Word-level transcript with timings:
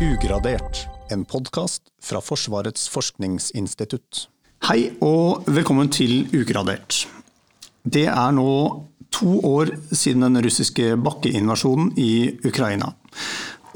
Ugradert, 0.00 0.86
en 1.12 1.26
podkast 1.28 1.90
fra 2.00 2.22
Forsvarets 2.24 2.86
forskningsinstitutt. 2.88 4.22
Hei 4.64 4.94
og 5.04 5.44
velkommen 5.44 5.90
til 5.92 6.22
Ugradert. 6.32 7.02
Det 7.84 8.06
er 8.08 8.30
nå 8.32 8.46
to 9.12 9.34
år 9.44 9.74
siden 9.92 10.24
den 10.24 10.40
russiske 10.46 10.94
bakkeinvasjonen 11.04 11.90
i 12.00 12.32
Ukraina. 12.48 12.94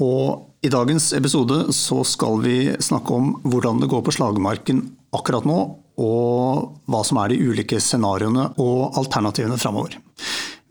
Og 0.01 0.65
i 0.65 0.71
dagens 0.73 1.11
episode 1.13 1.59
så 1.77 1.99
skal 2.09 2.41
vi 2.41 2.57
snakke 2.81 3.13
om 3.13 3.29
hvordan 3.45 3.83
det 3.83 3.91
går 3.93 4.01
på 4.07 4.15
slagmarken 4.17 4.81
akkurat 5.13 5.45
nå, 5.45 5.59
og 6.01 6.81
hva 6.89 7.03
som 7.05 7.21
er 7.21 7.35
de 7.35 7.39
ulike 7.51 7.77
scenarioene 7.77 8.49
og 8.57 8.97
alternativene 8.97 9.61
framover. 9.61 9.93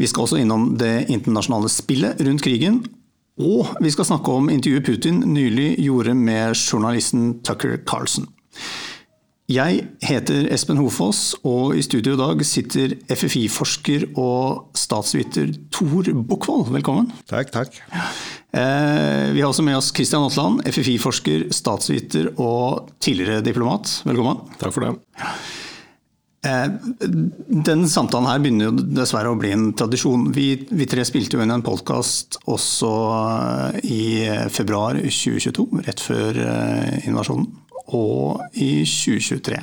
Vi 0.02 0.10
skal 0.10 0.26
også 0.26 0.42
innom 0.42 0.72
det 0.82 1.06
internasjonale 1.14 1.70
spillet 1.70 2.26
rundt 2.26 2.42
krigen. 2.42 2.82
Og 3.42 3.66
vi 3.82 3.90
skal 3.90 4.06
snakke 4.06 4.30
om 4.30 4.46
intervjuet 4.52 4.86
Putin 4.86 5.16
nylig 5.34 5.74
gjorde 5.82 6.14
med 6.14 6.54
journalisten 6.54 7.40
Tucker 7.42 7.80
Carlson. 7.82 8.28
Jeg 9.50 9.82
heter 10.00 10.46
Espen 10.54 10.78
Hofoss, 10.80 11.34
og 11.44 11.74
i 11.76 11.82
studio 11.84 12.14
i 12.14 12.20
dag 12.20 12.44
sitter 12.46 12.94
FFI-forsker 13.10 14.06
og 14.16 14.70
statsviter 14.78 15.50
Tor 15.74 16.08
Bukkvold. 16.14 16.70
Velkommen. 16.72 17.10
Takk, 17.28 17.50
takk. 17.52 17.76
Eh, 18.54 19.34
vi 19.34 19.42
har 19.42 19.50
også 19.50 19.66
med 19.66 19.76
oss 19.76 19.90
Kristian 19.92 20.24
Aatland, 20.24 20.62
FFI-forsker, 20.70 21.50
statsviter 21.52 22.30
og 22.38 22.94
tidligere 23.04 23.44
diplomat. 23.44 23.98
Velkommen. 24.06 24.46
Takk 24.62 24.72
for 24.72 24.86
det. 24.86 24.96
Eh, 26.44 26.68
den 27.68 27.86
samtalen 27.88 28.28
her 28.28 28.40
begynner 28.42 28.68
jo 28.68 28.86
dessverre 28.98 29.32
å 29.32 29.38
bli 29.40 29.52
en 29.54 29.70
tradisjon. 29.76 30.28
Vi, 30.36 30.48
vi 30.68 30.88
tre 30.90 31.04
spilte 31.08 31.38
jo 31.38 31.44
inn 31.44 31.54
en 31.54 31.64
podkast 31.64 32.40
også 32.50 32.90
eh, 33.18 33.78
i 33.88 34.02
februar 34.52 35.00
2022, 35.00 35.68
rett 35.88 36.04
før 36.04 36.42
eh, 36.44 37.06
invasjonen, 37.08 37.48
og 37.96 38.44
i 38.60 38.84
2023. 38.88 39.62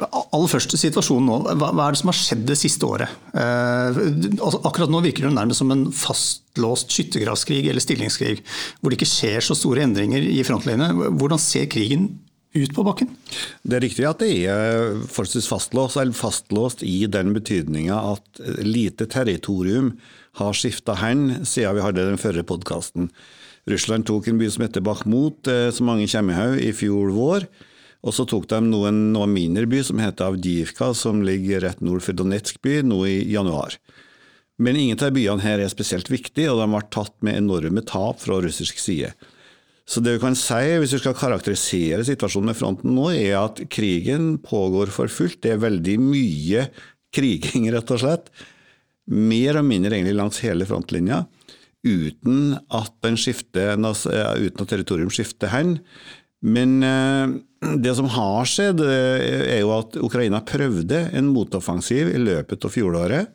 Aller 0.00 0.48
først 0.48 0.76
situasjonen 0.78 1.26
nå. 1.28 1.36
Hva, 1.58 1.72
hva, 1.74 1.88
er 1.88 1.94
det 1.94 2.00
som 2.00 2.10
har 2.12 2.16
skjedd 2.16 2.46
det 2.48 2.56
siste 2.60 2.86
året? 2.86 3.10
Eh, 3.34 4.00
altså, 4.38 4.62
akkurat 4.62 4.92
nå 4.92 5.02
virker 5.04 5.26
det 5.26 5.34
nærmest 5.34 5.64
som 5.64 5.74
en 5.74 5.88
fastlåst 5.92 6.94
skyttergravskrig 6.94 7.64
eller 7.66 7.82
stillingskrig, 7.82 8.38
hvor 8.80 8.92
det 8.92 9.00
ikke 9.00 9.10
skjer 9.10 9.44
så 9.44 9.58
store 9.58 9.84
endringer 9.88 10.22
i 10.22 10.40
frontlinjene. 10.46 11.10
Hvordan 11.18 11.42
ser 11.42 11.66
krigen 11.72 12.12
ut 12.52 12.72
på 12.74 12.84
bakken? 12.86 13.10
Det 13.62 13.78
er 13.78 13.84
riktig 13.84 14.06
at 14.08 14.22
det 14.22 14.30
er 14.50 14.96
forholdsvis 15.06 15.48
fastlåst, 15.50 15.98
eller 16.00 16.16
fastlåst 16.16 16.84
i 16.86 17.04
den 17.10 17.34
betydninga 17.36 17.98
at 18.14 18.42
lite 18.66 19.06
territorium 19.10 19.94
har 20.40 20.56
skifta 20.56 20.96
hen 21.00 21.44
siden 21.46 21.78
vi 21.78 21.84
hadde 21.84 22.08
den 22.08 22.20
førre 22.20 22.46
podkasten. 22.46 23.10
Russland 23.70 24.06
tok 24.08 24.28
en 24.30 24.38
by 24.40 24.48
som 24.50 24.64
heter 24.64 24.84
Bakhmut, 24.84 25.46
eh, 25.50 25.70
som 25.74 25.90
mange 25.90 26.08
kommer 26.10 26.34
i 26.34 26.40
haug, 26.40 26.60
i 26.60 26.72
fjor 26.74 27.12
vår. 27.14 27.46
Og 28.00 28.14
så 28.16 28.24
tok 28.24 28.46
de 28.48 28.60
noen, 28.64 29.10
noen 29.12 29.32
mindre 29.34 29.66
by 29.68 29.82
som 29.84 30.00
heter 30.00 30.30
Avdivka, 30.30 30.94
som 30.96 31.20
ligger 31.22 31.60
rett 31.66 31.82
nord 31.84 32.00
for 32.04 32.16
Donetsk 32.16 32.62
by, 32.64 32.80
nå 32.86 33.02
i 33.04 33.18
januar. 33.28 33.76
Men 34.60 34.76
ingen 34.76 35.00
av 35.04 35.12
byene 35.16 35.44
her 35.44 35.60
er 35.60 35.72
spesielt 35.72 36.08
viktige, 36.12 36.48
og 36.52 36.62
de 36.62 36.68
ble 36.72 36.80
tatt 36.92 37.14
med 37.24 37.36
enorme 37.36 37.84
tap 37.84 38.20
fra 38.24 38.40
russisk 38.40 38.80
side. 38.80 39.12
Så 39.90 39.98
det 40.04 40.14
vi 40.14 40.22
kan 40.22 40.36
si, 40.38 40.60
hvis 40.78 40.92
vi 40.94 41.00
skal 41.02 41.16
karakterisere 41.18 42.04
situasjonen 42.06 42.52
med 42.52 42.58
fronten 42.58 42.94
nå, 42.94 43.08
er 43.10 43.40
at 43.40 43.58
krigen 43.72 44.36
pågår 44.44 44.92
for 44.94 45.10
fullt. 45.10 45.40
Det 45.42 45.56
er 45.56 45.64
veldig 45.64 45.96
mye 46.04 46.68
kriging, 47.14 47.66
rett 47.74 47.90
og 47.90 48.02
slett. 48.04 48.30
Mer 49.10 49.58
og 49.58 49.66
mindre 49.66 49.96
egentlig 49.96 50.14
langs 50.14 50.38
hele 50.44 50.68
frontlinja. 50.68 51.24
Uten 51.82 52.54
at, 52.76 53.10
skifter, 53.18 53.74
uten 53.74 54.62
at 54.62 54.70
territorium 54.70 55.10
skifter 55.10 55.50
hen. 55.50 55.80
Men 56.40 56.78
eh, 56.86 57.34
det 57.82 57.96
som 57.98 58.08
har 58.14 58.46
skjedd, 58.48 58.84
eh, 58.86 59.56
er 59.56 59.60
jo 59.64 59.74
at 59.74 59.98
Ukraina 59.98 60.44
prøvde 60.46 61.08
en 61.16 61.34
motoffensiv 61.34 62.14
i 62.14 62.22
løpet 62.22 62.64
av 62.64 62.72
fjoråret, 62.72 63.34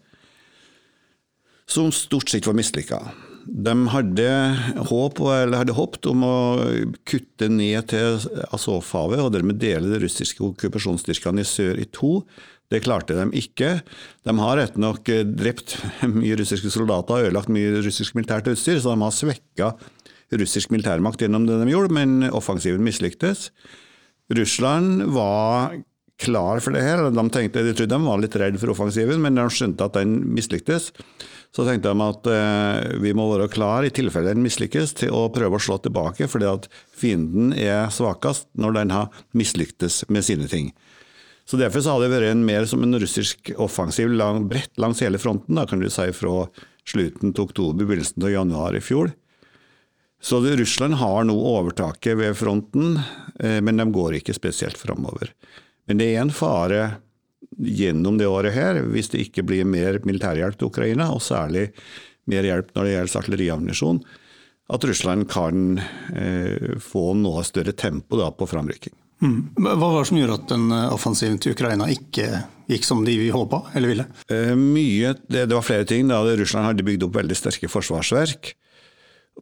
som 1.67 1.91
stort 1.93 2.29
sett 2.31 2.47
var 2.47 2.55
mislykka. 2.55 3.01
De 3.45 3.73
hadde, 3.93 4.27
håp, 4.89 5.19
hadde 5.21 5.75
håpet 5.77 6.07
om 6.09 6.23
å 6.25 6.35
kutte 7.05 7.49
ned 7.51 7.91
til 7.91 8.19
Azovhavet 8.55 9.21
og 9.21 9.31
dermed 9.35 9.59
dele 9.61 9.91
de 9.91 10.01
russiske 10.01 10.41
okkupasjonsstyrkene 10.47 11.43
i 11.43 11.47
sør 11.47 11.81
i 11.81 11.85
to. 11.93 12.19
Det 12.73 12.81
klarte 12.81 13.13
de 13.13 13.27
ikke. 13.37 13.75
De 14.25 14.35
har 14.41 14.57
rett 14.57 14.79
nok 14.81 15.11
drept 15.37 15.77
mye 16.17 16.39
russiske 16.41 16.73
soldater 16.73 17.19
og 17.19 17.29
ødelagt 17.29 17.53
mye 17.53 17.83
russisk 17.85 18.17
militært 18.17 18.49
utstyr, 18.49 18.81
så 18.81 18.95
de 18.95 19.05
har 19.05 19.13
svekka 19.13 19.73
russisk 20.33 20.71
militærmakt 20.73 21.21
gjennom 21.21 21.45
det 21.45 21.59
de 21.61 21.69
gjorde, 21.69 21.93
men 21.93 22.29
offensiven 22.33 22.83
mislyktes. 22.85 23.51
Russland 24.33 25.05
var 25.13 25.77
klar 26.21 26.61
for 26.63 26.75
det 26.75 26.83
her. 26.85 27.03
De 27.11 27.25
tenkte, 27.29 27.63
de 27.65 27.73
trodde 27.75 27.95
de 27.95 28.07
var 28.07 28.21
litt 28.21 28.35
redd 28.39 28.59
for 28.61 28.73
offensiven, 28.73 29.21
men 29.23 29.37
de 29.37 29.45
skjønte 29.51 29.87
at 29.87 29.97
den 29.97 30.17
mislyktes. 30.35 30.91
Så 31.55 31.63
tenkte 31.63 31.91
de 31.91 32.03
at 32.03 32.27
eh, 32.31 32.97
vi 33.03 33.13
må 33.15 33.29
være 33.31 33.47
klar 33.51 33.85
i 33.87 33.93
tilfelle 33.95 34.33
den 34.33 34.43
mislykkes, 34.43 34.95
til 34.99 35.15
å 35.15 35.29
prøve 35.33 35.55
å 35.55 35.63
slå 35.63 35.79
tilbake, 35.83 36.27
fordi 36.31 36.49
at 36.49 36.67
fienden 36.95 37.53
er 37.55 37.87
svakest 37.95 38.49
når 38.59 38.79
den 38.81 38.95
har 38.95 39.23
mislyktes 39.37 40.03
med 40.11 40.27
sine 40.27 40.49
ting. 40.51 40.73
Så 41.45 41.59
Derfor 41.61 41.83
så 41.83 41.93
har 41.93 42.01
det 42.01 42.09
vært 42.09 42.31
en 42.33 42.45
mer 42.47 42.65
som 42.67 42.81
en 42.83 42.97
russisk 42.99 43.51
offensiv 43.61 44.09
lang, 44.11 44.47
bredt 44.49 44.73
langs 44.81 45.03
hele 45.05 45.21
fronten, 45.21 45.55
da 45.55 45.67
kan 45.69 45.79
du 45.79 45.87
si 45.93 46.09
fra 46.17 46.47
slutten 46.85 47.35
til 47.35 47.45
oktober, 47.45 47.85
begynnelsen 47.85 48.17
til 48.19 48.33
januar 48.33 48.75
i 48.75 48.81
fjor. 48.83 49.13
Så 50.25 50.39
Russland 50.41 50.97
har 50.97 51.27
nå 51.27 51.35
overtaket 51.37 52.17
ved 52.17 52.33
fronten, 52.39 52.97
eh, 53.39 53.61
men 53.61 53.77
de 53.77 53.85
går 53.93 54.17
ikke 54.19 54.33
spesielt 54.33 54.79
framover. 54.79 55.29
Men 55.85 56.01
det 56.01 56.11
er 56.11 56.21
en 56.23 56.33
fare 56.33 56.83
gjennom 57.55 58.17
det 58.19 58.27
året 58.27 58.55
her, 58.55 58.81
hvis 58.91 59.11
det 59.13 59.23
ikke 59.27 59.45
blir 59.47 59.67
mer 59.69 60.01
militærhjelp 60.07 60.57
til 60.59 60.71
Ukraina, 60.71 61.11
og 61.13 61.23
særlig 61.23 61.69
mer 62.29 62.47
hjelp 62.47 62.73
når 62.75 62.87
det 62.87 62.93
gjelder 62.95 63.19
artilleriammunisjon, 63.21 64.01
at 64.75 64.85
Russland 64.89 65.27
kan 65.29 65.77
eh, 65.77 66.75
få 66.81 67.11
noe 67.19 67.43
større 67.45 67.75
tempo 67.77 68.17
da, 68.17 68.31
på 68.33 68.47
framrykking. 68.49 68.95
Mm. 69.23 69.37
Hva 69.61 69.75
var 69.79 70.01
det 70.01 70.09
som 70.09 70.17
gjorde 70.19 70.39
at 70.41 70.49
den 70.51 70.65
eh, 70.73 70.93
offensiven 70.93 71.37
til 71.41 71.53
Ukraina 71.55 71.87
ikke 71.93 72.27
gikk 72.71 72.87
som 72.87 73.05
de 73.05 73.13
vi 73.19 73.29
håpa 73.33 73.61
eller 73.77 73.93
ville? 73.93 74.07
Eh, 74.33 74.55
mye, 74.57 75.13
det, 75.29 75.45
det, 75.45 75.53
var 75.53 75.65
flere 75.65 75.87
ting. 75.87 76.09
Da. 76.09 76.23
Russland 76.25 76.71
hadde 76.71 76.87
bygd 76.87 77.05
opp 77.07 77.19
veldig 77.21 77.37
sterke 77.37 77.69
forsvarsverk. 77.71 78.55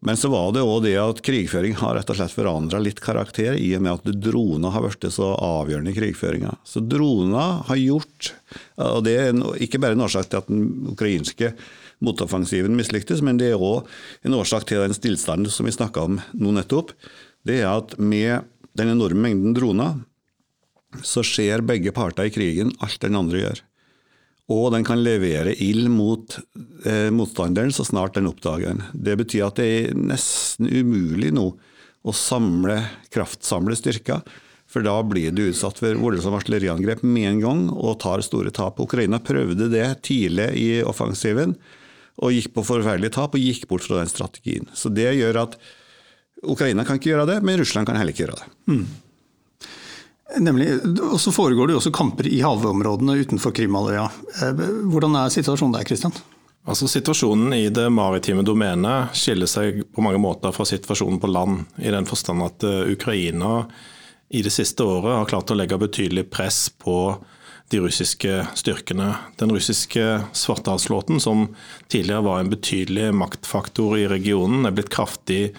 Men 0.01 0.17
så 0.17 0.29
var 0.33 0.51
det 0.55 0.63
òg 0.65 0.81
det 0.87 0.95
at 0.99 1.21
krigføring 1.23 1.75
har 1.79 1.93
rett 1.95 2.09
og 2.09 2.17
slett 2.17 2.33
forandra 2.33 2.79
litt 2.81 2.99
karakter, 3.03 3.53
i 3.55 3.69
og 3.77 3.83
med 3.85 3.93
at 3.93 4.17
droner 4.25 4.73
har 4.73 4.83
blitt 4.83 5.05
så 5.13 5.29
avgjørende 5.37 5.93
i 5.93 5.97
krigføringa. 5.97 6.55
Så 6.65 6.81
droner 6.81 7.61
har 7.69 7.79
gjort, 7.79 8.33
og 8.81 9.03
det 9.05 9.15
er 9.21 9.43
ikke 9.63 9.79
bare 9.83 9.95
en 9.95 10.05
årsak 10.07 10.31
til 10.31 10.41
at 10.41 10.49
den 10.49 10.89
ukrainske 10.91 11.53
motoffensiven 12.03 12.75
mislyktes, 12.75 13.21
men 13.23 13.39
det 13.39 13.53
er 13.53 13.61
òg 13.61 13.87
en 14.27 14.35
årsak 14.35 14.65
til 14.67 14.81
den 14.83 14.97
stillstanden 14.97 15.53
som 15.53 15.69
vi 15.69 15.75
snakka 15.75 16.07
om 16.09 16.17
nå 16.33 16.55
nettopp. 16.57 16.91
Det 17.45 17.61
er 17.61 17.69
at 17.71 17.95
med 17.99 18.49
den 18.75 18.95
enorme 18.95 19.27
mengden 19.27 19.55
droner, 19.55 20.01
så 21.01 21.23
ser 21.25 21.63
begge 21.65 21.93
parter 21.95 22.27
i 22.27 22.33
krigen 22.33 22.73
alt 22.83 22.99
den 23.01 23.17
andre 23.17 23.45
gjør. 23.45 23.63
Og 24.53 24.69
den 24.75 24.85
kan 24.85 25.01
levere 25.01 25.55
ild 25.63 25.89
mot 25.89 26.37
eh, 26.85 27.09
motstanderen 27.13 27.73
så 27.73 27.85
snart 27.87 28.17
den 28.17 28.29
oppdager 28.29 28.73
den. 28.73 28.83
Det 28.93 29.17
betyr 29.23 29.47
at 29.47 29.59
det 29.59 29.69
er 29.73 29.97
nesten 29.97 30.69
umulig 30.69 31.33
nå 31.33 31.49
å 32.03 32.15
samle, 32.15 32.81
kraftsamle 33.13 33.77
styrker. 33.79 34.21
For 34.69 34.85
da 34.85 34.95
blir 35.05 35.33
du 35.35 35.45
utsatt 35.45 35.77
for 35.79 35.99
voldsomme 36.01 36.39
artilleriangrep 36.41 37.03
med 37.05 37.29
en 37.29 37.41
gang 37.43 37.63
og 37.71 37.99
tar 38.01 38.23
store 38.25 38.51
tap. 38.53 38.81
Ukraina 38.81 39.19
prøvde 39.21 39.69
det 39.71 39.85
tidlig 40.07 40.49
i 40.59 40.67
offensiven 40.81 41.55
og 42.21 42.33
gikk 42.33 42.51
på 42.55 42.65
forferdelige 42.65 43.15
tap 43.15 43.37
og 43.37 43.41
gikk 43.41 43.67
bort 43.69 43.85
fra 43.85 44.01
den 44.01 44.11
strategien. 44.11 44.67
Så 44.73 44.91
det 44.93 45.11
gjør 45.17 45.43
at 45.45 45.57
Ukraina 46.43 46.83
kan 46.85 46.99
ikke 46.99 47.13
gjøre 47.13 47.29
det, 47.29 47.39
men 47.45 47.59
Russland 47.61 47.87
kan 47.87 47.97
heller 47.97 48.13
ikke 48.13 48.25
gjøre 48.25 48.41
det. 48.41 48.49
Mm. 48.73 48.85
Nemlig, 50.39 50.69
og 51.03 51.19
Så 51.21 51.31
foregår 51.31 51.67
det 51.67 51.75
jo 51.75 51.81
også 51.81 51.93
kamper 51.93 52.27
i 52.27 52.39
havområdene 52.41 53.17
utenfor 53.21 53.53
Krimhalvøya. 53.55 54.05
Eh, 54.41 54.63
hvordan 54.89 55.17
er 55.19 55.33
situasjonen 55.33 55.75
der, 55.75 55.87
Kristian? 55.87 56.15
Altså 56.63 56.87
Situasjonen 56.87 57.53
i 57.57 57.67
det 57.75 57.89
maritime 57.91 58.45
domenet 58.47 59.11
skiller 59.19 59.49
seg 59.51 59.81
på 59.91 60.03
mange 60.05 60.21
måter 60.23 60.53
fra 60.55 60.63
situasjonen 60.65 61.19
på 61.19 61.27
land, 61.27 61.65
i 61.83 61.91
den 61.91 62.07
forstand 62.07 62.45
at 62.45 62.63
eh, 62.63 62.93
Ukraina 62.95 63.65
i 64.33 64.41
det 64.41 64.53
siste 64.55 64.85
året 64.87 65.19
har 65.19 65.29
klart 65.29 65.51
å 65.51 65.57
legge 65.59 65.77
betydelig 65.77 66.29
press 66.31 66.65
på 66.71 66.97
de 67.69 67.81
russiske 67.83 68.39
styrkene. 68.57 69.11
Den 69.37 69.51
russiske 69.53 70.23
svartehavsflåten, 70.33 71.19
som 71.19 71.47
tidligere 71.91 72.25
var 72.25 72.39
en 72.39 72.49
betydelig 72.49 73.11
maktfaktor 73.17 73.97
i 73.99 74.07
regionen, 74.09 74.65
er 74.65 74.73
blitt 74.73 74.91
kraftig 74.93 75.51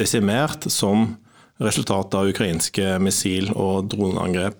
desimert 0.00 0.68
som 0.70 1.14
resultat 1.62 2.14
av 2.18 2.30
ukrainske 2.30 2.96
missil- 3.02 3.52
og 3.54 3.88
droneangrep. 3.92 4.58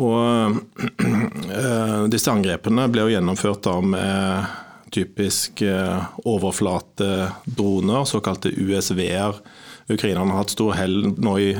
Og 0.00 0.60
øh, 1.04 2.04
disse 2.12 2.32
angrepene 2.32 2.86
ble 2.92 3.04
jo 3.04 3.14
gjennomført 3.14 3.64
da 3.66 3.76
med 3.84 4.54
typisk 4.94 5.62
eh, 5.62 6.06
overflatedroner, 6.24 8.06
såkalte 8.08 8.54
USV-er. 8.56 9.42
Ukrainerne 9.90 10.32
har 10.32 10.44
hatt 10.44 10.54
stor 10.54 10.72
hell 10.78 11.12
nå 11.18 11.36
i 11.42 11.50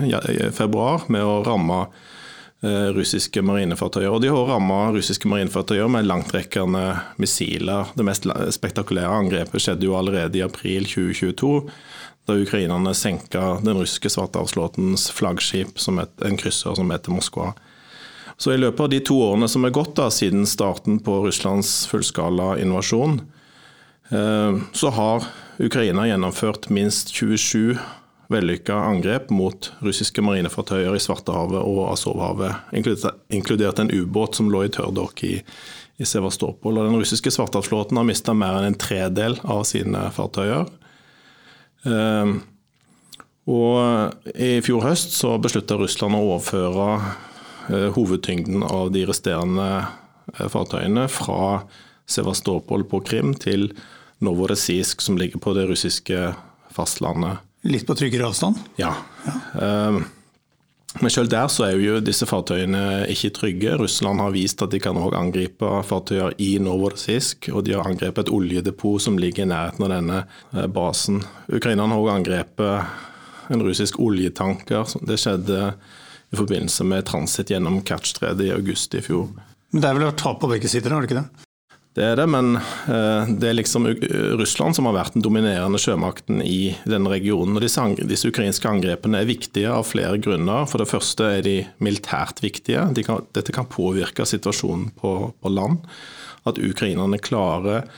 februar 0.57 1.05
med 1.13 1.27
å 1.27 1.43
ramme 1.47 1.85
Eh, 2.61 2.91
russiske 2.93 3.41
marinefartøyer. 3.41 4.13
Og 4.13 4.21
de 4.21 4.29
har 4.29 4.51
ramma 4.51 4.91
russiske 4.93 5.29
marinefartøyer 5.33 5.89
med 5.89 6.05
langtrekkende 6.05 6.83
missiler. 7.17 7.89
Det 7.97 8.05
mest 8.05 8.27
spektakulære 8.53 9.15
angrepet 9.23 9.65
skjedde 9.65 9.89
jo 9.89 9.95
allerede 9.97 10.37
i 10.37 10.45
april 10.45 10.85
2022, 10.85 11.55
da 12.31 12.39
ukrainerne 12.39 12.95
senka 12.95 13.59
den 13.65 13.77
russiske 13.77 14.13
svartehavsflåtens 14.15 15.11
flaggskip, 15.15 15.77
som 15.83 15.99
et, 15.99 16.15
en 16.25 16.39
krysser 16.39 16.79
som 16.79 16.91
heter 16.95 17.15
Moskva. 17.15 17.53
Så 18.41 18.55
i 18.55 18.61
løpet 18.61 18.81
av 18.81 18.89
de 18.89 19.03
to 19.05 19.19
årene 19.21 19.51
som 19.53 19.67
er 19.69 19.75
gått 19.77 19.97
da, 19.99 20.07
siden 20.15 20.47
starten 20.49 20.97
på 21.05 21.19
Russlands 21.27 21.85
fullskala 21.91 22.55
invasjon, 22.63 23.21
eh, 24.09 24.61
så 24.73 24.93
har 24.97 25.27
Ukraina 25.61 26.07
gjennomført 26.09 26.71
minst 26.73 27.13
27 27.13 27.77
vellykka 28.31 28.75
angrep 28.75 29.29
mot 29.35 29.73
russiske 29.85 30.23
marinefartøyer 30.23 30.95
i 30.97 31.03
Svartehavet 31.03 31.61
og 31.61 31.83
Azovhavet, 31.91 32.73
inkludert 33.29 33.83
en 33.83 33.91
ubåt 33.91 34.39
som 34.39 34.49
lå 34.53 34.65
i 34.65 34.73
tørrdokk 34.73 35.25
i, 35.27 35.35
i 35.99 36.07
Sevastopol. 36.07 36.79
Og 36.79 36.87
den 36.87 36.97
russiske 36.97 37.33
svartehavsflåten 37.35 37.99
har 37.99 38.07
mista 38.07 38.33
mer 38.33 38.61
enn 38.61 38.71
en 38.71 38.79
tredel 38.79 39.37
av 39.43 39.67
sine 39.69 40.07
fartøyer. 40.15 40.71
Eh, 41.89 42.33
og 43.51 44.29
I 44.37 44.51
fjor 44.65 44.85
høst 44.85 45.17
så 45.17 45.35
beslutta 45.43 45.79
Russland 45.81 46.17
å 46.17 46.23
overføre 46.29 46.89
eh, 47.73 47.89
hovedtyngden 47.97 48.65
av 48.67 48.93
de 48.95 49.07
resterende 49.09 49.69
eh, 49.81 50.47
fartøyene 50.53 51.09
fra 51.11 51.65
Sevastopol 52.11 52.85
på 52.91 53.03
Krim 53.07 53.35
til 53.39 53.71
Novorossijsk, 54.21 55.01
som 55.01 55.19
ligger 55.19 55.41
på 55.41 55.55
det 55.57 55.67
russiske 55.71 56.33
fastlandet. 56.75 57.41
Litt 57.69 57.87
på 57.89 57.97
tryggere 57.97 58.29
avstand? 58.31 58.61
Ja. 58.81 58.93
ja. 59.27 59.37
Um, 59.57 60.03
men 60.99 61.13
selv 61.13 61.31
der 61.31 61.47
så 61.53 61.69
er 61.69 61.77
jo 61.79 62.01
disse 62.03 62.27
fartøyene 62.27 63.05
ikke 63.13 63.31
trygge. 63.37 63.77
Russland 63.79 64.19
har 64.21 64.33
vist 64.35 64.63
at 64.65 64.73
de 64.73 64.81
kan 64.83 64.99
også 64.99 65.21
angripe 65.21 65.69
fartøyer 65.87 66.35
i 66.43 66.57
Novorossijsk, 66.63 67.47
og 67.55 67.63
de 67.67 67.77
har 67.77 67.87
angrepet 67.87 68.27
et 68.27 68.33
oljedepot 68.35 69.03
som 69.03 69.19
ligger 69.21 69.47
i 69.47 69.51
nærheten 69.53 69.87
av 69.87 69.93
denne 69.95 70.19
eh, 70.25 70.67
basen. 70.67 71.23
Ukrainerne 71.47 71.95
har 71.95 72.03
også 72.03 72.17
angrepet 72.17 73.55
en 73.55 73.63
russisk 73.67 74.01
oljetanker. 74.03 74.97
Det 75.07 75.19
skjedde 75.21 75.61
i 76.31 76.39
forbindelse 76.39 76.87
med 76.87 77.07
transitt 77.07 77.55
gjennom 77.55 77.81
Kertsstredet 77.87 78.49
i 78.49 78.53
august 78.55 78.95
i 78.99 79.05
fjor. 79.05 79.31
Men 79.71 79.85
det 79.85 79.89
er 79.91 79.99
vel 79.99 80.11
å 80.11 80.19
ta 80.19 80.35
på 80.35 80.51
begge 80.51 80.71
sider, 80.71 80.91
er 80.91 81.03
det 81.03 81.11
ikke 81.11 81.23
det? 81.23 81.47
Det 81.91 82.05
er 82.07 82.21
det, 82.21 82.27
men 82.31 82.55
eh, 82.55 83.31
det 83.43 83.49
er 83.49 83.57
liksom 83.59 83.89
Russland 84.39 84.77
som 84.77 84.87
har 84.87 84.95
vært 84.95 85.17
den 85.17 85.25
dominerende 85.27 85.79
sjømakten 85.83 86.39
i 86.45 86.77
denne 86.87 87.11
regionen. 87.11 87.59
og 87.59 87.65
disse, 87.65 88.31
ukrainske 88.31 88.71
angrepene 88.71 89.19
er 89.19 89.31
viktige 89.31 89.73
av 89.75 89.89
flere 89.89 90.21
grunner. 90.23 90.69
For 90.71 90.79
det 90.79 90.91
første 90.93 91.27
er 91.41 91.43
de 91.43 91.57
militært 91.83 92.45
viktige. 92.45 92.87
De 92.95 93.03
kan, 93.07 93.27
dette 93.35 93.55
kan 93.57 93.67
påvirke 93.67 94.23
situasjonen 94.23 94.93
på, 95.03 95.17
på 95.35 95.51
land. 95.51 95.83
At 96.47 96.63
ukrainerne 96.63 97.19
klarer 97.19 97.91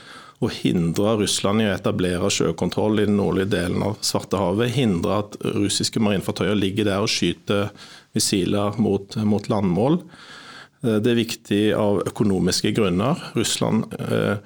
å 0.43 0.49
hindre 0.51 1.13
Russland 1.21 1.61
i 1.61 1.69
å 1.69 1.77
etablere 1.77 2.33
sjøkontroll 2.33 2.97
i 2.97 3.07
den 3.07 3.19
nordlige 3.21 3.53
delen 3.53 3.85
av 3.85 3.99
Svartehavet. 4.03 4.73
Hindre 4.73 5.21
at 5.21 5.37
russiske 5.53 6.01
marinfartøyer 6.03 6.57
ligger 6.57 6.89
der 6.89 7.05
og 7.05 7.13
skyter 7.13 7.69
missiler 8.17 8.73
mot, 8.81 9.21
mot 9.21 9.53
landmål. 9.53 10.01
Eh, 10.83 10.99
det 10.99 11.13
er 11.13 11.21
viktig 11.21 11.61
av 11.77 12.01
økonomiske 12.07 12.73
grunner. 12.75 13.19
Russland, 13.37 13.93
eh, 13.99 14.37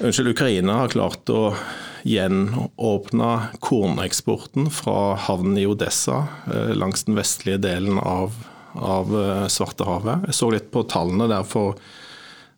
unnskyld, 0.00 0.32
Ukraina 0.32 0.80
har 0.80 0.88
klart 0.88 1.28
å 1.30 1.54
gjenåpne 2.04 3.30
korneksporten 3.60 4.70
fra 4.70 5.16
havnen 5.16 5.58
i 5.58 5.66
Odessa 5.66 6.26
eh, 6.52 6.72
langs 6.76 7.04
den 7.04 7.16
vestlige 7.16 7.60
delen 7.60 7.98
av, 7.98 8.32
av 8.74 9.12
Svartehavet. 9.48 10.26
Jeg 10.28 10.34
så 10.34 10.50
litt 10.50 10.72
på 10.72 10.82
tallene 10.88 11.28
der 11.30 11.44
for 11.46 11.78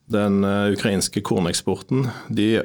den 0.07 0.45
ukrainske 0.47 1.19
korneksporten. 1.27 2.05
De, 2.31 2.63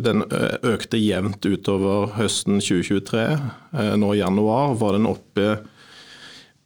den 0.00 0.22
økte 0.62 0.96
jevnt 0.96 1.42
utover 1.42 2.12
høsten 2.14 2.60
2023. 2.62 3.24
Nå 3.98 4.12
i 4.14 4.20
januar 4.20 4.76
var 4.78 4.94
den 4.94 5.08
oppe 5.10 5.48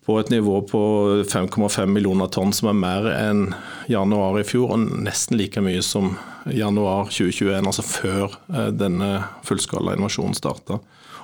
på 0.06 0.17
et 0.20 0.31
nivå 0.32 0.61
på 0.67 0.81
5,5 1.29 1.87
millioner 1.87 2.31
tonn, 2.32 2.55
som 2.56 2.70
er 2.70 2.79
mer 2.79 3.08
enn 3.12 3.43
januar 3.91 4.41
i 4.41 4.47
fjor, 4.49 4.73
og 4.75 5.02
nesten 5.05 5.38
like 5.38 5.61
mye 5.64 5.82
som 5.85 6.14
januar 6.49 7.11
2021, 7.12 7.58
altså 7.61 7.85
før 7.85 8.38
eh, 8.55 8.70
denne 8.73 9.11
fullskala 9.47 9.94
invasjonen 9.99 10.37
starta. 10.38 10.81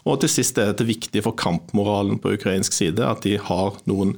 Og 0.06 0.20
til 0.22 0.30
sist 0.30 0.58
er 0.62 0.74
det 0.76 0.86
viktig 0.86 1.24
for 1.26 1.36
kampmoralen 1.38 2.20
på 2.22 2.36
ukrainsk 2.38 2.76
side 2.76 3.02
at 3.02 3.26
de 3.26 3.36
har 3.42 3.80
noen 3.90 4.14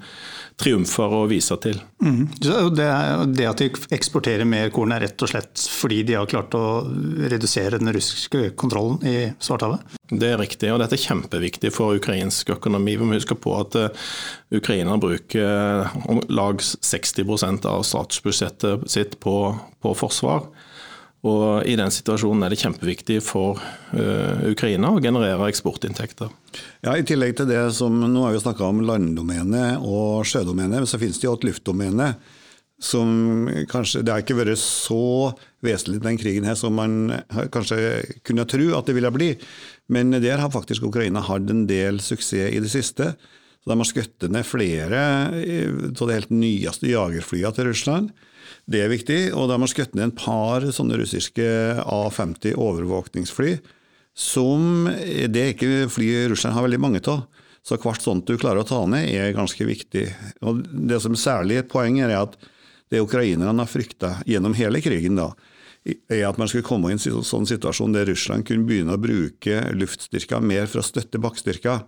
triumfer 0.58 1.12
å 1.14 1.20
vise 1.30 1.54
til. 1.62 1.78
Mm. 2.02 2.24
Det, 2.42 2.86
det, 3.38 3.46
at 3.46 3.60
de 3.60 3.68
eksporterer 3.94 4.48
mer 4.48 4.72
korn 4.74 4.92
er 4.94 5.04
rett 5.06 5.22
og 5.22 5.30
slett 5.30 5.62
fordi 5.70 6.00
de 6.08 6.16
har 6.18 6.28
klart 6.30 6.56
å 6.58 6.82
redusere 7.30 7.78
den 7.78 7.92
russiske 7.94 8.50
kontrollen 8.58 8.98
i 9.06 9.16
Svarthavet? 9.38 9.96
Det 10.10 10.32
er 10.32 10.40
riktig, 10.40 10.72
og 10.72 10.80
dette 10.82 10.98
er 10.98 11.04
kjempeviktig 11.04 11.70
for 11.74 11.98
ukrainsk 11.98 12.50
økonomi. 12.56 12.96
Vi 12.98 13.06
må 13.06 13.18
huske 13.18 13.38
på 13.38 13.54
at 13.58 13.78
uh, 13.78 14.10
Ukraina 14.54 14.96
bruker 14.98 15.92
om 16.10 16.24
lag 16.32 16.62
60 16.64 17.68
av 17.68 17.84
statsbudsjettet 17.86 18.88
sitt 18.90 19.18
på, 19.22 19.36
på 19.84 19.94
forsvar. 19.98 20.48
Og 21.26 21.66
I 21.66 21.74
den 21.78 21.90
situasjonen 21.90 22.44
er 22.46 22.52
det 22.54 22.60
kjempeviktig 22.60 23.18
for 23.26 23.58
uh, 23.58 24.44
Ukraina 24.46 24.92
å 24.94 25.00
generere 25.02 25.48
eksportinntekter. 25.50 26.30
Ja, 26.86 26.94
I 26.94 27.06
tillegg 27.06 27.34
til 27.38 27.48
det 27.50 27.64
som 27.74 27.96
Nå 27.98 28.22
har 28.22 28.36
vi 28.36 28.42
snakka 28.44 28.68
om 28.68 28.84
landdomene 28.86 29.80
og 29.82 30.28
sjødomene, 30.28 30.84
så 30.86 31.00
finnes 31.00 31.18
det 31.18 31.26
jo 31.26 31.34
et 31.38 31.48
luftdomene. 31.48 32.12
Som 32.78 33.48
kanskje, 33.66 34.04
Det 34.06 34.12
har 34.12 34.22
ikke 34.22 34.36
vært 34.38 34.60
så 34.62 35.34
vesentlig 35.66 35.98
den 36.04 36.20
krigen 36.20 36.46
her 36.46 36.54
som 36.54 36.76
man 36.78 37.10
kanskje 37.50 38.04
kunne 38.22 38.46
tro 38.46 38.68
at 38.78 38.86
det 38.86 38.94
ville 38.94 39.10
bli. 39.10 39.32
Men 39.90 40.14
der 40.14 40.38
har 40.38 40.54
faktisk 40.54 40.86
Ukraina 40.86 41.24
hatt 41.26 41.50
en 41.50 41.66
del 41.66 41.98
suksess 41.98 42.54
i 42.54 42.62
det 42.62 42.70
siste. 42.70 43.16
Så 43.58 43.72
De 43.72 43.74
har 43.74 43.90
skutt 43.90 44.28
ned 44.30 44.46
flere 44.46 45.02
av 45.02 45.98
de 45.98 46.14
helt 46.14 46.30
nyeste 46.30 46.86
jagerflyene 46.86 47.56
til 47.56 47.72
Russland. 47.72 48.14
Det 48.68 48.82
er 48.84 48.92
viktig. 48.92 49.18
Og 49.34 49.50
de 49.50 49.58
har 49.60 49.70
skutt 49.70 49.96
ned 49.96 50.10
en 50.10 50.16
par 50.16 50.66
sånne 50.74 50.98
russiske 51.00 51.48
A-50 51.82 52.56
overvåkningsfly. 52.58 53.58
Som 54.18 54.88
Det 54.88 55.42
er 55.42 55.52
ikke 55.54 55.90
fly 55.92 56.08
Russland 56.32 56.56
har 56.56 56.66
veldig 56.66 56.82
mange 56.82 57.02
av. 57.06 57.26
Så 57.62 57.76
hvert 57.76 58.02
sånt 58.02 58.26
du 58.26 58.38
klarer 58.40 58.62
å 58.62 58.68
ta 58.68 58.80
ned, 58.88 59.10
er 59.12 59.36
ganske 59.36 59.64
viktig. 59.66 60.06
Og 60.42 60.64
Det 60.64 61.00
som 61.04 61.16
særlig 61.18 61.60
et 61.60 61.70
poeng 61.70 62.00
er 62.00 62.16
at 62.16 62.38
det 62.88 63.02
ukrainerne 63.04 63.60
har 63.60 63.68
frykta 63.68 64.22
gjennom 64.26 64.54
hele 64.56 64.80
krigen, 64.80 65.18
da, 65.20 65.32
er 65.84 66.24
at 66.28 66.38
man 66.40 66.48
skulle 66.48 66.66
komme 66.66 66.90
i 66.90 66.96
en 66.96 67.00
sånn 67.00 67.48
situasjon 67.48 67.94
der 67.94 68.08
Russland 68.08 68.46
kunne 68.48 68.66
begynne 68.68 68.96
å 68.96 69.00
bruke 69.00 69.60
luftstyrker 69.76 70.40
mer 70.40 70.68
for 70.70 70.80
å 70.80 70.86
støtte 70.86 71.20
bakkestyrker. 71.20 71.84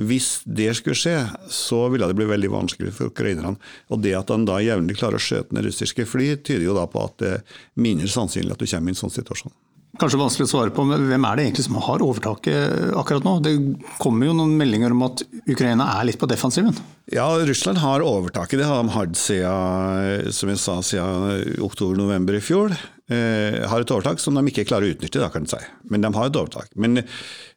Hvis 0.00 0.40
det 0.48 0.70
skulle 0.78 0.96
skje, 0.96 1.16
så 1.52 1.82
ville 1.92 2.06
det 2.08 2.16
bli 2.16 2.28
veldig 2.30 2.48
vanskelig 2.52 2.94
for 2.96 3.12
ukrainerne. 3.12 3.58
Og 3.92 4.00
det 4.00 4.14
at 4.16 4.32
han 4.32 4.46
da 4.48 4.62
jevnlig 4.64 4.96
klarer 4.96 5.20
å 5.20 5.22
skjøte 5.22 5.52
ned 5.52 5.66
russiske 5.68 6.06
fly, 6.08 6.30
tyder 6.40 6.64
jo 6.64 6.78
da 6.78 6.86
på 6.88 7.02
at 7.04 7.18
det 7.20 7.34
er 7.34 7.60
mindre 7.76 8.08
sannsynlig 8.08 8.56
at 8.56 8.64
du 8.64 8.70
kommer 8.70 8.88
i 8.88 8.96
en 8.96 9.02
sånn 9.02 9.12
situasjon. 9.12 9.52
Kanskje 10.00 10.16
vanskelig 10.16 10.46
å 10.46 10.48
svare 10.48 10.72
på, 10.72 10.86
men 10.88 11.02
hvem 11.04 11.24
er 11.28 11.36
det 11.36 11.42
egentlig 11.44 11.66
som 11.66 11.76
har 11.84 12.00
overtaket 12.00 12.94
akkurat 12.96 13.26
nå? 13.26 13.34
Det 13.44 13.52
kommer 14.00 14.30
jo 14.30 14.36
noen 14.38 14.54
meldinger 14.56 14.94
om 14.94 15.04
at 15.04 15.20
Ukraina 15.44 15.90
er 15.98 16.06
litt 16.08 16.16
på 16.16 16.28
defensiven? 16.30 16.72
Ja, 17.12 17.26
Russland 17.44 17.82
har 17.82 18.00
overtaket. 18.00 18.62
Det 18.62 18.70
har 18.70 18.80
de 18.80 18.94
hatt 18.94 19.20
siden, 19.20 20.32
som 20.32 20.48
jeg 20.48 20.62
sa, 20.64 20.78
siden 20.80 21.60
oktober-november 21.68 22.40
i 22.40 22.40
fjor. 22.40 22.72
Eh, 23.12 23.60
har 23.68 23.84
et 23.84 23.92
overtak 23.92 24.20
som 24.22 24.36
de 24.38 24.44
ikke 24.48 24.64
klarer 24.70 24.88
å 24.88 24.96
utnytte, 24.96 25.20
da, 25.20 25.28
kan 25.32 25.44
jeg 25.44 25.54
si. 25.54 25.70
Men 25.92 26.04
de 26.04 26.12
har 26.16 26.30
et 26.30 26.38
overtak. 26.40 26.72
Men 26.80 27.04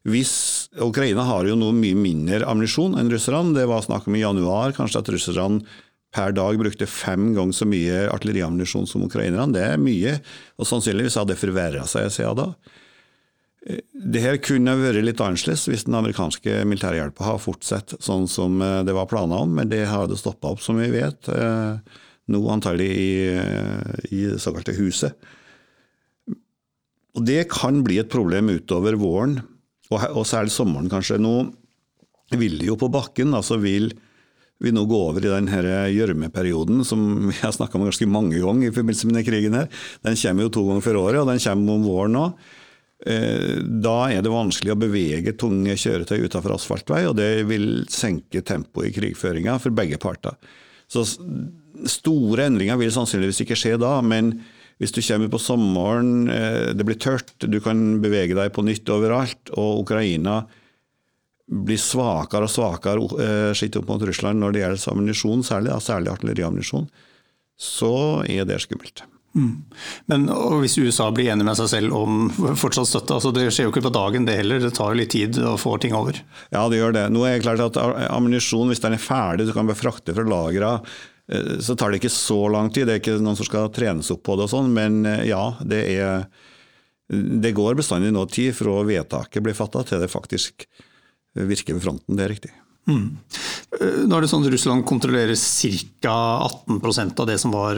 hvis 0.06 0.36
Ukraina 0.84 1.26
har 1.30 1.48
jo 1.48 1.58
noe 1.60 1.76
mye 1.76 1.98
mindre 1.98 2.44
ammunisjon 2.46 2.98
enn 3.00 3.12
russerne. 3.12 3.56
Det 3.56 3.66
var 3.70 3.86
snakk 3.86 4.10
om 4.10 4.18
i 4.18 4.24
januar 4.24 4.76
kanskje 4.76 5.02
at 5.02 5.12
russerne 5.16 5.64
per 6.16 6.32
dag 6.36 6.58
brukte 6.60 6.88
fem 6.88 7.34
ganger 7.36 7.56
så 7.56 7.68
mye 7.68 8.06
artilleriammunisjon 8.14 8.88
som 8.88 9.04
ukrainerne. 9.08 9.52
Det 9.56 9.64
er 9.66 9.82
mye, 9.82 10.18
og 10.60 10.70
sannsynligvis 10.70 11.18
hadde 11.20 11.34
det 11.34 11.42
forverra 11.42 11.84
seg 11.90 12.12
siden 12.14 12.40
da. 12.40 12.50
Det 13.66 14.22
her 14.22 14.38
kunne 14.46 14.76
vært 14.78 15.02
litt 15.02 15.22
annerledes 15.24 15.66
hvis 15.68 15.88
den 15.88 15.98
amerikanske 15.98 16.60
militærhjelpa 16.70 17.26
har 17.26 17.42
fortsatt 17.42 17.96
sånn 17.98 18.28
som 18.30 18.60
eh, 18.62 18.84
det 18.86 18.94
var 18.94 19.10
planer 19.10 19.42
om, 19.42 19.56
men 19.58 19.72
det 19.72 19.88
har 19.90 20.06
det 20.08 20.20
stoppa 20.22 20.54
opp, 20.54 20.62
som 20.62 20.78
vi 20.78 20.92
vet. 20.94 21.32
Eh, 21.34 22.04
nå 22.30 22.42
antagelig 22.54 22.92
i, 22.94 23.10
eh, 23.34 24.06
i 24.14 24.22
såkalte 24.42 24.78
huset. 24.78 25.18
Og 27.16 27.24
Det 27.26 27.46
kan 27.52 27.84
bli 27.86 28.00
et 28.02 28.12
problem 28.12 28.52
utover 28.52 28.98
våren, 29.00 29.40
og, 29.94 30.26
særlig 30.28 30.52
sommeren 30.52 30.90
kanskje. 30.92 31.22
Nå 31.22 31.54
vil 32.36 32.58
det 32.60 32.68
jo 32.72 32.78
på 32.80 32.90
bakken, 32.92 33.36
altså 33.38 33.60
vil 33.62 33.94
vi 34.64 34.72
nå 34.72 34.86
går 34.88 35.10
over 35.12 35.26
i 35.26 35.32
denne 35.32 35.62
gjørmeperioden 35.92 36.84
som 36.88 37.02
vi 37.30 37.36
har 37.42 37.54
snakka 37.56 37.78
om 37.78 37.88
ganske 37.90 38.08
mange 38.10 38.40
ganger 38.40 38.70
i 38.70 38.76
forbindelse 38.76 39.08
med 39.08 39.18
denne 39.18 39.28
krigen. 39.28 39.58
her. 39.60 39.72
Den 40.06 40.20
kommer 40.20 40.48
jo 40.48 40.54
to 40.56 40.68
ganger 40.70 40.86
for 40.86 41.02
året, 41.02 41.22
og 41.22 41.32
den 41.32 41.44
kommer 41.44 41.76
om 41.76 41.88
våren 41.88 42.16
nå. 42.16 42.28
Eh, 43.06 43.60
da 43.84 43.98
er 44.10 44.24
det 44.24 44.32
vanskelig 44.32 44.74
å 44.74 44.80
bevege 44.80 45.36
tunge 45.38 45.76
kjøretøy 45.78 46.26
utenfor 46.26 46.56
asfaltvei, 46.56 47.04
og 47.10 47.18
det 47.20 47.30
vil 47.50 47.84
senke 47.92 48.44
tempoet 48.48 48.90
i 48.90 48.96
krigføringa 48.96 49.58
for 49.62 49.76
begge 49.76 50.00
parter. 50.02 50.40
Så 50.88 51.04
store 51.90 52.48
endringer 52.48 52.80
vil 52.80 52.94
sannsynligvis 52.94 53.44
ikke 53.44 53.58
skje 53.60 53.76
da, 53.82 53.98
men 54.06 54.38
hvis 54.82 54.92
du 54.92 55.02
kommer 55.02 55.32
på 55.32 55.40
sommeren, 55.40 56.28
eh, 56.30 56.74
det 56.76 56.86
blir 56.88 57.00
tørt, 57.00 57.34
du 57.40 57.60
kan 57.64 58.02
bevege 58.04 58.36
deg 58.36 58.52
på 58.56 58.66
nytt 58.66 58.90
overalt, 58.92 59.54
og 59.56 59.86
Ukraina 59.86 60.44
blir 61.46 61.80
svakere 61.80 62.48
og 62.48 62.52
svakere 62.52 63.10
eh, 63.24 63.52
skitt 63.56 63.78
opp 63.80 63.88
mot 63.92 64.04
Russland 64.04 64.42
når 64.42 64.54
det 64.54 64.64
gjelder 64.64 64.92
ammunisjon, 64.92 65.44
særlig, 65.48 65.76
særlig 65.86 66.12
artilleriammunisjon, 66.16 66.88
så 67.56 67.96
er 68.28 68.48
det 68.50 68.60
skummelt. 68.66 69.06
Mm. 69.36 69.64
Men 70.12 70.30
hvis 70.62 70.78
USA 70.80 71.10
blir 71.12 71.34
enig 71.34 71.44
med 71.44 71.58
seg 71.60 71.68
selv 71.68 71.96
om 71.98 72.30
fortsatt 72.56 72.88
støtte, 72.88 73.18
altså 73.18 73.34
det 73.36 73.50
skjer 73.52 73.68
jo 73.68 73.74
ikke 73.74 73.84
på 73.84 73.96
dagen 73.96 74.28
det 74.28 74.38
heller, 74.40 74.62
det 74.64 74.72
tar 74.78 74.94
jo 74.94 75.00
litt 75.02 75.12
tid 75.12 75.40
å 75.44 75.58
få 75.60 75.76
ting 75.84 75.96
over? 75.96 76.22
Ja, 76.56 76.64
det 76.72 76.80
gjør 76.80 76.96
det. 76.96 77.10
Nå 77.12 77.26
er 77.28 77.36
det 77.36 77.44
klart 77.44 77.64
at 77.64 77.80
Ammunisjon, 78.08 78.72
hvis 78.72 78.84
den 78.84 78.96
er 78.96 79.04
ferdig, 79.04 79.50
du 79.50 79.54
kan 79.56 79.68
befrakte 79.68 80.16
fra 80.16 80.24
lagra, 80.28 80.78
så 81.60 81.76
tar 81.76 81.92
det 81.92 82.04
ikke 82.04 82.14
så 82.14 82.38
lang 82.54 82.70
tid. 82.70 82.88
Det 82.88 82.96
er 82.96 83.02
ikke 83.02 83.18
noen 83.18 83.38
som 83.38 83.48
skal 83.48 83.72
trenes 83.74 84.12
opp 84.14 84.22
på 84.28 84.36
det 84.38 84.46
og 84.46 84.52
sånn, 84.52 84.74
men 84.76 85.06
eh, 85.10 85.26
ja, 85.32 85.56
det 85.66 85.82
er 85.96 86.28
det 87.06 87.54
går 87.54 87.78
bestandig 87.78 88.10
noe 88.14 88.26
tid 88.30 88.56
fra 88.58 88.80
vedtaket 88.86 89.44
blir 89.46 89.54
fatta 89.54 89.84
til 89.86 90.02
det 90.02 90.10
faktisk 90.10 90.66
virker 91.38 91.76
ved 91.78 91.84
fronten, 91.84 92.18
det 92.18 92.24
er 92.26 92.32
riktig. 92.34 92.50
Mm. 92.90 93.12
Nå 94.10 94.18
er 94.18 94.24
det 94.24 94.30
sånn 94.32 94.46
at 94.46 94.50
Russland 94.54 94.86
kontrollerer 94.90 95.38
ca. 95.38 96.16
18% 96.48 97.22
av 97.22 97.30
det 97.30 97.38
som 97.42 97.54
var 97.54 97.78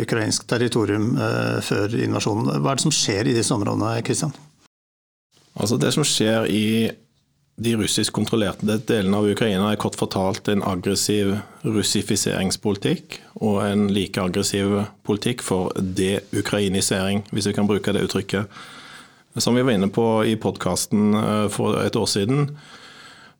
ukrainsk 0.00 0.46
territorium 0.48 1.10
før 1.64 1.96
invasjonen. 2.06 2.54
Hva 2.56 2.72
er 2.72 2.80
det 2.80 2.86
som 2.86 2.94
skjer 2.94 3.28
i 3.28 3.36
disse 3.36 3.52
områdene? 3.52 3.98
Kristian? 4.06 4.32
Altså 5.54 5.76
Det 5.80 5.92
som 5.94 6.06
skjer 6.08 6.48
i 6.48 6.64
de 7.56 7.76
russisk 7.78 8.12
kontrollerte 8.12 8.78
delene 8.88 9.20
av 9.20 9.28
Ukraina, 9.30 9.70
er 9.70 9.78
kort 9.80 9.96
fortalt 9.98 10.48
en 10.50 10.64
aggressiv 10.66 11.36
russifiseringspolitikk 11.62 13.20
og 13.46 13.60
en 13.62 13.86
like 13.94 14.20
aggressiv 14.20 14.80
politikk 15.06 15.44
for 15.46 15.70
deukrainisering, 15.78 17.22
hvis 17.30 17.46
vi 17.50 17.54
kan 17.54 17.70
bruke 17.70 17.94
det 17.94 18.02
uttrykket. 18.08 18.50
Som 19.36 19.54
vi 19.54 19.62
var 19.62 19.74
inne 19.74 19.90
på 19.90 20.24
i 20.26 20.34
podkasten 20.38 21.14
eh, 21.18 21.46
for 21.50 21.78
et 21.82 21.96
år 21.98 22.06
siden, 22.10 22.50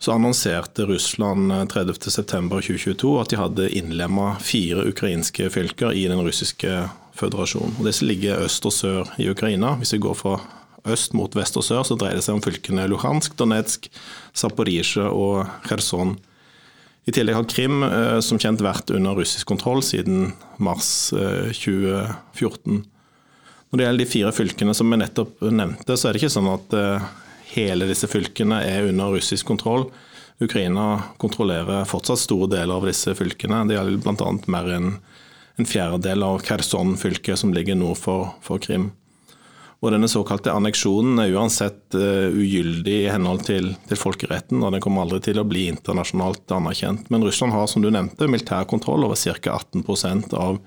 så 0.03 0.15
annonserte 0.15 0.87
Russland 0.87 1.53
30.9.2022 1.71 2.91
eh, 3.15 3.21
at 3.23 3.31
de 3.31 3.39
hadde 3.39 3.71
innlemma 3.79 4.35
fire 4.43 4.87
ukrainske 4.91 5.47
fylker 5.55 5.95
i 5.95 6.07
den 6.11 6.23
russiske 6.23 6.83
føderasjonen. 7.15 7.79
Og 7.79 7.87
Disse 7.87 8.07
ligger 8.07 8.43
øst 8.43 8.67
og 8.67 8.75
sør 8.75 9.15
i 9.23 9.31
Ukraina. 9.31 9.77
Hvis 9.79 9.95
vi 9.95 10.03
går 10.03 10.19
fra 10.19 10.39
øst 10.91 11.15
mot 11.17 11.33
vest 11.37 11.57
og 11.61 11.65
sør, 11.67 11.83
så 11.87 11.97
dreier 11.99 12.19
det 12.19 12.25
seg 12.27 12.37
om 12.37 12.45
fylkene 12.45 12.87
Luhansk, 12.91 13.37
Donetsk, 13.39 13.89
Zaporizjzja 14.37 15.09
og 15.11 15.45
Kherson. 15.67 16.17
I 17.05 17.13
tillegg 17.13 17.37
har 17.37 17.49
Krim 17.51 17.85
eh, 17.85 18.19
som 18.25 18.41
kjent 18.41 18.65
vært 18.65 18.93
under 18.95 19.17
russisk 19.19 19.49
kontroll 19.51 19.83
siden 19.85 20.33
mars 20.63 21.11
2014. 21.13 22.81
Eh, 22.81 22.89
Når 23.71 23.81
det 23.81 23.87
gjelder 23.87 24.05
de 24.05 24.13
fire 24.13 24.33
fylkene 24.33 24.75
som 24.77 24.91
vi 24.93 25.01
nettopp 25.01 25.45
nevnte, 25.51 25.97
så 25.99 26.09
er 26.09 26.15
det 26.15 26.23
ikke 26.23 26.37
sånn 26.37 26.53
at 26.53 26.77
hele 27.55 27.89
disse 27.91 28.09
fylkene 28.11 28.61
er 28.63 28.89
under 28.89 29.13
russisk 29.17 29.47
kontroll. 29.51 29.89
Ukraina 30.43 31.15
kontrollerer 31.23 31.87
fortsatt 31.87 32.23
store 32.23 32.49
deler 32.51 32.79
av 32.79 32.87
disse 32.89 33.15
fylkene. 33.15 33.65
Det 33.69 33.77
gjelder 33.77 34.01
bl.a. 34.03 34.31
mer 34.51 34.71
enn 34.77 34.89
en 35.55 35.69
fjerdedel 35.69 36.25
av 36.27 36.41
Kherson-fylket 36.43 37.39
som 37.39 37.53
ligger 37.55 37.79
nord 37.79 38.01
for, 38.01 38.33
for, 38.43 38.59
Krim. 38.59 38.91
Og 39.85 39.93
Denne 39.93 40.09
såkalte 40.09 40.53
anneksjonen 40.55 41.19
er 41.21 41.35
uansett 41.37 41.93
uh, 41.99 42.33
ugyldig 42.33 42.95
i 43.03 43.11
henhold 43.13 43.43
til, 43.45 43.75
til, 43.85 44.01
folkeretten, 44.01 44.63
og 44.65 44.73
den 44.73 44.81
kommer 44.81 45.05
aldri 45.05 45.21
til 45.27 45.43
å 45.43 45.45
bli 45.45 45.67
internasjonalt 45.69 46.55
anerkjent. 46.57 47.11
Men 47.13 47.27
Russland 47.27 47.53
har 47.53 47.69
som 47.69 47.85
du 47.85 47.91
nevnte, 47.93 48.31
militær 48.33 48.65
kontroll 48.71 49.05
over 49.05 49.21
ca. 49.21 49.59
18% 49.59 50.33
av 50.41 50.63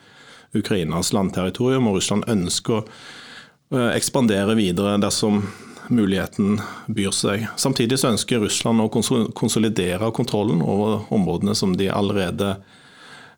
Ukrainas 0.54 1.10
landterritorium, 1.18 1.90
og 1.90 1.98
Russland 1.98 2.30
ønsker 2.30 2.84
å 2.84 2.84
uh, 2.86 3.90
ekspandere 3.96 4.54
videre 4.60 5.00
dersom 5.02 5.42
muligheten 5.90 6.60
byr 6.88 7.14
seg. 7.16 7.48
Samtidig 7.58 7.98
så 8.00 8.12
ønsker 8.14 8.44
Russland 8.44 8.84
å 8.84 8.90
konsolidere 8.92 10.12
kontrollen 10.16 10.62
over 10.62 11.08
områdene 11.14 11.56
som 11.58 11.76
de 11.80 11.90
allerede 11.90 12.58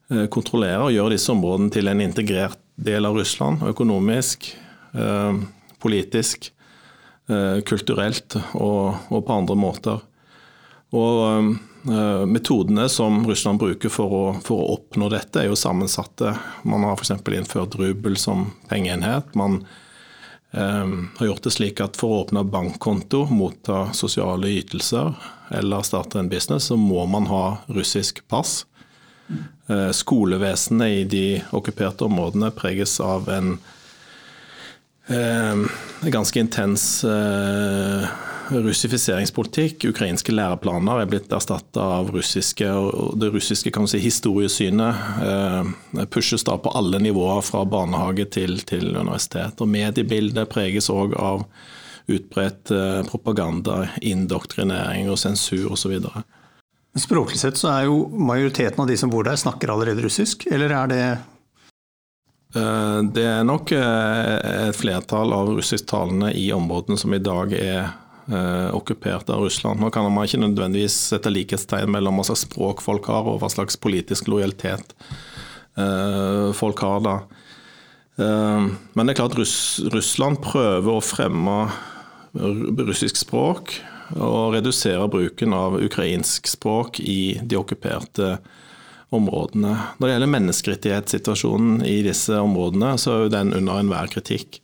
eh, 0.09 0.25
kontrollerer, 0.33 0.87
og 0.87 0.95
gjøre 0.95 1.15
disse 1.15 1.31
områdene 1.33 1.73
til 1.73 1.91
en 1.91 2.03
integrert 2.03 2.59
del 2.79 3.05
av 3.05 3.17
Russland, 3.19 3.63
økonomisk, 3.69 4.51
eh, 4.97 5.41
politisk, 5.81 6.51
eh, 7.29 7.59
kulturelt 7.65 8.37
og, 8.53 9.09
på 9.09 9.33
andre 9.35 9.57
måter. 9.59 10.05
Og 10.89 11.57
Metodene 12.27 12.89
som 12.89 13.21
Russland 13.27 13.59
bruker 13.61 13.91
for 13.93 14.11
å, 14.11 14.23
for 14.43 14.59
å, 14.59 14.73
oppnå 14.75 15.07
dette, 15.13 15.39
er 15.39 15.47
jo 15.47 15.55
sammensatte. 15.55 16.33
Man 16.67 16.83
har 16.83 16.97
f.eks. 16.99 17.13
innført 17.37 17.77
rubel 17.79 18.17
som 18.19 18.49
pengeenhet. 18.67 19.31
Man 19.39 19.61
eh, 20.51 20.91
har 21.19 21.29
gjort 21.29 21.45
det 21.47 21.53
slik 21.55 21.79
at 21.85 21.95
for 21.99 22.11
å 22.11 22.21
åpne 22.25 22.43
bankkonto, 22.43 23.29
motta 23.31 23.93
sosiale 23.95 24.51
ytelser 24.59 25.13
eller 25.55 25.87
starte 25.87 26.19
en 26.19 26.29
business, 26.29 26.67
så 26.67 26.75
må 26.75 27.05
man 27.07 27.29
ha 27.31 27.45
russisk 27.71 28.25
pass. 28.27 28.65
Eh, 29.69 29.91
skolevesenet 29.95 30.89
i 30.89 31.03
de 31.03 31.25
okkuperte 31.55 32.09
områdene 32.09 32.51
preges 32.57 32.99
av 32.99 33.29
en 33.29 33.53
eh, 33.55 33.75
ganske 35.09 36.39
intens 36.39 37.03
eh, 37.03 38.09
russifiseringspolitikk. 38.49 39.85
Ukrainske 39.89 40.33
læreplaner 40.33 41.01
er 41.01 41.09
blitt 41.09 41.33
erstatta 41.33 41.83
av 41.99 42.11
russiske, 42.13 42.67
og 42.69 43.17
det 43.21 43.31
russiske 43.33 43.71
kan 43.73 43.87
si, 43.89 44.01
historiesynet 44.03 45.03
eh, 45.25 46.05
pushes 46.13 46.45
da 46.47 46.57
på 46.61 46.73
alle 46.77 47.01
nivåer, 47.03 47.41
fra 47.45 47.65
barnehage 47.65 48.29
til, 48.37 48.59
til 48.69 48.95
universitet. 48.95 49.59
Og 49.61 49.69
Mediebildet 49.69 50.49
preges 50.51 50.89
òg 50.93 51.15
av 51.19 51.45
utbredt 52.09 52.73
eh, 52.73 53.01
propaganda, 53.09 53.83
indoktrinering 54.01 55.11
og 55.11 55.19
sensur 55.21 55.73
osv. 55.75 55.99
Språklig 56.97 57.37
sett 57.37 57.59
så 57.59 57.69
er 57.75 57.89
jo 57.89 58.07
majoriteten 58.17 58.81
av 58.81 58.89
de 58.89 58.97
som 58.97 59.11
bor 59.13 59.27
der, 59.27 59.37
snakker 59.37 59.71
allerede 59.73 60.03
russisk, 60.05 60.47
eller 60.49 60.73
er 60.73 60.89
det 60.89 61.03
det 62.49 63.23
er 63.29 63.43
nok 63.45 63.69
et 63.77 64.73
flertall 64.73 65.35
av 65.37 65.51
russisktalende 65.53 66.31
i 66.33 66.47
områdene 66.55 66.97
som 66.97 67.13
i 67.13 67.21
dag 67.21 67.51
er 67.53 67.83
eh, 68.31 68.69
okkupert 68.73 69.29
av 69.29 69.43
Russland. 69.45 69.79
Nå 69.79 69.91
kan 69.93 70.07
man 70.09 70.25
ikke 70.25 70.41
nødvendigvis 70.41 70.95
sette 71.11 71.29
likhetstegn 71.29 71.91
mellom 71.93 72.17
hva 72.17 72.25
slags 72.29 72.47
språk 72.47 72.81
folk 72.81 73.09
har, 73.11 73.27
og 73.29 73.43
hva 73.43 73.49
slags 73.53 73.77
politisk 73.77 74.31
lojalitet 74.33 74.95
eh, 75.77 76.49
folk 76.57 76.81
har 76.85 77.05
da. 77.05 77.15
Eh, 78.17 78.69
men 78.97 79.05
det 79.05 79.13
er 79.13 79.21
klart 79.21 79.37
Russ 79.37 79.59
Russland 79.93 80.41
prøver 80.45 80.95
å 80.95 81.05
fremme 81.05 81.59
russisk 82.33 83.17
språk 83.17 83.77
og 84.17 84.55
redusere 84.55 85.05
bruken 85.09 85.53
av 85.53 85.77
ukrainsk 85.81 86.49
språk 86.49 86.97
i 87.01 87.37
de 87.41 87.61
okkuperte 87.61 88.33
områdene. 88.33 88.65
Når 89.09 90.05
det 90.05 90.13
gjelder 90.13 90.31
menneskerettighetssituasjonen 90.35 91.83
i 91.87 91.99
disse 92.05 92.37
områdene, 92.37 92.93
så 93.01 93.23
er 93.25 93.33
den 93.33 93.55
under 93.57 93.81
enhver 93.81 94.11
kritikk. 94.11 94.59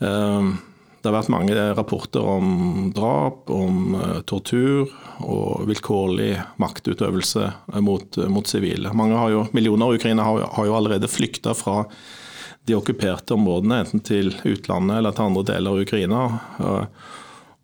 Uh, 0.00 0.56
det 1.00 1.08
har 1.08 1.16
vært 1.16 1.32
mange 1.32 1.56
rapporter 1.76 2.24
om 2.28 2.90
drap, 2.92 3.48
om 3.48 3.94
eh, 3.96 4.18
tortur 4.28 4.90
og 5.24 5.62
vilkårlig 5.70 6.34
maktutøvelse 6.60 7.46
mot, 7.80 8.18
mot 8.28 8.48
sivile. 8.48 8.92
Mange 8.92 9.16
har 9.16 9.32
jo, 9.32 9.46
millioner 9.56 9.88
av 9.88 9.96
ukrainere 9.96 10.26
har, 10.28 10.44
har, 10.58 10.66
jo 10.68 10.74
allerede 10.76 11.08
flykta 11.08 11.54
fra 11.56 11.86
de 12.68 12.76
okkuperte 12.76 13.32
områdene, 13.32 13.80
enten 13.80 14.04
til 14.04 14.28
utlandet 14.44 14.98
eller 14.98 15.16
til 15.16 15.30
andre 15.30 15.46
deler 15.54 15.72
av 15.72 15.86
Ukraina. 15.86 16.20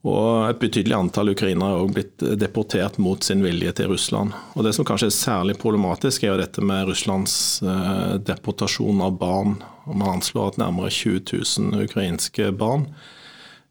Og 0.06 0.46
et 0.46 0.58
betydelig 0.60 0.94
antall 0.94 1.32
ukrainere 1.32 1.72
har 1.72 1.82
også 1.82 1.94
blitt 1.96 2.24
deportert 2.38 2.98
mot 3.02 3.22
sin 3.26 3.42
vilje 3.42 3.72
til 3.80 3.90
Russland. 3.90 4.36
Og 4.54 4.64
Det 4.64 4.74
som 4.76 4.86
kanskje 4.86 5.08
er 5.10 5.16
særlig 5.16 5.56
problematisk, 5.58 6.22
er 6.22 6.34
jo 6.34 6.42
dette 6.42 6.62
med 6.62 6.86
Russlands 6.86 7.62
eh, 7.62 8.14
deportasjon 8.22 9.02
av 9.02 9.16
barn. 9.18 9.56
Man 9.88 10.20
anslår 10.20 10.52
at 10.52 10.60
nærmere 10.62 10.92
20 10.94 11.24
000 11.32 11.86
ukrainske 11.88 12.52
barn 12.54 12.86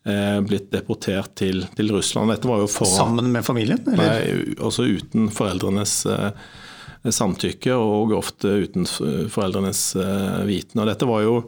er 0.05 0.43
blitt 0.45 0.69
deportert 0.73 1.33
til, 1.39 1.63
til, 1.75 1.89
Russland. 1.95 2.29
Dette 2.29 2.49
var 2.49 2.61
jo 2.61 2.69
for, 2.69 2.85
Sammen 2.85 3.31
med 3.33 3.45
familien? 3.45 3.81
Eller? 3.89 4.19
Nei, 4.19 4.59
også 4.61 4.85
uten 4.85 5.31
foreldrenes 5.33 6.03
eh, 6.05 6.29
samtykke, 7.09 7.73
og 7.73 8.13
ofte 8.17 8.53
uten 8.65 8.85
foreldrenes 8.85 9.87
eh, 9.97 10.43
viten. 10.45 10.83
Og 10.83 10.91
dette 10.91 11.09
var 11.09 11.25
jo 11.25 11.39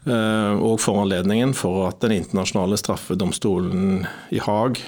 og 0.00 0.78
foranledningen 0.80 1.50
for 1.52 1.82
at 1.90 1.98
den 2.00 2.14
internasjonale 2.16 2.78
straffedomstolen 2.80 4.06
i 4.32 4.38
Haag 4.40 4.78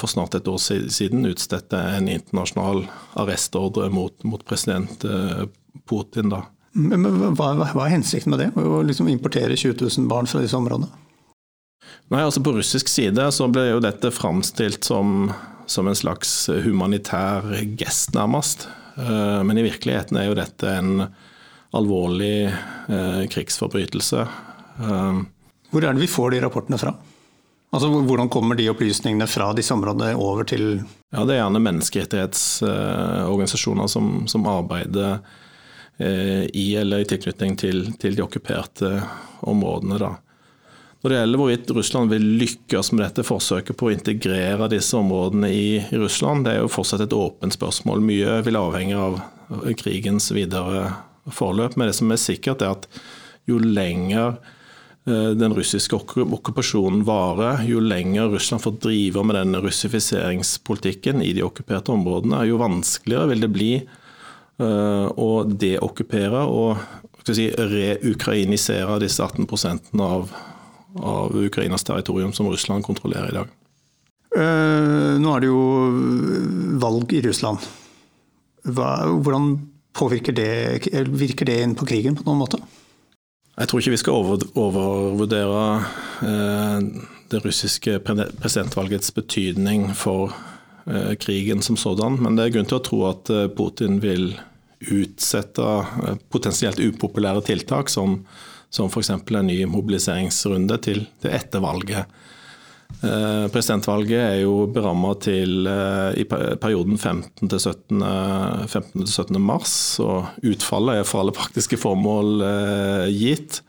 for 0.00 0.10
snart 0.10 0.34
et 0.34 0.48
år 0.50 0.58
siden 0.58 1.28
utstedte 1.30 1.78
en 1.94 2.08
internasjonal 2.10 2.82
arrestordre 3.22 3.86
mot, 3.94 4.16
mot 4.26 4.42
president 4.50 5.06
Putin. 5.86 6.32
Da. 6.34 6.42
Men, 6.78 7.06
hva, 7.34 7.52
hva, 7.58 7.84
er 7.86 7.94
hensikten 7.96 8.34
med 8.34 8.42
det? 8.42 8.48
Å 8.58 8.80
liksom 8.86 9.10
importere 9.10 9.56
20 9.56 9.78
000 9.82 10.10
barn 10.10 10.28
fra 10.30 10.42
disse 10.42 10.58
områdene? 10.58 10.90
Nei, 12.08 12.22
altså 12.22 12.42
På 12.44 12.54
russisk 12.56 12.88
side 12.90 13.24
så 13.34 13.48
ble 13.52 13.68
jo 13.70 13.84
dette 13.84 14.12
framstilt 14.14 14.86
som, 14.86 15.30
som 15.68 15.88
en 15.88 15.96
slags 15.98 16.48
humanitær 16.64 17.46
gest, 17.80 18.14
nærmest. 18.16 18.68
Eh, 18.96 19.40
men 19.44 19.60
i 19.60 19.66
virkeligheten 19.66 20.20
er 20.20 20.30
jo 20.30 20.38
dette 20.38 20.72
en 20.72 21.08
alvorlig 21.76 22.48
eh, 22.48 23.24
krigsforbrytelse. 23.32 24.24
Eh, 24.78 25.14
Hvor 25.70 25.84
er 25.84 25.92
det 25.92 26.00
vi 26.00 26.06
får 26.10 26.30
de 26.32 26.40
rapportene 26.44 26.78
fra? 26.80 26.92
Altså, 27.72 27.88
Hvordan 27.92 28.28
kommer 28.32 28.54
de 28.56 28.70
opplysningene 28.72 29.26
fra 29.28 29.52
disse 29.56 29.74
områdene 29.74 30.14
over 30.16 30.44
til 30.48 30.64
Ja, 31.12 31.24
Det 31.24 31.32
er 31.34 31.40
gjerne 31.42 31.66
menneskerettighetsorganisasjoner 31.66 33.86
som, 33.88 34.26
som 34.28 34.46
arbeider 34.46 35.18
i 35.98 36.76
eller 36.78 36.98
i 37.02 37.04
tilknytning 37.10 37.56
til, 37.58 37.92
til 37.98 38.14
de 38.14 38.22
okkuperte 38.22 39.02
områdene. 39.42 39.98
da. 39.98 40.14
Når 40.98 41.12
det 41.12 41.18
gjelder 41.18 41.38
hvorvidt 41.38 41.68
Russland 41.76 42.10
vil 42.10 42.24
lykkes 42.40 42.88
med 42.92 43.04
dette 43.04 43.22
forsøket 43.22 43.76
på 43.78 43.86
å 43.86 43.92
integrere 43.94 44.66
disse 44.72 44.96
områdene 44.98 45.46
i, 45.54 45.78
Russland, 45.94 46.42
det 46.42 46.56
er 46.56 46.64
jo 46.64 46.72
fortsatt 46.74 47.04
et 47.04 47.14
åpent 47.14 47.54
spørsmål. 47.54 48.02
Mye 48.02 48.40
vil 48.42 48.58
avhenge 48.58 48.96
av 48.98 49.20
krigens 49.78 50.26
videre 50.34 50.88
forløp. 51.30 51.76
Men 51.78 51.92
det 51.92 51.94
som 52.00 52.10
er 52.10 52.18
sikkert, 52.18 52.66
er 52.66 52.74
at 52.74 52.88
jo 53.46 53.60
lenger 53.62 54.34
eh, 54.34 54.56
den 55.08 55.54
russiske 55.56 55.96
okkupasjonen 55.96 57.00
varer, 57.08 57.62
jo 57.68 57.80
lenger 57.80 58.28
Russland 58.34 58.62
får 58.64 58.74
drive 58.84 59.22
med 59.24 59.38
den 59.38 59.56
russifiseringspolitikken 59.64 61.22
i 61.24 61.32
de 61.36 61.46
okkuperte 61.46 61.94
områdene, 61.94 62.42
jo 62.50 62.60
vanskeligere 62.60 63.30
vil 63.32 63.46
det 63.46 63.50
bli 63.54 63.70
eh, 63.78 65.06
å 65.08 65.30
deokkupere 65.48 66.44
og 66.44 66.76
si, 67.28 67.48
reukrainisere 67.48 69.00
disse 69.02 69.24
18 69.24 70.04
av 70.04 70.30
av 70.96 71.36
Ukrainas 71.36 71.84
territorium 71.84 72.32
som 72.32 72.48
Russland 72.48 72.84
kontrollerer 72.84 73.30
i 73.30 73.36
dag. 73.36 73.48
Uh, 74.36 75.16
nå 75.20 75.34
er 75.34 75.42
det 75.42 75.50
jo 75.50 75.62
valg 76.82 77.12
i 77.16 77.22
Russland. 77.24 77.62
Hva, 78.68 78.90
hvordan 79.08 79.54
påvirker 79.96 80.36
det, 80.36 80.50
virker 81.08 81.48
det 81.48 81.62
inn 81.64 81.76
på 81.78 81.88
krigen 81.88 82.18
på 82.18 82.26
noen 82.26 82.42
måte? 82.42 82.60
Jeg 83.58 83.68
tror 83.68 83.82
ikke 83.82 83.94
vi 83.96 84.00
skal 84.00 84.18
over, 84.18 84.44
overvurdere 84.54 85.62
uh, 86.22 87.06
det 87.28 87.40
russiske 87.44 87.98
presidentvalgets 88.04 89.10
betydning 89.16 89.88
for 89.98 90.30
uh, 90.86 91.14
krigen 91.18 91.64
som 91.64 91.76
sådan, 91.76 92.20
men 92.22 92.38
det 92.38 92.46
er 92.46 92.54
grunn 92.54 92.70
til 92.70 92.78
å 92.78 92.86
tro 92.86 93.00
at 93.10 93.32
Putin 93.58 93.98
vil 94.04 94.30
utsette 94.78 95.72
potensielt 96.30 96.78
upopulære 96.78 97.42
tiltak 97.48 97.90
som 97.90 98.20
som 98.70 98.88
f.eks. 98.88 99.10
en 99.10 99.46
ny 99.46 99.62
mobiliseringsrunde 99.68 100.78
til, 100.84 101.06
til 101.22 101.34
etter 101.34 101.62
valget. 101.64 102.08
Eh, 102.98 103.46
presidentvalget 103.54 104.18
er 104.18 104.40
jo 104.42 104.64
beramma 104.74 105.12
til 105.22 105.68
eh, 105.70 106.16
i 106.18 106.24
perioden 106.26 106.96
15. 106.98 107.46
til 107.46 107.60
17. 107.60 108.02
15. 108.66 109.06
17. 109.06 109.38
mars, 109.38 109.74
og 110.02 110.26
utfallet 110.42 110.98
er 110.98 111.06
for 111.06 111.22
alle 111.22 111.34
praktiske 111.36 111.78
formål 111.78 112.42
eh, 112.42 113.04
gitt. 113.14 113.60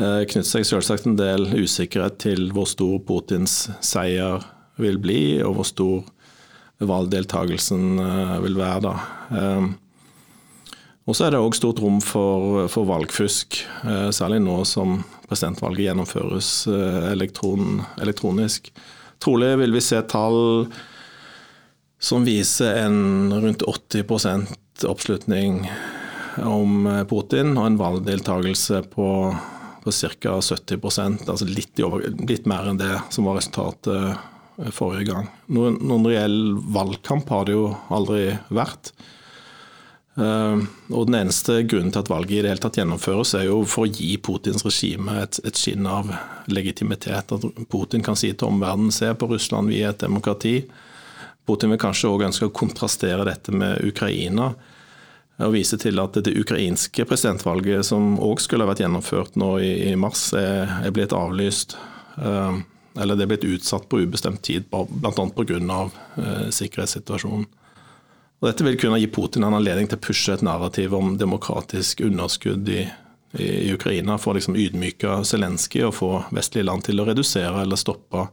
Det 0.00 0.30
knytter 0.30 0.48
seg 0.48 0.64
selvsagt 0.64 1.04
en 1.10 1.18
del 1.18 1.50
usikkerhet 1.58 2.16
til 2.22 2.46
hvor 2.54 2.64
stor 2.70 3.02
Putins 3.04 3.66
seier 3.84 4.46
vil 4.80 4.96
bli, 5.02 5.42
og 5.44 5.58
hvor 5.58 5.68
stor 5.68 6.08
valgdeltagelsen 6.80 8.00
eh, 8.00 8.36
vil 8.46 8.56
være. 8.56 8.80
da. 8.88 8.96
Og 11.04 11.16
så 11.16 11.26
er 11.26 11.34
det 11.34 11.42
òg 11.42 11.56
stort 11.58 11.80
rom 11.82 11.98
for, 12.04 12.68
for, 12.70 12.86
valgfusk, 12.86 13.64
særlig 14.14 14.38
nå 14.44 14.60
som 14.68 15.00
presidentvalget 15.30 15.86
gjennomføres 15.86 16.50
eh, 16.70 17.12
elektron, 17.12 17.84
elektronisk. 18.02 18.72
Trolig 19.22 19.52
vil 19.60 19.76
vi 19.76 19.82
se 19.84 20.00
tall 20.10 20.66
som 22.00 22.24
viser 22.26 22.80
en 22.82 23.30
rundt 23.32 23.62
80% 23.62 24.86
oppslutning 24.88 25.62
om 26.42 26.86
eh, 26.90 27.04
Putin, 27.06 27.54
og 27.54 27.68
en 27.68 27.78
valgdeltakelse 27.80 28.82
på, 28.90 29.08
på 29.84 29.94
ca. 30.00 30.34
70 30.40 31.30
altså 31.30 31.46
litt, 31.46 31.78
over, 31.84 32.08
litt, 32.26 32.50
mer 32.50 32.72
enn 32.72 32.80
det 32.80 32.96
som 33.14 33.28
var 33.28 33.38
resultatet 33.38 34.26
forrige 34.74 35.12
gang. 35.12 35.30
Noen, 35.54 35.78
noen 35.86 36.10
reell 36.10 36.40
valgkamp 36.74 37.30
har 37.32 37.46
det 37.48 37.54
jo 37.54 37.70
aldri 37.88 38.34
vært. 38.52 38.90
Eh, 40.20 40.56
og 40.92 41.06
Den 41.06 41.16
eneste 41.22 41.62
grunnen 41.62 41.92
til 41.92 42.02
at 42.02 42.10
valget 42.12 42.38
i 42.38 42.42
det 42.44 42.52
hele 42.52 42.62
tatt 42.62 42.78
gjennomføres, 42.80 43.34
er 43.38 43.46
jo 43.48 43.62
for 43.68 43.86
å 43.86 43.92
gi 43.92 44.12
Putins 44.20 44.64
regime 44.66 45.20
et, 45.22 45.40
et 45.46 45.56
skinn 45.56 45.88
av 45.88 46.10
legitimitet. 46.50 47.32
At 47.32 47.46
Putin 47.72 48.04
kan 48.04 48.18
si 48.18 48.32
til 48.32 48.50
omverdenen 48.50 48.92
se 48.94 49.12
på 49.14 49.30
Russland, 49.30 49.72
vi 49.72 49.82
er 49.84 49.94
et 49.94 50.02
demokrati. 50.04 50.58
Putin 51.48 51.72
vil 51.72 51.80
kanskje 51.82 52.10
òg 52.10 52.26
ønske 52.28 52.50
å 52.50 52.54
kontrastere 52.54 53.24
dette 53.26 53.54
med 53.54 53.80
Ukraina. 53.86 54.52
Og 55.40 55.54
vise 55.54 55.78
til 55.80 55.96
at 56.02 56.18
det 56.20 56.36
ukrainske 56.36 57.06
presidentvalget, 57.08 57.86
som 57.88 58.18
òg 58.20 58.42
skulle 58.44 58.66
vært 58.68 58.82
gjennomført 58.84 59.38
nå 59.40 59.54
i, 59.64 59.70
i 59.88 59.94
mars, 59.96 60.26
er, 60.36 60.68
er, 60.84 60.92
blitt 60.92 61.16
avlyst. 61.16 61.78
Eh, 62.20 62.60
eller 63.00 63.16
det 63.16 63.24
er 63.24 63.30
blitt 63.32 63.48
utsatt 63.48 63.88
på 63.88 64.02
ubestemt 64.04 64.42
tid, 64.44 64.66
bl.a. 64.68 65.12
pga. 65.14 65.80
Uh, 66.18 66.48
sikkerhetssituasjonen. 66.52 67.46
Og 68.40 68.48
dette 68.48 68.64
vil 68.64 68.78
kunne 68.80 68.98
gi 69.00 69.10
Putin 69.12 69.44
en 69.44 69.56
anledning 69.58 69.90
til 69.90 69.98
å 70.00 70.04
pushe 70.06 70.32
et 70.32 70.44
narrativ 70.44 70.94
om 70.96 71.12
demokratisk 71.20 72.00
underskudd 72.06 72.68
i, 72.72 72.86
i, 73.36 73.68
Ukraina, 73.74 74.16
for 74.18 74.32
å 74.32 74.38
liksom 74.38 74.56
ydmyke 74.56 75.20
Zelenskyj 75.28 75.84
og 75.90 75.96
få 75.98 76.10
vestlige 76.32 76.68
land 76.70 76.86
til 76.88 77.02
å 77.02 77.06
redusere 77.10 77.66
eller 77.66 77.80
stoppe 77.80 78.24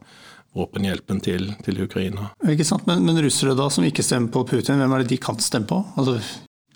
våpenhjelpen 0.56 1.20
til, 1.20 1.50
til 1.64 1.82
Ukraina. 1.84 2.30
Ikke 2.48 2.64
sant, 2.64 2.86
men, 2.88 3.04
men, 3.04 3.20
russere 3.22 3.56
da 3.58 3.68
som 3.70 3.84
ikke 3.84 4.04
stemmer 4.06 4.32
på 4.32 4.46
Putin, 4.48 4.80
hvem 4.80 4.96
er 4.96 5.04
det 5.04 5.12
de 5.12 5.22
kan 5.22 5.40
stemme 5.44 5.68
på? 5.68 5.82
Altså... 6.00 6.18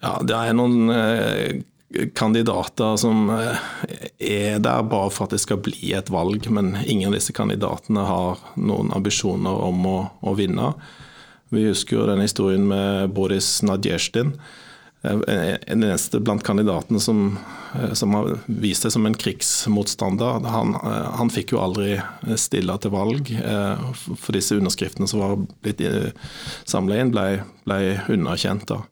Ja, 0.03 0.19
Det 0.27 0.35
er 0.35 0.57
noen 0.59 0.91
eh, 0.93 1.63
kandidater 2.19 2.99
som 3.01 3.31
eh, 3.33 3.63
er 4.19 4.59
der 4.61 4.83
bare 4.91 5.13
for 5.15 5.25
at 5.25 5.37
det 5.37 5.41
skal 5.41 5.63
bli 5.63 5.95
et 5.97 6.11
valg, 6.13 6.51
men 6.53 6.75
ingen 6.85 7.09
av 7.09 7.17
disse 7.17 7.33
kandidatene 7.37 8.05
har 8.09 8.43
noen 8.61 8.93
ambisjoner 8.93 9.65
om 9.71 9.87
å, 9.89 9.97
å 10.21 10.35
vinne. 10.37 10.73
Vi 11.53 11.67
husker 11.69 11.99
jo 11.99 12.09
den 12.09 12.25
historien 12.25 12.65
med 12.69 13.13
Boris 13.13 13.59
Nadjesjtin. 13.63 14.33
Eh, 15.03 15.19
en 15.67 15.83
eneste 15.83 16.21
blant 16.21 16.45
kandidatene 16.45 17.01
som, 17.01 17.39
eh, 17.75 17.93
som 17.93 18.15
har 18.15 18.39
vist 18.47 18.87
seg 18.87 18.93
som 18.93 19.07
en 19.07 19.15
krigsmotstander. 19.15 20.47
Han, 20.47 20.75
eh, 20.75 21.11
han 21.19 21.31
fikk 21.31 21.53
jo 21.53 21.63
aldri 21.63 21.97
stille 22.39 22.79
til 22.79 22.95
valg, 22.95 23.33
for 24.17 24.33
disse 24.33 24.57
underskriftene 24.57 25.09
som 25.09 25.21
var 25.21 25.37
blitt 25.63 25.83
samla 26.65 27.01
inn, 27.01 27.11
ble, 27.11 27.43
ble 27.67 28.01
underkjent. 28.09 28.67
da. 28.67 28.83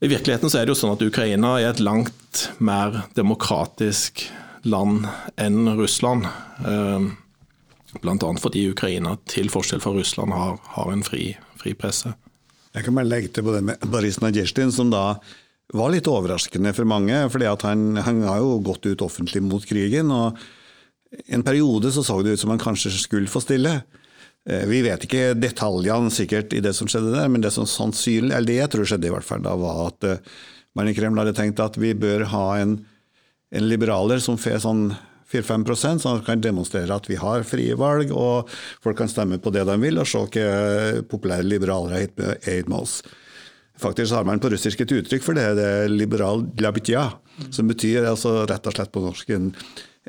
I 0.00 0.08
virkeligheten 0.08 0.50
så 0.50 0.60
er 0.60 0.66
det 0.66 0.76
jo 0.76 0.86
sånn 0.86 0.94
at 0.94 1.02
Ukraina 1.02 1.58
er 1.58 1.70
et 1.72 1.80
langt 1.80 2.48
mer 2.60 3.08
demokratisk 3.14 4.28
land 4.64 5.08
enn 5.36 5.76
Russland. 5.78 6.28
Bl.a. 8.02 8.30
fordi 8.40 8.68
Ukraina, 8.72 9.16
til 9.30 9.50
forskjell 9.52 9.82
fra 9.84 9.92
Russland, 9.96 10.34
har, 10.34 10.56
har 10.76 10.92
en 10.92 11.04
fri, 11.06 11.32
fri, 11.60 11.74
presse. 11.78 12.14
Jeg 12.74 12.86
kan 12.86 12.96
bare 12.98 13.08
legge 13.08 13.32
til 13.32 13.46
på 13.46 13.54
det 13.56 13.64
med 13.66 13.86
Boris 13.90 14.20
Nadjesjtin, 14.22 14.72
som 14.74 14.92
da 14.92 15.18
var 15.76 15.92
litt 15.92 16.08
overraskende 16.08 16.72
for 16.76 16.88
mange. 16.88 17.16
fordi 17.32 17.48
han, 17.64 17.96
han 17.96 18.22
har 18.24 18.38
jo 18.40 18.58
gått 18.64 18.86
ut 18.86 19.04
offentlig 19.04 19.42
mot 19.44 19.64
krigen. 19.64 20.10
og 20.10 20.38
En 21.28 21.42
periode 21.44 21.92
så, 21.92 22.04
så 22.04 22.20
det 22.22 22.36
ut 22.36 22.40
som 22.40 22.54
han 22.54 22.62
kanskje 22.62 22.92
skulle 22.94 23.28
få 23.28 23.42
stille. 23.44 23.80
Eh, 24.48 24.64
vi 24.68 24.82
vet 24.86 25.04
ikke 25.04 25.34
detaljene 25.36 26.12
sikkert 26.12 26.54
i 26.56 26.62
det 26.64 26.74
som 26.76 26.88
skjedde 26.88 27.12
der, 27.16 27.28
men 27.28 27.44
det 27.44 27.52
som 27.52 27.68
sannsynlig, 27.68 28.32
eller 28.32 28.48
det 28.48 28.60
jeg 28.62 28.72
tror 28.72 28.88
skjedde 28.88 29.10
i 29.10 29.12
hvert 29.12 29.26
fall 29.26 29.44
da, 29.44 29.56
var 29.58 29.88
at 29.90 30.08
eh, 30.08 30.22
man 30.78 30.88
i 30.88 30.94
Kreml 30.96 31.20
hadde 31.20 31.36
tenkt 31.36 31.60
at 31.60 31.76
vi 31.80 31.92
bør 31.98 32.28
ha 32.32 32.46
en, 32.62 32.78
en 33.52 33.68
liberaler 33.68 34.22
som 34.24 34.38
får 34.40 34.62
sånn 34.64 34.88
4-5 35.32 35.66
sånn 35.76 36.16
at 36.16 36.22
vi 36.22 36.26
kan 36.30 36.42
demonstrere 36.44 36.96
at 36.96 37.08
vi 37.10 37.18
har 37.20 37.46
frie 37.46 37.76
valg, 37.78 38.12
og 38.12 38.48
folk 38.84 38.98
kan 38.98 39.10
stemme 39.10 39.40
på 39.42 39.52
det 39.54 39.66
de 39.68 39.76
vil, 39.82 40.00
og 40.00 40.08
se 40.08 40.24
hva 40.24 41.02
populære 41.08 41.46
liberalere 41.46 42.06
er 42.48 42.68
med 42.68 42.78
oss. 42.80 43.02
Faktisk 43.78 44.12
har 44.12 44.24
man 44.26 44.40
på 44.42 44.50
russisk 44.50 44.80
et 44.82 44.92
uttrykk 44.92 45.22
for 45.22 45.38
det, 45.38 45.52
det 45.58 45.66
er 45.66 45.92
liberal 45.92 46.42
labitja, 46.58 47.04
som 47.54 47.68
betyr 47.70 48.08
altså 48.10 48.42
rett 48.50 48.66
og 48.66 48.74
slett 48.74 48.90
på 48.94 49.02
norsk 49.04 49.30
en, 49.36 49.52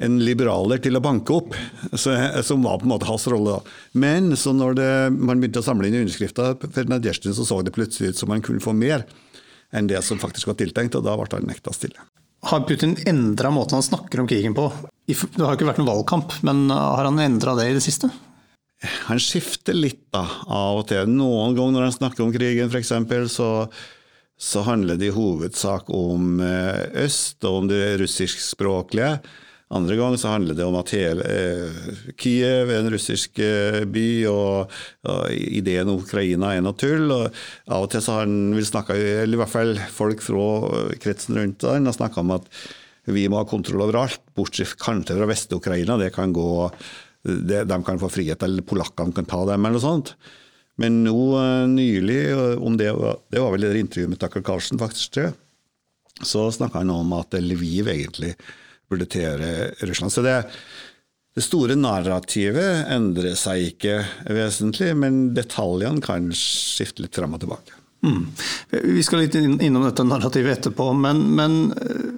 en 0.02 0.16
liberaler 0.24 0.82
til 0.82 0.98
å 0.98 1.04
banke 1.04 1.36
opp, 1.36 1.58
så, 2.02 2.16
som 2.46 2.66
var 2.66 2.80
på 2.82 2.88
en 2.88 2.96
måte 2.96 3.10
hans 3.10 3.28
rolle. 3.30 3.60
Men 3.94 4.34
så 4.40 4.56
når 4.56 4.80
det, 4.80 4.92
man 5.20 5.44
begynte 5.44 5.62
å 5.62 5.68
samle 5.68 5.92
inn 5.92 6.00
underskrifter 6.02 6.58
for 6.64 6.90
Nadjesjtin, 6.90 7.36
så 7.38 7.46
så 7.46 7.60
det 7.62 7.76
plutselig 7.76 8.16
ut 8.16 8.24
som 8.24 8.34
man 8.34 8.46
kunne 8.46 8.64
få 8.64 8.74
mer 8.74 9.06
enn 9.76 9.90
det 9.92 10.02
som 10.02 10.18
faktisk 10.18 10.50
var 10.50 10.58
tiltenkt, 10.58 10.98
og 10.98 11.06
da 11.06 11.14
ble 11.20 11.30
han 11.36 11.46
nekta 11.46 11.76
stille. 11.76 12.08
Har 12.50 12.64
Putin 12.66 12.96
endra 13.06 13.52
måten 13.52 13.78
han 13.78 13.86
snakker 13.86 14.24
om 14.24 14.28
krigen 14.30 14.56
på? 14.58 14.70
Det 15.10 15.42
har 15.42 15.56
ikke 15.58 15.68
vært 15.72 15.80
noen 15.82 15.90
valgkamp, 15.90 16.36
men 16.46 16.68
har 16.70 17.08
han 17.08 17.22
endra 17.24 17.56
det 17.58 17.70
i 17.72 17.78
det 17.78 17.86
siste? 17.86 18.12
Han 19.10 19.20
skifter 19.20 19.76
litt 19.76 20.06
da, 20.14 20.24
av 20.48 20.84
og 20.84 20.88
til. 20.92 21.10
Noen 21.12 21.56
ganger 21.58 21.76
når 21.76 21.88
han 21.90 21.98
snakker 21.98 22.24
om 22.24 22.32
krigen 22.32 22.72
f.eks., 22.72 22.94
så, 23.34 23.50
så 24.40 24.64
handler 24.68 25.00
det 25.00 25.10
i 25.10 25.16
hovedsak 25.16 25.92
om 25.92 26.40
eh, 26.46 26.86
øst 27.04 27.44
og 27.44 27.64
om 27.64 27.70
det 27.72 27.98
russiskspråklige. 28.00 29.18
Andre 29.70 30.00
ganger 30.00 30.18
så 30.18 30.32
handler 30.32 30.56
det 30.58 30.66
om 30.66 30.80
at 30.80 30.92
hele 30.96 31.26
eh, 31.30 31.90
Kiev 32.18 32.72
er 32.72 32.80
en 32.80 32.90
russisk 32.94 33.42
eh, 33.44 33.84
by, 33.84 34.08
og, 34.32 34.72
og, 35.06 35.26
ideen 35.30 35.92
om 35.92 36.00
Ukraina 36.00 36.56
er 36.56 36.64
noe 36.64 36.80
tull. 36.80 37.12
og 37.12 37.28
Av 37.68 37.84
og 37.84 37.92
til 37.92 38.02
så 38.06 38.16
har 38.16 38.26
han 38.26 38.56
vil 38.56 38.66
snakke, 38.66 38.96
eller 38.96 39.38
i 39.38 39.42
hvert 39.44 39.54
fall 39.58 39.76
folk 39.94 40.24
fra 40.24 40.48
kretsen 41.04 41.38
rundt 41.38 41.68
han 41.68 41.92
har 41.92 42.00
snakka 42.00 42.24
om 42.24 42.40
at 42.40 42.48
vi 43.16 43.28
må 43.32 43.42
ha 43.42 43.48
kontroll 43.50 43.86
over 43.86 44.02
alt, 44.04 44.22
bortsett 44.38 44.78
kanskje 44.82 45.18
fra 45.18 45.30
Vest-Ukraina. 45.30 45.98
Det 46.02 46.12
kan 46.16 46.34
gå, 46.36 46.50
det, 47.24 47.66
De 47.70 47.82
kan 47.84 48.02
få 48.02 48.12
frihet, 48.14 48.44
eller 48.46 48.66
polakkene 48.66 49.16
kan 49.16 49.28
ta 49.30 49.44
dem, 49.50 49.66
eller 49.66 49.80
noe 49.80 49.86
sånt. 49.86 50.16
Men 50.80 51.02
nå 51.04 51.20
eh, 51.36 51.68
nylig, 51.68 52.24
om 52.64 52.78
det, 52.80 52.94
det 53.34 53.44
var 53.44 53.54
vel 53.56 53.68
det 53.68 53.84
intervjuet 53.84 54.14
med 54.14 54.22
Tucker 54.22 54.46
Carlsen, 54.48 54.80
faktisk, 54.80 55.18
tror 55.18 55.34
så 56.22 56.52
snakka 56.52 56.78
han 56.78 56.90
om 56.90 57.14
at 57.16 57.36
Lviv 57.40 57.88
egentlig 57.88 58.34
burde 58.90 59.08
tilhøre 59.10 59.72
Russland. 59.88 60.14
Så 60.14 60.24
det, 60.26 60.36
det 61.36 61.46
store 61.46 61.78
narrativet 61.80 62.90
endrer 62.92 63.38
seg 63.40 63.74
ikke 63.74 64.00
vesentlig, 64.28 64.92
men 64.98 65.30
detaljene 65.38 66.04
kan 66.04 66.32
skifte 66.36 67.06
litt 67.06 67.16
frem 67.16 67.36
og 67.38 67.44
tilbake. 67.44 67.78
Mm. 68.06 68.26
Vi 68.96 69.04
skal 69.04 69.26
litt 69.26 69.36
innom 69.36 69.84
dette 69.84 70.06
narrativet 70.08 70.60
etterpå, 70.60 70.92
men, 70.96 71.24
men 71.36 71.60
eh, 71.76 72.10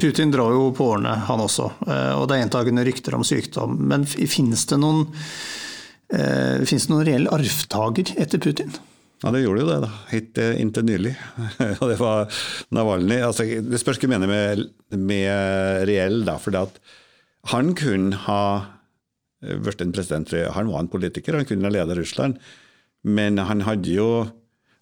Putin 0.00 0.32
drar 0.34 0.52
jo 0.52 0.68
på 0.76 0.90
årene, 0.92 1.14
han 1.28 1.40
også. 1.40 1.70
Eh, 1.86 2.12
og 2.18 2.26
det 2.28 2.36
er 2.36 2.42
gjentagende 2.44 2.84
rykter 2.88 3.16
om 3.16 3.24
sykdom. 3.26 3.78
Men 3.90 4.04
finnes 4.08 4.66
det 4.68 4.78
noen, 4.80 5.06
eh, 6.12 6.60
finnes 6.68 6.86
det 6.86 6.92
noen 6.92 7.06
reell 7.08 7.28
arvtaker 7.32 8.14
etter 8.20 8.42
Putin? 8.44 8.74
Ja, 9.22 9.32
det 9.34 9.42
gjorde 9.42 9.64
jo 9.64 9.70
det, 9.70 9.78
da. 9.82 9.90
Hit, 10.12 10.38
inntil 10.62 10.86
nylig. 10.86 11.14
Og 11.80 11.86
det 11.90 11.98
var 11.98 12.28
Navalnyj. 12.76 13.22
Altså, 13.26 13.48
det 13.64 13.80
spørs 13.82 13.98
hva 13.98 14.06
du 14.06 14.14
mener 14.14 14.30
med, 14.30 14.66
med 14.94 15.88
reell, 15.90 16.20
da. 16.28 16.36
For 16.38 16.54
han 17.50 17.72
kunne 17.78 18.20
ha 18.28 18.42
blitt 19.40 19.82
en 19.82 19.94
president. 19.94 20.30
Han 20.54 20.70
var 20.70 20.84
en 20.84 20.92
politiker, 20.92 21.34
han 21.34 21.48
kunne 21.48 21.66
ha 21.66 21.74
ledet 21.74 21.98
Russland. 21.98 22.38
Men 23.02 23.38
han 23.38 23.64
hadde 23.66 23.94
jo 23.94 24.10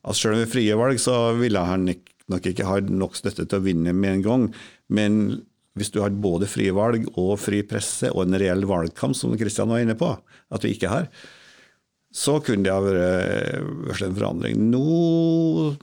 altså 0.06 0.28
Selv 0.28 0.38
med 0.38 0.50
frie 0.52 0.74
valg 0.78 1.00
så 1.02 1.16
ville 1.34 1.58
han 1.66 1.88
nok 2.32 2.48
ikke 2.50 2.66
har 2.66 2.86
nok 2.88 3.16
støtte 3.18 3.46
til 3.46 3.60
å 3.60 3.64
vinne 3.64 3.94
med 3.96 4.18
en 4.18 4.24
gang. 4.24 4.46
Men 4.88 5.18
hvis 5.76 5.92
du 5.92 6.00
har 6.02 6.14
både 6.14 6.48
frie 6.48 6.74
valg 6.74 7.08
og 7.14 7.34
fri 7.40 7.62
presse 7.68 8.10
og 8.12 8.24
en 8.24 8.38
reell 8.40 8.64
valgkamp, 8.68 9.16
som 9.16 9.36
Kristian 9.38 9.70
var 9.72 9.84
inne 9.84 9.98
på, 9.98 10.12
at 10.16 10.64
vi 10.64 10.72
ikke 10.74 10.92
har, 10.92 11.10
så 12.16 12.38
kunne 12.40 12.64
det 12.64 12.72
ha 12.72 12.80
vært 12.80 14.06
en 14.06 14.16
forandring. 14.16 14.70
Nå 14.72 14.84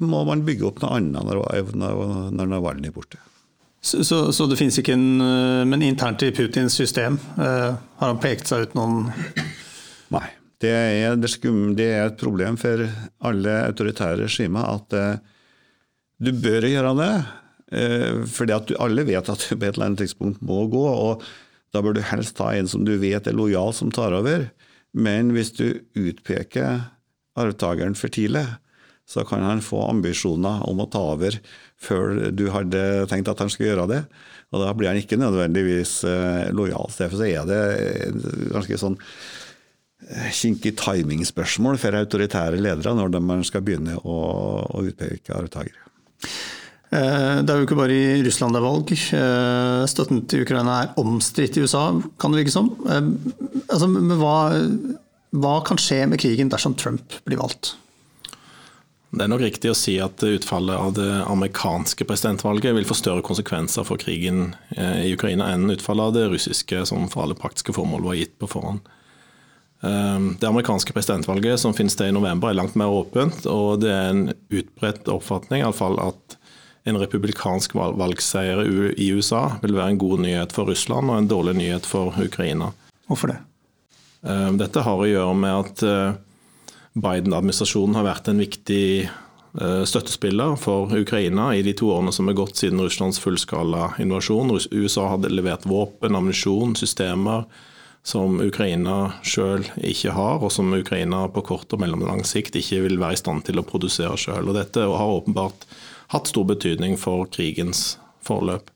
må 0.01 0.23
man 0.25 0.41
bygge 0.47 0.65
opp 0.71 0.82
noe 0.82 0.97
annet 0.97 1.27
når, 1.27 1.43
når 2.34 2.49
Navalnyj 2.56 2.89
er 2.89 2.95
borte. 2.95 3.21
Så, 3.84 3.99
så, 4.08 4.17
så, 4.32 4.47
det 4.47 4.56
finnes 4.56 4.77
ikke 4.79 4.93
en 4.95 5.19
eh, 5.19 5.65
Men 5.67 5.82
internt 5.84 6.23
i 6.23 6.29
Putins 6.32 6.71
system, 6.79 7.17
eh, 7.36 7.73
har 7.75 8.13
han 8.13 8.21
pekt 8.23 8.47
seg 8.47 8.63
ut 8.63 8.77
noen 8.79 9.10
Nei. 10.13 10.29
Det 10.63 10.71
er, 10.71 11.17
det, 11.19 11.27
skum, 11.27 11.73
det 11.75 11.89
er, 11.91 12.06
et 12.08 12.19
problem 12.19 12.56
for 12.56 12.86
alle 13.27 13.56
autoritære 13.65 14.21
regimer 14.21 14.69
at 14.71 14.95
eh, 14.95 15.33
du 16.21 16.32
bør 16.43 16.67
gjøre 16.69 16.93
det. 16.99 17.13
Eh, 17.73 18.23
fordi 18.30 18.54
alle 18.78 19.06
vet 19.08 19.30
at 19.30 19.45
du 19.47 19.56
på 19.56 19.65
et 19.65 19.73
eller 19.73 19.89
annet 19.89 20.04
tidspunkt 20.04 20.43
må 20.45 20.65
gå. 20.71 20.84
og 20.84 21.23
Da 21.73 21.82
bør 21.82 21.97
du 21.97 22.04
helst 22.06 22.38
ta 22.38 22.52
en 22.54 22.69
som 22.69 22.86
du 22.86 22.95
vet 23.02 23.28
er 23.28 23.38
lojal, 23.38 23.73
som 23.73 23.91
tar 23.91 24.13
over. 24.13 24.49
Men 24.93 25.34
hvis 25.34 25.54
du 25.58 25.82
utpeker 25.97 26.89
arvtakeren 27.39 27.97
for 27.97 28.13
tidlig, 28.13 28.45
så 29.10 29.26
kan 29.28 29.43
han 29.43 29.62
få 29.62 29.82
ambisjoner 29.89 30.62
om 30.69 30.80
å 30.80 30.88
ta 30.88 31.02
over 31.15 31.36
før 31.82 32.30
du 32.32 32.45
hadde 32.54 33.04
tenkt 33.12 33.28
at 33.28 33.41
han 33.41 33.49
skulle 33.52 33.73
gjøre 33.73 33.89
det. 33.89 34.04
Og 34.54 34.62
da 34.62 34.69
blir 34.78 34.91
han 34.91 34.99
ikke 35.02 35.19
nødvendigvis 35.19 36.04
eh, 36.08 36.52
lojal. 36.56 36.93
Derfor 36.93 37.26
er 37.26 37.47
det 37.49 37.63
ganske 38.54 38.80
sånn 38.80 38.99
eh, 39.02 40.30
kinkig 40.32 40.76
timingspørsmål 40.80 41.82
for 41.82 41.99
autoritære 41.99 42.62
ledere 42.62 42.93
når 42.95 43.17
man 43.19 43.43
skal 43.47 43.65
begynne 43.65 43.97
å, 43.97 44.19
å 44.69 44.86
utpeke 44.86 45.36
arvtakere. 45.36 45.84
Eh, 46.93 47.38
det 47.41 47.49
er 47.49 47.59
jo 47.59 47.67
ikke 47.67 47.79
bare 47.79 47.95
i 47.95 48.23
Russland 48.25 48.53
det 48.53 48.59
er 48.59 48.67
valg. 48.67 48.91
Eh, 48.93 49.83
støtten 49.89 50.25
til 50.29 50.43
Ukraina 50.45 50.79
er 50.83 50.99
omstridt 51.01 51.57
i 51.57 51.63
USA, 51.65 51.88
kan 52.21 52.33
det 52.33 52.43
virke 52.43 52.53
som. 52.53 52.73
Altså, 52.86 53.89
men 53.89 54.13
hva, 54.19 54.36
hva 55.33 55.55
kan 55.65 55.81
skje 55.81 56.03
med 56.12 56.21
krigen 56.21 56.51
dersom 56.53 56.77
Trump 56.77 57.17
blir 57.25 57.41
valgt? 57.41 57.75
Det 59.13 59.21
er 59.21 59.29
nok 59.29 59.43
riktig 59.45 59.69
å 59.69 59.77
si 59.77 59.99
at 60.01 60.23
utfallet 60.25 60.73
av 60.73 60.95
det 60.97 61.09
amerikanske 61.29 62.05
presidentvalget 62.09 62.73
vil 62.73 62.88
få 62.89 62.97
større 62.97 63.21
konsekvenser 63.25 63.86
for 63.86 64.01
krigen 64.01 64.55
i 64.73 65.12
Ukraina 65.13 65.51
enn 65.53 65.69
utfallet 65.69 66.09
av 66.09 66.15
det 66.15 66.23
russiske, 66.31 66.79
som 66.89 67.05
for 67.13 67.21
alle 67.21 67.38
praktiske 67.38 67.75
formål 67.77 68.07
var 68.07 68.17
gitt 68.17 68.33
på 68.41 68.49
forhånd. 68.55 68.81
Det 69.84 70.48
amerikanske 70.48 70.93
presidentvalget 70.96 71.60
som 71.60 71.74
finner 71.76 71.91
sted 71.91 72.08
i 72.08 72.15
november 72.15 72.54
er 72.54 72.56
langt 72.56 72.78
mer 72.80 72.88
åpent, 72.88 73.43
og 73.52 73.82
det 73.84 73.89
er 73.91 74.13
en 74.13 74.22
utbredt 74.32 75.10
oppfatning 75.12 75.60
i 75.60 75.65
alle 75.67 75.76
fall 75.76 75.98
at 76.00 76.38
en 76.84 77.00
republikansk 77.00 77.76
valgseier 77.76 78.63
i 79.00 79.10
USA 79.15 79.46
vil 79.62 79.76
være 79.78 79.93
en 79.93 80.02
god 80.02 80.24
nyhet 80.26 80.56
for 80.56 80.67
Russland 80.67 81.12
og 81.12 81.17
en 81.19 81.30
dårlig 81.32 81.56
nyhet 81.60 81.88
for 81.88 82.15
Ukraina. 82.19 82.74
Hvorfor 83.08 83.32
det? 83.32 83.39
Eh, 84.28 84.50
dette 84.60 84.84
har 84.84 85.00
å 85.00 85.08
gjøre 85.08 85.36
med 85.38 85.54
at 85.54 85.84
eh, 85.88 86.15
Biden-administrasjonen 86.93 87.96
har 87.98 88.08
vært 88.08 88.28
en 88.32 88.43
viktig 88.43 88.88
eh, 89.04 89.84
støttespiller 89.88 90.58
for 90.60 90.91
Ukraina 90.96 91.54
i 91.56 91.63
de 91.65 91.76
to 91.80 91.93
årene 91.96 92.13
som 92.15 92.28
er 92.28 92.38
gått 92.38 92.60
siden 92.60 92.84
Russlands 92.84 93.22
fullskala 93.24 93.93
invasjon. 94.04 94.52
USA 94.76 95.08
hadde 95.15 95.32
levert 95.32 95.67
våpen, 95.69 96.19
ammunisjon, 96.19 96.76
systemer 96.80 97.48
som 98.03 98.35
Ukraina 98.43 99.13
sjøl 99.23 99.63
ikke 99.79 100.11
har, 100.11 100.43
og 100.43 100.51
som 100.51 100.73
Ukraina 100.75 101.23
på 101.31 101.43
kort 101.47 101.71
og 101.71 101.79
mellomlang 101.79 102.25
sikt 102.27 102.57
ikke 102.59 102.81
vil 102.83 102.99
være 102.99 103.15
i 103.15 103.21
stand 103.21 103.45
til 103.47 103.61
å 103.61 103.65
produsere 103.67 104.17
sjøl. 104.19 104.51
Dette 104.55 104.83
har 104.83 105.17
åpenbart 105.17 105.63
hatt 106.11 106.29
stor 106.29 106.45
betydning 106.51 106.97
for 106.99 107.29
krigens 107.31 107.95
forløp. 108.27 108.69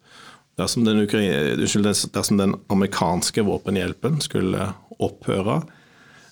Dersom 0.58 0.88
den, 0.88 1.04
dersom 1.06 2.40
den 2.40 2.56
amerikanske 2.74 3.44
våpenhjelpen 3.46 4.22
skulle 4.26 4.72
opphøre 4.98 5.60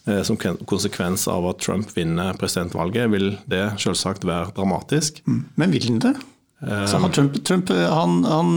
eh, 0.08 0.24
som 0.26 0.40
konsekvens 0.40 1.28
av 1.30 1.46
at 1.52 1.60
Trump 1.62 1.92
vinner 1.94 2.34
presidentvalget, 2.40 3.12
vil 3.14 3.36
det 3.52 3.68
selvsagt 3.84 4.26
være 4.26 4.56
dramatisk. 4.56 5.20
Mm. 5.28 5.44
Men 5.60 5.76
vil 5.76 5.92
den 5.92 6.02
det? 6.08 6.16
Um, 6.66 7.12
Trump, 7.14 7.36
Trump 7.46 7.70
han, 7.70 8.24
han 8.26 8.56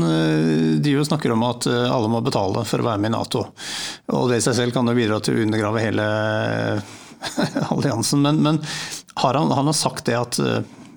driver 0.81 1.03
og 1.03 1.09
snakker 1.11 1.35
om 1.35 1.43
at 1.45 1.67
alle 1.69 2.09
må 2.09 2.23
betale 2.25 2.63
for 2.65 2.81
å 2.81 2.87
være 2.87 3.03
med 3.03 3.13
i 3.13 3.17
Nato. 3.17 3.43
Og 4.17 4.31
det 4.31 4.39
i 4.41 4.45
seg 4.47 4.57
selv 4.57 4.77
kan 4.77 4.89
jo 4.89 4.97
bidra 4.97 5.19
til 5.21 5.37
å 5.37 5.43
undergrave 5.45 5.83
hele 5.85 6.07
alliansen. 7.75 8.25
Men, 8.25 8.41
men 8.47 8.63
har 9.21 9.37
han, 9.37 9.53
han, 9.53 9.69
har 9.69 9.77
sagt 9.77 10.09
det 10.09 10.17
at 10.17 10.41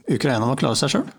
Ukraina 0.08 0.48
må 0.48 0.56
klare 0.60 0.80
seg 0.80 0.96
sjøl? 0.96 1.10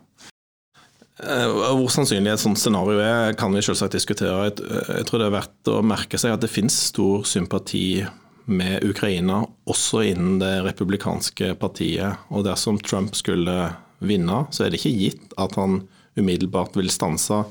Eh, 1.23 1.47
hvor 1.77 1.91
sannsynlig 1.93 2.33
et 2.33 2.43
sånt 2.43 2.59
scenario 2.59 2.99
er, 3.03 3.37
kan 3.39 3.53
vi 3.55 3.63
selvsagt 3.63 3.95
diskutere. 3.95 4.49
Jeg 4.49 5.07
tror 5.07 5.23
det 5.23 5.29
er 5.29 5.37
verdt 5.37 5.71
å 5.71 5.79
merke 5.87 6.19
seg 6.19 6.35
at 6.35 6.43
det 6.43 6.51
finnes 6.51 6.75
stor 6.89 7.27
sympati 7.29 8.03
med 8.51 8.83
Ukraina, 8.83 9.45
også 9.71 10.03
innen 10.11 10.41
det 10.41 10.57
republikanske 10.67 11.53
partiet. 11.61 12.25
Og 12.35 12.43
dersom 12.49 12.81
Trump 12.83 13.15
skulle 13.15 13.71
vinne, 14.09 14.45
så 14.51 14.65
er 14.65 14.73
det 14.73 14.81
ikke 14.81 14.97
gitt 14.99 15.37
at 15.41 15.57
han 15.61 15.83
umiddelbart 16.19 16.77
vil 16.77 16.91
stanse 16.93 17.45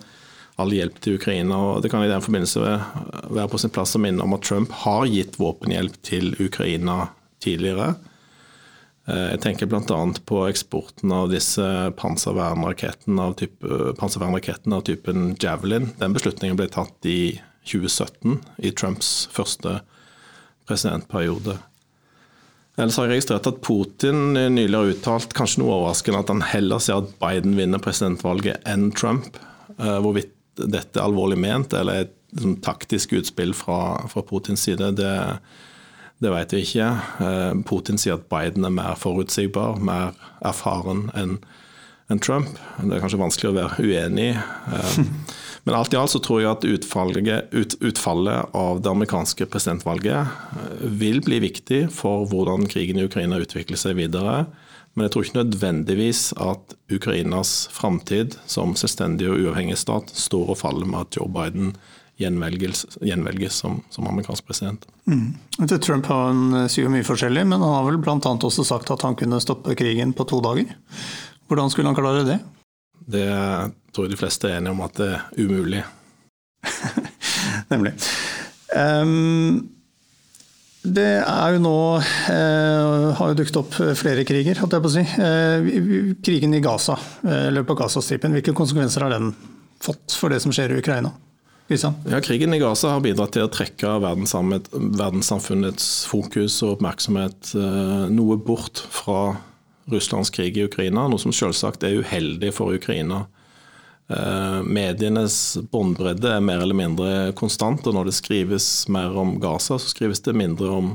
all 0.62 0.74
hjelp 0.76 1.00
til 1.02 1.18
Ukraina. 1.18 1.58
og 1.58 1.82
Det 1.82 1.92
kan 1.92 2.04
i 2.04 2.12
den 2.12 2.22
forbindelse 2.22 2.62
være 2.62 3.50
på 3.50 3.60
sin 3.62 3.74
plass 3.74 3.96
å 3.98 4.02
minne 4.04 4.24
om 4.24 4.36
at 4.38 4.46
Trump 4.46 4.74
har 4.84 5.08
gitt 5.10 5.40
våpenhjelp 5.42 5.98
til 6.06 6.36
Ukraina 6.40 7.10
tidligere. 7.42 7.96
Eh, 9.10 9.28
jeg 9.34 9.42
tenker 9.46 9.70
bl.a. 9.70 10.02
på 10.26 10.44
eksporten 10.50 11.14
av 11.16 11.32
disse 11.32 11.66
panservernrakettene 11.98 13.30
av, 13.30 13.38
type, 13.40 13.96
panservernrakettene 13.98 14.78
av 14.78 14.86
typen 14.90 15.32
Javelin. 15.42 15.92
Den 16.02 16.14
beslutningen 16.18 16.60
ble 16.60 16.70
tatt 16.72 17.10
i 17.10 17.40
2017, 17.66 18.40
i 18.66 18.72
Trumps 18.74 19.30
første 19.34 19.80
presidentperiode. 20.70 21.60
Ellers 22.82 22.98
har 22.98 23.06
jeg 23.06 23.20
registrert 23.20 23.48
at 23.50 23.60
Putin 23.62 24.34
nylig 24.34 24.74
har 24.74 24.90
uttalt, 24.90 25.36
kanskje 25.38 25.62
noe 25.62 25.76
overraskende, 25.76 26.24
at 26.24 26.32
han 26.34 26.46
heller 26.50 26.82
ser 26.82 27.04
at 27.04 27.12
Biden 27.22 27.54
vinner 27.60 27.82
presidentvalget 27.84 28.64
enn 28.70 28.90
Trump. 28.98 29.38
Eh, 29.78 30.00
hvorvidt 30.02 30.34
dette 30.58 30.98
er 30.98 31.06
alvorlig 31.06 31.38
ment 31.40 31.74
eller 31.78 32.06
et 32.06 32.16
liksom, 32.34 32.58
taktisk 32.66 33.14
utspill 33.20 33.54
fra, 33.58 34.02
fra 34.12 34.26
Putins 34.26 34.66
side, 34.68 34.96
det 34.98 35.14
det 36.22 36.30
vet 36.30 36.52
vi 36.54 36.60
ikke. 36.62 36.88
Eh, 37.26 37.54
Putin 37.66 37.98
sier 37.98 38.20
at 38.20 38.28
Biden 38.30 38.66
er 38.68 38.74
mer 38.74 38.94
forutsigbar, 39.00 39.80
mer 39.82 40.14
erfaren 40.46 41.08
enn 41.18 41.40
en 42.12 42.20
Trump. 42.20 42.50
Det 42.78 42.92
er 42.92 43.02
kanskje 43.02 43.22
vanskelig 43.22 43.50
å 43.50 43.56
være 43.56 43.86
uenig 43.88 44.28
i. 44.34 44.36
Men 45.64 45.78
alt 45.78 45.94
i 45.94 46.00
alt 46.00 46.14
så 46.14 46.22
tror 46.24 46.42
jeg 46.42 46.52
at 46.52 46.66
utfallet, 46.66 47.54
ut, 47.54 47.76
utfallet 47.86 48.56
av 48.58 48.82
det 48.82 48.90
amerikanske 48.90 49.46
presidentvalget 49.46 50.82
vil 50.82 51.22
bli 51.22 51.38
viktig 51.44 51.84
for 51.94 52.26
hvordan 52.32 52.66
krigen 52.72 52.98
i 52.98 53.06
Ukraina 53.06 53.38
utvikler 53.44 53.78
seg 53.78 54.00
videre. 54.00 54.48
Men 54.94 55.06
jeg 55.06 55.14
tror 55.14 55.28
ikke 55.28 55.40
nødvendigvis 55.40 56.24
at 56.42 56.76
Ukrainas 56.92 57.54
framtid 57.72 58.36
som 58.50 58.74
selvstendig 58.80 59.30
og 59.30 59.40
uavhengig 59.40 59.78
stat 59.80 60.12
står 60.18 60.52
og 60.52 60.60
faller 60.60 60.90
med 60.90 61.06
at 61.06 61.20
Joe 61.20 61.30
Biden 61.32 61.76
gjenvelges, 62.20 62.86
gjenvelges 63.02 63.62
som, 63.64 63.80
som, 63.90 64.08
amerikansk 64.10 64.46
president. 64.46 64.86
Mm. 65.10 65.38
Trump 65.82 66.10
han 66.12 66.58
eh, 66.60 66.68
sier 66.72 66.92
mye 66.92 67.08
forskjellig, 67.08 67.46
men 67.48 67.62
han 67.64 67.76
har 67.78 67.88
vel 67.88 68.02
bl.a. 68.04 68.18
også 68.20 68.66
sagt 68.68 68.92
at 68.94 69.06
han 69.08 69.18
kunne 69.20 69.42
stoppe 69.42 69.78
krigen 69.80 70.14
på 70.18 70.28
to 70.30 70.42
dager. 70.44 70.76
Hvordan 71.50 71.72
skulle 71.72 71.90
han 71.90 71.98
klare 71.98 72.26
det? 72.28 72.40
Det 73.12 73.30
tror 73.92 74.08
jeg 74.08 74.16
de 74.16 74.20
fleste 74.20 74.50
er 74.50 74.60
enige 74.60 74.76
om 74.76 74.82
at 74.86 74.98
det 75.00 75.12
er 75.14 75.22
umulig. 75.42 75.84
Nemlig. 77.74 77.94
Um, 78.72 79.70
det 80.82 81.10
er 81.22 81.54
jo 81.54 81.60
nå 81.62 81.78
eh, 82.02 83.10
har 83.18 83.32
jo 83.32 83.38
dukket 83.38 83.58
opp 83.60 83.76
flere 84.00 84.24
kriger, 84.26 84.58
holdt 84.58 84.74
jeg 84.74 84.82
på 84.82 84.90
å 84.90 84.94
si. 84.96 85.04
Eh, 85.06 86.16
krigen 86.26 86.56
i 86.58 86.62
Gaza, 86.64 86.96
eh, 87.22 87.50
eller 87.52 87.68
på 87.70 87.76
Gazastripen, 87.78 88.34
hvilke 88.34 88.56
konsekvenser 88.58 89.06
har 89.06 89.14
den 89.14 89.30
fått 89.82 90.18
for 90.18 90.34
det 90.34 90.40
som 90.42 90.54
skjer 90.56 90.74
i 90.74 90.80
Ukraina? 90.82 91.14
Ja, 91.72 92.20
krigen 92.20 92.54
i 92.54 92.60
Gaza 92.60 92.90
har 92.96 93.04
bidratt 93.06 93.32
til 93.32 93.46
å 93.46 93.52
trekke 93.52 93.94
verdenssamfunnets 94.02 95.86
fokus 96.10 96.58
og 96.66 96.74
oppmerksomhet 96.76 97.54
eh, 97.56 98.10
noe 98.12 98.36
bort 98.42 98.82
fra 98.92 99.38
Russlands 99.92 100.34
krig 100.34 100.58
i 100.58 100.66
Ukraina, 100.66 101.06
noe 101.08 101.22
som 101.22 101.32
selvsagt 101.36 101.86
er 101.88 102.02
uheldig 102.02 102.52
for 102.58 102.76
Ukraina. 102.76 103.24
Eh, 104.12 104.60
medienes 104.68 105.58
båndbredde 105.72 106.36
er 106.36 106.44
mer 106.44 106.64
eller 106.64 106.76
mindre 106.76 107.14
konstant, 107.38 107.86
og 107.88 107.96
når 107.96 108.10
det 108.10 108.18
skrives 108.18 108.68
mer 108.92 109.16
om 109.18 109.38
Gaza, 109.40 109.78
så 109.80 109.94
skrives 109.94 110.24
det 110.26 110.36
mindre 110.36 110.72
om, 110.76 110.92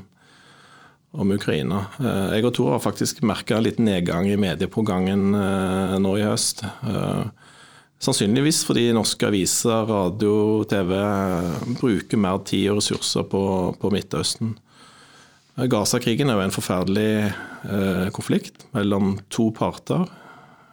om 1.16 1.32
Ukraina. 1.32 1.86
Eh, 1.96 2.36
jeg 2.36 2.48
og 2.48 2.54
Tor 2.58 2.74
har 2.74 2.84
faktisk 2.84 3.24
merka 3.24 3.56
en 3.56 3.64
liten 3.64 3.88
nedgang 3.88 4.28
i 4.28 4.38
mediepågangen 4.40 5.30
nå 6.02 6.16
i 6.20 6.26
høst. 6.26 6.66
Sannsynligvis 8.02 8.60
fordi 8.68 8.90
norske 8.92 9.24
aviser, 9.24 9.88
radio, 9.88 10.64
TV 10.68 10.92
bruker 11.80 12.20
mer 12.20 12.42
tid 12.44 12.68
og 12.74 12.82
ressurser 12.82 13.24
på, 13.30 13.42
på 13.80 13.92
Midtøsten. 13.94 14.52
Gaza-krigen 15.56 16.28
er 16.28 16.36
jo 16.36 16.44
en 16.44 16.52
forferdelig 16.52 17.10
eh, 17.24 18.08
konflikt 18.12 18.66
mellom 18.76 19.14
to 19.32 19.48
parter, 19.56 20.04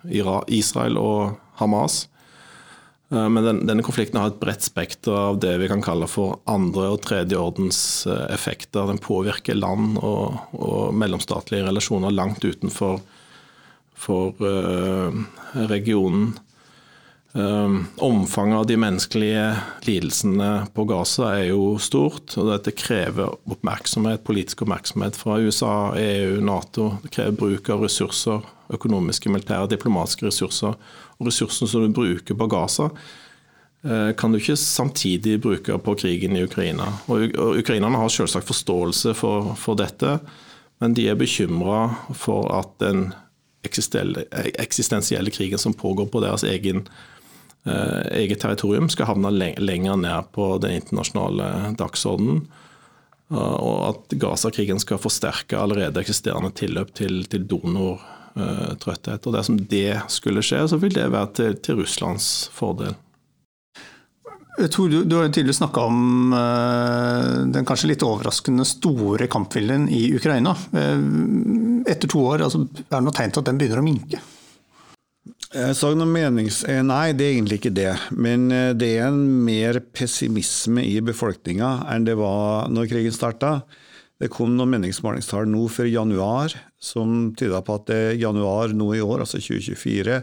Israel 0.03 0.99
og 0.99 1.38
Hamas. 1.62 2.10
Eh, 3.13 3.30
men 3.30 3.43
den, 3.43 3.65
denne 3.69 3.86
konflikten 3.86 4.19
har 4.19 4.32
et 4.32 4.39
bredt 4.41 4.65
spekter 4.65 5.13
av 5.13 5.39
det 5.43 5.54
vi 5.62 5.69
kan 5.71 5.84
kalle 5.86 6.10
for 6.10 6.39
andre- 6.49 6.89
og 6.95 7.04
tredjeordens 7.06 7.82
eh, 8.10 8.26
effekter. 8.34 8.88
Den 8.89 9.02
påvirker 9.04 9.60
land 9.60 9.99
og, 10.02 10.39
og 10.58 10.95
mellomstatlige 10.97 11.67
relasjoner 11.67 12.15
langt 12.15 12.43
utenfor 12.45 13.02
for, 14.04 14.34
uh, 14.41 15.13
regionen. 15.69 16.34
Um, 17.36 17.88
omfanget 17.97 18.58
av 18.58 18.65
de 18.69 18.76
menneskelige 18.78 19.45
lidelsene 19.88 20.67
på 20.76 20.84
Gaza 20.86 21.32
er 21.39 21.47
jo 21.54 21.80
stort. 21.82 22.36
og 22.38 22.52
Dette 22.52 22.76
krever 22.78 23.32
oppmerksomhet, 23.49 24.21
politisk 24.28 24.65
oppmerksomhet 24.65 25.17
fra 25.17 25.39
USA, 25.41 25.95
EU, 25.97 26.41
Nato. 26.45 26.91
Det 27.02 27.13
krever 27.15 27.39
bruk 27.39 27.71
av 27.73 27.88
ressurser, 27.88 28.43
økonomiske, 28.73 29.34
militære, 29.34 29.71
diplomatiske 29.71 30.28
ressurser. 30.28 30.78
Og 31.19 31.30
ressursene 31.30 31.69
som 31.69 31.86
du 31.86 31.93
bruker 31.95 32.38
på 32.38 32.47
Gaza, 32.52 32.89
uh, 32.89 34.12
kan 34.17 34.34
du 34.34 34.39
ikke 34.39 34.58
samtidig 34.60 35.39
bruke 35.43 35.78
på 35.78 35.97
krigen 35.99 36.38
i 36.38 36.43
Ukraina. 36.47 36.89
Og, 37.08 37.30
Ukrainerne 37.60 38.02
har 38.02 38.13
selvsagt 38.13 38.49
forståelse 38.49 39.15
for, 39.17 39.54
for 39.60 39.80
dette, 39.80 40.17
men 40.82 40.95
de 40.97 41.08
er 41.08 41.19
bekymra 41.19 41.86
for 42.17 42.49
at 42.56 42.73
den 42.84 43.12
eksistensielle 43.63 45.32
krigen 45.32 45.62
som 45.62 45.76
pågår 45.78 46.10
på 46.12 46.19
deres 46.23 46.43
egen 46.43 46.84
Eh, 47.63 48.17
eget 48.19 48.39
territorium 48.39 48.89
skal 48.91 49.08
havne 49.08 49.32
lenger 49.58 49.95
ned 49.95 50.32
på 50.36 50.58
den 50.60 50.82
internasjonale 50.82 51.76
dagsordenen. 51.80 52.41
Eh, 53.32 53.38
og 53.38 53.78
at 53.88 54.17
Gaza-krigen 54.19 54.82
skal 54.84 54.99
forsterke 54.99 55.60
allerede 55.60 56.02
eksisterende 56.04 56.52
tilløp 56.52 56.91
til, 56.97 57.23
til 57.32 57.47
donortrøtthet. 58.36 59.28
Og 59.28 59.34
Dersom 59.36 59.58
det 59.69 60.02
skulle 60.10 60.43
skje, 60.46 60.67
så 60.67 60.80
vil 60.82 60.93
det 60.93 61.12
være 61.12 61.34
til, 61.38 61.58
til 61.63 61.82
Russlands 61.82 62.50
fordel. 62.54 62.96
Jeg 64.54 64.69
Tror 64.69 64.89
du, 64.89 65.00
du 65.04 65.15
har 65.17 65.32
tidligere 65.34 65.58
snakka 65.58 65.82
om 65.89 66.34
uh, 66.34 67.41
den 67.50 67.65
kanskje 67.65 67.89
litt 67.89 68.04
overraskende 68.06 68.65
store 68.69 69.26
kampviljen 69.32 69.88
i 69.89 70.12
Ukraina. 70.13 70.54
Uh, 70.76 71.82
etter 71.89 72.08
to 72.12 72.22
år, 72.22 72.46
altså, 72.46 72.67
er 72.84 72.93
det 72.93 73.02
noe 73.08 73.17
tegn 73.17 73.34
til 73.34 73.41
at 73.41 73.50
den 73.50 73.62
begynner 73.62 73.82
å 73.82 73.86
minke? 73.86 74.22
Jeg 75.54 75.78
sa 75.78 75.89
noe 75.93 76.10
menings... 76.10 76.63
Nei, 76.65 77.13
det 77.17 77.26
er 77.26 77.36
egentlig 77.36 77.60
ikke 77.60 77.74
det. 77.78 77.91
Men 78.13 78.48
det 78.78 78.88
er 78.96 79.12
en 79.12 79.19
mer 79.46 79.78
pessimisme 79.93 80.82
i 80.82 80.96
befolkninga 81.06 81.69
enn 81.93 82.08
det 82.08 82.15
var 82.17 82.72
når 82.74 82.89
krigen 82.89 83.13
starta. 83.13 83.60
Det 84.21 84.30
kom 84.32 84.54
noen 84.56 84.76
meningsmålingstall 84.76 85.49
nå 85.49 85.65
før 85.73 85.89
januar 85.89 86.54
som 86.82 87.32
tyda 87.38 87.63
på 87.65 87.80
at 87.80 87.93
januar 88.19 88.76
nå 88.76 88.91
i 88.95 89.02
år, 89.04 89.26
altså 89.26 89.41
2024, 89.41 90.19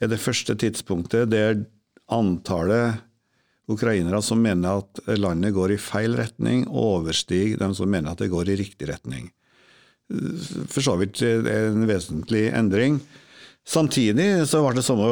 er 0.00 0.10
det 0.10 0.22
første 0.22 0.54
tidspunktet 0.58 1.32
der 1.32 1.64
antallet 2.12 3.02
ukrainere 3.70 4.20
som 4.22 4.42
mener 4.44 4.82
at 4.82 5.00
landet 5.16 5.54
går 5.56 5.74
i 5.74 5.80
feil 5.80 6.16
retning, 6.18 6.66
overstiger 6.68 7.60
dem 7.62 7.74
som 7.76 7.90
mener 7.90 8.12
at 8.12 8.20
det 8.20 8.32
går 8.32 8.52
i 8.52 8.58
riktig 8.60 8.88
retning. 8.90 9.30
For 10.68 10.84
så 10.84 10.98
vidt 11.00 11.22
en 11.24 11.86
vesentlig 11.88 12.50
endring. 12.52 12.98
Samtidig 13.64 14.44
så 14.48 14.60
var 14.60 14.76
det 14.76 14.84
samme 14.84 15.06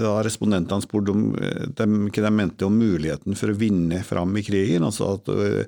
da 0.00 0.14
respondentene 0.24 0.80
spurte 0.80 1.12
om 1.12 1.26
eh, 1.36 1.66
hva 1.76 2.22
de 2.24 2.30
mente 2.32 2.64
om 2.64 2.78
muligheten 2.80 3.36
for 3.36 3.52
å 3.52 3.58
vinne 3.60 4.00
fram 4.06 4.32
i 4.40 4.44
krigen. 4.46 4.86
altså 4.88 5.10
at, 5.18 5.28
eh, 5.28 5.66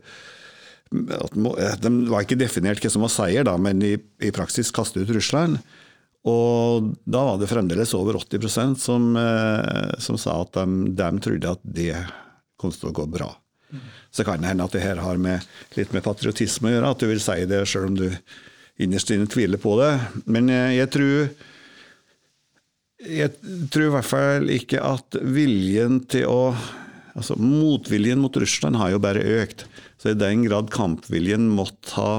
at 1.16 1.37
eh, 1.37 1.76
De 1.83 1.92
var 2.11 2.24
ikke 2.24 2.40
definert 2.40 2.83
hva 2.83 2.92
som 2.92 3.05
var 3.05 3.12
seier, 3.14 3.46
da, 3.48 3.57
men 3.61 3.83
i, 3.87 3.94
i 4.22 4.33
praksis 4.35 4.72
kaste 4.74 5.02
ut 5.02 5.12
Russland. 5.14 5.61
Og 6.28 6.92
da 7.02 7.24
var 7.26 7.40
det 7.40 7.50
fremdeles 7.50 7.94
over 7.98 8.20
80% 8.20 8.78
som, 8.78 9.09
som 9.98 10.18
sa 10.20 10.37
at 10.44 10.55
de, 10.55 10.92
de, 10.94 11.09
trodde 11.24 11.50
at 11.50 11.64
det 11.66 11.96
kom 12.62 12.70
til 12.70 12.92
å 12.92 12.94
gå 12.94 13.09
bra. 13.11 13.26
Så 14.14 14.22
kan 14.22 14.38
det 14.38 14.52
hende 14.52 14.68
at 14.68 14.76
det 14.76 14.85
her 14.85 15.00
har 15.02 15.18
med, 15.18 15.42
litt 15.74 15.90
med 15.90 16.05
patriotisme 16.07 16.70
å 16.70 16.76
gjøre, 16.76 16.92
at 16.94 17.02
du 17.02 17.09
vil 17.11 17.24
si 17.24 17.40
det 17.50 17.64
sjøl 17.66 17.88
om 17.88 17.98
du 17.98 18.07
innerst 18.78 19.11
inne 19.11 19.26
tviler 19.26 19.59
på 19.59 19.74
det. 19.81 19.90
Men 20.31 20.52
jeg, 20.52 20.76
jeg 20.78 20.92
tror 20.94 21.33
jeg 23.02 23.33
tror 23.72 23.88
i 23.88 23.94
hvert 23.96 24.07
fall 24.07 24.52
ikke 24.52 24.83
at 24.92 25.18
viljen 25.35 26.02
til 26.11 26.31
å 26.31 26.44
Altså, 27.12 27.35
motviljen 27.37 28.22
mot 28.22 28.33
Russland 28.40 28.78
har 28.81 28.94
jo 28.94 28.98
bare 29.05 29.20
økt. 29.42 29.66
Så 30.03 30.11
i 30.11 30.19
den 30.19 30.43
grad 30.49 30.73
kampviljen 30.75 31.47
måtte 31.55 31.95
ha 31.95 32.15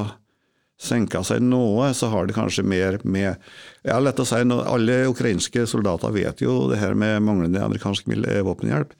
senka 0.79 1.21
seg 1.27 1.43
noe, 1.43 1.89
så 1.95 2.09
har 2.11 2.27
det 2.27 2.35
kanskje 2.35 2.63
mer 2.67 2.97
med 3.03 3.35
ja, 3.83 3.99
lett 3.99 4.19
å 4.19 4.25
si, 4.27 4.39
Alle 4.39 5.03
ukrainske 5.11 5.67
soldater 5.69 6.15
vet 6.15 6.41
jo 6.43 6.69
det 6.71 6.79
her 6.81 6.95
med 6.95 7.21
manglende 7.23 7.63
amerikansk 7.63 8.07
våpenhjelp. 8.47 8.95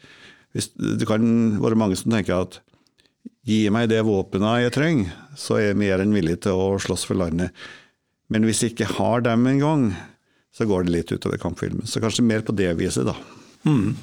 Hvis, 0.54 0.70
det 0.76 1.08
kan 1.10 1.24
være 1.64 1.80
mange 1.80 1.98
som 2.00 2.14
tenker 2.14 2.44
at 2.44 2.62
Gi 3.44 3.68
meg 3.76 3.90
det 3.92 4.00
våpenet 4.08 4.62
jeg 4.64 4.74
trenger, 4.78 5.16
så 5.36 5.58
er 5.58 5.66
jeg 5.70 5.80
mer 5.82 6.00
enn 6.00 6.16
villig 6.16 6.38
til 6.46 6.56
å 6.56 6.80
slåss 6.80 7.04
for 7.10 7.20
landet. 7.20 7.52
Men 8.32 8.48
hvis 8.48 8.62
jeg 8.64 8.72
ikke 8.72 8.94
har 8.96 9.24
dem 9.26 9.44
engang, 9.52 9.90
så 10.56 10.68
går 10.68 10.86
det 10.86 10.94
litt 10.94 11.12
utover 11.12 11.42
kampfilmen. 11.42 11.84
Så 11.90 12.00
kanskje 12.04 12.24
mer 12.24 12.46
på 12.48 12.56
det 12.56 12.70
viset, 12.80 13.04
da. 13.10 13.18
Mm. 13.68 13.98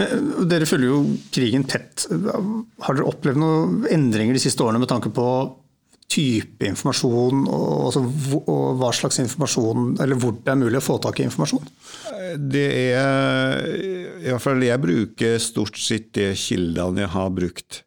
Men 0.00 0.46
Dere 0.48 0.68
følger 0.68 0.88
jo 0.88 1.00
krigen 1.34 1.66
tett. 1.68 2.06
Har 2.08 2.96
dere 2.96 3.08
opplevd 3.10 3.40
noen 3.40 3.82
endringer 3.92 4.36
de 4.36 4.42
siste 4.42 4.64
årene 4.64 4.80
med 4.82 4.90
tanke 4.92 5.12
på 5.12 5.26
type 6.12 6.66
informasjon, 6.68 7.46
altså, 7.48 8.02
og 8.42 8.80
hva 8.80 8.90
slags 8.92 9.20
informasjon, 9.22 9.94
eller 10.02 10.18
hvor 10.20 10.34
det 10.36 10.52
er 10.52 10.58
mulig 10.60 10.80
å 10.80 10.84
få 10.84 10.98
tak 11.00 11.20
i 11.20 11.24
informasjon? 11.24 11.64
Det 12.52 12.66
er 12.92 13.62
I 14.20 14.28
hvert 14.28 14.44
fall 14.44 14.64
jeg 14.64 14.82
bruker 14.82 15.40
stort 15.42 15.78
sett 15.80 16.10
de 16.16 16.30
kildene 16.38 17.04
jeg 17.04 17.12
har 17.14 17.32
brukt 17.32 17.82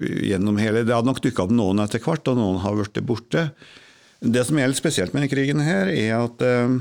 gjennom 0.00 0.58
hele 0.60 0.82
Det 0.84 0.92
har 0.92 1.06
nok 1.06 1.22
dukka 1.24 1.46
opp 1.46 1.54
noen 1.56 1.80
etter 1.82 2.02
hvert, 2.04 2.28
og 2.30 2.38
noen 2.38 2.60
har 2.62 2.76
blitt 2.76 3.00
borte. 3.06 3.48
Det 4.20 4.42
som 4.46 4.58
er 4.60 4.68
litt 4.68 4.80
spesielt 4.80 5.14
med 5.14 5.24
denne 5.24 5.32
krigen, 5.32 5.62
her, 5.64 5.88
er 5.88 6.18
at 6.18 6.44
eh, 6.44 6.74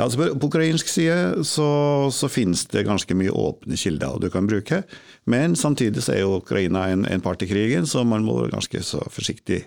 ja, 0.00 0.06
altså 0.06 0.30
På 0.40 0.48
ukrainsk 0.48 0.88
side 0.88 1.44
så, 1.44 1.68
så, 2.12 2.28
finnes 2.32 2.64
det 2.72 2.86
ganske 2.88 3.14
mye 3.14 3.34
åpne 3.36 3.76
kilder 3.76 4.16
du 4.22 4.30
kan 4.32 4.48
bruke. 4.48 4.82
Men 5.28 5.56
samtidig 5.56 6.00
så 6.06 6.14
er 6.14 6.22
jo 6.22 6.38
Ukraina 6.38 6.86
en, 6.88 7.04
en 7.04 7.20
part 7.20 7.42
i 7.44 7.48
krigen, 7.50 7.86
så 7.86 8.04
man 8.08 8.24
må 8.24 8.38
være 8.38 8.54
ganske 8.54 8.80
så 8.86 9.02
forsiktig 9.12 9.66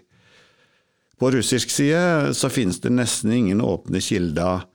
På 1.22 1.30
russisk 1.32 1.70
side 1.70 2.34
så 2.34 2.50
finnes 2.50 2.82
det 2.82 2.92
nesten 2.92 3.32
ingen 3.32 3.62
åpne 3.62 4.02
kilder 4.02 4.66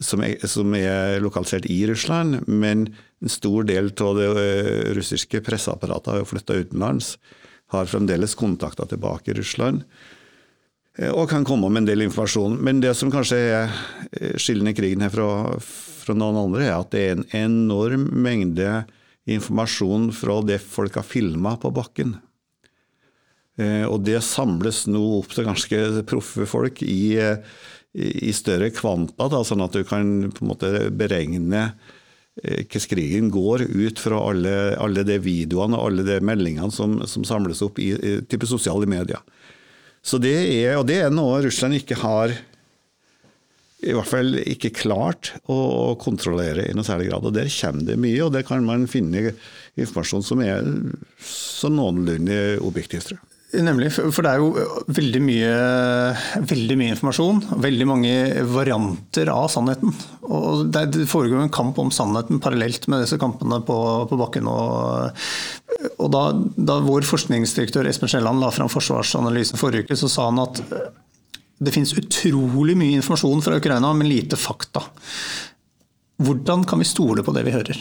som 0.00 0.22
er, 0.24 0.40
som 0.48 0.72
er, 0.74 1.18
lokalisert 1.20 1.66
i 1.68 1.82
Russland, 1.88 2.46
men 2.46 2.88
en 3.20 3.32
stor 3.32 3.64
del 3.68 3.92
av 4.00 4.16
det 4.16 4.28
eh, 4.40 4.92
russiske 4.96 5.40
presseapparatet 5.44 6.12
har 6.12 6.20
jo 6.22 6.28
flytta 6.28 6.58
utenlands. 6.62 7.16
Har 7.74 7.88
fremdeles 7.90 8.36
kontakter 8.38 8.88
tilbake 8.88 9.32
i 9.32 9.36
Russland 9.36 9.84
og 11.14 11.28
kan 11.30 11.46
komme 11.46 11.70
med 11.70 11.84
en 11.84 11.90
del 11.90 12.04
informasjon. 12.06 12.56
Men 12.64 12.82
det 12.82 12.94
som 12.98 13.12
kanskje 13.12 13.38
er 13.38 13.74
eh, 14.12 14.36
skillende 14.40 14.74
krigen 14.76 15.04
her 15.04 15.12
fra, 15.14 15.28
fra, 15.62 16.16
noen 16.18 16.40
andre, 16.42 16.64
er 16.66 16.76
at 16.78 16.92
det 16.94 17.04
er 17.04 17.16
en 17.16 17.28
enorm 17.38 18.08
mengde 18.24 18.82
informasjon 19.28 20.10
fra 20.16 20.40
det 20.48 20.60
folk 20.64 20.96
har 20.96 21.06
filma 21.06 21.58
på 21.60 21.70
bakken. 21.76 22.16
Og 23.58 24.04
det 24.06 24.20
samles 24.22 24.84
nå 24.86 25.00
opp 25.16 25.32
til 25.34 25.48
ganske 25.48 25.78
proffe 26.06 26.44
folk 26.46 26.78
i 26.86 27.18
i 27.98 28.32
større 28.36 28.70
kvanta, 28.74 29.28
da, 29.30 29.40
sånn 29.44 29.64
at 29.64 29.74
du 29.74 29.84
kan 29.86 30.28
på 30.34 30.44
en 30.44 30.50
måte 30.50 30.70
beregne 30.94 31.62
eh, 32.42 32.64
hvordan 32.64 32.88
krigen 32.90 33.30
går 33.34 33.64
ut 33.66 34.02
fra 34.02 34.20
alle, 34.30 34.54
alle 34.78 35.04
de 35.08 35.18
videoene 35.22 35.78
og 35.78 35.90
alle 35.90 36.06
de 36.06 36.18
meldingene 36.24 36.70
som, 36.74 36.98
som 37.08 37.26
samles 37.26 37.62
opp 37.64 37.80
i, 37.82 37.90
i 37.96 38.18
type 38.28 38.48
sosiale 38.50 38.88
medier. 38.90 39.22
Så 40.08 40.16
det 40.22 40.36
er, 40.62 40.78
og 40.78 40.86
det 40.88 41.02
er 41.02 41.12
noe 41.12 41.42
Russland 41.44 41.76
ikke 41.76 41.98
har 42.00 42.32
i 43.78 43.92
hvert 43.94 44.08
fall 44.10 44.38
ikke 44.40 44.72
klart 44.74 45.34
å 45.52 45.94
kontrollere 46.00 46.64
i 46.66 46.74
noe 46.74 46.86
særlig 46.86 47.10
grad. 47.10 47.28
og 47.28 47.36
Der 47.36 47.50
kommer 47.52 47.86
det 47.86 47.98
mye, 48.00 48.24
og 48.24 48.32
der 48.34 48.46
kan 48.46 48.64
man 48.66 48.88
finne 48.90 49.34
informasjon 49.78 50.24
som 50.26 50.42
er 50.42 50.66
så 51.22 51.70
noenlunde 51.70 52.58
objektiv, 52.64 53.04
tror 53.04 53.20
jeg. 53.20 53.27
Nemlig, 53.48 53.94
for 53.96 54.20
det 54.20 54.30
er 54.30 54.42
jo 54.42 54.64
veldig 54.92 55.20
mye, 55.24 55.52
veldig 56.50 56.74
mye, 56.76 56.92
informasjon. 56.92 57.38
Veldig 57.64 57.86
mange 57.88 58.12
varianter 58.44 59.30
av 59.32 59.46
sannheten. 59.48 59.94
Og 60.28 60.66
Det 60.74 61.06
foregår 61.08 61.40
en 61.40 61.54
kamp 61.54 61.78
om 61.80 61.88
sannheten 61.94 62.42
parallelt 62.44 62.84
med 62.92 63.06
disse 63.06 63.16
kampene 63.20 63.62
på, 63.64 63.78
på 64.10 64.18
bakken. 64.20 64.50
Og, 64.52 65.22
og 65.96 66.10
da, 66.12 66.24
da, 66.60 66.76
vår 66.84 67.08
forskningsdirektør 67.08 67.88
Espen 67.88 68.12
Skjelland 68.12 68.44
la 68.44 68.50
fram 68.52 68.68
forsvarsanalysen 68.68 69.60
forrige 69.60 69.88
uke, 69.88 69.96
så 69.96 70.10
sa 70.12 70.28
han 70.28 70.42
at 70.44 70.60
det 71.58 71.72
finnes 71.74 71.96
utrolig 71.96 72.76
mye 72.78 72.98
informasjon 73.00 73.40
fra 73.42 73.56
Ukraina, 73.56 73.94
men 73.96 74.10
lite 74.12 74.36
fakta. 74.36 74.84
Hvordan 76.20 76.68
kan 76.68 76.84
vi 76.84 76.90
stole 76.90 77.24
på 77.24 77.32
det 77.32 77.46
vi 77.48 77.56
hører? 77.56 77.80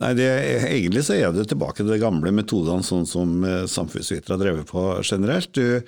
Nei, 0.00 0.14
det, 0.16 0.28
Egentlig 0.70 1.04
så 1.04 1.16
er 1.18 1.34
det 1.36 1.50
tilbake 1.50 1.82
til 1.82 1.92
de 1.92 2.00
gamle 2.00 2.32
metodene 2.32 2.84
sånn 2.86 3.06
som 3.08 3.44
eh, 3.44 3.66
samfunnsvitere 3.68 4.36
har 4.36 4.42
drevet 4.42 4.70
på 4.70 4.84
generelt. 5.04 5.52
Du, 5.52 5.80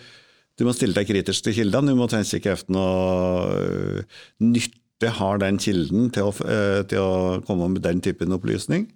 du, 0.58 0.64
må 0.68 0.74
stille 0.76 0.96
deg 0.98 1.08
kritisk 1.08 1.46
til 1.46 1.56
kildene, 1.62 1.94
du 1.94 2.00
må 2.00 2.08
tenke 2.12 2.36
ikke 2.38 2.52
efter 2.58 2.76
noe 2.76 3.52
uh, 3.56 4.18
nytte 4.44 5.14
har 5.16 5.40
den 5.40 5.60
kilden 5.62 6.10
til 6.12 6.28
å, 6.28 6.34
uh, 6.44 6.82
til 6.88 7.00
å, 7.00 7.38
komme 7.46 7.70
med 7.72 7.86
den 7.86 8.04
typen 8.04 8.36
opplysning. 8.36 8.90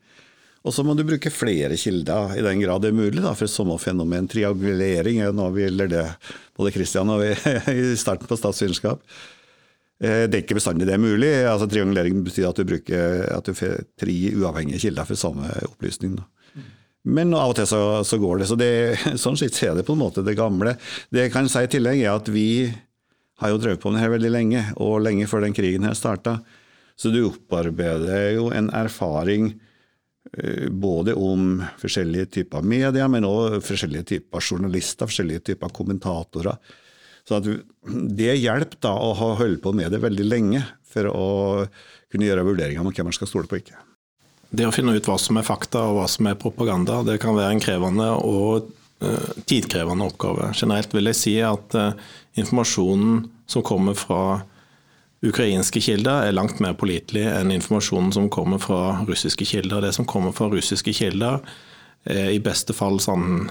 Og 0.66 0.74
så 0.74 0.82
må 0.84 0.96
du 0.98 1.04
bruke 1.06 1.30
flere 1.30 1.78
kilder 1.78 2.34
i 2.36 2.42
den 2.44 2.60
grad 2.60 2.82
det 2.82 2.90
er 2.90 2.98
mulig, 2.98 3.22
da, 3.22 3.32
for 3.38 3.48
samme 3.48 3.78
fenomen. 3.80 4.28
Triangulering 4.28 5.22
er 5.22 5.32
noe 5.32 5.54
vi 5.54 5.70
lærte 5.70 6.10
både 6.58 6.74
Kristian 6.74 7.12
og 7.14 7.22
vi 7.22 7.32
i 7.94 7.96
starten 7.96 8.28
på 8.28 8.36
statsvitenskap. 8.36 9.00
Eh, 10.02 10.24
det 10.28 10.34
er 10.34 10.42
ikke 10.44 10.58
bestandig 10.58 10.88
det 10.88 10.96
er 10.96 11.02
mulig. 11.02 11.32
Altså, 11.48 11.68
triangulering 11.70 12.24
betyr 12.26 12.50
at 12.50 12.60
du 12.60 12.68
bruker 12.68 13.28
at 13.32 13.48
du 13.48 13.56
får 13.56 13.86
tre 14.00 14.16
uavhengige 14.36 14.82
kilder 14.86 15.08
for 15.08 15.20
samme 15.20 15.50
opplysning. 15.68 16.18
Da. 16.18 16.26
Men 17.06 17.36
av 17.38 17.52
og 17.52 17.56
til 17.58 17.68
så, 17.70 17.80
så 18.06 18.18
går 18.20 18.42
det. 18.42 18.48
Så 18.50 18.58
det, 18.58 18.70
sånn 19.24 19.38
sett 19.40 19.56
er 19.62 19.76
det 19.78 19.86
på 19.86 19.96
en 19.96 20.02
måte 20.02 20.24
det 20.26 20.36
gamle. 20.38 20.76
Det 21.10 21.26
jeg 21.26 21.34
kan 21.34 21.48
si 21.50 21.64
i 21.64 21.70
tillegg, 21.70 22.02
er 22.02 22.16
at 22.18 22.30
vi 22.32 22.48
har 23.40 23.52
jo 23.52 23.60
drevet 23.60 23.82
på 23.82 23.92
med 23.92 24.00
det 24.00 24.06
her 24.06 24.14
veldig 24.16 24.32
lenge, 24.32 24.64
og 24.80 25.02
lenge 25.04 25.28
før 25.28 25.44
den 25.44 25.56
krigen 25.56 25.86
her 25.86 25.96
starta. 25.96 26.38
Så 26.96 27.12
du 27.12 27.20
opparbeider 27.26 28.32
jo 28.38 28.48
en 28.56 28.70
erfaring 28.74 29.50
eh, 30.32 30.68
både 30.72 31.12
om 31.14 31.60
forskjellige 31.80 32.30
typer 32.38 32.64
medier, 32.64 33.08
men 33.12 33.28
også 33.28 33.60
forskjellige 33.68 34.10
typer 34.14 34.44
journalister, 34.44 35.08
forskjellige 35.08 35.44
typer 35.52 35.72
kommentatorer. 35.76 36.56
Så 37.26 37.40
det 37.42 38.36
hjelper 38.38 38.78
da 38.86 38.94
å 39.02 39.10
ha 39.18 39.32
holdt 39.40 39.64
på 39.64 39.72
med 39.74 39.90
det 39.90 40.02
veldig 40.04 40.26
lenge 40.28 40.62
for 40.86 41.10
å 41.10 41.28
kunne 42.12 42.28
gjøre 42.28 42.46
vurderinger 42.46 42.84
om 42.84 42.92
hvem 42.92 43.10
man 43.10 43.16
skal 43.16 43.30
stole 43.30 43.50
på 43.50 43.58
og 43.58 43.64
ikke. 43.64 43.82
Det 44.56 44.66
å 44.66 44.74
finne 44.74 44.94
ut 44.94 45.08
hva 45.08 45.18
som 45.18 45.38
er 45.40 45.46
fakta 45.46 45.82
og 45.88 45.98
hva 45.98 46.08
som 46.10 46.28
er 46.30 46.38
propaganda, 46.38 47.00
det 47.04 47.18
kan 47.22 47.34
være 47.36 47.56
en 47.56 47.62
krevende 47.62 48.12
og 48.22 48.68
uh, 49.02 49.30
tidkrevende 49.50 50.06
oppgave. 50.06 50.52
Generelt 50.54 50.94
vil 50.94 51.10
jeg 51.10 51.18
si 51.18 51.34
at 51.42 51.74
uh, 51.74 51.96
informasjonen 52.38 53.24
som 53.50 53.64
kommer 53.66 53.98
fra 53.98 54.44
ukrainske 55.26 55.80
kilder, 55.82 56.28
er 56.28 56.36
langt 56.36 56.60
mer 56.62 56.76
pålitelig 56.78 57.24
enn 57.32 57.50
informasjonen 57.56 58.12
som 58.14 58.30
kommer 58.30 58.60
fra 58.62 59.00
russiske 59.08 59.48
kilder. 59.48 59.82
Det 59.82 59.94
som 59.96 60.06
kommer 60.06 60.34
fra 60.36 60.46
russiske 60.52 60.94
kilder, 60.94 61.40
er 62.06 62.30
i 62.30 62.38
beste 62.38 62.76
fall 62.76 63.00
sann, 63.02 63.48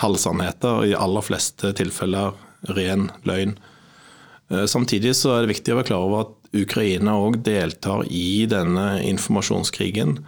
halvsannheter, 0.00 0.78
og 0.80 0.88
i 0.88 0.96
aller 0.96 1.24
fleste 1.26 1.74
tilfeller 1.76 2.38
ren 2.68 3.08
løgn. 3.28 3.56
Eh, 4.50 4.66
samtidig 4.66 5.14
så 5.16 5.36
er 5.36 5.44
det 5.44 5.54
viktig 5.54 5.74
å 5.74 5.80
være 5.80 5.90
klar 5.92 6.06
over 6.06 6.26
at 6.26 6.36
Ukraina 6.60 7.14
òg 7.22 7.40
deltar 7.46 8.04
i 8.10 8.46
denne 8.50 8.98
informasjonskrigen. 9.06 10.18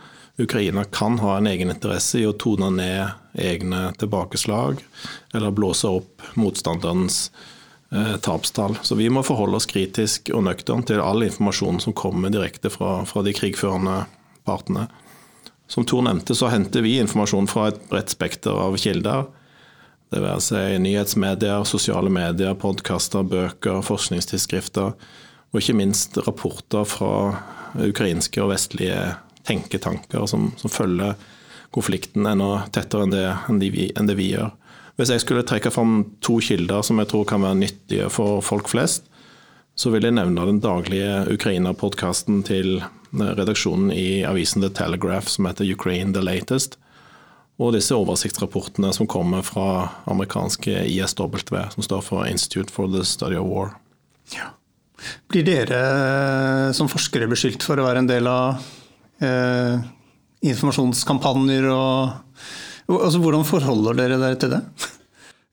Ukraina 0.40 0.84
kan 0.84 1.18
ha 1.18 1.36
en 1.36 1.48
egeninteresse 1.50 2.22
i 2.22 2.26
å 2.26 2.36
tone 2.38 2.70
ned 2.72 3.10
egne 3.38 3.90
tilbakeslag 4.00 4.80
eller 5.34 5.52
blåse 5.54 5.90
opp 5.90 6.22
motstanderens 6.40 7.26
eh, 7.90 8.16
tapstall. 8.24 8.78
Så 8.82 8.96
vi 8.96 9.10
må 9.12 9.24
forholde 9.26 9.58
oss 9.58 9.68
kritisk 9.68 10.30
og 10.32 10.46
nøktern 10.48 10.86
til 10.88 11.02
all 11.04 11.26
informasjon 11.26 11.82
som 11.84 11.96
kommer 11.96 12.32
direkte 12.32 12.72
fra, 12.72 13.02
fra 13.08 13.24
de 13.26 13.34
krigførende 13.36 14.04
partene. 14.48 14.88
Som 15.68 15.86
Tor 15.88 16.04
nevnte, 16.04 16.34
så 16.36 16.50
henter 16.52 16.84
vi 16.84 16.98
informasjon 17.00 17.48
fra 17.48 17.70
et 17.70 17.78
bredt 17.90 18.12
spekter 18.12 18.56
av 18.60 18.76
kilder. 18.80 19.28
Det 20.12 20.20
være 20.20 20.40
seg 20.44 20.75
nyhetsmedier, 20.85 21.64
sosiale 21.64 22.11
medier, 22.12 22.53
podkaster, 22.61 23.25
bøker, 23.25 23.81
forskningstidsskrifter. 23.87 24.92
Og 25.53 25.61
ikke 25.61 25.77
minst 25.79 26.18
rapporter 26.27 26.85
fra 26.88 27.12
ukrainske 27.81 28.42
og 28.44 28.51
vestlige 28.53 28.98
tenketanker 29.48 30.27
som, 30.29 30.51
som 30.61 30.72
følger 30.72 31.16
konflikten 31.72 32.29
enda 32.29 32.66
tettere 32.77 33.07
enn 33.07 33.14
det, 33.14 33.25
enn, 33.48 33.62
de, 33.62 33.87
enn 33.96 34.11
det, 34.11 34.18
vi 34.20 34.35
gjør. 34.35 34.53
Hvis 35.01 35.14
jeg 35.14 35.25
skulle 35.25 35.46
trekke 35.48 35.72
fram 35.72 36.03
to 36.20 36.37
kilder 36.44 36.85
som 36.85 37.01
jeg 37.01 37.09
tror 37.09 37.25
kan 37.33 37.44
være 37.46 37.62
nyttige 37.62 38.11
for 38.12 38.44
folk 38.44 38.68
flest, 38.68 39.09
så 39.72 39.88
vil 39.94 40.05
jeg 40.05 40.18
nevne 40.18 40.44
den 40.44 40.61
daglige 40.61 41.22
Ukraina-podkasten 41.33 42.44
til 42.44 42.83
redaksjonen 43.16 43.88
i 43.96 44.20
avisen 44.29 44.61
The 44.61 44.68
Telegraph 44.77 45.33
som 45.33 45.48
heter 45.48 45.72
Ukraine 45.72 46.12
the 46.12 46.20
Latest 46.20 46.77
og 47.60 47.74
disse 47.76 47.96
oversiktsrapportene 47.96 48.92
som 48.96 49.08
kommer 49.10 49.44
fra 49.44 49.90
amerikanske 50.10 50.86
ISW, 50.88 51.36
som 51.74 51.84
står 51.84 52.04
for 52.06 52.26
Institute 52.26 52.72
for 52.72 52.90
the 52.90 53.04
Study 53.06 53.36
of 53.38 53.48
War. 53.50 53.74
Ja. 54.32 54.54
Blir 55.30 55.44
dere 55.46 55.82
eh, 55.82 56.68
som 56.76 56.90
forskere 56.90 57.28
beskyldt 57.30 57.64
for 57.66 57.80
å 57.80 57.86
være 57.86 58.04
en 58.04 58.10
del 58.10 58.28
av 58.30 58.62
eh, 59.22 59.84
informasjonskampanjer? 60.46 61.68
Og, 61.72 62.42
altså, 62.98 63.22
hvordan 63.22 63.46
forholder 63.48 63.98
dere 63.98 64.20
dere 64.22 64.40
til 64.40 64.54
det? 64.56 64.62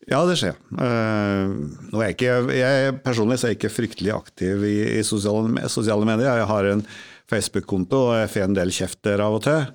Ja, 0.09 0.23
det 0.25 0.39
skjer. 0.41 0.55
Uh, 0.73 1.53
er 1.93 2.07
jeg, 2.07 2.15
ikke, 2.15 2.38
jeg, 2.57 2.93
personlig 3.05 3.38
er 3.38 3.51
jeg 3.51 3.59
ikke 3.59 3.69
fryktelig 3.69 4.13
aktiv 4.15 4.63
i, 4.65 4.77
i 4.97 5.03
sosiale, 5.05 5.69
sosiale, 5.69 6.07
medier. 6.07 6.39
Jeg 6.41 6.49
har 6.49 6.69
en 6.71 6.81
Facebook-konto 7.29 7.99
og 8.07 8.15
jeg 8.23 8.31
får 8.33 8.47
en 8.47 8.57
del 8.57 8.73
kjeft 8.73 9.03
der 9.05 9.21
av 9.21 9.38
og 9.38 9.43
til. 9.45 9.67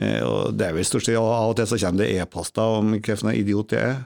Eh, 0.00 0.22
og 0.26 0.56
det 0.58 0.68
er 0.68 0.78
vel 0.78 0.86
stort 0.86 1.06
sett, 1.06 1.18
Av 1.18 1.52
og 1.52 1.58
til 1.58 1.68
så 1.70 1.78
kommer 1.82 2.04
det 2.04 2.14
e-poster 2.18 2.78
om 2.80 2.96
hvilken 2.96 3.34
idiot 3.34 3.76
jeg 3.76 3.92
er. 3.92 4.02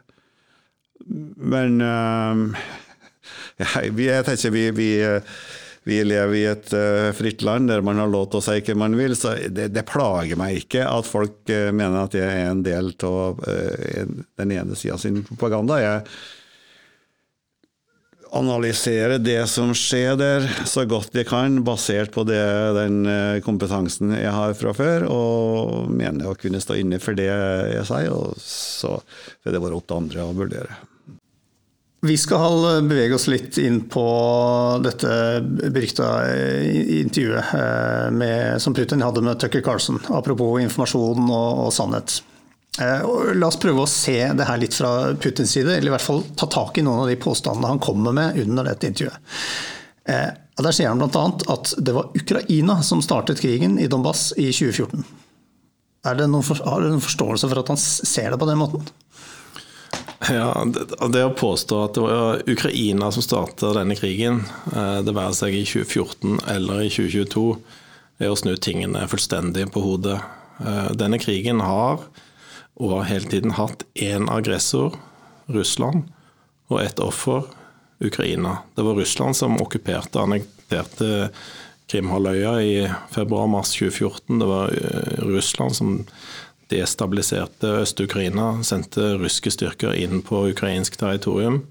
Men 1.09 1.79
uh, 1.85 2.67
jeg, 3.63 3.95
jeg 4.03 4.27
tenker 4.27 4.53
vi, 4.53 4.65
vi, 4.77 4.89
vi, 5.89 6.01
lever 6.05 6.37
i 6.37 6.43
et 6.51 6.73
fritt 7.17 7.45
land 7.47 7.71
der 7.71 7.85
man 7.87 8.01
har 8.03 8.11
lov 8.11 8.27
til 8.33 8.43
å 8.43 8.45
si 8.45 8.59
hva 8.67 8.77
man 8.85 8.97
vil. 8.99 9.17
Så 9.17 9.37
det, 9.49 9.71
det 9.73 9.87
plager 9.89 10.41
meg 10.41 10.65
ikke 10.65 10.85
at 10.89 11.09
folk 11.09 11.49
mener 11.49 12.03
at 12.03 12.19
jeg 12.19 12.27
er 12.27 12.51
en 12.51 12.65
del 12.67 12.93
av 13.09 13.41
den 13.41 14.53
ene 14.59 14.77
sida 14.77 14.99
sin 15.01 15.23
propaganda. 15.31 15.81
Jeg, 15.81 16.05
analysere 18.37 19.19
det 19.23 19.41
som 19.51 19.73
skjer 19.77 20.19
der, 20.19 20.47
så 20.69 20.85
godt 20.89 21.17
jeg 21.17 21.29
kan, 21.29 21.61
basert 21.67 22.13
på 22.15 22.25
det, 22.29 22.43
den 22.77 23.01
eh, 23.09 23.39
kompetansen 23.45 24.13
jeg 24.17 24.35
har 24.35 24.55
fra 24.59 24.75
før, 24.77 25.09
og 25.13 25.89
mener 25.93 26.31
å 26.31 26.37
kunne 26.39 26.61
stå 26.63 26.79
inne 26.81 27.01
for 27.03 27.19
det 27.19 27.31
jeg 27.31 27.89
sier. 27.89 28.13
og 28.13 28.39
Så 28.43 28.99
vil 29.45 29.57
det 29.57 29.65
være 29.65 29.81
opp 29.81 29.89
til 29.89 30.01
andre 30.03 30.29
å 30.29 30.37
vurdere. 30.37 30.79
Vi 32.07 32.15
skal 32.15 32.85
bevege 32.87 33.17
oss 33.17 33.27
litt 33.27 33.57
inn 33.59 33.81
på 33.91 34.05
dette 34.85 35.11
berykta 35.43 36.11
intervjuet 37.03 37.55
eh, 37.59 38.09
med, 38.15 38.63
som 38.63 38.77
Putin 38.77 39.03
hadde 39.03 39.25
med 39.27 39.41
Tucker 39.43 39.65
Carlson, 39.67 39.99
apropos 40.15 40.61
informasjon 40.63 41.27
og, 41.27 41.65
og 41.67 41.73
sannhet. 41.75 42.21
La 42.79 43.49
oss 43.49 43.59
prøve 43.59 43.83
å 43.83 43.91
se 43.91 44.17
det 44.39 44.47
her 44.47 44.61
litt 44.61 44.77
fra 44.77 45.15
Putins 45.19 45.51
side, 45.57 45.73
eller 45.75 45.91
i 45.91 45.95
hvert 45.97 46.05
fall 46.05 46.23
ta 46.39 46.47
tak 46.53 46.79
i 46.79 46.85
noen 46.87 47.03
av 47.03 47.11
de 47.11 47.17
påstandene 47.19 47.73
han 47.73 47.83
kommer 47.83 48.15
med 48.15 48.39
under 48.45 48.69
dette 48.71 48.87
intervjuet. 48.87 49.19
Der 50.09 50.75
sier 50.75 50.93
han 50.93 51.03
bl.a. 51.03 51.25
at 51.53 51.73
det 51.83 51.95
var 51.95 52.13
Ukraina 52.15 52.79
som 52.87 53.03
startet 53.05 53.43
krigen 53.43 53.77
i 53.83 53.89
Donbass 53.91 54.31
i 54.37 54.49
2014. 54.53 55.03
Er 56.07 56.17
det 56.19 56.29
noen, 56.31 56.47
har 56.65 56.83
du 56.83 56.89
noen 56.89 57.05
forståelse 57.05 57.51
for 57.51 57.61
at 57.61 57.71
han 57.73 57.81
ser 57.81 58.33
det 58.33 58.39
på 58.41 58.49
den 58.49 58.61
måten? 58.61 58.87
Ja, 60.29 60.51
det, 60.67 60.87
det 61.15 61.25
å 61.25 61.35
påstå 61.37 61.79
at 61.85 61.97
det 61.97 62.03
var 62.03 62.43
Ukraina 62.51 63.11
som 63.15 63.25
startet 63.25 63.77
denne 63.77 63.97
krigen, 63.99 64.43
eh, 64.75 64.99
det 65.07 65.15
være 65.15 65.37
seg 65.37 65.55
i 65.55 65.65
2014 65.67 66.41
eller 66.55 66.83
i 66.85 66.91
2022, 66.91 67.45
er 68.19 68.33
å 68.33 68.39
snu 68.39 68.57
tingene 68.59 69.07
fullstendig 69.11 69.69
på 69.75 69.83
hodet. 69.85 70.19
Eh, 70.59 70.91
denne 70.99 71.21
krigen 71.23 71.63
har, 71.65 72.03
og 72.79 72.95
har 72.95 73.09
hele 73.11 73.31
tiden 73.31 73.57
hatt, 73.59 73.85
én 73.95 74.29
aggressor, 74.31 74.97
Russland, 75.47 76.09
og 76.69 76.83
ett 76.83 77.01
offer, 77.03 77.49
Ukraina. 77.99 78.59
Det 78.75 78.85
var 78.87 78.95
Russland 78.95 79.37
som 79.37 79.57
okkuperte 79.59 80.19
og 80.19 80.29
annekterte 80.29 81.31
Krimhalvøya 81.89 82.53
i 82.63 82.75
februar-mars 83.11 83.73
2014. 83.75 84.39
Det 84.39 84.47
var 84.47 84.75
eh, 84.77 85.25
Russland 85.25 85.77
som 85.77 85.97
destabiliserte 86.69 87.67
Øst-Ukraina, 87.81 88.63
sendte 88.63 89.15
russiske 89.17 89.55
styrker 89.57 89.97
inn 89.97 90.21
på 90.23 90.45
ukrainsk 90.53 90.99
territorium. 91.01 91.63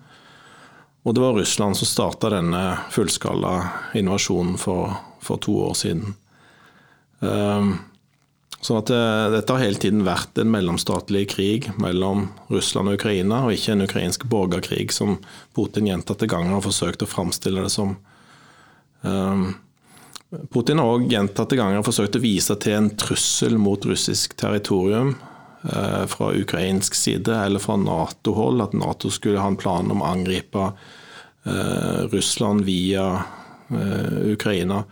Og 1.05 1.15
det 1.15 1.21
var 1.21 1.37
Russland 1.37 1.77
som 1.77 1.87
starta 1.87 2.33
denne 2.33 2.63
fullskala 2.91 3.69
invasjonen 3.95 4.57
for, 4.59 4.97
for, 5.21 5.37
to 5.37 5.53
år 5.69 5.77
siden. 5.77 6.15
Um, 7.19 7.77
sånn 8.67 8.81
at 8.81 8.89
det, 8.91 9.03
Dette 9.37 9.55
har 9.55 9.63
hele 9.63 9.79
tiden 9.81 10.03
vært 10.07 10.39
en 10.41 10.51
mellomstatlig 10.51 11.27
krig 11.31 11.69
mellom 11.79 12.27
Russland 12.51 12.91
og 12.91 12.99
Ukraina, 12.99 13.45
og 13.45 13.55
ikke 13.55 13.75
en 13.75 13.85
ukrainsk 13.87 14.27
borgerkrig, 14.31 14.91
som 14.95 15.17
Putin 15.55 15.87
gjentatte 15.87 16.29
ganger 16.29 16.57
har 16.57 16.65
forsøkt 16.65 17.05
å 17.05 17.09
framstille 17.09 17.63
det 17.63 17.71
som. 17.73 17.95
Um, 19.01 19.55
Putin 20.51 20.81
har 20.81 20.91
òg 20.91 21.07
gjentatte 21.07 21.55
ganger 21.55 21.85
forsøkt 21.87 22.17
å 22.19 22.23
vise 22.23 22.55
til 22.59 22.75
en 22.75 22.89
trussel 22.99 23.55
mot 23.61 23.85
russisk 23.87 24.35
territorium 24.39 25.13
eh, 25.63 26.03
fra 26.11 26.33
ukrainsk 26.35 26.97
side 26.99 27.31
eller 27.31 27.63
fra 27.63 27.77
Nato-hold, 27.79 28.65
at 28.65 28.75
Nato 28.75 29.11
skulle 29.13 29.39
ha 29.39 29.47
en 29.47 29.59
plan 29.59 29.87
om 29.93 30.03
å 30.03 30.09
angripe 30.09 30.65
eh, 31.47 32.01
Russland 32.11 32.67
via 32.67 33.07
eh, 33.71 34.33
Ukraina. 34.33 34.83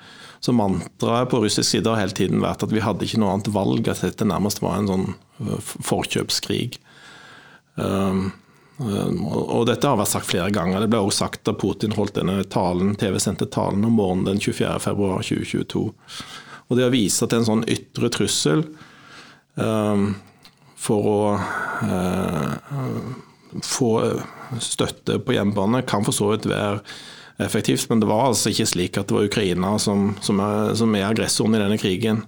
Så 0.46 0.54
mantraet 0.54 1.32
på 1.32 1.42
russisk 1.42 1.66
side 1.72 1.90
har 1.90 2.04
hele 2.04 2.14
tiden 2.14 2.44
vært 2.44 2.62
at 2.66 2.74
vi 2.74 2.84
hadde 2.86 3.08
ikke 3.08 3.18
noe 3.24 3.34
annet 3.34 3.50
valg, 3.56 3.88
at 3.90 4.04
dette 4.06 4.28
nærmest 4.30 4.62
var 4.62 4.78
en 4.78 4.92
sånn 4.92 5.08
forkjøpskrig. 5.90 6.78
Um, 7.82 8.28
Ehm, 8.84 9.22
og 9.32 9.66
dette 9.70 9.88
har 9.88 10.00
vært 10.00 10.12
sagt 10.12 10.30
flere 10.30 10.52
ganger. 10.54 10.84
Det 10.84 10.92
ble 10.92 11.02
også 11.06 11.26
sagt 11.26 11.46
da 11.48 11.56
Putin 11.56 11.96
holdt 11.96 12.18
denne 12.18 12.42
talen, 12.52 12.96
TV-sendte 13.00 13.48
talen 13.52 13.86
om 13.88 13.96
morgenen 14.00 14.28
den 14.34 14.42
24.2.2022. 14.44 15.86
Og 16.66 16.80
det 16.80 16.88
å 16.88 16.94
vise 16.94 17.30
til 17.30 17.40
en 17.40 17.48
sånn 17.48 17.68
ytre 17.72 18.10
trussel 18.12 18.66
um, 19.56 20.16
for 20.82 21.10
å 21.12 21.20
uh, 21.86 22.56
få 23.64 23.92
støtte 24.62 25.22
på 25.24 25.38
hjemmebane, 25.38 25.86
kan 25.88 26.04
for 26.04 26.16
så 26.16 26.34
vidt 26.34 26.50
være 26.50 26.82
effektivt, 27.38 27.90
men 27.90 28.00
det 28.00 28.08
var 28.10 28.30
altså 28.30 28.52
ikke 28.52 28.68
slik 28.70 28.98
at 29.00 29.10
det 29.10 29.18
var 29.18 29.28
Ukraina 29.28 29.76
som, 29.82 30.14
som, 30.24 30.40
er, 30.40 30.74
som 30.80 30.94
er 30.96 31.08
aggressoren 31.10 31.58
i 31.58 31.62
denne 31.62 31.80
krigen. 31.82 32.24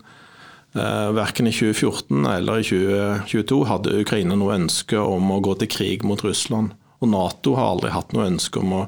Eh, 0.76 1.12
verken 1.16 1.47
i 1.47 1.53
2014 1.55 2.26
eller 2.26 2.60
i 2.60 2.66
2022 2.68 3.62
hadde 3.70 3.95
Ukraina 4.01 4.36
noe 4.36 4.58
ønske 4.60 4.99
om 4.99 5.32
å 5.32 5.39
gå 5.43 5.55
til 5.62 5.72
krig 5.72 6.03
mot 6.08 6.22
Russland. 6.26 6.76
Og 6.99 7.12
Nato 7.14 7.55
har 7.55 7.72
aldri 7.72 7.93
hatt 7.93 8.14
noe 8.16 8.28
ønske 8.28 8.60
om 8.60 8.76
å 8.82 8.84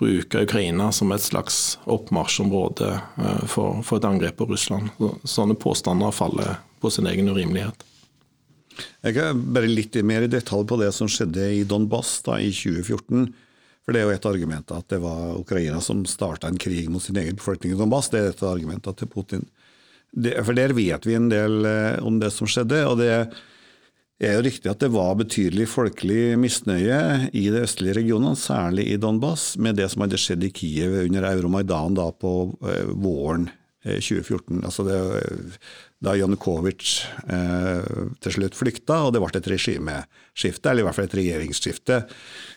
bruke 0.00 0.46
Ukraina 0.46 0.88
som 0.96 1.12
et 1.12 1.24
slags 1.24 1.78
oppmarsjområde 1.90 2.94
eh, 2.94 3.44
for, 3.50 3.82
for 3.84 4.00
et 4.00 4.08
angrep 4.08 4.38
på 4.40 4.48
Russland. 4.52 4.94
Sånne 5.28 5.58
påstander 5.58 6.14
faller 6.14 6.60
på 6.80 6.92
sin 6.94 7.10
egen 7.10 7.28
urimelighet. 7.28 7.86
Jeg 9.04 9.16
kan 9.16 9.40
bare 9.52 9.68
litt 9.68 9.98
mer 10.06 10.24
i 10.24 10.30
detalj 10.30 10.64
på 10.68 10.78
det 10.80 10.92
som 10.96 11.08
skjedde 11.10 11.50
i 11.58 11.64
Donbass 11.68 12.20
da, 12.24 12.38
i 12.40 12.52
2014. 12.54 13.28
For 13.84 13.96
Det 13.96 14.02
er 14.02 14.08
jo 14.08 14.16
et 14.16 14.28
argument 14.28 14.72
at 14.76 14.88
det 14.92 15.00
var 15.02 15.38
Ukraina 15.40 15.80
som 15.80 16.04
starta 16.06 16.48
en 16.50 16.60
krig 16.60 16.90
mot 16.92 17.02
sin 17.02 17.16
egen 17.16 17.38
befolkning 17.38 17.74
i 17.74 17.78
Donbass. 17.78 18.10
Det 18.12 18.20
er 18.20 18.34
et 18.34 18.42
argument 18.46 18.84
til 18.96 19.08
Putin. 19.10 19.46
Det, 20.10 20.34
for 20.44 20.56
der 20.58 20.74
vet 20.74 21.06
vi 21.06 21.14
en 21.14 21.30
del 21.30 21.64
eh, 21.66 22.02
om 22.02 22.18
det 22.20 22.32
som 22.34 22.48
skjedde. 22.50 22.82
og 22.86 22.98
det 22.98 23.12
er 24.20 24.34
jo 24.36 24.42
riktig 24.44 24.68
at 24.68 24.82
det 24.82 24.90
var 24.92 25.14
betydelig 25.16 25.68
folkelig 25.70 26.36
misnøye 26.38 27.30
i 27.32 27.46
de 27.48 27.62
østlige 27.64 27.96
regionene, 28.02 28.36
særlig 28.36 28.88
i 28.90 28.98
Donbass, 29.00 29.54
med 29.56 29.78
det 29.80 29.88
som 29.92 30.04
hadde 30.04 30.20
skjedd 30.20 30.44
i 30.44 30.52
Kiev 30.52 30.98
under 31.06 31.30
Euromaidan 31.30 31.96
da 31.96 32.10
på 32.12 32.34
eh, 32.66 32.90
våren 32.90 33.48
2014. 33.84 34.58
Eh, 34.58 34.64
altså 34.68 34.86
det, 34.86 34.98
da 36.04 36.16
Janukovitsj 36.16 36.94
eh, 37.32 37.94
til 38.24 38.36
slutt 38.36 38.58
flykta, 38.58 39.02
og 39.06 39.14
det 39.14 39.22
ble 39.22 39.32
et 39.40 39.50
regimeskifte, 39.52 40.70
eller 40.70 40.84
i 40.84 40.88
hvert 40.88 40.98
fall 40.98 41.08
et 41.08 41.18
regjeringsskifte 41.20 42.02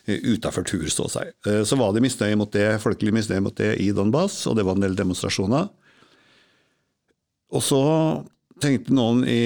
utenfor 0.06 0.68
tur, 0.68 0.86
så 0.92 1.08
å 1.08 1.12
si. 1.12 1.24
Så 1.64 1.80
var 1.80 1.94
det 1.94 2.04
misnøye 2.04 2.36
mot 2.40 2.52
det, 2.52 2.76
folkelig 2.84 3.14
misnøye 3.16 3.44
mot 3.44 3.56
det 3.56 3.74
i 3.80 3.90
Donbass, 3.96 4.42
og 4.50 4.58
det 4.58 4.66
var 4.68 4.76
en 4.76 4.84
del 4.84 4.98
demonstrasjoner. 4.98 5.70
Og 7.54 7.62
så 7.62 7.82
tenkte 8.62 8.94
noen 8.94 9.22
i 9.28 9.40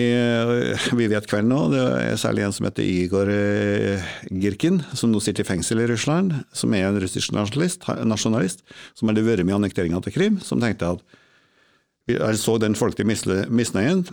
Vi 0.97 1.09
vet 1.11 1.29
kvelden 1.29 1.51
nå. 1.53 1.61
Det 1.73 1.85
er 2.03 2.19
særlig 2.21 2.45
en 2.47 2.55
som 2.55 2.69
heter 2.69 2.87
Igor 2.87 3.31
eh, 3.33 4.11
Girkin, 4.29 4.83
som 4.97 5.13
nå 5.13 5.23
sitter 5.25 5.45
i 5.45 5.49
fengsel 5.49 5.83
i 5.83 5.89
Russland. 5.91 6.35
Som 6.57 6.77
er 6.77 6.89
en 6.89 7.01
russisk 7.01 7.33
nasjonalist, 7.37 7.89
nasjonalist 8.09 8.65
som 8.99 9.11
hadde 9.11 9.27
vært 9.27 9.47
med 9.47 9.57
i 9.57 9.59
annekteringa 9.59 10.03
til 10.05 10.17
Krim. 10.17 10.39
Som 10.45 10.63
tenkte 10.65 10.95
at 10.97 11.18
jeg 12.09 12.41
så 12.41 12.57
den 12.61 12.77
folkelige 12.79 13.45
misnøyen. 13.51 14.05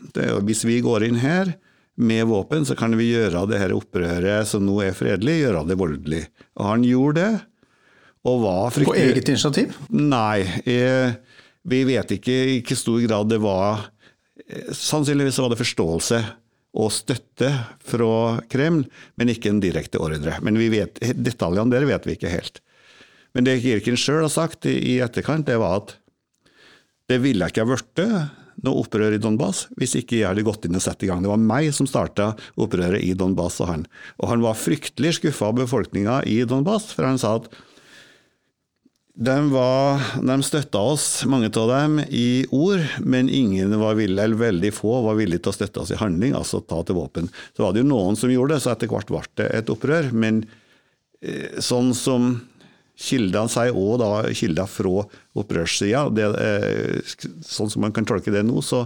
Hvis 0.47 0.65
vi 0.67 0.81
går 0.83 1.07
inn 1.07 1.19
her 1.21 1.53
med 1.95 2.27
våpen, 2.27 2.65
så 2.67 2.75
kan 2.77 2.95
vi 2.99 3.13
gjøre 3.13 3.45
det 3.49 3.59
her 3.61 3.75
opprøret 3.75 4.49
som 4.49 4.65
nå 4.67 4.81
er 4.83 4.95
fredelig, 4.97 5.41
gjøre 5.45 5.65
det 5.69 5.79
voldelig. 5.79 6.23
Og 6.59 6.71
han 6.73 6.87
gjorde 6.87 7.21
det. 7.21 7.33
Og 8.25 8.41
var 8.41 8.73
fryktelig 8.73 8.89
På 8.89 9.13
eget 9.13 9.29
initiativ? 9.29 9.75
Nei. 9.93 10.41
Eh, 10.65 11.13
vi 11.65 11.83
vet 11.87 12.15
ikke 12.17 12.35
i 12.55 12.57
hvor 12.65 12.79
stor 12.79 13.03
grad 13.05 13.29
det 13.31 13.41
var 13.43 13.91
Sannsynligvis 14.45 15.39
var 15.41 15.49
det 15.49 15.57
forståelse 15.57 16.17
og 16.75 16.91
støtte 16.93 17.47
fra 17.87 18.41
Kreml, 18.51 18.83
men 19.17 19.31
ikke 19.31 19.49
en 19.49 19.61
direkte 19.63 19.97
ordre. 20.03 20.35
Men 20.45 20.59
vi 20.59 20.67
vet, 20.73 20.99
detaljene 21.15 21.71
der 21.71 21.87
vet 21.87 22.05
vi 22.05 22.17
ikke 22.17 22.29
helt. 22.29 22.59
Men 23.33 23.47
det 23.47 23.61
Kirken 23.63 23.97
sjøl 23.99 24.25
har 24.25 24.33
sagt 24.33 24.67
i 24.69 24.99
etterkant, 25.03 25.47
det 25.47 25.57
var 25.61 25.79
at 25.79 25.95
det 27.09 27.21
ville 27.21 27.47
ikke 27.49 27.65
ha 27.65 27.69
blitt 27.69 28.03
noe 28.63 28.81
opprør 28.81 29.15
i 29.15 29.21
Donbass 29.21 29.65
hvis 29.79 29.97
ikke 29.99 30.19
jeg 30.21 30.29
hadde 30.29 30.45
gått 30.47 30.65
inn 30.67 30.77
og 30.77 30.83
satt 30.83 31.03
i 31.03 31.09
gang. 31.09 31.21
Det 31.23 31.31
var 31.31 31.41
meg 31.41 31.69
som 31.75 31.87
starta 31.89 32.31
opprøret 32.61 33.03
i 33.03 33.13
Donbass 33.17 33.59
og 33.63 33.71
han. 33.71 33.85
Og 34.21 34.31
han 34.31 34.43
var 34.45 34.59
fryktelig 34.59 35.17
skuffa 35.19 35.51
av 35.51 35.59
befolkninga 35.59 36.21
i 36.29 36.41
Donbass, 36.49 36.91
for 36.95 37.07
han 37.07 37.21
sa 37.21 37.37
at 37.41 37.49
de, 39.15 39.35
de 40.27 40.35
støtta 40.43 40.79
oss, 40.91 41.07
mange 41.31 41.47
av 41.47 41.69
dem, 41.71 42.01
i 42.09 42.43
ord, 42.51 42.83
men 42.99 43.29
ingen 43.31 43.71
var 43.79 43.95
villig, 43.95 44.19
eller 44.19 44.41
veldig 44.41 44.71
få 44.75 44.97
var 45.05 45.15
villige 45.15 45.45
til 45.45 45.53
å 45.53 45.55
støtte 45.55 45.83
oss 45.85 45.93
i 45.95 45.99
handling, 46.01 46.35
altså 46.35 46.59
ta 46.59 46.81
til 46.83 46.97
våpen. 46.99 47.29
Så 47.55 47.63
var 47.63 47.71
det 47.71 47.85
jo 47.85 47.91
noen 47.93 48.19
som 48.19 48.33
gjorde 48.33 48.57
det, 48.57 48.65
så 48.65 48.73
etter 48.73 48.91
hvert 48.91 49.11
ble 49.11 49.23
det 49.39 49.47
et 49.55 49.71
opprør. 49.71 50.11
Men 50.11 50.43
eh, 51.23 51.61
sånn 51.63 51.93
som 51.95 52.33
kildene 52.95 53.51
sier, 53.51 53.75
og 53.75 53.99
da 53.99 54.11
kilder 54.35 54.69
fra 54.71 55.03
opprørssida, 55.35 56.05
eh, 56.39 57.15
sånn 57.43 57.71
som 57.71 57.83
man 57.83 57.95
kan 57.95 58.07
tolke 58.07 58.31
det 58.33 58.45
nå, 58.47 58.61
så 58.63 58.85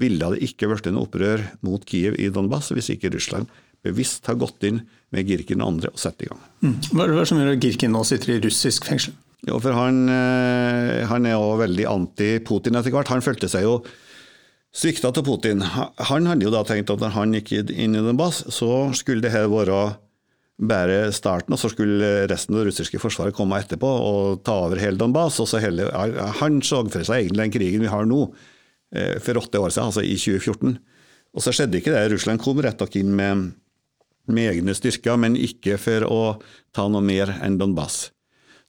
ville 0.00 0.30
det 0.32 0.44
ikke 0.46 0.68
blitt 0.70 0.86
noe 0.92 1.08
opprør 1.08 1.42
mot 1.66 1.82
Kiev 1.84 2.16
i 2.20 2.30
Donbass 2.32 2.70
hvis 2.72 2.92
ikke 2.94 3.10
Russland 3.12 3.50
bevisst 3.84 4.28
har 4.28 4.38
gått 4.40 4.62
inn 4.68 4.82
med 5.10 5.28
Girkin 5.28 5.62
og 5.64 5.74
andre 5.74 5.90
og 5.92 6.00
satt 6.00 6.22
i 6.22 6.28
gang. 6.28 6.40
Mm. 6.62 6.76
Hva 6.92 7.06
er 7.06 7.14
det 7.16 7.26
som 7.30 7.40
gjør 7.40 7.54
at 7.54 7.64
Girkin 7.64 7.94
nå 7.96 8.04
sitter 8.06 8.34
i 8.34 8.40
russisk 8.44 8.86
fengsel? 8.88 9.16
Jo, 9.48 9.56
for 9.56 9.72
han, 9.72 10.04
eh, 10.12 11.06
han 11.08 11.26
er 11.26 11.32
jo 11.38 11.56
veldig 11.60 11.86
anti-Putin 11.88 12.76
etter 12.76 12.92
hvert. 12.92 13.08
Han 13.08 13.24
følte 13.24 13.48
seg 13.48 13.64
jo 13.64 13.78
svikta 14.76 15.10
til 15.16 15.24
Putin. 15.24 15.64
Han 15.64 16.28
hadde 16.28 16.44
jo 16.44 16.52
da 16.52 16.60
tenkt 16.68 16.92
at 16.92 17.00
når 17.00 17.16
han 17.16 17.32
gikk 17.38 17.54
inn 17.72 17.96
i 17.96 18.04
Donbass, 18.04 18.44
så 18.52 18.90
skulle 18.94 19.24
det 19.24 19.32
her 19.32 19.48
være 19.50 19.80
bare 20.60 21.08
starten, 21.16 21.54
og 21.54 21.60
så 21.60 21.70
skulle 21.72 22.28
resten 22.28 22.54
av 22.54 22.60
det 22.60 22.70
russiske 22.70 23.00
forsvaret 23.00 23.36
komme 23.36 23.58
etterpå 23.62 23.88
og 23.88 24.42
ta 24.44 24.58
over 24.66 24.80
hele 24.80 25.00
Donbass. 25.00 25.40
Og 25.40 25.48
så 25.48 25.60
hele, 25.62 25.88
han 26.40 26.60
så 26.66 26.82
for 26.84 27.06
seg 27.06 27.24
egentlig 27.24 27.46
den 27.46 27.54
krigen 27.54 27.84
vi 27.84 27.92
har 27.92 28.08
nå, 28.08 28.26
eh, 28.94 29.16
for 29.24 29.40
åtte 29.40 29.62
år 29.62 29.72
siden, 29.72 29.88
altså 29.88 30.04
i 30.04 30.16
2014. 30.20 30.76
Og 31.30 31.44
så 31.44 31.54
skjedde 31.54 31.80
ikke 31.80 31.94
det. 31.94 32.04
Russland 32.12 32.42
kom 32.42 32.60
rett 32.60 32.80
nok 32.82 32.96
inn 33.00 33.14
med, 33.16 33.50
med 34.28 34.52
egne 34.52 34.76
styrker, 34.76 35.16
men 35.20 35.38
ikke 35.38 35.78
for 35.80 36.06
å 36.08 36.22
ta 36.76 36.88
noe 36.90 37.04
mer 37.04 37.38
enn 37.40 37.56
Donbass. 37.60 38.10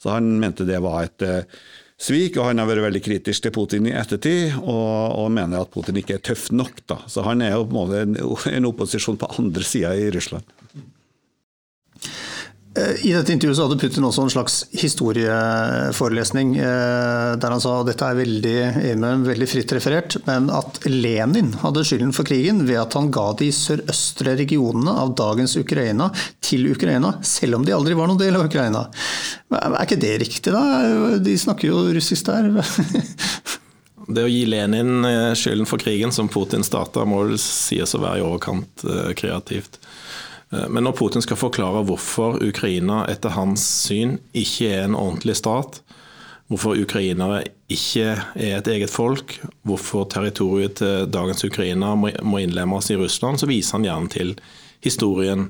Så 0.02 0.14
han 0.14 0.32
mente 0.42 0.66
det 0.66 0.80
var 0.82 1.06
et 1.06 1.26
uh, 1.28 1.60
svik, 2.02 2.40
og 2.40 2.48
han 2.48 2.62
har 2.62 2.70
vært 2.70 2.88
veldig 2.88 3.04
kritisk 3.06 3.46
til 3.46 3.54
Putin 3.54 3.90
i 3.90 3.94
ettertid, 3.98 4.56
og, 4.62 5.20
og 5.20 5.28
mener 5.36 5.62
at 5.62 5.74
Putin 5.74 6.00
ikke 6.02 6.18
er 6.18 6.24
tøff 6.32 6.48
nok. 6.56 6.82
Da. 6.90 7.02
Så 7.12 7.26
han 7.28 7.44
er 7.46 7.54
jo 7.58 7.68
på 7.68 7.76
en 7.76 7.80
måte 7.82 8.02
en, 8.08 8.18
en 8.56 8.72
opposisjon 8.72 9.20
på 9.22 9.30
andre 9.42 9.68
sida 9.68 9.94
i 9.98 10.10
Russland. 10.16 10.48
Eh, 12.78 13.06
I 13.06 13.12
dette 13.12 13.34
intervjuet 13.34 13.58
så 13.58 13.66
hadde 13.66 13.80
Putin 13.82 14.06
også 14.08 14.24
en 14.24 14.32
slags 14.32 14.54
historieforelesning 14.80 16.54
eh, 16.56 17.32
der 17.42 17.52
han 17.52 17.64
sa 17.64 17.74
og 17.82 17.90
dette 17.90 18.08
er 18.08 18.20
veldig, 18.22 18.54
veldig 19.26 19.48
fritt 19.50 19.74
referert, 19.76 20.16
men 20.28 20.48
at 20.56 20.80
Lenin 20.88 21.52
hadde 21.66 21.84
skylden 21.88 22.16
for 22.16 22.28
krigen 22.28 22.64
ved 22.70 22.80
at 22.80 22.96
han 22.96 23.12
ga 23.12 23.28
de 23.42 23.50
sørøstre 23.56 24.38
regionene 24.40 24.94
av 25.04 25.12
dagens 25.20 25.58
Ukraina 25.60 26.08
til 26.40 26.70
Ukraina, 26.72 27.18
selv 27.28 27.60
om 27.60 27.68
de 27.68 27.76
aldri 27.76 27.98
var 27.98 28.08
noen 28.08 28.22
del 28.22 28.40
av 28.40 28.48
Ukraina. 28.48 28.86
Er 29.52 29.82
ikke 29.84 30.00
det 30.00 30.16
riktig, 30.24 30.56
da? 30.56 31.20
De 31.20 31.36
snakker 31.40 31.74
jo 31.74 31.90
russisk 31.92 32.32
der. 32.32 32.54
Det 34.12 34.24
å 34.26 34.32
gi 34.32 34.42
Lenin 34.50 35.06
eh, 35.08 35.32
skylden 35.38 35.68
for 35.70 35.80
krigen 35.80 36.12
som 36.12 36.28
Putin 36.32 36.66
starta, 36.68 37.04
må 37.08 37.22
vel 37.28 37.38
sies 37.40 37.94
å 37.96 38.02
være 38.02 38.20
i 38.20 38.24
overkant 38.26 38.84
kreativt. 39.16 39.78
Eh, 40.52 40.68
men 40.70 40.86
når 40.86 40.98
Putin 41.00 41.24
skal 41.24 41.40
forklare 41.40 41.84
hvorfor 41.88 42.40
Ukraina 42.44 43.06
etter 43.12 43.36
hans 43.36 43.64
syn 43.88 44.18
ikke 44.38 44.72
er 44.72 44.86
en 44.86 44.98
ordentlig 45.00 45.38
stat, 45.40 45.82
hvorfor 46.52 46.76
ukrainere 46.76 47.46
ikke 47.72 48.08
er 48.36 48.58
et 48.58 48.68
eget 48.68 48.92
folk, 48.92 49.38
hvorfor 49.64 50.10
territoriet 50.12 50.82
til 50.82 51.08
dagens 51.08 51.46
Ukraina 51.48 51.94
må 51.96 52.42
innlemmes 52.42 52.92
i 52.92 52.98
Russland, 53.00 53.40
så 53.40 53.48
viser 53.48 53.78
han 53.78 53.88
gjerne 53.88 54.12
til 54.12 54.34
historien. 54.84 55.48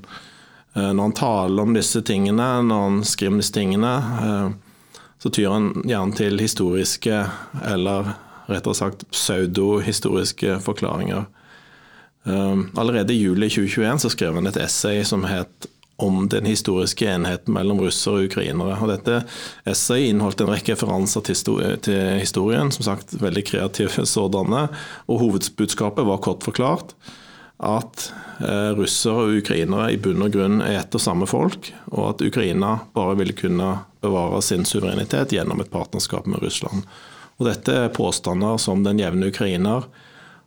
Eh, 0.76 0.92
når 0.94 1.10
han 1.10 1.18
taler 1.18 1.64
om 1.64 1.74
disse 1.76 2.04
tingene, 2.06 2.50
når 2.68 2.84
han 2.88 3.02
skriver 3.08 3.34
om 3.34 3.42
disse 3.42 3.56
tingene, 3.58 3.96
eh, 4.28 5.00
så 5.22 5.30
tyr 5.30 5.50
han 5.54 5.72
gjerne 5.86 6.18
til 6.18 6.42
historiske, 6.42 7.26
eller 7.74 8.14
rettere 8.50 8.78
sagt 8.78 9.06
pseudohistoriske 9.14 10.60
forklaringer. 10.66 11.28
Ehm, 12.24 12.70
allerede 12.78 13.14
i 13.14 13.22
juli 13.22 13.50
2021 13.50 14.00
så 14.00 14.10
skrev 14.10 14.38
han 14.38 14.48
et 14.48 14.58
essay 14.58 15.04
som 15.08 15.24
het 15.26 15.70
om 16.02 16.30
den 16.30 16.46
historiske 16.46 17.06
enheten 17.06 17.54
mellom 17.54 17.82
russere 17.84 18.22
og 18.24 18.32
ukrainere. 18.32 18.78
Og 18.82 18.90
dette 18.90 19.22
essayet 19.70 20.10
inneholdt 20.10 20.42
en 20.42 20.50
rekke 20.50 20.74
referanser 20.74 21.26
til 21.28 22.00
historien, 22.18 22.72
som 22.74 22.88
sagt 22.90 23.14
veldig 23.22 23.46
kreative 23.46 24.06
sådanne. 24.16 24.68
Og 25.06 25.22
hovedbudskapet 25.22 26.08
var 26.08 26.24
kort 26.26 26.48
forklart 26.48 26.96
at 27.62 28.08
eh, 28.42 28.72
russere 28.74 29.28
og 29.28 29.40
ukrainere 29.44 29.92
i 29.94 30.00
bunn 30.02 30.26
og 30.26 30.34
grunn 30.34 30.64
er 30.66 30.80
ett 30.80 30.98
og 30.98 31.04
samme 31.04 31.28
folk, 31.30 31.70
og 31.94 32.08
at 32.08 32.24
Ukraina 32.26 32.80
bare 32.98 33.20
ville 33.20 33.38
kunne 33.38 33.76
bevare 34.02 34.42
sin 34.42 34.66
suverenitet 34.66 35.36
gjennom 35.36 35.62
et 35.62 35.70
partnerskap 35.70 36.26
med 36.26 36.42
Russland. 36.42 36.88
Og 37.38 37.46
dette 37.46 37.76
er 37.84 37.94
påstander 37.94 38.58
som 38.62 38.82
den 38.86 38.98
jevne 39.02 39.30
ukrainer 39.30 39.86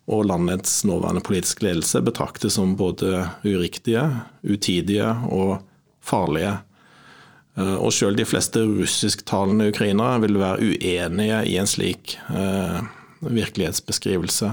og 0.06 0.26
landets 0.28 0.82
nåværende 0.84 1.22
politiske 1.24 1.64
ledelse 1.64 2.02
betraktes 2.04 2.58
som 2.58 2.76
både 2.76 3.24
uriktige, 3.44 4.04
utidige 4.42 5.08
og 5.32 5.62
farlige. 6.04 6.58
Eh, 7.56 7.74
og 7.74 7.92
selv 7.92 8.18
de 8.18 8.26
fleste 8.28 8.64
russisktalende 8.66 9.70
ukrainere 9.72 10.20
vil 10.26 10.38
være 10.40 10.68
uenige 10.68 11.40
i 11.48 11.56
en 11.60 11.70
slik 11.70 12.18
eh, 12.28 12.82
virkelighetsbeskrivelse. 13.20 14.52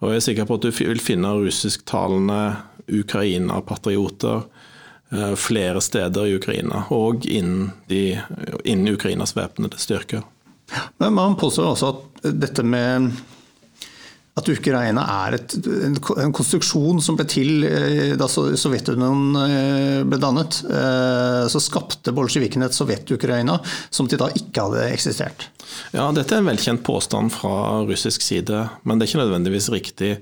Og 0.00 0.12
jeg 0.12 0.20
er 0.20 0.26
sikker 0.28 0.46
på 0.46 0.58
at 0.58 0.66
du 0.66 0.70
vil 0.70 1.00
finne 1.00 1.32
russisktalende 1.40 2.40
Ukraina-patrioter 2.86 4.44
eh, 5.10 5.34
flere 5.34 5.80
steder 5.82 6.28
i 6.28 6.36
Ukraina, 6.36 6.84
og 6.94 7.26
innen, 7.26 7.72
de, 7.90 8.20
innen 8.64 8.94
Ukrainas 8.94 9.34
væpnede 9.36 9.80
styrker. 9.80 10.22
Men 10.98 11.14
Man 11.14 11.36
påstår 11.36 11.72
også 11.72 11.88
at 11.88 12.30
dette 12.42 12.62
med 12.62 13.10
at 14.36 14.48
Ukraina 14.52 15.02
er 15.24 15.38
et, 15.38 15.54
en, 15.64 16.32
konstruksjon 16.36 17.00
som 17.00 17.16
ble 17.16 17.24
til 17.30 17.64
eh, 17.64 18.12
da 18.20 18.28
Sovjetunionen 18.28 19.38
eh, 19.40 20.00
ble 20.04 20.18
dannet. 20.20 20.58
Eh, 20.68 21.44
så 21.48 21.62
skapte 21.62 22.12
bolsjevikene 22.16 22.68
et 22.68 22.76
Sovjet-Ukraina 22.76 23.56
som 23.88 24.10
til 24.10 24.20
da 24.20 24.28
ikke 24.36 24.66
hadde 24.66 24.90
eksistert. 24.92 25.48
Ja, 25.96 26.10
Dette 26.12 26.36
er 26.36 26.44
en 26.44 26.50
velkjent 26.50 26.84
påstand 26.84 27.32
fra 27.32 27.80
russisk 27.88 28.24
side, 28.24 28.66
men 28.84 29.00
det 29.00 29.06
er 29.06 29.14
ikke 29.14 29.24
nødvendigvis 29.24 29.70
riktig. 29.72 30.12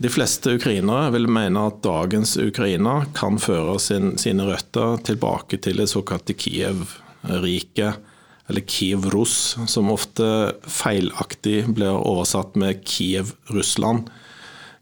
De 0.00 0.10
fleste 0.10 0.56
ukrainere 0.56 1.12
vil 1.14 1.30
mene 1.30 1.68
at 1.70 1.82
dagens 1.86 2.34
Ukraina 2.40 3.04
kan 3.14 3.38
føre 3.38 3.78
sin, 3.78 4.16
sine 4.18 4.48
røtter 4.48 4.98
tilbake 5.06 5.60
til 5.62 5.78
det 5.78 5.90
såkalte 5.92 6.34
Kiev-riket 6.34 8.09
eller 8.50 8.66
Kiev-Russ, 8.66 9.56
som 9.70 9.92
ofte 9.94 10.26
feilaktig 10.66 11.68
blir 11.70 11.94
oversatt 11.94 12.58
med 12.58 12.82
Kiev 12.82 13.30
Russland. 13.54 14.10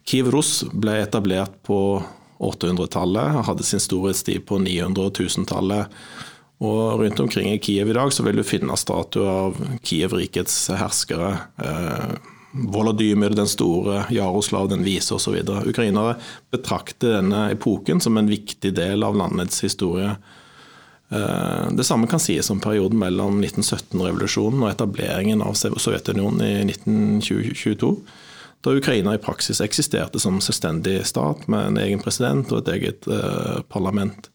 Kiev-Russ 0.08 0.62
ble 0.72 1.02
etablert 1.02 1.58
på 1.68 2.00
800-tallet 2.40 3.36
og 3.36 3.44
hadde 3.50 3.66
sin 3.66 3.82
storhetstid 3.82 4.46
på 4.48 4.60
900- 4.62 5.04
og 5.04 5.20
1000-tallet. 5.20 6.00
Og 6.64 7.02
rundt 7.02 7.20
omkring 7.20 7.52
i 7.52 7.60
Kiev 7.62 7.92
i 7.92 7.98
dag 7.98 8.10
så 8.14 8.24
vil 8.26 8.40
du 8.40 8.46
finne 8.46 8.78
statuer 8.80 9.28
av 9.28 9.60
Kiev-rikets 9.86 10.56
herskere. 10.80 11.34
Eh, 11.62 12.16
Volodymyr 12.72 13.36
den 13.36 13.46
store, 13.46 14.06
Jaroslav 14.10 14.70
den 14.72 14.82
vise 14.86 15.14
osv. 15.14 15.36
Ukrainere 15.68 16.16
betrakter 16.50 17.18
denne 17.18 17.50
epoken 17.52 18.00
som 18.00 18.16
en 18.16 18.30
viktig 18.30 18.72
del 18.74 19.04
av 19.04 19.18
landets 19.20 19.60
historie. 19.62 20.16
Eh, 21.08 21.70
det 21.70 21.84
samme 21.84 22.06
kan 22.06 22.20
sies 22.20 22.50
om 22.50 22.60
perioden 22.60 22.98
mellom 23.00 23.40
1917-revolusjonen 23.40 24.64
og 24.64 24.72
etableringen 24.72 25.42
av 25.44 25.56
Sovjetunionen 25.56 26.42
i 26.44 26.54
1922, 26.68 27.94
da 28.64 28.74
Ukraina 28.74 29.14
i 29.14 29.22
praksis 29.22 29.62
eksisterte 29.64 30.20
som 30.20 30.40
selvstendig 30.42 31.00
stat 31.06 31.46
med 31.48 31.70
en 31.70 31.80
egen 31.80 32.02
president 32.02 32.52
og 32.52 32.64
et 32.64 32.74
eget 32.74 33.08
eh, 33.08 33.62
parlament. 33.72 34.28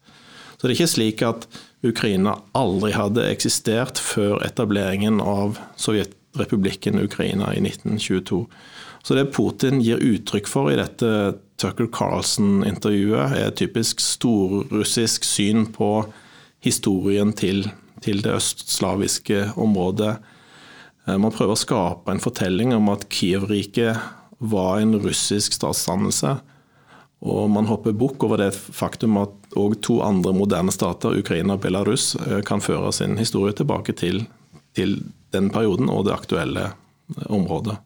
Så 0.58 0.66
det 0.66 0.72
er 0.72 0.78
ikke 0.80 0.94
slik 0.96 1.24
at 1.28 1.48
Ukraina 1.84 2.38
aldri 2.56 2.94
hadde 2.96 3.28
eksistert 3.28 4.00
før 4.00 4.40
etableringen 4.46 5.20
av 5.20 5.60
Sovjetrepublikken 5.76 7.02
Ukraina 7.04 7.52
i 7.54 7.60
1922. 7.60 8.46
Så 9.04 9.18
det 9.20 9.34
Putin 9.36 9.82
gir 9.84 10.00
uttrykk 10.00 10.48
for 10.48 10.72
i 10.72 10.80
dette 10.80 11.36
Tucker 11.60 11.90
Carlson-intervjuet, 11.92 13.36
er 13.36 13.50
et 13.50 13.60
typisk 13.60 14.00
storrussisk 14.02 15.28
syn 15.28 15.68
på 15.76 16.06
historien 16.64 17.34
til, 17.36 17.66
til 18.04 18.24
det 18.24 18.38
østslaviske 18.38 19.52
området. 19.60 20.16
Eh, 21.08 21.18
man 21.18 21.34
prøver 21.34 21.56
å 21.56 21.60
skape 21.60 22.14
en 22.14 22.24
fortelling 22.24 22.74
om 22.76 22.92
at 22.94 23.08
Kiev-riket 23.12 24.00
var 24.44 24.82
en 24.82 24.98
russisk 25.04 25.56
statsdannelse. 25.56 26.38
Og 27.24 27.48
man 27.52 27.70
hopper 27.70 27.96
bukk 27.96 28.26
over 28.28 28.42
det 28.42 28.52
faktum 28.56 29.16
at 29.22 29.56
òg 29.60 29.78
to 29.86 30.02
andre 30.04 30.34
moderne 30.36 30.74
stater, 30.76 31.16
Ukraina 31.20 31.56
og 31.56 31.64
Belarus, 31.64 32.14
eh, 32.16 32.42
kan 32.44 32.64
føre 32.64 32.92
sin 32.96 33.18
historie 33.20 33.56
tilbake 33.56 33.96
til, 33.96 34.26
til 34.76 35.02
den 35.36 35.50
perioden 35.54 35.92
og 35.92 36.06
det 36.08 36.16
aktuelle 36.16 36.72
området. 37.28 37.78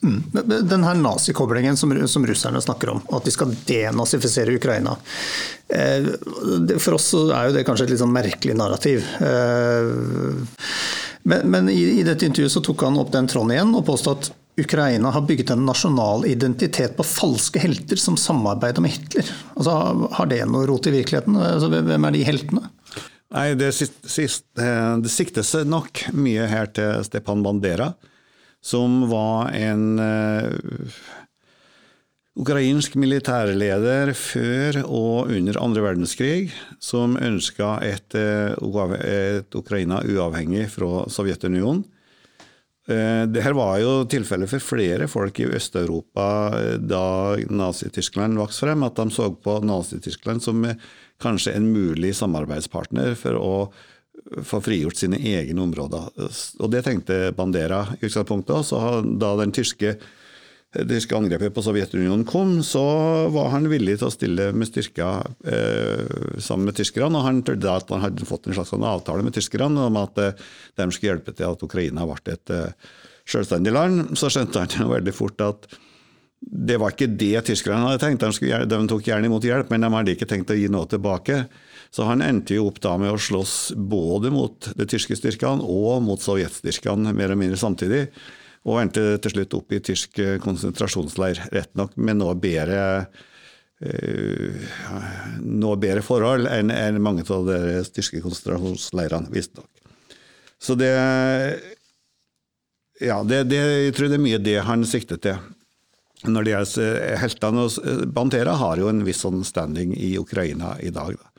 Mm. 0.00 0.22
Den 0.68 0.84
her 0.84 0.94
nazikoblingen 0.94 1.76
som, 1.76 1.94
som, 2.08 2.26
russerne 2.26 2.60
snakker 2.62 2.90
om, 2.90 3.00
at 3.12 3.24
de 3.24 3.34
skal 3.34 3.54
denazifisere 3.68 4.56
Ukraina. 4.56 4.96
Eh, 5.68 6.08
for 6.78 6.96
oss 6.98 7.12
er 7.14 7.48
jo 7.48 7.56
det 7.56 7.64
kanskje 7.68 7.88
et 7.88 7.94
litt 7.94 8.02
sånn 8.02 8.14
merkelig 8.14 8.56
narrativ. 8.58 9.06
Eh, 9.22 9.90
men, 11.22 11.50
men 11.54 11.70
i, 11.70 11.80
i, 12.00 12.04
dette 12.06 12.26
intervjuet 12.26 12.54
så 12.54 12.62
tok 12.64 12.86
han 12.88 12.98
opp 12.98 13.12
den 13.14 13.30
tråden 13.30 13.54
igjen 13.54 13.74
og 13.78 13.86
påstod 13.86 14.18
at 14.18 14.32
Ukraina 14.62 15.12
har 15.14 15.24
bygget 15.24 15.54
en 15.54 15.64
nasjonal 15.64 16.26
identitet 16.28 16.96
på 16.98 17.06
falske 17.06 17.62
helter 17.62 17.96
som 17.96 18.18
samarbeider 18.20 18.84
med 18.84 18.92
Hitler. 18.92 19.30
Altså, 19.54 19.76
har 20.18 20.28
det 20.28 20.42
noe 20.50 20.66
rot 20.68 20.90
i 20.90 20.96
virkeligheten? 20.98 21.38
Altså, 21.40 21.70
hvem 21.72 22.08
er 22.08 22.16
de 22.16 22.24
heltene? 22.26 22.68
Nei, 23.32 23.46
det, 23.56 23.70
sist, 23.72 23.96
sist, 24.04 24.44
eh, 24.60 24.96
det 25.00 25.12
siktes 25.12 25.54
nok 25.64 26.02
mye 26.12 26.48
her 26.50 26.68
til 26.76 27.00
Stepan 27.06 27.44
Bandera 27.44 27.94
som 28.62 29.02
var 29.10 29.50
en 29.58 29.98
uh, 29.98 30.98
ukrainsk 32.38 32.94
militærleder 32.96 34.14
før 34.16 34.78
og 34.86 35.32
under 35.34 35.58
andre 35.60 35.82
verdenskrig, 35.88 36.52
som 36.80 37.18
ønska 37.18 37.74
et, 37.84 38.14
uh, 38.14 38.94
et 39.02 39.58
Ukraina 39.58 40.00
uavhengig 40.06 40.68
fra 40.76 41.04
Sovjetunionen. 41.10 41.82
Uh, 42.86 43.26
Dette 43.30 43.52
var 43.54 43.76
jo 43.82 44.02
tilfellet 44.10 44.50
for 44.50 44.62
flere 44.62 45.10
folk 45.10 45.42
i 45.42 45.50
Øst-Europa 45.58 46.26
da 46.78 47.06
Nazi-Tyskland 47.50 48.38
vokste 48.38 48.68
frem, 48.68 48.86
at 48.86 48.98
de 48.98 49.10
så 49.10 49.30
på 49.34 49.58
Nazi-Tyskland 49.66 50.42
som 50.42 50.64
kanskje 51.22 51.54
en 51.58 51.70
mulig 51.74 52.14
samarbeidspartner 52.18 53.14
for 53.18 53.38
å 53.38 53.54
få 54.46 54.60
frigjort 54.64 54.98
sine 54.98 55.18
egne 55.18 55.62
områder. 55.62 56.10
Og 56.60 56.70
Det 56.70 56.82
tenkte 56.86 57.32
Bandera 57.36 57.84
i 58.00 58.06
utgangspunktet. 58.06 58.56
også. 58.56 59.02
da 59.18 59.36
den 59.36 59.52
tyske 59.52 59.96
det 60.72 60.86
tyske 60.88 61.16
angrepet 61.16 61.52
på 61.52 61.60
Sovjetunionen 61.60 62.24
kom, 62.24 62.62
så 62.64 62.80
var 63.28 63.50
han 63.52 63.68
villig 63.68 63.98
til 64.00 64.08
å 64.08 64.14
stille 64.14 64.46
med 64.56 64.70
styrker 64.70 65.26
eh, 65.44 66.38
sammen 66.40 66.70
med 66.70 66.78
tyskerne. 66.78 67.12
og 67.12 67.26
Han 67.26 67.42
trodde 67.44 67.74
at 67.76 67.92
han 67.92 68.00
hadde 68.06 68.24
fått 68.24 68.48
en 68.48 68.56
slags 68.56 68.72
sånn 68.72 68.86
avtale 68.88 69.24
med 69.26 69.36
tyskerne 69.36 69.84
om 69.90 69.98
at 70.00 70.16
eh, 70.22 70.32
de 70.80 70.86
skulle 70.88 71.12
hjelpe 71.12 71.34
til 71.36 71.50
at 71.50 71.64
Ukraina 71.66 72.06
ble 72.08 72.32
et 72.32 72.54
eh, 72.56 72.72
selvstendig 73.28 73.74
land. 73.76 74.14
Så 74.16 74.32
skjønte 74.32 74.64
han 74.64 74.88
veldig 74.94 75.12
fort 75.12 75.44
at 75.44 75.68
det 76.40 76.80
var 76.80 76.96
ikke 76.96 77.12
det 77.20 77.44
tyskerne 77.50 77.84
hadde 77.84 78.00
tenkt. 78.02 78.24
De, 78.24 78.32
skulle, 78.32 78.64
de 78.64 78.80
tok 78.88 79.12
gjerne 79.12 79.28
imot 79.28 79.44
hjelp, 79.44 79.68
men 79.70 79.84
de 79.84 79.92
hadde 79.92 80.16
ikke 80.16 80.30
tenkt 80.30 80.50
å 80.50 80.56
gi 80.56 80.72
noe 80.72 80.88
tilbake. 80.88 81.44
Så 81.92 82.06
han 82.08 82.24
endte 82.24 82.56
jo 82.56 82.70
opp 82.70 82.78
da 82.80 82.94
med 83.00 83.12
å 83.12 83.20
slåss 83.20 83.74
både 83.76 84.30
mot 84.32 84.70
de 84.78 84.86
tyske 84.88 85.16
styrkene 85.18 85.60
og 85.60 86.00
mot 86.06 86.22
sovjetstyrkene 86.22 87.12
mer 87.12 87.28
eller 87.28 87.40
mindre 87.42 87.60
samtidig 87.60 88.06
og 88.68 88.78
endte 88.78 89.18
til 89.22 89.34
slutt 89.34 89.56
opp 89.58 89.74
i 89.74 89.82
tysk 89.82 90.20
eh, 90.22 90.38
konsentrasjonsleir, 90.42 91.40
rett 91.54 91.72
nok 91.78 91.96
med 91.98 92.20
noe 92.20 92.36
bedre 92.38 92.78
uh, 93.82 94.66
noe 95.42 95.78
bedre 95.82 96.04
forhold 96.06 96.46
enn, 96.46 96.70
enn 96.70 97.00
mange 97.02 97.24
av 97.26 97.48
de 97.48 97.80
tyske 97.90 98.22
konsentrasjonsleirene, 98.22 99.32
visstnok. 99.34 99.66
Så 100.62 100.78
det 100.78 100.92
Ja, 103.02 103.18
det, 103.26 103.48
det, 103.50 103.58
jeg 103.58 103.94
tror 103.96 104.12
det 104.12 104.20
er 104.20 104.22
mye 104.28 104.38
det 104.38 104.60
han 104.62 104.86
siktet 104.86 105.24
til. 105.24 105.40
Når 106.22 106.44
det 106.44 106.52
gjelder 106.52 107.16
heltene 107.18 107.64
Bantera 108.14 108.54
har 108.60 108.78
jo 108.78 108.86
en 108.86 109.02
viss 109.02 109.24
sånn 109.24 109.42
standing 109.42 109.96
i 109.98 110.12
Ukraina 110.20 110.76
i 110.78 110.92
dag. 110.94 111.18
Da. 111.18 111.31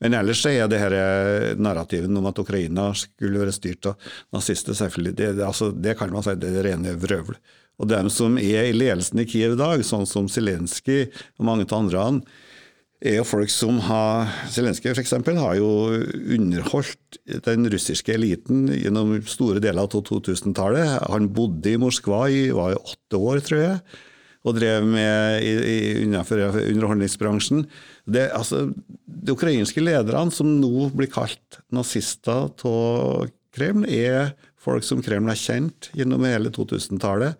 Men 0.00 0.16
ellers 0.16 0.42
er 0.48 0.68
det 0.70 0.80
her 0.80 0.94
eh, 0.96 1.48
narrativen 1.60 2.16
om 2.16 2.28
at 2.30 2.38
Ukraina 2.40 2.90
skulle 2.96 3.42
være 3.42 3.54
styrt 3.54 3.90
av 3.90 4.12
nazister, 4.32 4.76
selvfølgelig, 4.76 5.16
det, 5.18 5.32
altså, 5.44 5.70
det 5.76 5.96
kan 5.98 6.12
man 6.14 6.24
si 6.24 6.36
det 6.40 6.54
er 6.56 6.70
rene 6.70 6.96
vrøvl. 7.00 7.36
Og 7.80 7.88
dem 7.88 8.10
som 8.12 8.36
er 8.40 8.68
i 8.68 8.76
ledelsen 8.76 9.22
i 9.22 9.26
Kiev 9.28 9.56
i 9.56 9.60
dag, 9.60 9.84
sånn 9.84 10.08
som 10.08 10.28
Zelenskyj 10.28 11.06
og 11.40 11.46
mange 11.48 11.68
av 11.68 11.78
andre, 11.78 12.06
er 13.00 13.16
jo 13.16 13.24
folk 13.24 13.48
som 13.52 13.78
har 13.86 14.28
Zelenskyj 14.52 14.92
f.eks. 14.92 15.14
har 15.40 15.54
jo 15.56 15.70
underholdt 16.36 17.20
den 17.46 17.68
russiske 17.72 18.12
eliten 18.12 18.66
gjennom 18.74 19.16
store 19.24 19.62
deler 19.64 19.86
av 19.86 19.94
2000-tallet. 19.96 20.98
Han 21.08 21.30
bodde 21.32 21.72
i 21.72 21.80
Moskva 21.80 22.26
i 22.28 22.48
var 22.52 22.76
åtte 22.76 23.20
år, 23.20 23.40
tror 23.44 23.64
jeg 23.64 23.80
og 24.48 24.56
drev 24.56 24.86
med 24.88 25.44
i, 25.44 25.50
i, 25.52 25.78
innenfor 26.06 26.40
underholdningsbransjen. 26.62 27.66
Det, 28.04 28.28
altså, 28.36 28.68
de 29.04 29.34
ukrainske 29.34 29.82
lederne 29.82 30.32
som 30.34 30.48
nå 30.60 30.88
blir 30.96 31.10
kalt 31.12 31.60
nazister 31.74 32.48
av 32.48 33.28
Kreml, 33.54 33.86
er 33.88 34.32
folk 34.60 34.84
som 34.86 35.02
Kreml 35.02 35.32
har 35.32 35.40
kjent 35.40 35.90
gjennom 35.96 36.24
hele 36.28 36.52
2000-tallet, 36.54 37.38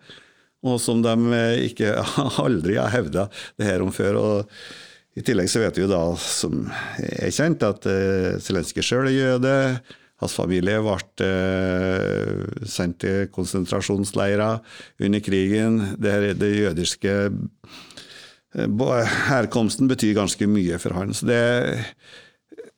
og 0.61 0.77
som 0.81 1.01
de 1.01 1.41
ikke 1.67 1.95
aldri 2.45 2.77
har 2.77 2.93
hevda 2.93 3.27
det 3.57 3.69
her 3.69 3.85
om 3.85 3.93
før. 3.95 4.19
og 4.19 5.17
I 5.17 5.23
tillegg 5.25 5.49
så 5.51 5.63
vet 5.63 5.79
vi 5.79 5.85
jo 5.85 5.91
da, 5.91 6.03
som 6.19 6.67
er 7.01 7.33
kjent, 7.33 7.65
at 7.65 7.87
uh, 7.89 8.37
Zelenskyj 8.43 8.85
sjøl 8.85 9.09
er 9.09 9.17
jøde. 9.17 9.57
Hans 10.21 10.35
familie 10.37 10.77
ble 10.85 11.25
eh, 11.25 12.65
sendt 12.69 12.99
til 13.01 13.23
konsentrasjonsleirer 13.33 14.59
under 15.01 15.23
krigen. 15.25 15.79
Det, 15.97 16.35
det 16.37 16.51
jødiske 16.51 17.15
Herkomsten 18.51 19.87
betyr 19.87 20.17
ganske 20.17 20.47
mye 20.47 20.79
for 20.81 20.95
han. 20.97 21.13
Så 21.15 21.27
det, 21.29 21.41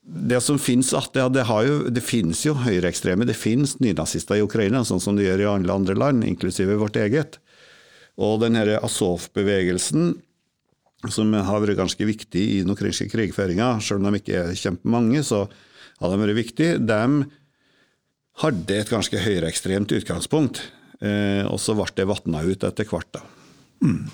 det 0.04 0.40
som 0.44 0.58
finnes, 0.60 0.92
det, 1.14 1.24
det, 1.34 1.46
jo, 1.66 1.78
det 1.90 2.04
finnes 2.04 2.44
jo 2.46 2.54
høyreekstreme, 2.60 3.26
det 3.26 3.38
finnes 3.38 3.78
nynazister 3.82 4.38
i 4.38 4.44
Ukraina, 4.44 4.84
sånn 4.86 5.02
som 5.02 5.18
det 5.18 5.26
gjør 5.26 5.42
i 5.42 5.50
alle 5.50 5.78
andre 5.80 5.96
land, 5.98 6.26
inklusive 6.28 6.78
vårt 6.78 6.98
eget. 7.00 7.40
Og 8.14 8.38
den 8.42 8.54
denne 8.54 8.78
Azov-bevegelsen, 8.86 10.14
som 11.10 11.34
har 11.34 11.60
vært 11.60 11.80
ganske 11.80 12.06
viktig 12.06 12.42
i 12.54 12.60
den 12.62 12.72
ukrainske 12.72 13.10
krigføringa, 13.12 13.74
selv 13.82 14.00
om 14.00 14.12
de 14.12 14.22
ikke 14.22 14.44
er 14.44 14.56
kjempemange, 14.56 15.24
så 15.26 15.44
har 16.00 16.12
de 16.12 16.20
vært 16.22 16.38
viktig. 16.38 16.68
De 16.86 17.02
hadde 18.44 18.78
et 18.78 18.90
ganske 18.90 19.24
høyreekstremt 19.26 19.92
utgangspunkt, 19.98 20.62
eh, 21.02 21.42
og 21.44 21.58
så 21.60 21.74
ble 21.76 21.90
det 21.98 22.06
vatna 22.08 22.44
ut 22.46 22.66
etter 22.66 22.88
hvert. 22.88 23.10
da. 23.18 23.24
Mm. 23.84 24.04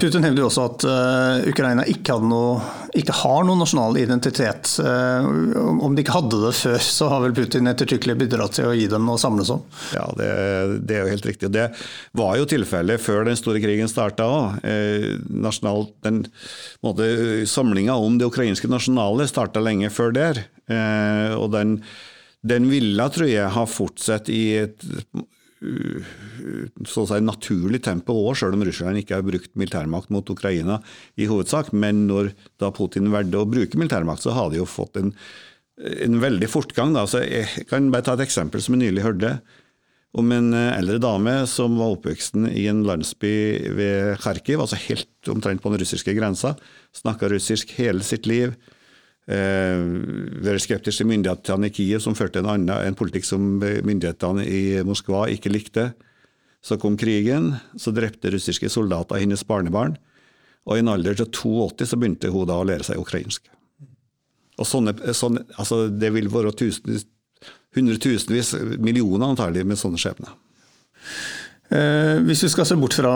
Putin 0.00 0.22
hevder 0.22 0.44
jo 0.44 0.46
også 0.46 0.64
at 0.68 0.84
uh, 0.86 1.48
Ukraina 1.50 1.82
ikke, 1.90 2.14
noe, 2.22 2.60
ikke, 2.94 3.14
har 3.24 3.44
noen 3.46 3.58
nasjonal 3.64 3.98
identitet. 3.98 4.76
Uh, 4.78 5.26
om 5.82 5.96
de 5.96 6.04
ikke 6.04 6.14
hadde 6.14 6.38
det 6.44 6.52
før, 6.54 6.78
så 6.98 7.10
har 7.10 7.24
vel 7.24 7.34
Putin 7.36 7.70
ettertrykkelig 7.70 8.16
bidratt 8.22 8.56
til 8.60 8.70
å 8.70 8.76
gi 8.76 8.86
dem 8.92 9.06
noe 9.08 9.18
å 9.18 9.22
samles 9.22 9.50
om? 9.52 9.64
Ja, 9.96 10.06
det, 10.18 10.30
det, 10.86 10.96
er 10.96 11.04
jo 11.04 11.14
helt 11.16 11.28
riktig. 11.28 11.50
Det 11.54 11.66
var 12.16 12.36
jo 12.38 12.46
tilfellet 12.48 13.02
før 13.02 13.26
den 13.26 13.38
store 13.38 13.62
krigen 13.62 13.90
starta 13.90 14.28
òg. 14.30 14.62
Uh, 14.62 15.18
Samlinga 17.46 17.94
om 17.98 18.18
det 18.18 18.30
ukrainske 18.30 18.70
nasjonale 18.70 19.26
starta 19.30 19.62
lenge 19.62 19.90
før 19.92 20.14
der. 20.14 20.46
Eh, 20.66 21.32
og 21.36 21.52
den, 21.54 21.78
den 22.46 22.68
ville, 22.70 23.08
tror 23.12 23.30
jeg, 23.30 23.54
ha 23.54 23.64
fortsatt 23.70 24.30
i 24.32 24.42
et 24.64 24.86
så 25.56 27.02
å 27.02 27.08
si 27.08 27.18
naturlig 27.24 27.80
tempo 27.86 28.14
òg, 28.26 28.34
selv 28.36 28.58
om 28.58 28.64
Russland 28.66 29.00
ikke 29.00 29.16
har 29.16 29.26
brukt 29.26 29.54
militærmakt 29.56 30.10
mot 30.12 30.28
Ukraina 30.28 30.80
i 31.16 31.28
hovedsak. 31.30 31.72
Men 31.72 32.04
når 32.10 32.32
da 32.60 32.72
Putin 32.76 33.08
valgte 33.14 33.40
å 33.40 33.48
bruke 33.48 33.80
militærmakt, 33.80 34.24
så 34.26 34.34
har 34.36 34.52
de 34.52 34.60
jo 34.60 34.68
fått 34.68 35.00
en, 35.00 35.14
en 35.80 36.18
veldig 36.20 36.50
fortgang. 36.52 36.92
Da. 36.96 37.06
Så 37.08 37.24
jeg 37.24 37.68
kan 37.70 37.88
bare 37.94 38.04
ta 38.08 38.18
et 38.18 38.26
eksempel 38.26 38.64
som 38.64 38.76
jeg 38.76 38.84
nylig 38.84 39.06
hørte. 39.06 39.38
Om 40.16 40.30
en 40.32 40.52
eldre 40.56 41.00
dame 41.02 41.32
som 41.50 41.74
var 41.76 41.96
oppvoksen 41.96 42.46
i 42.48 42.68
en 42.70 42.84
landsby 42.88 43.34
ved 43.76 44.16
Kharkiv, 44.22 44.62
altså 44.64 44.78
helt 44.86 45.32
omtrent 45.32 45.60
på 45.64 45.72
den 45.72 45.82
russiske 45.82 46.14
grensa. 46.16 46.54
Snakka 46.96 47.28
russisk 47.32 47.74
hele 47.76 48.04
sitt 48.06 48.28
liv 48.28 48.54
eh, 48.54 48.75
være 49.26 50.60
skeptisk 50.62 51.00
til 51.00 51.08
myndighetene 51.10 51.66
i 51.66 51.72
Kiev, 51.74 51.98
som 52.04 52.14
førte 52.14 52.38
en, 52.38 52.50
annen, 52.52 52.70
en 52.70 52.98
politikk 52.98 53.26
som 53.26 53.56
myndighetene 53.58 54.44
i 54.46 54.60
Moskva 54.86 55.24
ikke 55.32 55.50
likte. 55.50 55.88
Så 56.62 56.78
kom 56.82 56.94
krigen, 56.98 57.56
så 57.78 57.90
drepte 57.94 58.30
russiske 58.30 58.70
soldater 58.70 59.18
hennes 59.22 59.42
barnebarn. 59.46 59.96
Og 60.66 60.78
i 60.78 60.82
en 60.82 60.90
alder 60.90 61.18
til 61.18 61.28
82 61.30 61.90
så 61.90 61.98
begynte 61.98 62.32
hun 62.34 62.48
da 62.48 62.58
å 62.58 62.66
lære 62.66 62.86
seg 62.86 63.02
ukrainsk. 63.02 63.50
Og 64.56 64.66
sånne, 64.66 64.94
sånne, 65.14 65.44
altså 65.60 65.86
Det 65.92 66.10
vil 66.14 66.30
være 66.32 66.54
tusen, 66.56 66.96
hundretusenvis, 67.76 68.54
millioner 68.80 69.28
antagelig, 69.30 69.66
med 69.68 69.78
sånne 69.78 70.00
skjebner. 70.00 70.32
Eh, 71.66 72.16
hvis 72.24 72.44
vi 72.46 72.50
skal 72.52 72.66
se 72.68 72.76
bort 72.78 72.94
fra 72.94 73.12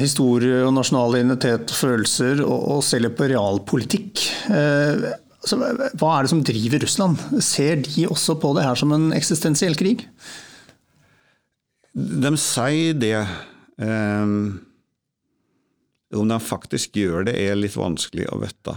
historie 0.00 0.62
og 0.64 0.72
nasjonal 0.74 1.18
identitet 1.20 1.70
og 1.70 1.78
følelser, 1.78 2.40
og, 2.44 2.58
og 2.74 2.84
se 2.84 3.00
litt 3.00 3.16
på 3.16 3.28
realpolitikk. 3.30 4.24
Eh, 4.50 5.10
Altså, 5.40 5.56
hva 5.96 6.12
er 6.14 6.26
det 6.26 6.32
som 6.32 6.42
driver 6.44 6.82
Russland? 6.84 7.20
Ser 7.44 7.80
de 7.86 8.06
også 8.10 8.36
på 8.40 8.52
det 8.56 8.66
her 8.66 8.76
som 8.76 8.92
en 8.92 9.08
eksistensiell 9.16 9.76
krig? 9.78 10.04
De 11.96 12.34
sier 12.38 12.98
det. 13.00 13.24
Um, 13.80 14.60
om 16.12 16.28
de 16.28 16.38
faktisk 16.42 16.98
gjør 17.00 17.30
det, 17.30 17.38
er 17.40 17.56
litt 17.56 17.78
vanskelig 17.78 18.28
å 18.28 18.40
vite. 18.42 18.76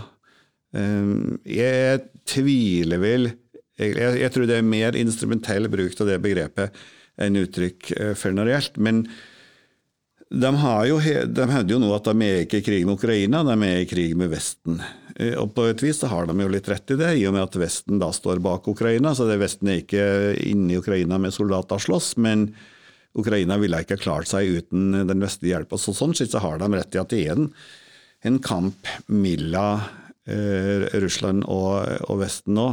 Um, 0.72 1.40
jeg 1.44 2.06
tviler 2.30 3.02
vel 3.02 3.34
jeg, 3.82 3.94
jeg, 3.98 4.30
tror 4.34 4.46
det 4.50 4.60
er 4.60 4.66
mer 4.66 4.96
instrumentell 4.98 5.68
bruk 5.72 5.96
av 6.02 6.10
det 6.10 6.20
begrepet 6.22 6.82
enn 7.22 7.40
uttrykk 7.42 7.90
eh, 7.98 8.12
for 8.18 8.36
noe 8.36 8.46
reelt. 8.46 8.78
Men 8.78 9.04
de, 10.30 10.52
har 10.62 10.86
jo, 10.90 11.00
de 11.02 11.48
hevder 11.50 11.76
jo 11.76 11.80
nå 11.82 11.90
at 11.96 12.10
de 12.10 12.28
er 12.28 12.44
ikke 12.46 12.62
i 12.62 12.66
krig 12.66 12.86
med 12.86 13.00
Ukraina, 13.00 13.44
de 13.46 13.58
er 13.66 13.82
i 13.82 13.90
krig 13.90 14.14
med 14.18 14.30
Vesten. 14.34 14.78
Eh, 15.16 15.36
og 15.40 15.54
På 15.56 15.68
et 15.70 15.84
vis 15.84 16.00
så 16.02 16.10
har 16.12 16.28
de 16.28 16.36
jo 16.40 16.52
litt 16.52 16.70
rett 16.72 16.94
i 16.94 17.00
det, 17.00 17.12
i 17.20 17.26
og 17.30 17.36
med 17.36 17.46
at 17.46 17.58
Vesten 17.62 18.02
da 18.02 18.12
står 18.14 18.42
bak 18.44 18.68
Ukraina. 18.68 19.14
så 19.16 19.28
det 19.30 19.42
Vesten 19.42 19.70
er 19.70 19.84
ikke 19.84 20.08
inne 20.42 20.74
i 20.74 20.80
Ukraina 20.82 21.18
med 21.18 21.34
soldater 21.34 21.82
slåss, 21.82 22.16
men 22.18 22.54
Ukraina 23.14 23.60
ville 23.62 23.84
ikke 23.84 24.02
klart 24.02 24.28
seg 24.28 24.50
uten 24.50 25.06
den 25.08 25.22
vestlige 25.22 25.54
hjelpa. 25.54 25.78
Så 25.78 25.94
sånn 25.94 26.16
sett 26.18 26.34
så 26.34 26.42
har 26.42 26.58
de 26.58 26.72
rett 26.74 26.96
i 26.96 27.02
at 27.02 27.14
det 27.14 27.22
er 27.28 27.38
en, 27.38 27.52
en 28.26 28.40
kamp 28.42 28.90
mellom 29.08 29.84
eh, 30.26 30.90
Russland 31.04 31.46
og, 31.46 32.10
og 32.10 32.24
Vesten 32.24 32.58
nå. 32.58 32.72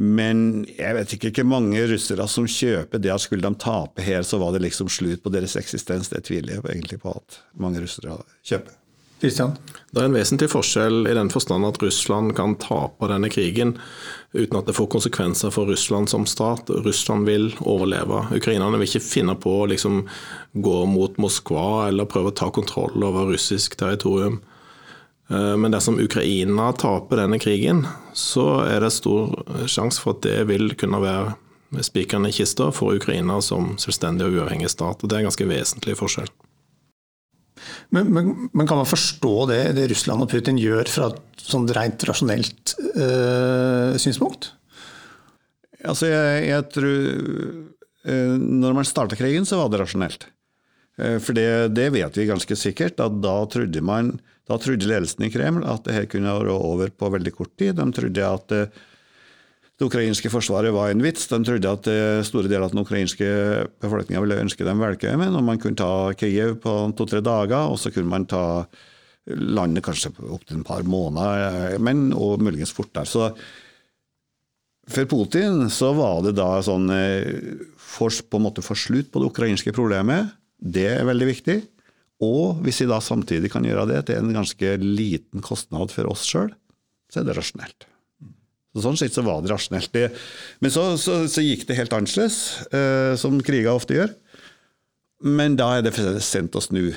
Men 0.00 0.62
jeg 0.78 0.96
vet 0.96 1.12
ikke 1.12 1.42
hvor 1.42 1.50
mange 1.50 1.82
russere 1.90 2.24
som 2.30 2.46
kjøper 2.48 3.02
det 3.02 3.10
at 3.12 3.20
skulle 3.20 3.44
de 3.44 3.60
tape 3.60 4.00
her, 4.06 4.22
så 4.24 4.38
var 4.40 4.54
det 4.54 4.62
liksom 4.64 4.88
slutt 4.88 5.20
på 5.24 5.32
deres 5.34 5.58
eksistens. 5.60 6.08
Det 6.08 6.22
tviler 6.24 6.56
jeg 6.56 6.64
egentlig 6.70 7.02
på 7.02 7.12
at 7.12 7.40
mange 7.60 7.82
russere 7.82 8.16
kjøper. 8.46 8.78
Christian? 9.20 9.54
Det 9.90 10.00
er 10.00 10.06
en 10.06 10.14
vesentlig 10.14 10.48
forskjell 10.52 11.08
i 11.10 11.14
den 11.16 11.30
forstand 11.32 11.66
at 11.66 11.80
Russland 11.82 12.34
kan 12.38 12.54
tape 12.62 13.08
denne 13.10 13.30
krigen 13.32 13.74
uten 14.32 14.58
at 14.60 14.68
det 14.68 14.76
får 14.76 14.86
konsekvenser 14.94 15.50
for 15.54 15.66
Russland 15.66 16.10
som 16.12 16.26
stat. 16.30 16.70
Russland 16.70 17.26
vil 17.26 17.48
overleve. 17.60 18.22
Ukrainerne 18.36 18.78
vil 18.78 18.86
ikke 18.86 19.02
finne 19.02 19.34
på 19.34 19.56
å 19.62 19.66
liksom 19.72 20.04
gå 20.54 20.78
mot 20.86 21.18
Moskva 21.18 21.88
eller 21.88 22.08
prøve 22.10 22.30
å 22.30 22.38
ta 22.38 22.52
kontroll 22.54 23.02
over 23.02 23.32
russisk 23.32 23.74
territorium. 23.80 24.38
Eh, 25.30 25.56
men 25.58 25.74
dersom 25.74 25.98
Ukraina 25.98 26.70
taper 26.78 27.24
denne 27.24 27.40
krigen, 27.42 27.86
så 28.14 28.62
er 28.68 28.84
det 28.84 28.94
stor 28.94 29.34
sjanse 29.66 30.02
for 30.02 30.14
at 30.14 30.22
det 30.26 30.38
vil 30.50 30.70
kunne 30.78 31.02
være 31.02 31.82
spikeren 31.86 32.26
i 32.26 32.32
kista 32.34 32.70
for 32.74 32.98
Ukraina 32.98 33.40
som 33.42 33.74
selvstendig 33.78 34.26
og 34.26 34.38
uavhengig 34.38 34.70
stat. 34.70 35.02
og 35.02 35.08
Det 35.08 35.16
er 35.18 35.24
en 35.24 35.30
ganske 35.30 35.50
vesentlig 35.50 35.98
forskjell. 35.98 36.30
Men, 37.94 38.10
men, 38.14 38.32
men, 38.52 38.66
kan 38.66 38.80
man 38.80 38.88
forstå 38.88 39.34
det, 39.50 39.60
det, 39.78 39.88
Russland 39.92 40.24
og 40.24 40.30
Putin 40.32 40.58
gjør 40.60 40.90
fra 40.90 41.10
et 41.12 41.44
sånn 41.44 41.68
rent 41.76 42.04
rasjonelt 42.08 42.74
øh, 42.94 43.96
synspunkt? 44.00 44.52
Altså, 45.80 46.10
jeg, 46.10 46.44
jeg 46.50 46.66
tror 46.74 46.98
øh, 48.04 48.34
Når 48.36 48.76
man 48.76 48.88
starta 48.88 49.16
krigen, 49.16 49.48
så 49.48 49.62
var 49.62 49.72
det 49.72 49.80
rasjonelt. 49.80 50.26
Eh, 51.00 51.16
for 51.22 51.36
det, 51.36 51.72
det, 51.76 51.88
vet 51.96 52.18
vi 52.18 52.28
ganske 52.28 52.58
sikkert. 52.58 53.00
at 53.00 53.18
Da 53.24 53.34
trodde, 53.50 53.84
man, 53.84 54.14
da 54.48 54.60
trodde 54.60 54.88
ledelsen 54.88 55.26
i 55.26 55.32
Kreml 55.32 55.64
at 55.64 55.86
det 55.88 55.96
her 55.96 56.08
kunne 56.10 56.36
være 56.36 56.56
over 56.56 56.92
på 56.92 57.12
veldig 57.16 57.34
kort 57.38 57.56
tid. 57.56 57.78
De 57.80 57.88
trodde 57.96 58.32
at 58.36 58.56
det, 59.80 59.88
ukrainske 59.88 60.28
forsvaret 60.32 60.74
var 60.76 60.92
en 60.92 61.00
vits. 61.00 61.24
De 61.30 61.40
trodde 61.46 61.72
at 61.72 61.88
store 62.28 62.50
deler 62.50 62.66
av 62.66 62.74
den 62.74 62.82
ukrainske 62.84 63.26
befolkninga 63.80 64.20
ville 64.20 64.42
ønske 64.44 64.66
dem 64.66 64.82
velkommen, 64.84 65.32
og 65.32 65.46
man 65.46 65.60
kunne 65.62 65.80
ta 65.80 66.12
Kiev 66.20 66.58
på 66.60 66.74
to-tre 66.98 67.22
dager, 67.24 67.72
og 67.72 67.80
så 67.80 67.92
kunne 67.94 68.12
man 68.12 68.28
ta 68.28 68.44
landet 69.30 69.84
kanskje 69.84 70.12
opptil 70.28 70.60
en 70.60 70.66
par 70.66 70.84
måneder, 70.84 71.78
men 71.82 72.10
og 72.16 72.42
muligens 72.44 72.72
fortere. 72.76 73.08
Så 73.08 73.30
for 74.90 75.10
Putin 75.10 75.68
så 75.70 75.92
var 75.96 76.22
det 76.24 76.36
da 76.38 76.48
sånn 76.64 76.88
eh, 76.94 77.58
for, 77.76 78.10
på 78.10 78.40
en 78.40 78.46
måte 78.48 78.64
få 78.64 78.76
slutt 78.78 79.10
på 79.12 79.22
det 79.22 79.30
ukrainske 79.30 79.74
problemet. 79.76 80.32
Det 80.58 80.88
er 80.96 81.06
veldig 81.08 81.28
viktig. 81.30 81.60
Og 82.26 82.60
hvis 82.64 82.82
vi 82.82 82.90
da 82.90 82.98
samtidig 83.00 83.52
kan 83.52 83.64
gjøre 83.64 83.86
det 83.94 84.02
til 84.08 84.20
en 84.20 84.34
ganske 84.34 84.74
liten 84.82 85.44
kostnad 85.44 85.94
for 85.94 86.10
oss 86.10 86.26
sjøl, 86.28 86.50
så 87.10 87.22
er 87.22 87.28
det 87.28 87.38
rasjonelt. 87.38 87.86
Så 88.70 88.84
sånn 88.84 88.98
sett 89.00 89.16
så 89.16 89.24
var 89.26 89.42
det 89.42 89.50
rasjonelt. 89.50 89.96
Men 90.62 90.72
så, 90.72 90.84
så, 91.00 91.24
så, 91.30 91.42
gikk 91.42 91.66
det 91.66 91.78
helt 91.80 91.94
annerledes, 91.96 92.36
eh, 92.70 93.14
som 93.18 93.40
kriger 93.42 93.72
ofte 93.74 93.96
gjør. 93.96 94.12
Men 95.26 95.56
da 95.58 95.72
er 95.76 95.86
det 95.86 95.94
for 95.96 96.20
sent 96.24 96.54
å 96.56 96.62
snu. 96.62 96.92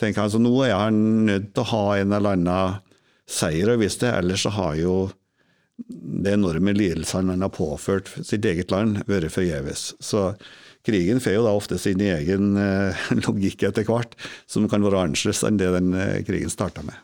Tenk 0.00 0.18
altså, 0.18 0.40
Nå 0.42 0.54
er 0.64 0.74
han 0.78 0.96
nødt 1.28 1.52
til 1.52 1.62
å 1.66 1.70
ha 1.74 1.84
en 2.00 2.16
eller 2.16 2.38
annen 2.38 2.80
seier 3.28 3.70
å 3.70 3.78
vise 3.80 4.00
til, 4.00 4.10
ellers 4.10 4.46
så 4.46 4.54
har 4.56 4.78
jo 4.80 4.96
det 5.92 6.34
enorme 6.36 6.74
lidelsene 6.76 7.34
han 7.34 7.44
har 7.44 7.52
påført 7.54 8.10
sitt 8.24 8.44
eget 8.48 8.72
land, 8.72 9.02
vært 9.08 9.32
forgjeves. 9.34 9.92
Så 10.02 10.30
krigen 10.86 11.20
får 11.22 11.36
jo 11.36 11.46
da 11.46 11.54
ofte 11.56 11.78
sin 11.80 12.02
egen 12.02 12.56
eh, 12.60 13.06
logikk 13.24 13.66
etter 13.68 13.86
hvert, 13.88 14.16
som 14.50 14.68
kan 14.70 14.84
være 14.84 15.06
annerledes 15.06 15.44
enn 15.46 15.60
det 15.60 15.72
den 15.76 15.92
eh, 15.96 16.20
krigen 16.26 16.52
starta 16.52 16.84
med. 16.86 16.96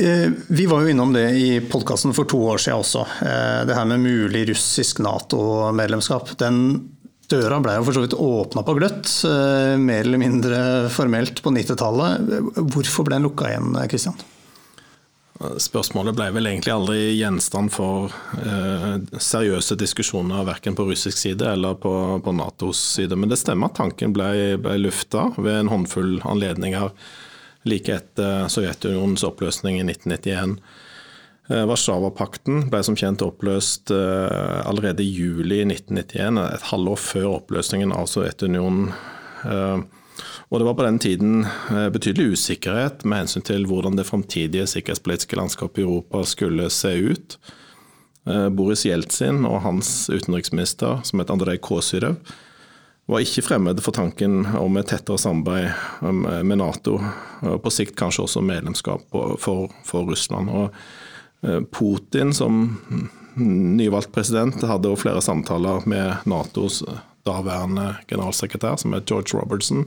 Eh, 0.00 0.30
vi 0.48 0.66
var 0.70 0.82
jo 0.82 0.92
innom 0.92 1.12
det 1.14 1.28
i 1.38 1.48
podkasten 1.60 2.14
for 2.16 2.28
to 2.30 2.40
år 2.54 2.60
siden 2.62 2.82
også. 2.82 3.06
Det 3.68 3.76
her 3.76 3.88
med 3.88 4.04
mulig 4.04 4.46
russisk 4.50 5.00
Nato-medlemskap. 5.04 6.34
Den 6.40 6.60
døra 7.30 7.58
ble 7.64 7.78
jo 7.78 7.86
for 7.86 7.96
så 7.96 8.04
vidt 8.04 8.18
åpna 8.20 8.62
på 8.66 8.76
gløtt, 8.76 9.08
mer 9.80 10.04
eller 10.04 10.20
mindre 10.20 10.60
formelt 10.92 11.40
på 11.42 11.54
90-tallet. 11.54 12.30
Hvorfor 12.74 13.08
ble 13.08 13.16
den 13.16 13.28
lukka 13.28 13.48
igjen, 13.50 13.72
Kristian? 13.90 14.18
Spørsmålet 15.34 16.14
ble 16.14 16.28
vel 16.36 16.46
egentlig 16.46 16.70
aldri 16.70 16.98
gjenstand 17.18 17.72
for 17.74 18.12
eh, 18.38 18.92
seriøse 19.18 19.74
diskusjoner, 19.80 20.44
verken 20.46 20.76
på 20.78 20.86
russisk 20.86 21.18
side 21.18 21.48
eller 21.56 21.74
på, 21.80 21.90
på 22.22 22.34
Natos 22.38 22.78
side. 22.94 23.18
Men 23.18 23.32
det 23.32 23.40
stemmer 23.40 23.72
at 23.72 23.80
tanken 23.80 24.14
ble, 24.14 24.28
ble 24.62 24.76
lufta 24.84 25.32
ved 25.34 25.58
en 25.58 25.72
håndfull 25.72 26.20
anledninger 26.22 26.92
like 27.68 27.92
etter 27.92 28.48
Sovjetunionens 28.52 29.24
oppløsning 29.26 29.80
i 29.80 29.86
1991. 29.86 30.58
Eh, 31.48 31.64
Warszawapakten 31.68 32.70
ble 32.72 32.80
som 32.86 32.96
kjent 32.96 33.22
oppløst 33.24 33.92
eh, 33.92 34.60
allerede 34.64 35.04
i 35.04 35.10
juli 35.12 35.60
1991, 35.66 36.40
et 36.54 36.70
halvår 36.70 37.02
før 37.02 37.28
oppløsningen 37.34 37.92
av 37.92 38.08
Sovjetunionen. 38.08 38.88
Eh, 39.44 39.82
og 40.48 40.60
det 40.60 40.68
var 40.68 40.76
på 40.78 40.84
den 40.86 41.00
tiden 41.02 41.46
betydelig 41.90 42.36
usikkerhet 42.36 43.02
med 43.08 43.24
hensyn 43.24 43.42
til 43.42 43.64
hvordan 43.66 43.96
det 43.98 44.06
framtidige 44.06 44.68
sikkerhetspolitiske 44.70 45.36
landskapet 45.40 45.82
i 45.82 45.86
Europa 45.88 46.20
skulle 46.28 46.68
se 46.70 46.92
ut. 47.10 47.34
Boris 48.54 48.84
Jeltsin 48.86 49.42
og 49.48 49.64
hans 49.64 49.88
utenriksminister, 50.12 51.00
som 51.02 51.18
het 51.18 51.32
Andrej 51.34 51.58
Kosyrev, 51.66 52.20
var 53.10 53.20
ikke 53.20 53.44
fremmede 53.44 53.84
for 53.84 53.96
tanken 53.96 54.46
om 54.56 54.78
et 54.80 54.88
tettere 54.88 55.20
samarbeid 55.20 55.66
eh, 55.70 56.42
med 56.42 56.60
Nato, 56.60 56.98
og 57.44 57.58
på 57.64 57.72
sikt 57.74 57.96
kanskje 58.00 58.26
også 58.26 58.44
medlemskap 58.44 59.04
for, 59.40 59.68
for 59.84 60.08
Russland. 60.08 60.48
Og 60.48 61.66
Putin 61.76 62.30
som 62.32 62.78
nyvalgt 63.36 64.14
president 64.14 64.62
hadde 64.64 64.88
jo 64.88 64.96
flere 64.96 65.20
samtaler 65.20 65.84
med 65.90 66.24
Natos 66.30 66.80
daværende 67.28 67.98
generalsekretær, 68.08 68.78
som 68.80 68.96
het 68.96 69.10
George 69.10 69.36
Robertson, 69.36 69.84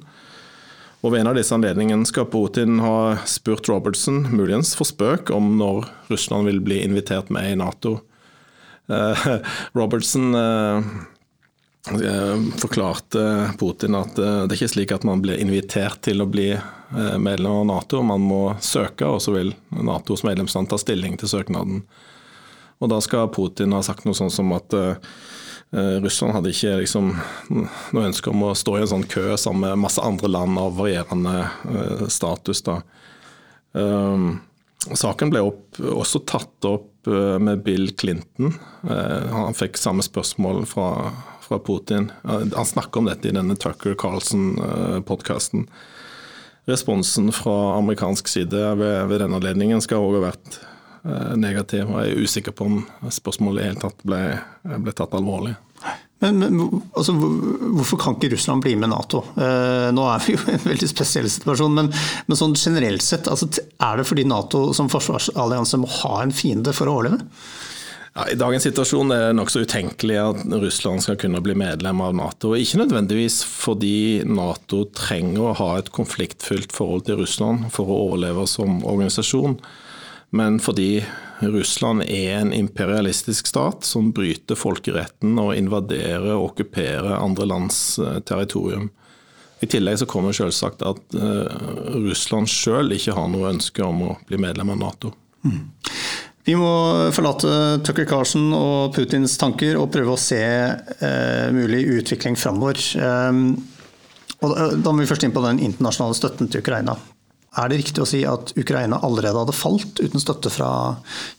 og 1.06 1.14
Ved 1.14 1.22
en 1.22 1.30
av 1.30 1.38
disse 1.38 1.54
anledningene 1.54 2.08
skal 2.10 2.26
Putin 2.28 2.80
ha 2.82 3.20
spurt 3.30 3.70
Robertson, 3.70 4.24
muligens 4.34 4.74
for 4.76 4.90
spøk, 4.90 5.30
om 5.30 5.54
når 5.60 5.86
Russland 6.10 6.50
vil 6.50 6.58
bli 6.66 6.80
invitert 6.84 7.30
med 7.34 7.52
i 7.52 7.58
Nato. 7.60 8.00
Uh, 8.90 9.38
Robertson 9.78 10.34
uh, 10.34 10.82
forklarte 12.60 13.22
Putin 13.60 13.96
at 14.00 14.20
uh, 14.20 14.44
det 14.44 14.54
er 14.54 14.58
ikke 14.58 14.74
slik 14.74 14.94
at 14.96 15.06
man 15.08 15.22
blir 15.24 15.40
invitert 15.40 16.02
til 16.08 16.24
å 16.24 16.30
bli 16.30 16.52
medlem 17.20 17.52
av 17.52 17.66
Nato, 17.68 18.00
man 18.00 18.22
må 18.24 18.42
søke, 18.64 19.04
og 19.04 19.20
så 19.20 19.34
vil 19.34 19.50
Natos 19.76 20.22
medlemsland 20.24 20.70
ta 20.72 20.78
stilling 20.80 21.18
til 21.20 21.28
søknaden. 21.28 21.82
Og 22.80 22.92
Da 22.94 23.02
skal 23.04 23.28
Putin 23.36 23.76
ha 23.76 23.82
sagt 23.84 24.06
noe 24.08 24.16
sånn 24.16 24.32
som 24.32 24.54
at 24.56 24.72
Eh, 25.72 26.02
Russland 26.02 26.34
hadde 26.34 26.52
ikke 26.54 26.78
liksom, 26.80 27.10
noe 27.52 28.08
ønske 28.08 28.32
om 28.32 28.46
å 28.48 28.56
stå 28.56 28.78
i 28.78 28.84
en 28.86 28.92
sånn 28.94 29.08
kø 29.12 29.34
sammen 29.40 29.66
med 29.66 29.84
masse 29.84 30.04
andre 30.04 30.30
land 30.32 30.60
av 30.62 30.78
varierende 30.80 31.40
eh, 31.44 32.06
status. 32.12 32.64
Da. 32.68 32.82
Saken 34.88 35.32
ble 35.34 35.42
opp, 35.44 35.78
også 35.78 36.24
tatt 36.26 36.66
opp 36.66 37.10
med 37.44 37.62
Bill 37.64 37.92
Clinton. 38.00 38.56
Han 38.82 39.56
fikk 39.56 39.78
samme 39.78 40.02
spørsmål 40.04 40.64
fra, 40.68 41.12
fra 41.48 41.60
Putin. 41.64 42.12
Han 42.24 42.68
snakker 42.68 43.02
om 43.02 43.10
dette 43.10 43.32
i 43.32 43.36
denne 43.36 43.56
Tucker 43.60 43.96
Carlson-podkasten. 44.00 45.68
Responsen 46.68 47.32
fra 47.32 47.78
amerikansk 47.78 48.28
side 48.28 48.64
ved, 48.80 48.98
ved 49.08 49.24
denne 49.24 49.40
anledningen 49.40 49.80
skal 49.84 50.04
òg 50.04 50.20
ha 50.20 50.26
vært 50.30 50.60
Eh, 51.08 51.36
negativ. 51.40 51.88
og 51.88 52.02
Jeg 52.04 52.12
er 52.12 52.26
usikker 52.26 52.56
på 52.56 52.68
om 52.68 52.82
spørsmålet 53.14 53.64
i 53.64 53.70
hele 53.70 53.80
tatt 53.80 54.04
ble, 54.08 54.22
ble 54.84 54.94
tatt 54.96 55.16
alvorlig. 55.16 55.54
Men, 56.20 56.40
men 56.42 56.82
altså, 56.98 57.14
Hvorfor 57.14 58.00
kan 58.02 58.18
ikke 58.18 58.32
Russland 58.34 58.66
bli 58.66 58.74
med 58.80 58.90
Nato? 58.92 59.22
Eh, 59.38 59.88
nå 59.94 60.08
er 60.10 60.26
vi 60.26 60.34
jo 60.36 60.42
i 60.50 60.56
en 60.58 60.66
veldig 60.66 60.90
spesiell 60.90 61.30
situasjon, 61.32 61.78
men, 61.78 61.92
men 62.28 62.40
sånn 62.40 62.58
generelt 62.58 63.06
sett, 63.06 63.30
altså, 63.32 63.48
er 63.54 64.02
det 64.02 64.08
fordi 64.10 64.26
Nato 64.28 64.66
som 64.76 64.90
forsvarsallianse 64.92 65.80
må 65.80 65.92
ha 66.02 66.18
en 66.24 66.36
fiende 66.36 66.74
for 66.76 66.90
å 66.90 66.98
overleve? 66.98 67.22
Ja, 68.18 68.26
I 68.34 68.38
dagens 68.40 68.66
situasjon 68.66 69.14
er 69.14 69.28
det 69.28 69.38
nokså 69.38 69.62
utenkelig 69.62 70.16
at 70.18 70.46
Russland 70.58 71.06
skal 71.06 71.20
kunne 71.22 71.42
bli 71.46 71.54
medlem 71.58 72.02
av 72.02 72.16
Nato. 72.18 72.56
Ikke 72.58 72.82
nødvendigvis 72.82 73.44
fordi 73.46 74.24
Nato 74.26 74.88
trenger 74.98 75.52
å 75.52 75.58
ha 75.60 75.74
et 75.78 75.92
konfliktfylt 75.94 76.74
forhold 76.74 77.06
til 77.06 77.22
Russland 77.22 77.70
for 77.76 77.86
å 77.86 78.00
overleve 78.08 78.48
som 78.50 78.82
organisasjon 78.82 79.60
men 80.30 80.60
fordi 80.60 81.06
Russland 81.40 82.04
er 82.04 82.40
en 82.40 82.54
imperialistisk 82.54 83.48
stat 83.48 83.84
som 83.84 84.12
bryter 84.12 84.60
folkeretten 84.60 85.38
og 85.40 85.56
invaderer 85.56 86.34
og 86.36 86.52
okkuperer 86.52 87.16
andre 87.16 87.48
lands 87.48 87.78
eh, 88.00 88.20
territorium. 88.28 88.90
I 89.64 89.70
tillegg 89.72 90.02
så 90.02 90.06
kommer 90.10 90.36
selvsagt 90.38 90.84
at 90.86 91.16
uh, 91.18 91.48
Russland 91.98 92.46
sjøl 92.52 92.94
ikke 92.94 93.16
har 93.18 93.32
noe 93.34 93.48
ønske 93.50 93.82
om 93.82 94.04
å 94.06 94.12
bli 94.30 94.38
medlem 94.38 94.70
av 94.70 94.78
Nato. 94.78 95.10
Mm. 95.42 95.64
Vi 96.48 96.56
må 96.56 96.72
forlate 97.12 97.50
Tucker 97.84 98.06
Carlsen 98.08 98.54
og 98.56 98.94
Putins 98.96 99.34
tanker 99.40 99.76
og 99.76 99.90
prøve 99.92 100.14
å 100.16 100.20
se 100.22 100.40
eh, 100.40 101.48
mulig 101.52 101.82
utvikling 101.98 102.38
framover. 102.40 102.80
Eh, 102.96 103.42
da 104.40 104.94
må 104.94 105.02
vi 105.02 105.10
først 105.10 105.26
inn 105.28 105.36
på 105.36 105.44
den 105.44 105.60
internasjonale 105.66 106.16
støtten 106.16 106.48
til 106.48 106.64
Ukraina. 106.64 106.96
Er 107.58 107.68
det 107.68 107.82
riktig 107.82 108.00
å 108.04 108.08
si 108.08 108.22
at 108.28 108.54
Ukraina 108.56 109.02
allerede 109.04 109.42
hadde 109.42 109.56
falt 109.58 110.00
uten 110.00 110.24
støtte 110.24 110.52
fra 110.54 110.70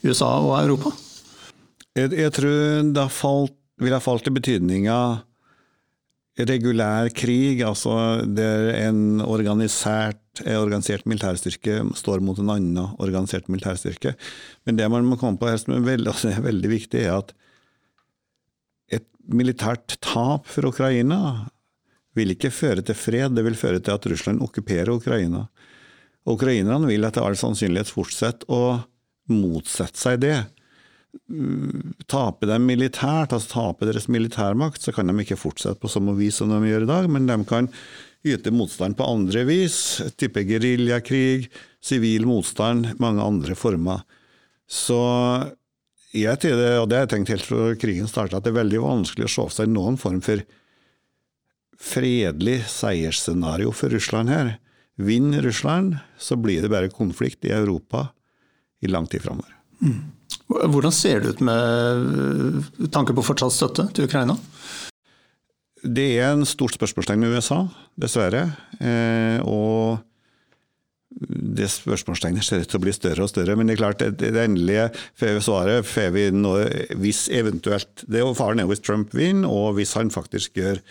USA 0.05 0.29
og 0.43 0.59
Europa? 0.59 0.93
Jeg, 1.97 2.13
jeg 2.13 2.35
tror 2.37 2.93
det 2.93 3.09
falt, 3.15 3.57
vil 3.81 3.95
ha 3.97 4.03
falt 4.03 4.29
i 4.29 4.35
betydninga 4.35 4.99
regulær 6.47 7.09
krig, 7.17 7.63
altså 7.67 8.23
der 8.23 8.71
en 8.85 9.23
organisert, 9.25 10.21
organisert 10.47 11.07
militærstyrke 11.09 11.81
står 11.99 12.23
mot 12.25 12.39
en 12.41 12.53
annen 12.55 12.97
organisert 12.99 13.49
militærstyrke. 13.51 14.15
Men 14.67 14.79
det 14.79 14.89
man 14.93 15.07
må 15.09 15.19
komme 15.21 15.41
på 15.41 15.51
her 15.51 15.61
som 15.61 15.77
er 15.77 15.87
veldig, 15.87 16.11
altså 16.13 16.33
er 16.33 16.45
veldig 16.47 16.73
viktig, 16.73 17.05
er 17.05 17.21
at 17.21 17.35
et 19.01 19.07
militært 19.29 19.99
tap 20.05 20.49
for 20.49 20.71
Ukraina 20.71 21.49
vil 22.19 22.35
ikke 22.35 22.53
føre 22.55 22.83
til 22.83 22.99
fred, 22.99 23.35
det 23.37 23.45
vil 23.47 23.59
føre 23.59 23.81
til 23.81 23.95
at 23.95 24.07
Russland 24.11 24.43
okkuperer 24.45 24.95
Ukraina. 24.97 25.47
Ukrainerne 26.29 26.89
vil 26.91 27.07
etter 27.07 27.25
all 27.25 27.39
sannsynlighet 27.39 27.91
fortsette 27.93 28.49
å 28.53 28.81
motsette 29.33 30.01
seg 30.01 30.23
det. 30.25 30.37
Taper 32.11 32.51
de 32.51 32.59
militært, 32.63 33.33
altså 33.33 33.53
taper 33.55 33.91
deres 33.91 34.09
militærmakt, 34.13 34.83
så 34.83 34.93
kan 34.95 35.09
de 35.09 35.17
ikke 35.25 35.41
fortsette 35.41 35.81
på 35.83 35.91
samme 35.93 36.15
vis 36.19 36.41
som 36.41 36.53
de 36.53 36.61
gjør 36.69 36.85
i 36.85 36.91
dag, 36.91 37.09
men 37.13 37.29
de 37.29 37.39
kan 37.49 37.71
yte 38.27 38.51
motstand 38.55 38.97
på 38.99 39.07
andre 39.07 39.45
vis, 39.49 40.01
type 40.19 40.43
geriljakrig, 40.49 41.49
sivil 41.85 42.27
motstand, 42.29 42.95
mange 42.99 43.23
andre 43.23 43.55
former. 43.59 44.03
Så 44.69 44.99
jeg 46.17 46.41
tror 46.43 46.57
det, 46.59 46.71
og 46.81 46.89
det 46.89 46.99
har 46.99 47.07
jeg 47.07 47.13
tenkt 47.15 47.33
helt 47.35 47.47
fra 47.49 47.69
krigen 47.81 48.11
starta, 48.11 48.39
at 48.39 48.47
det 48.47 48.53
er 48.53 48.63
veldig 48.63 48.83
vanskelig 48.85 49.29
å 49.29 49.33
se 49.33 49.45
for 49.45 49.57
seg 49.61 49.73
noen 49.73 49.99
form 50.01 50.21
for 50.25 50.43
fredelig 51.79 52.65
seiersscenario 52.73 53.73
for 53.77 53.95
Russland 53.95 54.33
her. 54.33 54.57
Vinner 54.99 55.45
Russland, 55.47 56.01
så 56.19 56.37
blir 56.37 56.65
det 56.65 56.73
bare 56.73 56.91
konflikt 56.91 57.47
i 57.47 57.55
Europa 57.55 58.09
i 58.83 58.91
lang 58.91 59.07
tid 59.07 59.23
framover. 59.23 59.55
Mm. 59.79 60.01
Hvordan 60.49 60.93
ser 60.93 61.21
det 61.21 61.37
ut 61.37 61.43
med 61.45 62.89
tanke 62.93 63.15
på 63.15 63.25
fortsatt 63.25 63.55
støtte 63.55 63.87
til 63.95 64.09
Ukraina? 64.09 64.35
Det 65.83 66.09
er 66.19 66.33
en 66.33 66.47
stort 66.49 66.75
spørsmålstegn 66.75 67.23
med 67.23 67.39
USA, 67.39 67.63
dessverre. 68.01 68.45
Eh, 68.81 69.39
og 69.47 70.05
det 71.19 71.67
spørsmålstegnet 71.73 72.47
ser 72.47 72.63
ut 72.63 72.71
til 72.71 72.79
å 72.79 72.83
bli 72.85 72.93
større 72.95 73.25
og 73.25 73.31
større. 73.31 73.57
Men 73.59 73.69
det 73.69 73.77
er 73.77 73.81
klart, 73.81 74.03
det, 74.21 74.33
endelige 74.43 74.89
svaret 75.45 75.87
får 75.89 76.13
vi 76.15 76.27
nå, 76.35 76.55
hvis 77.01 77.27
eventuelt 77.35 78.05
det 78.07 78.23
er 78.23 78.37
Faren 78.39 78.63
er 78.63 78.69
hvis 78.71 78.85
Trump 78.85 79.15
vinner, 79.17 79.51
og 79.51 79.79
hvis 79.79 79.97
han 79.99 80.13
faktisk 80.15 80.61
gjør 80.61 80.83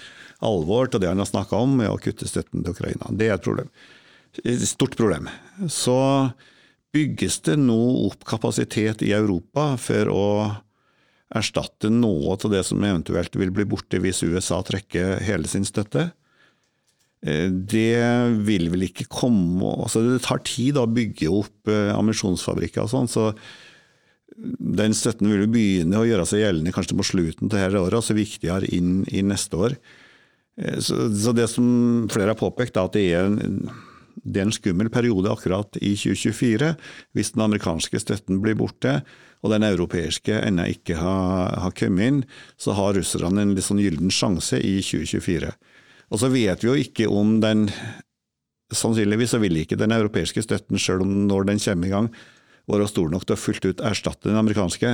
alvor 0.48 0.92
til 0.92 1.02
det 1.02 1.12
han 1.12 1.22
har 1.22 1.30
snakka 1.30 1.62
om 1.64 1.80
med 1.82 1.92
å 1.92 2.00
kutte 2.02 2.28
støtten 2.30 2.66
til 2.66 2.76
Ukraina. 2.76 3.10
Det 3.12 3.30
er 3.30 3.38
et 3.38 3.46
problem. 3.46 3.72
Et 4.44 4.68
stort 4.70 4.98
problem. 5.00 5.30
Så 5.72 5.98
bygges 6.94 7.42
det 7.48 7.58
nå 7.62 7.80
opp 8.08 8.26
kapasitet 8.28 9.04
i 9.06 9.14
Europa 9.16 9.72
for 9.82 10.12
å 10.12 10.28
erstatte 11.36 11.92
noe 11.92 12.38
av 12.38 12.52
det 12.52 12.64
som 12.64 12.84
eventuelt 12.84 13.36
vil 13.36 13.52
bli 13.56 13.66
borte 13.68 14.00
hvis 14.04 14.24
USA 14.24 14.62
trekker 14.66 15.18
hele 15.28 15.50
sin 15.52 15.68
støtte. 15.68 16.10
Eh, 17.26 17.50
det 17.50 18.00
vil 18.48 18.70
vel 18.72 18.88
ikke 18.88 19.08
komme 19.10 19.74
altså 19.74 20.04
Det 20.06 20.22
tar 20.26 20.44
tid 20.46 20.78
å 20.78 20.86
bygge 20.88 21.32
opp 21.34 21.72
eh, 21.72 21.92
ammunisjonsfabrikker 21.96 22.86
og 22.86 22.94
sånn, 22.94 23.12
så 23.12 23.32
den 24.38 24.94
støtten 24.94 25.32
vil 25.32 25.48
begynne 25.50 25.98
å 25.98 26.06
gjøre 26.06 26.28
seg 26.30 26.44
gjeldende 26.44 26.74
kanskje 26.76 26.98
på 27.00 27.08
slutten 27.10 27.50
av 27.50 27.56
dette 27.58 27.82
året, 27.82 28.06
så 28.06 28.14
viktigere 28.14 28.70
inn 28.76 29.02
i 29.10 29.24
neste 29.26 29.58
år. 29.58 29.78
Eh, 30.62 30.78
så, 30.84 31.08
så 31.10 31.34
det 31.36 31.50
som 31.52 32.08
flere 32.14 32.36
har 32.36 32.40
påpekt, 32.40 32.78
er 32.78 32.88
at 32.88 32.98
det 32.98 33.06
er, 33.18 33.32
en, 33.32 33.72
det 34.22 34.44
er 34.44 34.48
en 34.48 34.56
skummel 34.56 34.92
periode 34.94 35.34
akkurat 35.34 35.80
i 35.82 35.96
2024, 35.98 36.76
hvis 37.18 37.34
den 37.34 37.48
amerikanske 37.48 38.04
støtten 38.04 38.44
blir 38.46 38.60
borte 38.60 39.00
og 39.48 39.54
den 39.56 39.64
europeiske 39.64 40.42
ennå 40.44 40.68
ikke 40.74 40.98
har, 41.00 41.56
har, 41.64 41.74
kommet 41.78 42.12
inn, 42.12 42.20
så 42.60 42.76
har 42.76 42.98
russerne 42.98 43.44
en 43.44 43.56
litt 43.56 43.66
sånn 43.66 43.80
gyllen 43.82 44.12
sjanse 44.14 44.60
i 44.60 44.78
2024. 44.84 45.54
Og 46.12 46.22
så 46.22 46.30
vet 46.32 46.64
vi 46.64 46.70
jo 46.70 46.76
ikke 46.84 47.10
om 47.12 47.40
den 47.44 47.70
Sannsynligvis 48.68 49.32
så 49.32 49.38
vil 49.40 49.62
ikke 49.62 49.78
den 49.80 49.94
europeiske 49.96 50.42
støtten, 50.44 50.76
selv 50.76 51.06
om 51.06 51.12
når 51.30 51.46
den 51.48 51.60
kommer 51.64 51.88
i 51.88 51.92
gang, 51.94 52.10
være 52.68 52.90
stor 52.92 53.14
nok 53.14 53.24
til 53.24 53.38
å 53.38 53.40
fullt 53.40 53.64
ut 53.64 53.84
erstatte 53.88 54.28
den 54.28 54.36
amerikanske. 54.36 54.90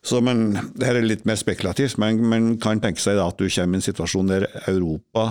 Så 0.00 0.20
men, 0.24 0.54
det 0.72 0.88
her 0.88 0.96
er 0.96 1.04
litt 1.04 1.26
mer 1.28 1.36
spekulativt, 1.36 1.98
men 2.00 2.22
man 2.30 2.46
kan 2.62 2.80
tenke 2.80 3.04
seg 3.04 3.20
at 3.20 3.36
du 3.36 3.44
kommer 3.44 3.76
i 3.76 3.82
en 3.82 3.84
situasjon 3.84 4.32
der 4.32 4.46
Europa 4.72 5.26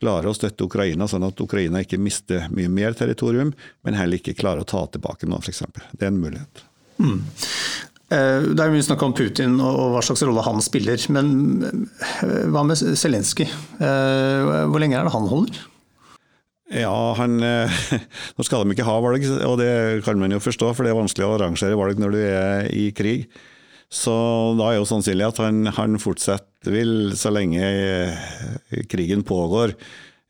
klarer 0.00 0.30
å 0.30 0.38
støtte 0.38 0.64
Ukraina, 0.64 1.04
sånn 1.04 1.28
at 1.28 1.44
Ukraina 1.44 1.84
ikke 1.84 2.00
mister 2.00 2.48
mye 2.48 2.72
mer 2.72 2.96
territorium, 2.96 3.52
men 3.84 4.00
heller 4.00 4.16
ikke 4.16 4.38
klarer 4.40 4.64
å 4.64 4.70
ta 4.72 4.86
tilbake 4.96 5.28
noe, 5.28 5.44
f.eks. 5.44 5.66
Det 5.92 6.08
er 6.08 6.14
en 6.14 6.24
mulighet. 6.24 6.64
Mm. 7.02 7.20
Eh, 8.06 8.44
det 8.54 8.62
er 8.62 8.70
mye 8.70 8.84
snakk 8.86 9.02
om 9.02 9.14
Putin 9.18 9.56
og 9.58 9.96
hva 9.96 10.02
slags 10.04 10.22
rolle 10.26 10.44
han 10.46 10.62
spiller, 10.62 11.00
men 11.14 11.30
eh, 11.66 12.44
hva 12.54 12.62
med 12.66 12.78
Zelenskyj? 12.78 13.48
Eh, 13.82 14.50
hvor 14.70 14.82
lenge 14.82 14.98
er 14.98 15.08
det 15.08 15.14
han 15.14 15.26
holder? 15.30 15.58
Ja, 16.70 16.94
han, 17.18 17.38
Nå 18.36 18.46
skal 18.46 18.62
de 18.62 18.74
ikke 18.74 18.86
ha 18.86 18.96
valg, 19.02 19.26
og 19.46 19.58
det 19.60 19.70
kan 20.06 20.18
man 20.18 20.34
jo 20.34 20.42
forstå, 20.42 20.72
for 20.74 20.86
det 20.86 20.94
er 20.94 20.98
vanskelig 20.98 21.26
å 21.26 21.34
arrangere 21.36 21.78
valg 21.78 22.02
når 22.02 22.14
du 22.14 22.20
er 22.22 22.70
i 22.74 22.88
krig. 22.94 23.26
Så 23.90 24.14
da 24.58 24.72
er 24.72 24.80
jo 24.80 24.88
sannsynlig 24.88 25.28
at 25.28 25.38
han, 25.42 25.62
han 25.76 25.94
fortsatt 26.02 26.66
vil 26.66 27.12
så 27.14 27.30
lenge 27.30 27.62
krigen 28.90 29.22
pågår, 29.26 29.76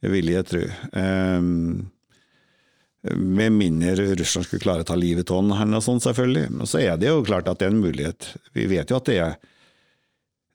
vil 0.04 0.28
jeg 0.28 0.44
tro. 0.48 0.60
Um, 0.92 1.86
med 3.14 3.54
mindre 3.54 4.14
Russland 4.18 4.46
skulle 4.46 4.62
klare 4.64 4.84
å 4.84 4.88
ta 4.88 4.96
livet 4.98 5.30
av 5.30 5.50
han 5.58 5.76
og 5.76 5.84
sånn, 5.84 6.02
selvfølgelig. 6.02 6.46
Men 6.58 6.70
så 6.70 6.80
er 6.82 6.96
det 7.00 7.10
jo 7.10 7.24
klart 7.26 7.50
at 7.50 7.60
det 7.60 7.68
er 7.68 7.74
en 7.74 7.84
mulighet. 7.84 8.30
Vi 8.56 8.66
vet 8.70 8.90
jo 8.90 8.98
at 8.98 9.10
det 9.10 9.18
er 9.22 9.36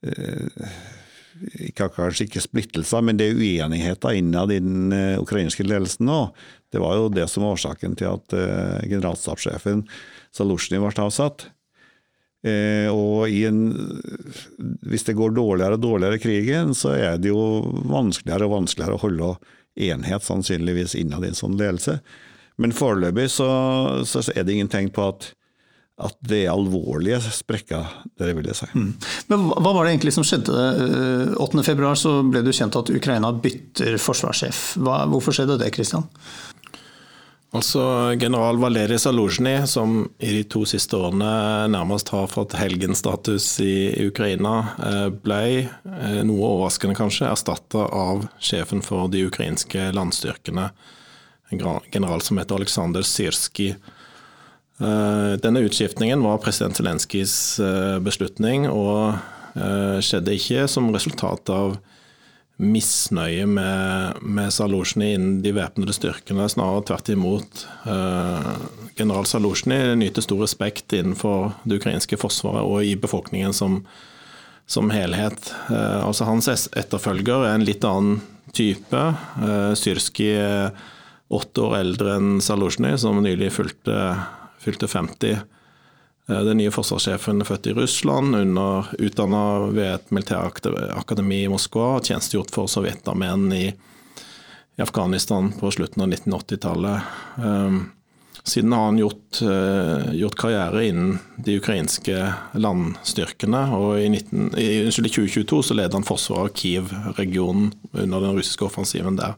eh, 0.08 0.82
ikke, 1.70 1.90
Kanskje 1.96 2.28
ikke 2.28 2.44
splittelser, 2.44 3.06
men 3.06 3.18
det 3.18 3.32
er 3.32 3.40
uenigheter 3.40 4.18
innad 4.18 4.52
i 4.54 4.60
den 4.62 4.94
uh, 4.94 5.22
ukrainske 5.24 5.66
ledelsen 5.66 6.06
nå. 6.06 6.20
Det 6.72 6.82
var 6.84 7.00
jo 7.00 7.08
det 7.14 7.26
som 7.32 7.46
var 7.46 7.56
årsaken 7.56 7.96
til 7.98 8.12
at 8.12 8.36
uh, 8.38 8.78
generalstabssjefen 8.86 9.82
Zaluzjnyj 10.38 10.84
ble 10.84 10.94
avsatt. 11.08 11.48
Eh, 12.42 12.90
og 12.90 13.30
en, 13.30 13.60
hvis 14.90 15.06
det 15.06 15.14
går 15.18 15.36
dårligere 15.36 15.78
og 15.78 15.84
dårligere 15.84 16.18
i 16.18 16.24
krigen, 16.24 16.74
så 16.78 16.96
er 16.96 17.20
det 17.22 17.30
jo 17.30 17.42
vanskeligere 17.92 18.48
og 18.48 18.56
vanskeligere 18.56 18.98
å 18.98 19.04
holde 19.04 19.32
enhet, 19.92 20.26
sannsynligvis, 20.26 20.96
innad 20.98 21.26
i 21.26 21.32
en 21.32 21.38
sånn 21.38 21.60
ledelse. 21.60 22.00
Men 22.58 22.74
foreløpig 22.76 23.30
så, 23.32 23.48
så, 24.08 24.24
er 24.36 24.44
det 24.44 24.58
ingen 24.58 24.72
tegn 24.72 24.92
på 24.94 25.08
at, 25.08 25.32
at 26.02 26.18
det 26.28 26.44
er 26.46 26.54
alvorlige 26.54 27.22
sprekker, 27.32 27.88
det 28.20 28.34
vil 28.38 28.50
jeg 28.52 28.60
si. 28.60 28.70
Mm. 28.76 28.92
Men 29.32 29.50
Hva 29.54 29.74
var 29.74 29.86
det 29.86 29.96
egentlig 29.96 30.16
som 30.18 30.28
skjedde? 30.28 30.68
8.2 31.40 31.66
februar 31.72 32.00
så 32.00 32.20
ble 32.28 32.44
det 32.46 32.56
kjent 32.58 32.78
at 32.78 32.94
Ukraina 32.94 33.34
bytter 33.34 33.98
forsvarssjef. 34.02 34.64
Hva, 34.82 35.04
hvorfor 35.12 35.38
skjedde 35.38 35.60
det, 35.62 35.72
Kristian? 35.76 36.10
Altså, 37.52 37.82
General 38.16 38.56
Valerij 38.56 39.02
Zaluzjnyj, 39.04 39.66
som 39.68 40.06
i 40.24 40.30
de 40.38 40.44
to 40.48 40.62
siste 40.70 40.96
årene 40.96 41.68
nærmest 41.74 42.08
har 42.14 42.30
fått 42.32 42.56
helgenstatus 42.56 43.48
i 43.60 44.06
Ukraina, 44.08 44.54
eh, 44.80 45.10
ble, 45.12 45.42
eh, 45.68 46.22
noe 46.24 46.48
overraskende 46.48 46.96
kanskje, 46.96 47.28
erstatta 47.28 47.90
av 47.92 48.24
sjefen 48.40 48.80
for 48.82 49.12
de 49.12 49.26
ukrainske 49.28 49.92
landstyrkene 49.92 50.70
en 51.52 51.80
general 51.92 52.22
som 52.22 52.38
heter 52.38 52.56
Aleksandr 52.56 53.02
Syrskij. 53.02 53.76
Eh, 54.82 55.34
denne 55.38 55.60
utskiftningen 55.60 56.24
var 56.24 56.38
president 56.38 56.78
Zelenskyjs 56.78 57.60
eh, 57.60 58.00
beslutning, 58.02 58.70
og 58.70 59.14
eh, 59.54 59.98
skjedde 60.02 60.36
ikke 60.38 60.68
som 60.72 60.90
resultat 60.96 61.52
av 61.54 61.76
misnøye 62.62 63.46
med, 63.50 64.22
med 64.22 64.54
Zaluzjnyj 64.54 65.16
innen 65.16 65.40
de 65.42 65.54
væpnede 65.56 65.96
styrkene, 65.98 66.46
snarere 66.50 66.84
tvert 66.86 67.10
imot. 67.10 67.64
General 69.00 69.26
Zaluzjnyj 69.26 69.96
nyter 69.98 70.22
stor 70.22 70.44
respekt 70.44 70.94
innenfor 70.94 71.56
det 71.66 71.80
ukrainske 71.82 72.20
forsvaret 72.22 72.62
og 72.62 72.86
i 72.86 72.94
befolkningen 73.02 73.56
som, 73.58 73.80
som 74.70 74.94
helhet. 74.94 75.50
Altså 75.74 76.30
Hans 76.30 76.52
etterfølger 76.54 77.48
er 77.48 77.58
en 77.58 77.66
litt 77.66 77.88
annen 77.88 78.22
type. 78.54 79.08
Syrskij 79.82 80.70
åtte 81.32 81.64
år 81.64 81.78
eldre 81.80 82.16
enn 82.20 82.42
Zaluzjnyj, 82.44 82.98
som 83.00 83.22
nylig 83.24 83.52
fylte, 83.56 83.98
fylte 84.60 84.88
50. 84.92 85.40
Eh, 86.28 86.42
den 86.44 86.60
nye 86.60 86.74
forsvarssjefen 86.74 87.42
er 87.42 87.48
født 87.48 87.72
i 87.72 87.76
Russland, 87.78 88.36
utdanna 89.00 89.46
ved 89.72 89.88
et 89.94 90.12
militærakademi 90.12 91.44
i 91.46 91.52
Moskva 91.52 91.96
tjenestegjort 92.04 92.52
for 92.54 92.72
sovjetarmeen 92.72 93.48
i, 93.56 93.64
i, 93.72 94.84
Afghanistan 94.84 95.52
på 95.60 95.72
slutten 95.72 96.04
av 96.04 96.12
1980-tallet. 96.12 97.10
Um, 97.38 97.82
siden 98.44 98.74
har 98.74 98.88
han 98.88 98.98
gjort, 98.98 99.42
uh, 99.46 100.12
gjort, 100.18 100.38
karriere 100.42 100.86
innen 100.88 101.20
de 101.38 101.60
ukrainske 101.62 102.16
landstyrkene, 102.58 103.66
og 103.78 104.00
i, 104.02 104.08
19, 104.10 104.48
i, 104.58 104.70
i 104.88 104.94
2022 104.94 105.62
så 105.68 105.78
leder 105.78 106.00
han 106.00 106.08
forsvaret 106.08 106.50
av 106.50 106.56
Kiev-regionen 106.58 107.70
under 107.92 108.26
den 108.26 108.40
russiske 108.40 108.66
offensiven 108.66 109.20
der. 109.20 109.38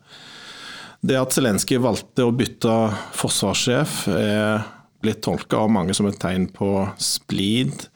Det 1.03 1.17
at 1.19 1.35
Zelenskyj 1.35 1.81
valgte 1.83 2.23
å 2.23 2.31
bytte 2.35 2.73
forsvarssjef, 3.19 4.05
er 4.15 4.63
blitt 5.03 5.19
tolka 5.25 5.59
av 5.65 5.71
mange 5.75 5.91
som 5.95 6.07
et 6.07 6.19
tegn 6.21 6.45
på 6.55 6.69
splid 6.95 7.89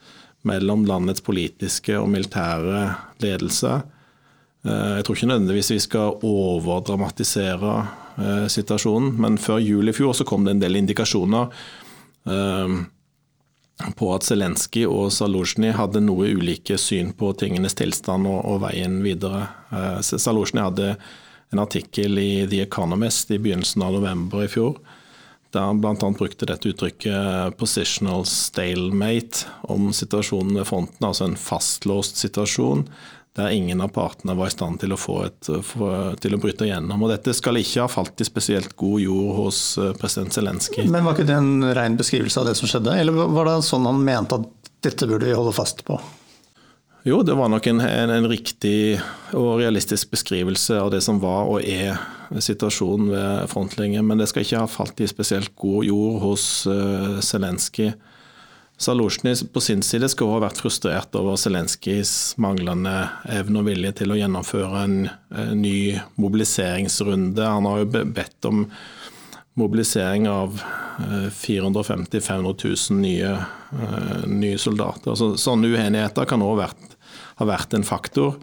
mellom 0.48 0.84
landets 0.88 1.24
politiske 1.24 1.96
og 1.96 2.10
militære 2.12 2.82
ledelse. 3.24 3.78
Eh, 4.68 4.90
jeg 4.98 5.06
tror 5.06 5.16
ikke 5.16 5.30
nødvendigvis 5.30 5.72
vi 5.72 5.80
skal 5.82 6.18
overdramatisere 6.26 7.74
eh, 7.80 8.46
situasjonen, 8.52 9.14
men 9.20 9.38
før 9.40 9.62
jul 9.62 9.88
i 9.88 9.94
fjor 9.96 10.12
så 10.16 10.26
kom 10.28 10.44
det 10.44 10.56
en 10.56 10.62
del 10.66 10.76
indikasjoner 10.82 11.48
eh, 12.28 12.74
på 13.96 14.10
at 14.12 14.26
Zelenskyj 14.26 14.84
og 14.90 15.08
Zaluzjnyj 15.14 15.76
hadde 15.78 16.02
noe 16.04 16.28
ulike 16.34 16.76
syn 16.82 17.14
på 17.16 17.30
tingenes 17.40 17.78
tilstand 17.78 18.26
og, 18.26 18.58
veien 18.66 19.00
videre. 19.04 19.46
Zaluzjnyj 20.02 20.64
hadde 20.64 20.88
en 21.50 21.62
artikkel 21.62 22.18
i 22.18 22.46
The 22.50 22.62
Economist 22.66 23.30
i 23.30 23.38
begynnelsen 23.38 23.82
av 23.82 23.92
november 23.96 24.44
i 24.44 24.48
fjor. 24.52 24.78
Der 25.52 25.64
han 25.64 25.80
bl.a. 25.80 25.96
brukte 25.96 26.46
dette 26.46 26.68
uttrykket 26.68 27.56
'positional 27.56 28.26
stalemate' 28.28 29.46
om 29.72 29.92
situasjonen 29.92 30.58
ved 30.60 30.66
fronten, 30.68 31.06
altså 31.06 31.24
en 31.24 31.38
fastlåst 31.40 32.20
situasjon 32.20 32.84
der 33.38 33.54
ingen 33.54 33.80
av 33.80 33.88
partene 33.94 34.34
var 34.34 34.50
i 34.50 34.50
stand 34.50 34.80
til 34.82 34.92
å, 34.92 34.98
et, 35.22 35.48
til 36.20 36.34
å 36.34 36.40
bryte 36.42 36.66
gjennom. 36.66 37.04
Og 37.06 37.12
dette 37.12 37.34
skal 37.36 37.60
ikke 37.60 37.84
ha 37.84 37.90
falt 37.90 38.18
i 38.18 38.26
spesielt 38.26 38.74
god 38.76 39.02
jord 39.04 39.34
hos 39.36 39.60
eh, 39.78 39.92
president 40.00 40.34
Zelenskyj. 40.34 40.88
Men 40.90 41.06
var 41.06 41.14
ikke 41.14 41.28
det 41.28 41.36
en 41.38 41.68
ren 41.78 41.98
beskrivelse 42.00 42.40
av 42.42 42.48
det 42.50 42.56
som 42.58 42.70
skjedde, 42.70 42.96
eller 42.98 43.28
var 43.36 43.46
det 43.46 43.60
sånn 43.68 43.86
han 43.86 44.02
mente 44.02 44.40
at 44.40 44.72
dette 44.82 45.06
burde 45.06 45.28
vi 45.28 45.36
holde 45.38 45.54
fast 45.54 45.84
på? 45.86 46.00
Jo, 47.06 47.22
det 47.22 47.34
var 47.38 47.48
nok 47.48 47.66
en, 47.70 47.80
en, 47.80 48.10
en, 48.10 48.26
riktig 48.28 48.98
og 49.36 49.60
realistisk 49.60 50.10
beskrivelse 50.10 50.80
av 50.80 50.90
det 50.90 51.00
som 51.04 51.20
var 51.22 51.46
og 51.46 51.62
er 51.62 51.94
situasjonen 52.42 53.12
ved 53.12 53.46
frontlinjen. 53.52 54.06
Men 54.06 54.18
det 54.18 54.26
skal 54.30 54.44
ikke 54.44 54.64
ha 54.64 54.70
falt 54.70 55.00
i 55.00 55.08
spesielt 55.08 55.54
god 55.56 55.86
jord 55.86 56.18
hos 56.24 56.44
uh, 56.66 57.20
Zelenskyj. 57.24 57.92
Zaluzjny 58.78 59.32
på 59.52 59.62
sin 59.62 59.80
side 59.82 60.06
skal 60.10 60.34
ha 60.34 60.42
vært 60.44 60.60
frustrert 60.62 61.16
over 61.18 61.38
Zelenskyjs 61.40 62.36
manglende 62.38 63.08
evne 63.34 63.62
og 63.62 63.70
vilje 63.70 63.94
til 64.02 64.14
å 64.14 64.18
gjennomføre 64.18 64.84
en, 64.84 65.00
en 65.34 65.58
ny 65.58 65.96
mobiliseringsrunde. 66.18 67.42
Han 67.42 67.66
har 67.66 67.82
jo 67.82 68.04
bedt 68.06 68.50
om 68.50 68.66
mobilisering 69.58 70.28
av 70.30 70.60
450 71.34 72.18
000-500 72.18 72.90
000 72.90 73.00
nye, 73.02 73.34
uh, 73.74 74.24
nye 74.26 74.58
soldater. 74.58 75.14
Så, 75.14 75.32
sånne 75.38 75.70
uenigheter 75.70 76.26
kan 76.26 76.42
òg 76.42 76.64
ha 76.64 77.46
vært 77.46 77.76
en 77.76 77.86
faktor 77.86 78.40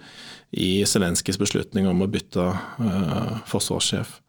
i 0.56 0.86
Zelenskyjs 0.88 1.40
beslutning 1.42 1.88
om 1.90 2.04
å 2.06 2.12
bytte 2.12 2.46
uh, 2.48 3.42
forsvarssjef. 3.50 4.22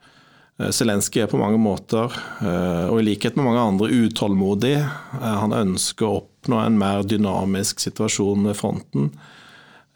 Eh, 0.59 0.73
Zelenskyj 0.73 1.27
er 1.27 1.31
på 1.31 1.41
mange 1.41 1.61
måter, 1.61 2.13
uh, 2.41 2.89
og 2.89 3.01
i 3.01 3.07
likhet 3.11 3.37
med 3.37 3.49
mange 3.49 3.63
andre, 3.63 3.93
utålmodig. 4.07 4.77
Eh, 4.81 5.37
han 5.43 5.55
ønsker 5.57 6.09
å 6.09 6.21
oppnå 6.23 6.63
en 6.63 6.79
mer 6.81 7.05
dynamisk 7.07 7.83
situasjon 7.85 8.49
ved 8.51 8.59
fronten. 8.59 9.11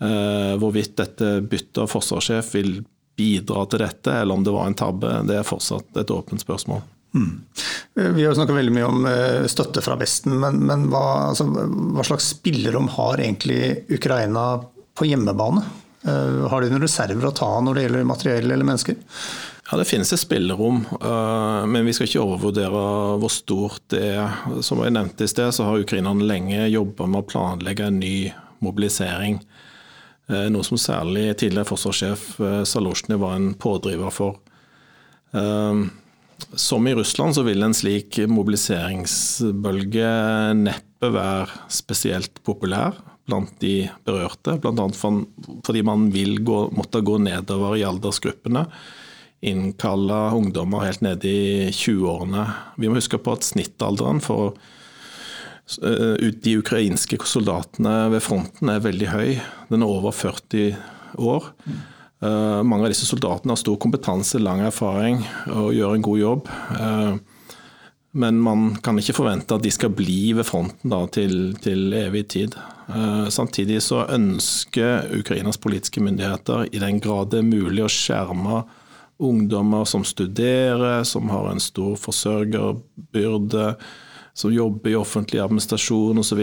Hvorvidt 0.00 0.94
dette 0.96 1.42
byttet 1.44 1.76
av 1.82 1.90
forsvarssjef 1.92 2.54
vil 2.54 2.70
bidra 3.20 3.66
til 3.68 3.84
dette, 3.84 4.16
eller 4.22 4.38
om 4.40 4.46
det 4.46 4.54
var 4.56 4.70
en 4.70 4.78
tabbe, 4.78 5.12
det 5.28 5.36
er 5.36 5.46
fortsatt 5.46 6.00
et 6.00 6.14
åpent 6.14 6.42
spørsmål. 6.42 6.80
Mm. 7.10 7.30
Vi 8.16 8.24
har 8.24 8.36
snakka 8.38 8.54
veldig 8.54 8.72
mye 8.74 8.88
om 8.88 9.06
støtte 9.50 9.82
fra 9.82 9.96
Vesten, 9.98 10.36
men, 10.40 10.60
men 10.66 10.88
hva, 10.92 11.04
altså, 11.32 11.48
hva, 11.50 12.04
slags 12.06 12.30
spillerom 12.36 12.86
har 12.94 13.20
egentlig 13.20 13.88
Ukraina 13.90 14.44
på 14.94 15.08
hjemmebane? 15.10 15.64
Har 16.06 16.62
de 16.62 16.70
noen 16.70 16.86
reserver 16.86 17.26
å 17.28 17.34
ta 17.36 17.50
når 17.60 17.76
det 17.76 17.82
gjelder 17.86 18.06
materiell 18.08 18.54
eller 18.54 18.68
mennesker? 18.68 19.00
Ja, 19.70 19.76
Det 19.76 19.84
finnes 19.84 20.12
et 20.12 20.18
spillerom, 20.18 20.86
eh, 21.00 21.66
men 21.66 21.86
vi 21.86 21.92
skal 21.94 22.08
ikke 22.08 22.24
overvurdere 22.24 23.18
hvor 23.22 23.30
stort 23.30 23.84
det 23.94 24.02
er. 24.16 24.62
Som 24.66 24.82
jeg 24.82 24.96
nevnte 24.96 25.24
i 25.24 25.30
sted, 25.30 25.54
så 25.54 25.68
har 25.68 25.78
ukrainerne 25.78 26.26
lenge 26.26 26.66
jobba 26.72 27.06
med 27.06 27.22
å 27.22 27.28
planlegge 27.28 27.86
en 27.86 28.00
ny 28.02 28.32
mobilisering. 28.58 29.38
Eh, 30.30 30.46
noe 30.52 30.66
som 30.66 30.78
særlig 30.80 31.34
tidligere 31.40 31.68
forsvarssjef 31.68 32.40
eh, 32.40 33.18
var 33.18 33.34
en 33.36 33.52
pådriver 33.54 34.14
for. 34.14 34.38
Som 36.56 36.86
i 36.88 36.94
Russland 36.96 37.36
så 37.36 37.44
vil 37.46 37.62
en 37.62 37.74
slik 37.76 38.16
mobiliseringsbølge 38.26 40.08
neppe 40.58 41.10
være 41.14 41.68
spesielt 41.70 42.40
populær 42.42 42.96
blant 43.28 43.52
de 43.62 43.84
berørte. 44.02 44.56
Bl.a. 44.58 44.88
fordi 45.62 45.84
man 45.86 46.08
vil 46.10 46.40
gå, 46.42 46.64
måtte 46.74 47.04
gå 47.06 47.20
nedover 47.22 47.76
i 47.78 47.86
aldersgruppene 47.86 48.64
Innkalle 49.40 50.18
ungdommer 50.36 50.84
helt 50.84 51.00
nede 51.00 51.28
i 51.28 51.70
20-årene. 51.72 52.44
Vi 52.76 52.90
må 52.90 52.98
huske 52.98 53.16
på 53.16 53.32
at 53.32 53.46
snittalderen 53.46 54.20
for 54.20 54.52
eh, 54.52 54.58
de 55.78 56.56
ukrainske 56.58 57.18
soldatene 57.28 58.10
ved 58.14 58.24
fronten 58.24 58.72
er 58.72 58.82
veldig 58.84 59.08
høy. 59.12 59.30
Den 59.70 59.84
er 59.84 59.92
over 59.92 60.14
40 60.16 60.74
år. 61.20 61.50
Eh, 62.20 62.62
mange 62.66 62.84
av 62.84 62.92
disse 62.92 63.08
soldatene 63.08 63.54
har 63.54 63.60
stor 63.60 63.78
kompetanse, 63.80 64.40
lang 64.42 64.60
erfaring 64.66 65.22
og 65.54 65.70
gjør 65.76 65.94
en 65.96 66.04
god 66.04 66.18
jobb. 66.20 66.50
Eh, 66.76 67.14
men 68.20 68.40
man 68.42 68.74
kan 68.82 68.98
ikke 68.98 69.14
forvente 69.20 69.54
at 69.54 69.62
de 69.64 69.70
skal 69.70 69.94
bli 69.94 70.32
ved 70.34 70.48
fronten 70.48 70.90
da, 70.90 71.04
til, 71.14 71.54
til, 71.62 71.92
evig 71.94 72.24
tid. 72.34 72.56
Samtidig 73.30 73.76
så 73.86 74.00
ønsker 74.10 75.12
Ukrainas 75.14 75.60
politiske 75.62 76.02
myndigheter 76.02 76.64
i 76.74 76.80
den 76.82 76.98
grad 76.98 77.30
det 77.30 77.38
er 77.38 77.46
mulig 77.46 77.84
å 77.86 77.92
skjerme 77.92 78.64
ungdommer 79.22 79.84
som 79.86 80.02
studerer, 80.02 81.04
som 81.04 81.30
har 81.30 81.52
en 81.52 81.62
stor 81.62 81.94
forsørgerbyrde, 82.00 83.66
som 84.40 84.52
jobber 84.54 84.94
i 84.94 84.98
offentlig 84.98 85.42
administrasjon 85.44 86.22
osv. 86.22 86.42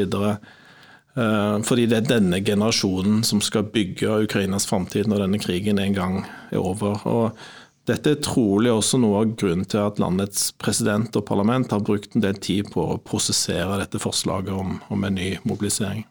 Eh, 1.17 1.61
fordi 1.65 1.85
det 1.89 2.01
er 2.01 2.09
denne 2.11 2.41
generasjonen 2.45 3.23
som 3.25 3.41
skal 3.41 3.69
bygge 3.73 4.23
Ukrainas 4.27 4.69
framtid 4.69 5.09
når 5.09 5.25
denne 5.25 5.41
krigen 5.41 5.81
en 5.81 5.95
gang 5.97 6.19
er 6.51 6.61
over. 6.61 7.01
Og 7.09 7.39
dette 7.87 8.11
er 8.13 8.21
trolig 8.23 8.69
også 8.73 8.99
noe 8.99 9.23
av 9.23 9.33
grunnen 9.39 9.65
til 9.65 9.81
at 9.85 9.99
landets 10.01 10.51
president 10.59 11.15
og 11.15 11.25
parlament 11.25 11.71
har 11.73 11.85
brukt 11.87 12.15
en 12.15 12.25
del 12.25 12.37
tid 12.43 12.69
på 12.73 12.83
å 12.83 12.99
prosessere 12.99 13.79
dette 13.81 14.01
forslaget 14.03 14.53
om, 14.53 14.77
om 14.93 15.07
en 15.07 15.17
ny 15.17 15.37
mobilisering. 15.47 16.03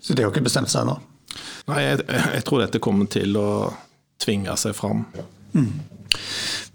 Så 0.00 0.14
de 0.14 0.22
har 0.22 0.30
ikke 0.30 0.46
bestemt 0.46 0.70
seg 0.70 0.84
ennå? 0.84 0.98
Nei, 1.68 1.80
jeg, 1.82 2.04
jeg, 2.08 2.44
tror 2.46 2.62
dette 2.62 2.80
kommer 2.82 3.08
til 3.10 3.34
å 3.40 3.48
tvinge 4.20 4.54
seg 4.60 4.76
fram. 4.76 5.02
Mm. 5.56 5.72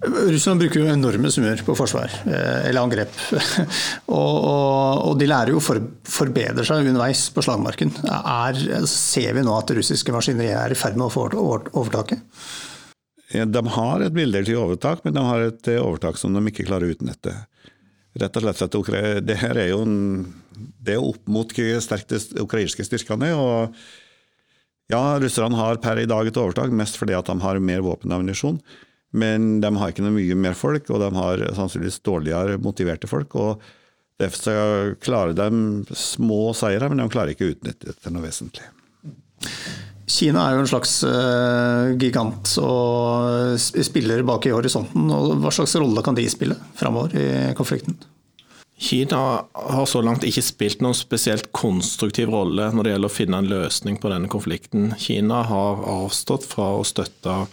Russland 0.04 0.60
bruker 0.60 0.82
jo 0.82 0.90
enorme 0.92 1.30
summer 1.32 1.62
på 1.66 1.76
forsvar, 1.78 2.12
eh, 2.28 2.68
eller 2.70 2.82
angrep. 2.82 3.14
og, 4.18 4.36
og, 4.36 5.00
og, 5.08 5.14
de 5.20 5.30
lærer 5.30 5.54
jo 5.54 5.62
å 5.62 5.64
for, 5.64 5.80
forbedre 6.08 6.66
seg 6.68 6.90
underveis 6.90 7.26
på 7.34 7.44
slagmarken. 7.46 7.94
Er, 8.10 8.60
ser 8.90 9.38
vi 9.38 9.46
nå 9.46 9.56
at 9.56 9.72
det 9.72 9.80
russiske 9.80 10.16
maskineriet 10.16 10.60
er 10.60 10.76
i 10.76 10.80
ferd 10.80 11.00
med 11.00 11.08
å 11.08 11.14
få 11.14 11.30
overtaket? 11.38 12.22
De 13.34 13.64
har 13.78 14.04
et 14.04 14.14
midlertidig 14.14 14.60
overtak, 14.60 15.02
men 15.06 15.16
de 15.16 15.26
har 15.26 15.48
et 15.48 15.74
overtak 15.80 16.20
som 16.22 16.36
de 16.36 16.44
ikke 16.52 16.68
klarer 16.68 16.92
å 16.92 16.94
utnytte. 16.98 17.34
Rett 18.20 18.38
og 18.38 18.46
slett 18.46 18.62
at 18.68 19.26
det 19.26 19.40
her 19.42 19.58
er 19.58 19.72
jo 19.72 19.82
en, 19.88 19.98
det 20.54 21.00
er 21.00 21.02
opp 21.02 21.24
mot 21.32 21.50
sterkt 21.82 22.14
de 22.14 22.44
ukrainske 22.44 22.86
styrkene. 22.86 23.32
og 23.34 23.74
ja, 24.92 25.18
russerne 25.18 25.58
har 25.58 25.80
per 25.82 26.02
i 26.02 26.10
dag 26.10 26.28
et 26.28 26.38
overtak, 26.38 26.74
mest 26.76 27.00
fordi 27.00 27.16
at 27.18 27.30
de 27.30 27.40
har 27.42 27.62
mer 27.64 27.82
våpen 27.82 28.12
og 28.12 28.20
ammunisjon. 28.20 28.60
Men 29.14 29.62
de 29.62 29.70
har 29.78 29.94
ikke 29.94 30.06
noe 30.06 30.16
mye 30.16 30.38
mer 30.38 30.58
folk, 30.58 30.90
og 30.90 31.02
de 31.04 31.10
har 31.18 31.46
sannsynligvis 31.54 32.02
dårligere 32.06 32.60
motiverte 32.62 33.10
folk. 33.10 33.36
og 33.38 33.64
Derfor 34.22 34.96
klarer 35.04 35.36
de 35.38 35.96
små 35.98 36.54
seire, 36.58 36.90
men 36.90 37.02
de 37.02 37.10
klarer 37.14 37.34
ikke 37.34 37.50
å 37.50 37.54
utnytte 37.56 37.92
det 37.92 37.98
til 38.02 38.16
noe 38.16 38.26
vesentlig. 38.26 38.68
Kina 40.14 40.44
er 40.46 40.58
jo 40.58 40.64
en 40.64 40.70
slags 40.70 40.98
uh, 41.08 41.94
gigant 42.00 42.50
og 42.60 43.56
spiller 43.60 44.26
bak 44.28 44.50
i 44.50 44.54
horisonten. 44.54 45.08
og 45.08 45.38
Hva 45.42 45.54
slags 45.56 45.78
rolle 45.80 46.04
kan 46.06 46.18
de 46.18 46.26
spille 46.32 46.58
framover 46.80 47.16
i 47.18 47.30
konflikten? 47.58 47.98
Kina 48.84 49.46
har 49.54 49.86
så 49.88 50.02
langt 50.04 50.26
ikke 50.28 50.44
spilt 50.44 50.82
noen 50.84 50.98
spesielt 50.98 51.52
konstruktiv 51.56 52.34
rolle 52.34 52.68
når 52.74 52.84
det 52.84 52.94
gjelder 52.96 53.12
å 53.12 53.16
finne 53.16 53.40
en 53.40 53.52
løsning 53.52 54.00
på 54.02 54.12
denne 54.12 54.32
konflikten. 54.32 54.92
Kina 55.00 55.44
har 55.48 55.86
avstått 55.88 56.48
fra 56.50 56.74
å 56.80 56.88
støtte 56.88 57.46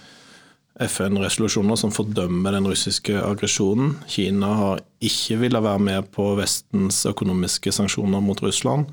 FN-resolusjoner 0.87 1.77
som 1.77 1.93
fordømmer 1.95 2.57
den 2.57 2.69
russiske 2.71 3.17
aggresjonen. 3.21 3.97
Kina 4.09 4.53
har 4.59 4.85
ikke 5.05 5.41
villet 5.43 5.65
være 5.65 5.83
med 5.87 6.11
på 6.15 6.31
Vestens 6.39 7.03
økonomiske 7.11 7.73
sanksjoner 7.75 8.23
mot 8.25 8.41
Russland. 8.45 8.89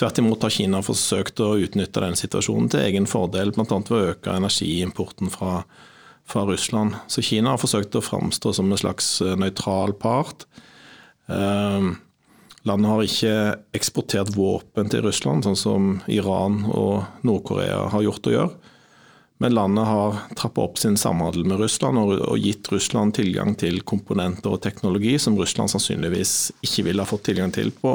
Tvert 0.00 0.18
imot 0.22 0.42
har 0.46 0.54
Kina 0.54 0.80
forsøkt 0.82 1.42
å 1.44 1.52
utnytte 1.60 2.02
den 2.02 2.18
situasjonen 2.18 2.70
til 2.72 2.86
egen 2.86 3.06
fordel, 3.10 3.52
bl.a. 3.54 3.66
ved 3.68 3.94
å 3.96 4.02
øke 4.14 4.34
energiimporten 4.34 5.30
fra, 5.30 5.60
fra 6.24 6.46
Russland. 6.48 6.96
Så 7.06 7.22
Kina 7.26 7.54
har 7.54 7.62
forsøkt 7.62 7.98
å 7.98 8.04
framstå 8.04 8.54
som 8.56 8.72
en 8.72 8.80
slags 8.80 9.18
nøytral 9.38 9.94
part 10.00 10.48
Eh, 11.30 11.90
landet 12.62 12.90
har 12.90 13.04
ikke 13.06 13.34
eksportert 13.78 14.32
våpen 14.36 14.90
til 14.90 15.04
Russland, 15.06 15.46
sånn 15.46 15.58
som 15.58 15.90
Iran 16.10 16.64
og 16.68 17.24
Nord-Korea 17.26 17.86
har 17.94 18.06
gjort 18.06 18.30
og 18.30 18.36
gjør. 18.36 18.54
Men 19.40 19.54
landet 19.56 19.86
har 19.88 20.16
trappa 20.36 20.60
opp 20.66 20.78
sin 20.78 20.98
samhandel 21.00 21.46
med 21.48 21.62
Russland 21.62 21.96
og 21.98 22.34
gitt 22.36 22.68
Russland 22.68 23.14
tilgang 23.16 23.54
til 23.56 23.78
komponenter 23.88 24.52
og 24.52 24.60
teknologi 24.60 25.14
som 25.18 25.38
Russland 25.38 25.72
sannsynligvis 25.72 26.34
ikke 26.60 26.84
ville 26.90 27.00
ha 27.00 27.08
fått 27.08 27.24
tilgang 27.30 27.54
til 27.56 27.72
på 27.72 27.94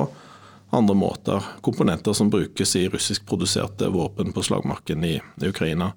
andre 0.73 0.95
måter. 0.97 1.45
Komponenter 1.61 2.17
som 2.17 2.31
brukes 2.33 2.73
i 2.79 2.87
russiskproduserte 2.89 3.91
våpen 3.93 4.33
på 4.33 4.41
slagmarken 4.41 5.05
i 5.05 5.19
Ukraina. 5.45 5.91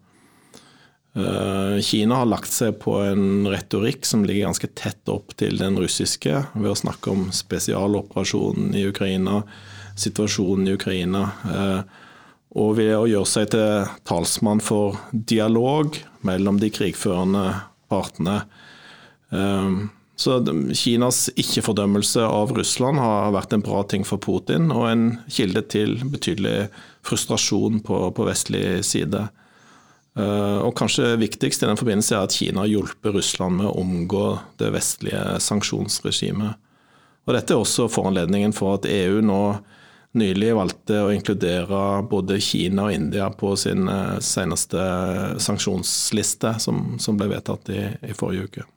Eh, 1.16 1.80
Kina 1.80 2.20
har 2.20 2.28
lagt 2.28 2.52
seg 2.52 2.76
på 2.82 2.98
en 3.02 3.48
retorikk 3.48 4.04
som 4.06 4.26
ligger 4.28 4.50
ganske 4.50 4.68
tett 4.76 5.08
opp 5.08 5.32
til 5.40 5.56
den 5.58 5.78
russiske, 5.80 6.42
ved 6.54 6.70
å 6.70 6.76
snakke 6.76 7.14
om 7.14 7.30
spesialoperasjonen 7.32 8.76
i 8.76 8.84
Ukraina, 8.90 9.40
situasjonen 9.96 10.68
i 10.68 10.76
Ukraina. 10.76 11.24
Eh, 11.48 11.80
og 12.56 12.78
ved 12.78 12.94
å 12.96 13.08
gjøre 13.08 13.28
seg 13.28 13.50
til 13.52 13.88
talsmann 14.08 14.62
for 14.64 14.96
dialog 15.12 15.98
mellom 16.26 16.60
de 16.62 16.70
krigførende 16.72 17.44
partene. 17.92 18.40
Eh, 19.34 19.78
så 20.18 20.40
Kinas 20.74 21.28
ikke-fordømmelse 21.38 22.24
av 22.26 22.50
Russland 22.56 22.98
har 22.98 23.34
vært 23.36 23.52
en 23.54 23.62
bra 23.62 23.84
ting 23.86 24.02
for 24.08 24.18
Putin, 24.18 24.72
og 24.74 24.88
en 24.88 25.04
kilde 25.30 25.62
til 25.70 25.94
betydelig 26.10 26.70
frustrasjon 27.06 27.78
på, 27.86 28.00
på 28.16 28.26
vestlig 28.26 28.80
side. 28.88 29.28
Eh, 30.18 30.58
og 30.64 30.74
kanskje 30.78 31.12
viktigst 31.20 31.62
i 31.62 31.68
den 31.68 31.78
forbindelse 31.78 32.16
er 32.16 32.26
at 32.26 32.34
Kina 32.34 32.64
har 32.64 32.72
hjulpet 32.72 33.14
Russland 33.14 33.60
med 33.60 33.70
å 33.70 33.76
omgå 33.84 34.24
det 34.58 34.72
vestlige 34.74 35.38
sanksjonsregimet. 35.44 36.58
Og 37.28 37.36
Dette 37.36 37.54
er 37.54 37.62
også 37.62 37.90
foranledningen 37.92 38.54
for 38.56 38.78
at 38.78 38.88
EU 38.88 39.20
nå 39.22 39.42
nylig 40.16 40.54
valgte 40.56 41.02
å 41.04 41.12
inkludere 41.12 41.82
både 42.08 42.40
Kina 42.40 42.88
og 42.88 42.96
India 42.96 43.28
på 43.30 43.52
sin 43.60 43.88
eh, 43.92 44.16
seneste 44.24 44.80
sanksjonsliste, 45.42 46.56
som, 46.62 46.96
som 47.02 47.18
ble 47.18 47.30
vedtatt 47.34 47.70
i, 47.74 47.84
i 48.08 48.16
forrige 48.16 48.48
uke. 48.48 48.68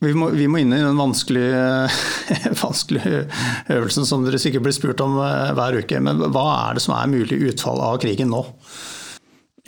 Vi 0.00 0.14
må, 0.16 0.30
vi 0.32 0.46
må, 0.48 0.62
inn 0.62 0.72
i 0.72 0.80
den 0.80 0.96
vanskelige, 0.96 1.90
vanskelige, 2.62 3.26
øvelsen 3.68 4.08
som 4.08 4.24
dere 4.24 4.40
sikkert 4.40 4.64
blir 4.64 4.76
spurt 4.76 5.02
om 5.04 5.18
hver 5.18 5.76
uke. 5.76 6.00
Men 6.00 6.22
hva 6.32 6.46
er 6.54 6.78
det 6.78 6.84
som 6.86 6.96
er 6.96 7.12
mulig 7.12 7.36
utfall 7.50 7.82
av 7.84 8.00
krigen 8.00 8.32
nå? 8.32 8.40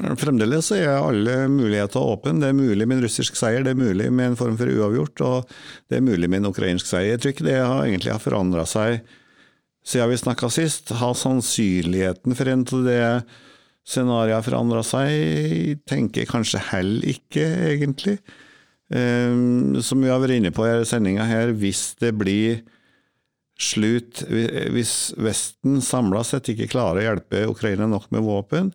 Fremdeles 0.00 0.70
er 0.72 0.88
alle 0.94 1.34
muligheter 1.52 2.00
åpne. 2.00 2.40
Det 2.40 2.48
er 2.48 2.56
mulig 2.56 2.86
med 2.88 2.96
en 2.96 3.04
russisk 3.04 3.36
seier, 3.36 3.60
det 3.60 3.74
er 3.74 3.82
mulig 3.82 4.08
med 4.08 4.32
en 4.32 4.38
form 4.40 4.56
for 4.56 4.72
uavgjort, 4.72 5.20
og 5.20 5.52
det 5.92 5.98
er 5.98 6.06
mulig 6.06 6.30
med 6.30 6.40
en 6.40 6.50
ukrainsk 6.50 6.88
seier. 6.88 7.12
Jeg 7.12 7.20
tror 7.22 7.34
ikke 7.34 7.48
det 7.50 7.58
har 7.60 7.82
egentlig 7.84 8.14
har 8.14 8.22
forandra 8.24 8.64
seg 8.68 9.02
siden 9.86 10.12
vi 10.12 10.20
snakka 10.20 10.50
sist. 10.52 10.92
Har 10.98 11.14
sannsynligheten 11.18 12.36
for 12.38 12.50
en 12.50 12.66
av 12.66 12.84
det 12.86 13.02
scenarioet 13.88 14.46
forandra 14.46 14.84
seg, 14.86 15.82
tenker 15.90 16.28
kanskje 16.30 16.62
heller 16.70 17.08
ikke, 17.16 17.46
egentlig. 17.72 18.18
Um, 18.92 19.80
som 19.82 20.02
vi 20.04 20.10
har 20.12 20.20
vært 20.22 20.36
inne 20.36 20.52
på 20.54 20.66
i 20.68 20.82
sendinga 20.86 21.26
her, 21.26 21.54
hvis 21.56 21.94
det 22.02 22.12
blir 22.20 22.60
slutt 23.62 24.24
Hvis 24.26 25.12
Vesten 25.22 25.78
samla 25.84 26.24
sett 26.26 26.48
ikke 26.50 26.66
klarer 26.72 26.98
å 26.98 27.04
hjelpe 27.04 27.44
Ukraina 27.46 27.86
nok 27.86 28.08
med 28.10 28.24
våpen, 28.26 28.72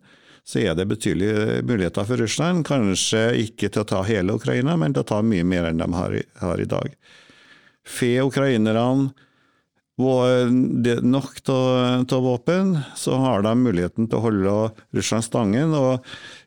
så 0.48 0.62
er 0.62 0.76
det 0.78 0.86
betydelige 0.88 1.60
muligheter 1.68 2.06
for 2.08 2.22
Russland. 2.22 2.64
Kanskje 2.64 3.26
ikke 3.42 3.68
til 3.68 3.82
å 3.82 3.88
ta 3.90 4.00
hele 4.08 4.38
Ukraina, 4.38 4.78
men 4.80 4.94
til 4.96 5.04
å 5.04 5.08
ta 5.10 5.18
mye 5.20 5.44
mer 5.44 5.68
enn 5.68 5.82
de 5.82 5.88
har 5.92 6.14
i, 6.16 6.22
har 6.40 6.62
i 6.62 6.68
dag. 6.70 6.94
Fe 7.84 8.14
ukrainerne 8.24 8.86
nok 9.98 11.40
av 12.12 12.22
våpen, 12.22 12.78
så 12.96 13.16
har 13.18 13.42
de 13.42 13.54
muligheten 13.58 14.06
til 14.06 14.18
å 14.18 14.24
holde 14.24 14.56
Russland 14.94 15.24
stangen. 15.26 15.74
og 15.74 16.04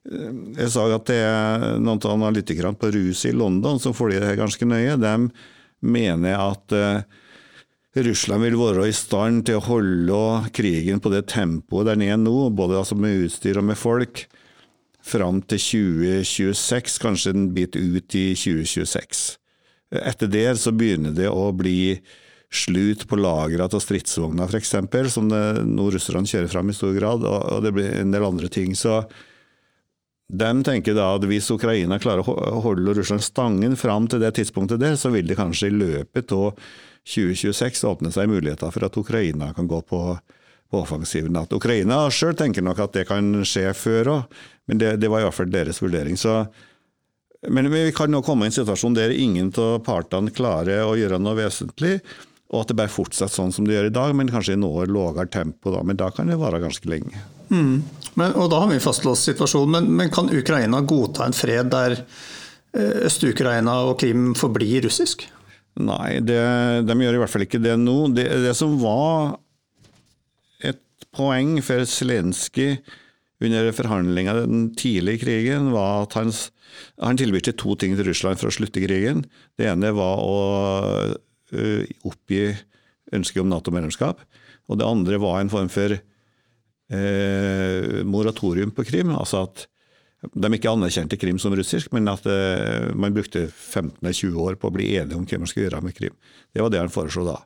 eh, 0.08 0.62
Jeg 0.62 0.72
sa 0.72 0.88
at 0.96 1.08
det 1.08 1.20
er 1.20 1.80
noen 1.80 2.00
av 2.00 2.16
analytikerne 2.16 2.78
på 2.80 2.92
RUS 2.92 3.26
i 3.26 3.34
London 3.36 3.80
som 3.80 3.94
følger 3.94 4.24
det 4.24 4.40
ganske 4.40 4.66
nøye. 4.66 4.96
De 4.96 5.30
mener 5.82 6.38
at 6.38 6.72
uh, 6.72 7.02
Russland 7.96 8.46
vil 8.46 8.56
være 8.56 8.88
i 8.88 8.96
stand 8.96 9.46
til 9.48 9.58
å 9.58 9.66
holde 9.66 10.52
krigen 10.56 11.02
på 11.02 11.12
det 11.12 11.26
tempoet 11.34 11.90
der 11.90 12.00
nede 12.00 12.22
nå, 12.22 12.50
både 12.56 12.78
altså 12.80 12.96
med 12.96 13.26
utstyr 13.26 13.60
og 13.60 13.68
med 13.68 13.80
folk, 13.80 14.28
fram 15.02 15.42
til 15.42 15.60
2026, 15.60 17.00
kanskje 17.02 17.34
en 17.34 17.48
bit 17.56 17.76
ut 17.76 18.16
i 18.16 18.32
2026. 18.38 19.24
Etter 19.92 20.30
det 20.32 20.48
så 20.62 20.72
begynner 20.72 21.12
det 21.18 21.28
å 21.28 21.50
bli 21.52 21.98
slutt 22.52 23.08
på 23.08 23.16
lagra 23.16 23.66
av 23.66 23.80
stridsvogna 23.80 24.48
f.eks., 24.50 24.76
som 25.14 25.28
nå 25.32 25.90
russerne 25.94 26.28
kjører 26.28 26.52
fram 26.52 26.72
i 26.72 26.76
stor 26.76 26.96
grad, 26.98 27.24
og 27.24 27.64
det 27.64 27.72
blir 27.76 27.94
en 28.02 28.12
del 28.12 28.28
andre 28.28 28.50
ting. 28.52 28.76
Så 28.76 29.00
de 30.32 30.52
tenker 30.64 30.96
da 30.96 31.10
at 31.16 31.26
hvis 31.28 31.50
Ukraina 31.52 31.98
klarer 32.00 32.28
å 32.28 32.62
holde 32.64 32.96
Russland 32.96 33.24
stangen 33.24 33.76
fram 33.80 34.08
til 34.12 34.22
det 34.24 34.34
tidspunktet 34.38 34.80
der, 34.80 34.96
så 35.00 35.12
vil 35.12 35.28
det 35.28 35.40
kanskje 35.40 35.68
i 35.68 35.76
løpet 35.76 36.32
av 36.36 36.54
2026 37.08 37.84
åpne 37.90 38.12
seg 38.14 38.30
muligheter 38.32 38.72
for 38.72 38.88
at 38.88 38.98
Ukraina 38.98 39.52
kan 39.58 39.68
gå 39.68 39.82
på, 39.88 40.02
på 40.72 40.82
offensiven. 40.84 41.36
At 41.40 41.52
Ukraina 41.56 42.06
sjøl 42.14 42.38
tenker 42.40 42.64
nok 42.64 42.80
at 42.84 42.96
det 42.96 43.08
kan 43.10 43.42
skje 43.48 43.72
før 43.76 44.14
òg, 44.16 44.42
men 44.70 44.80
det, 44.80 44.96
det, 45.02 45.12
var 45.12 45.28
fall 45.36 45.52
deres 45.52 45.82
vurdering. 45.84 46.16
Så, 46.16 46.46
men 47.52 47.68
vi 47.74 47.90
kan 47.96 48.12
nå 48.14 48.22
komme 48.24 48.48
i 48.48 48.52
en 48.52 48.56
situasjon 48.56 48.96
der 48.96 49.12
ingen 49.12 49.52
av 49.60 49.82
partene 49.84 50.32
klarer 50.32 50.86
å 50.86 50.96
gjøre 51.00 51.20
noe 51.20 51.40
vesentlig, 51.42 51.98
og 52.52 52.66
at 52.66 52.72
det 52.72 52.78
bare 52.82 52.92
fortsetter 52.92 53.32
sånn 53.32 53.54
som 53.56 53.68
det 53.68 53.78
gjør 53.78 53.88
i 53.88 53.96
dag, 53.96 54.14
men 54.18 54.32
kanskje 54.32 54.58
i 54.58 54.60
noe 54.60 54.84
lavere 54.90 55.30
tempo. 55.32 55.72
Da, 55.72 55.86
men 55.88 56.00
da 56.00 56.10
kan 56.12 56.28
det 56.28 56.40
vare 56.42 56.60
ganske 56.60 56.90
lenge. 56.92 57.22
Mm. 57.52 57.78
Men, 58.20 58.34
og 58.36 58.50
Da 58.52 58.60
har 58.64 58.72
vi 58.72 58.82
fastlåst 58.84 59.30
situasjonen, 59.30 59.72
men, 59.72 59.92
men 60.02 60.12
kan 60.12 60.28
Ukraina 60.32 60.82
godta 60.84 61.28
en 61.28 61.36
fred 61.36 61.72
der 61.72 61.96
eh, 62.02 63.06
Øst-Ukraina 63.08 63.78
og 63.88 63.98
Krim 64.04 64.34
forblir 64.36 64.84
russisk? 64.88 65.24
Nei, 65.80 66.20
det, 66.20 66.42
de 66.88 66.98
gjør 67.00 67.22
i 67.22 67.24
hvert 67.24 67.32
fall 67.32 67.48
ikke 67.48 67.64
det 67.64 67.78
nå. 67.80 67.96
Det, 68.18 68.28
det 68.44 68.56
som 68.60 68.76
var 68.84 69.38
et 70.68 70.84
poeng 71.16 71.56
for 71.64 71.88
Zelenskyj 71.88 72.82
under 73.42 73.72
forhandlinga 73.74 74.36
den 74.44 74.68
tidlige 74.78 75.24
krigen, 75.24 75.72
var 75.72 76.04
at 76.04 76.20
han, 76.20 76.36
han 77.00 77.18
tilbød 77.18 77.56
to 77.56 77.80
ting 77.80 77.96
til 77.96 78.12
Russland 78.12 78.44
for 78.44 78.52
å 78.52 78.60
slutte 78.60 78.84
krigen. 78.84 79.24
Det 79.56 79.72
ene 79.72 79.96
var 79.96 80.20
å 80.20 80.36
oppgi 82.08 82.46
ønsket 83.16 83.44
om 83.44 83.52
Nato-medlemskap. 83.52 84.22
Og 84.70 84.80
det 84.80 84.88
andre 84.88 85.20
var 85.22 85.42
en 85.42 85.52
form 85.52 85.70
for 85.72 85.96
uh, 85.96 86.02
moratorium 88.08 88.72
på 88.76 88.88
Krim. 88.88 89.16
altså 89.16 89.46
at 89.48 89.68
de 90.38 90.52
ikke 90.54 90.70
anerkjente 90.70 91.18
Krim 91.18 91.40
som 91.42 91.56
russisk, 91.58 91.90
men 91.96 92.12
at 92.12 92.28
uh, 92.30 92.92
man 92.94 93.16
brukte 93.16 93.48
15-20 93.50 94.38
år 94.38 94.60
på 94.62 94.70
å 94.70 94.76
bli 94.76 94.94
enige 94.96 95.18
om 95.18 95.26
hva 95.26 95.42
man 95.42 95.50
skulle 95.50 95.68
gjøre 95.68 95.84
med 95.84 95.98
Krim. 95.98 96.16
Det 96.54 96.64
var 96.64 96.72
det 96.72 96.84
han 96.84 96.94
foreslo 96.94 97.26
da. 97.28 97.40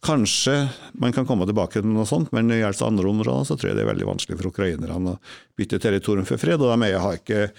Kanskje 0.00 0.54
man 0.96 1.12
kan 1.12 1.26
komme 1.28 1.44
tilbake 1.44 1.76
til 1.76 1.90
noe 1.92 2.08
sånt, 2.08 2.30
men 2.32 2.46
når 2.48 2.54
det 2.54 2.60
gjelder 2.62 2.86
andre 2.86 3.10
områder, 3.10 3.44
så 3.44 3.56
tror 3.56 3.68
jeg 3.68 3.76
det 3.76 3.82
er 3.84 3.92
veldig 3.92 4.08
vanskelig 4.08 4.38
for 4.38 4.48
ukrainerne 4.48 5.12
å 5.12 5.18
bytte 5.60 5.80
territorium 5.82 6.28
for 6.28 6.40
fred. 6.40 6.56
og 6.56 6.72
de 6.72 6.92
har 6.96 7.18
ikke 7.18 7.50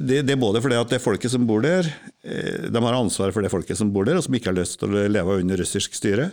det, 0.00 0.22
det, 0.24 0.34
er 0.34 0.40
både 0.40 0.62
fordi 0.64 0.78
at 0.80 0.92
det 0.92 1.02
folket 1.02 1.32
som 1.32 1.44
bor 1.48 1.62
der, 1.64 1.88
eh, 2.24 2.68
de 2.72 2.82
har 2.84 2.96
ansvar 2.96 3.32
for 3.34 3.44
det 3.44 3.52
folket 3.52 3.78
som 3.78 3.92
bor 3.92 4.08
der, 4.08 4.18
og 4.18 4.26
som 4.26 4.36
ikke 4.36 4.52
har 4.52 4.58
lyst 4.58 4.78
til 4.80 4.92
å 4.92 5.06
leve 5.10 5.38
under 5.42 5.60
russisk 5.60 5.96
styre. 5.98 6.30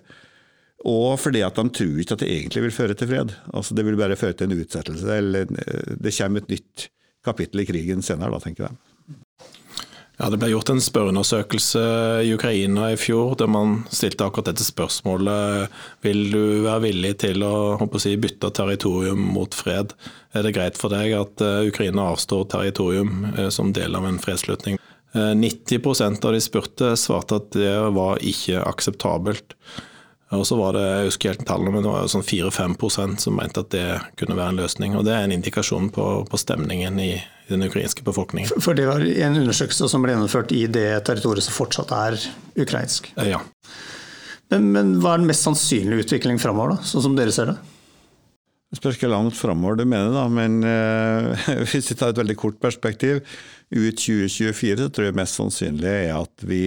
Og 0.88 1.18
fordi 1.20 1.42
at 1.44 1.58
de 1.60 1.66
tror 1.76 1.98
ikke 2.00 2.16
at 2.16 2.24
det 2.24 2.30
egentlig 2.32 2.64
vil 2.70 2.76
føre 2.76 2.96
til 2.96 3.10
fred. 3.10 3.34
Altså 3.52 3.76
Det 3.76 3.84
vil 3.84 4.00
bare 4.00 4.16
føre 4.20 4.38
til 4.38 4.48
en 4.48 4.62
utsettelse. 4.62 5.10
eller 5.12 5.50
eh, 5.66 5.96
Det 6.00 6.16
kommer 6.16 6.44
et 6.44 6.54
nytt 6.56 6.88
kapittel 7.26 7.66
i 7.66 7.68
krigen 7.68 8.06
senere, 8.06 8.32
da, 8.32 8.40
tenker 8.40 8.70
jeg. 8.70 8.78
Ja, 10.20 10.30
Det 10.30 10.40
ble 10.40 10.50
gjort 10.52 10.70
en 10.72 10.82
spørreundersøkelse 10.84 11.84
i 12.28 12.34
Ukraina 12.36 12.90
i 12.92 12.98
fjor 13.00 13.38
der 13.40 13.48
man 13.48 13.86
stilte 13.88 14.26
akkurat 14.28 14.52
dette 14.52 14.68
spørsmålet. 14.68 15.72
Vil 16.04 16.26
du 16.32 16.42
være 16.66 16.84
villig 16.90 17.14
til 17.24 17.44
å, 17.48 17.80
å 17.80 18.02
si, 18.04 18.18
bytte 18.20 18.52
territorium 18.52 19.22
mot 19.36 19.56
fred? 19.56 19.96
Er 20.34 20.46
det 20.46 20.54
greit 20.54 20.78
for 20.78 20.94
deg 20.94 21.16
at 21.18 21.42
eh, 21.42 21.68
Ukraina 21.72 22.12
avstår 22.12 22.46
territorium 22.52 23.28
eh, 23.36 23.50
som 23.54 23.74
del 23.74 23.98
av 23.98 24.06
en 24.08 24.22
fredsslutning? 24.22 24.78
90% 25.10 26.26
av 26.26 26.36
de 26.36 26.40
spurte 26.44 26.92
svarte 27.02 27.40
at 27.40 27.48
det 27.56 27.72
var 27.96 28.20
ikke 28.22 28.60
akseptabelt. 28.62 29.56
Og 30.38 30.44
så 30.46 30.58
var 30.60 30.76
det 30.78 30.84
jeg 30.86 31.08
husker 31.08 31.32
helt 31.34 31.48
tallene, 31.50 31.72
men 31.74 31.86
det 31.86 31.90
var 31.90 32.10
sånn 32.12 32.26
4-5% 32.26 33.24
som 33.26 33.40
mente 33.40 33.64
at 33.64 33.72
det 33.74 33.88
kunne 34.22 34.38
være 34.38 34.54
en 34.54 34.60
løsning. 34.62 34.94
og 34.94 35.08
Det 35.08 35.16
er 35.16 35.26
en 35.26 35.34
indikasjon 35.34 35.90
på, 35.96 36.06
på 36.30 36.38
stemningen 36.38 37.00
i, 37.02 37.16
i, 37.18 37.50
den 37.50 37.66
ukrainske 37.66 38.06
befolkningen. 38.06 38.62
For 38.62 38.78
det 38.78 38.86
var 38.86 39.02
en 39.02 39.40
undersøkelse 39.42 39.90
som 39.90 40.06
ble 40.06 40.14
gjennomført 40.14 40.54
i 40.54 40.68
det 40.70 40.92
territoriet 41.10 41.48
som 41.48 41.58
fortsatt 41.58 41.96
er 41.98 42.20
ukrainsk? 42.62 43.10
Eh, 43.18 43.32
ja. 43.34 43.42
Men, 44.54 44.70
men 44.76 44.94
hva 45.02 45.16
er 45.16 45.24
den 45.24 45.30
mest 45.30 45.46
sannsynlige 45.48 46.06
utviklingen 46.06 46.42
framover, 46.42 46.78
sånn 46.86 47.08
som 47.08 47.18
dere 47.18 47.34
ser 47.34 47.56
det? 47.56 47.58
Det 48.70 48.78
spørs 48.78 49.00
ikke 49.00 49.10
langt 49.10 49.34
framover 49.34 49.80
du 49.80 49.86
mener, 49.90 50.14
da, 50.14 50.28
men 50.30 50.62
uh, 50.62 51.50
hvis 51.72 51.90
vi 51.90 51.98
tar 51.98 52.14
et 52.14 52.22
veldig 52.22 52.38
kort 52.38 52.60
perspektiv, 52.62 53.24
ut 53.74 53.98
2024 53.98 54.86
så 54.86 54.90
tror 54.94 55.10
jeg 55.10 55.18
mest 55.18 55.38
sannsynlig 55.40 55.94
er 56.08 56.16
at 56.20 56.48
vi 56.48 56.64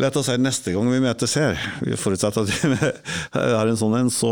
Lett 0.00 0.14
å 0.16 0.22
si 0.24 0.32
neste 0.40 0.72
gang 0.72 0.86
vi 0.88 1.02
møtes 1.04 1.34
her, 1.36 1.58
vi 1.84 1.98
forutsetter 2.00 2.46
at 2.46 2.52
vi 2.64 2.76
har 3.36 3.68
en 3.68 3.76
sånn 3.76 3.96
en, 3.98 4.08
så 4.08 4.30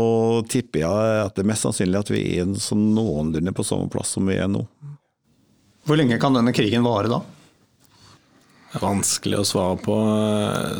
tipper 0.49 0.81
jeg 0.81 1.19
at 1.21 1.35
det 1.37 1.43
er 1.43 1.49
mest 1.51 1.67
sannsynlig 1.67 1.99
at 1.99 2.09
vi 2.09 2.21
er 2.41 2.55
sånn 2.57 2.87
noenlunde 2.95 3.53
på 3.53 3.65
samme 3.67 3.85
plass 3.93 4.15
som 4.17 4.25
vi 4.25 4.39
er 4.41 4.49
nå. 4.49 4.63
Hvor 5.85 5.99
lenge 6.01 6.17
kan 6.21 6.33
denne 6.33 6.53
krigen 6.57 6.81
vare 6.81 7.13
da? 7.13 7.21
Vanskelig 8.79 9.41
å 9.41 9.47
svare 9.47 9.77
på. 9.83 9.97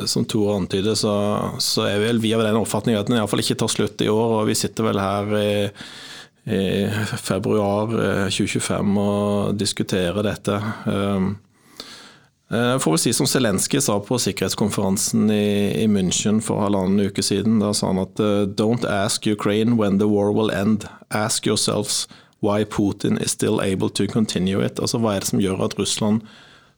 Som 0.07 0.25
Tore 0.29 0.55
antyder, 0.61 0.95
så, 0.95 1.13
så 1.59 1.89
er 1.89 1.99
vel 2.05 2.21
vi 2.23 2.31
av 2.37 2.43
den 2.45 2.59
oppfatning 2.59 2.95
at 2.95 3.09
den 3.09 3.17
iallfall 3.19 3.43
ikke 3.43 3.59
tar 3.59 3.71
slutt 3.71 4.03
i 4.03 4.09
år. 4.11 4.37
og 4.39 4.47
Vi 4.47 4.55
sitter 4.55 4.87
vel 4.87 5.01
her 5.01 5.33
i, 5.41 5.53
i 6.47 6.63
februar 7.19 7.91
2025 8.31 8.71
eh, 8.71 8.99
og 9.01 9.59
diskuterer 9.59 10.23
dette. 10.25 10.59
Um, 10.87 11.33
jeg 12.51 12.59
eh, 12.59 12.77
får 12.83 12.95
vel 12.95 12.99
si 12.99 13.11
som 13.15 13.27
Zelenskyj 13.29 13.79
sa 13.85 13.97
på 14.03 14.17
sikkerhetskonferansen 14.19 15.29
i, 15.31 15.83
i, 15.83 15.85
München 15.87 16.41
for 16.43 16.63
halvannen 16.63 16.99
uke 17.07 17.23
siden. 17.23 17.61
Da 17.63 17.71
sa 17.75 17.91
han 17.91 18.01
at 18.03 18.19
eh, 18.19 18.43
Don't 18.59 18.87
ask 18.87 19.27
Ukraine 19.27 19.77
when 19.79 19.99
the 19.99 20.07
war 20.07 20.31
will 20.35 20.51
end. 20.51 20.87
Ask 21.11 21.47
yourselves 21.47 22.07
why 22.39 22.63
Putin 22.63 23.19
is 23.21 23.31
still 23.31 23.61
able 23.61 23.89
to 23.89 24.07
continue 24.07 24.59
it. 24.59 24.79
Altså 24.79 24.99
Hva 24.99 25.15
er 25.15 25.23
det 25.23 25.31
som 25.31 25.43
gjør 25.43 25.63
at 25.67 25.77
Russland 25.79 26.23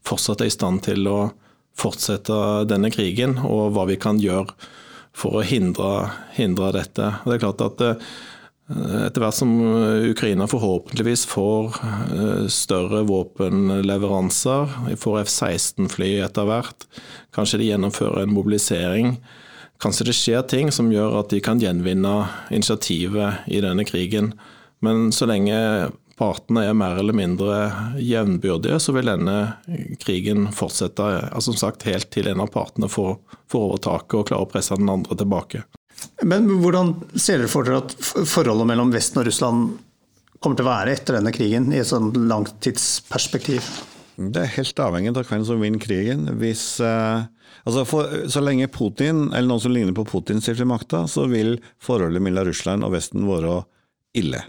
fortsatt 0.08 0.44
er 0.44 0.52
i 0.52 0.54
stand 0.54 0.84
til 0.88 1.08
å 1.10 1.32
fortsette 1.80 2.36
denne 2.70 2.92
krigen, 2.94 3.40
og 3.42 3.74
hva 3.74 3.88
vi 3.90 3.98
kan 3.98 4.20
gjøre 4.22 4.54
for 5.14 5.40
å 5.40 5.46
hindre, 5.46 6.12
hindre 6.38 6.72
dette. 6.76 7.10
Og 7.24 7.32
det 7.32 7.40
er 7.40 7.46
klart 7.48 7.66
at 7.66 7.84
Etter 8.72 9.20
hvert 9.20 9.36
som 9.36 9.50
Ukraina 10.08 10.46
forhåpentligvis 10.48 11.26
får 11.28 11.76
større 12.48 13.02
våpenleveranser, 13.10 14.78
de 14.88 14.96
får 14.98 15.26
F-16-fly 15.26 16.14
etter 16.24 16.48
hvert, 16.48 16.88
kanskje 17.36 17.60
de 17.60 17.68
gjennomfører 17.68 18.24
en 18.24 18.32
mobilisering, 18.32 19.18
kanskje 19.84 20.08
det 20.08 20.16
skjer 20.16 20.48
ting 20.48 20.72
som 20.72 20.94
gjør 20.94 21.20
at 21.20 21.36
de 21.36 21.42
kan 21.44 21.60
gjenvinne 21.60 22.16
initiativet 22.56 23.44
i 23.52 23.60
denne 23.66 23.84
krigen. 23.84 24.32
Men 24.84 25.12
så 25.16 25.28
lenge 25.28 25.60
partene 26.19 26.65
er 26.68 26.76
mer 26.77 26.99
eller 27.02 27.15
mindre 27.18 27.56
jevnbyrdige, 28.02 28.80
så 28.80 28.94
vil 28.95 29.10
denne 29.10 29.38
krigen 30.03 30.49
fortsette 30.53 31.06
altså 31.30 31.52
som 31.52 31.61
sagt, 31.65 31.88
helt 31.90 32.11
til 32.14 32.30
en 32.30 32.44
av 32.44 32.52
partene 32.53 32.90
får, 32.91 33.15
får 33.52 33.69
overtaket 33.69 34.19
og 34.19 34.27
klarer 34.30 34.48
å 34.48 34.52
presse 34.52 34.77
den 34.80 34.91
andre 34.94 35.18
tilbake. 35.19 35.64
Men 36.26 36.49
hvordan 36.61 36.95
ser 37.15 37.41
dere 37.41 37.52
for 37.52 37.68
dere 37.68 37.84
at 37.84 37.95
forholdet 38.30 38.69
mellom 38.69 38.94
Vesten 38.94 39.22
og 39.22 39.27
Russland 39.30 39.73
kommer 40.44 40.60
til 40.60 40.68
å 40.68 40.72
være 40.73 40.95
etter 40.98 41.18
denne 41.18 41.34
krigen, 41.35 41.69
i 41.72 41.80
et 41.81 41.90
sånn 41.90 42.11
langtidsperspektiv? 42.30 43.69
Det 44.18 44.44
er 44.44 44.57
helt 44.60 44.81
avhengig 44.84 45.14
av 45.15 45.26
hvem 45.26 45.45
som 45.48 45.61
vinner 45.64 45.81
krigen. 45.81 46.27
Hvis, 46.38 46.65
eh, 46.84 47.23
altså 47.64 47.85
for, 47.90 48.11
så 48.30 48.44
lenge 48.44 48.69
Putin, 48.69 49.30
eller 49.31 49.49
noen 49.49 49.64
som 49.64 49.73
ligner 49.73 49.95
på 49.98 50.06
Putin, 50.06 50.41
sitter 50.44 50.61
ved 50.61 50.73
makta, 50.76 51.06
så 51.10 51.26
vil 51.31 51.56
forholdet 51.81 52.22
mellom 52.22 52.45
Russland 52.49 52.85
og 52.85 52.94
Vesten 52.94 53.26
være 53.30 53.64
ille. 54.19 54.44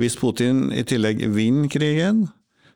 Hvis 0.00 0.16
Putin 0.16 0.70
i 0.72 0.84
tillegg 0.88 1.20
vinner 1.34 1.68
krigen, 1.72 2.24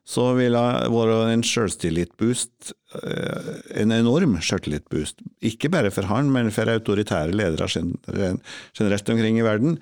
så 0.05 0.35
vil 0.37 0.53
det 0.53 0.91
være 0.93 1.21
en 1.33 1.43
selvtillitsboost, 1.49 2.75
eh, 3.01 3.53
en 3.81 3.95
enorm 3.97 4.37
selvtillitboost. 4.45 5.25
Ikke 5.49 5.71
bare 5.73 5.93
for 5.95 6.05
han, 6.11 6.29
men 6.33 6.53
for 6.53 6.69
autoritære 6.69 7.33
ledere 7.33 7.69
generelt 7.73 9.09
omkring 9.09 9.39
i 9.41 9.47
verden. 9.47 9.79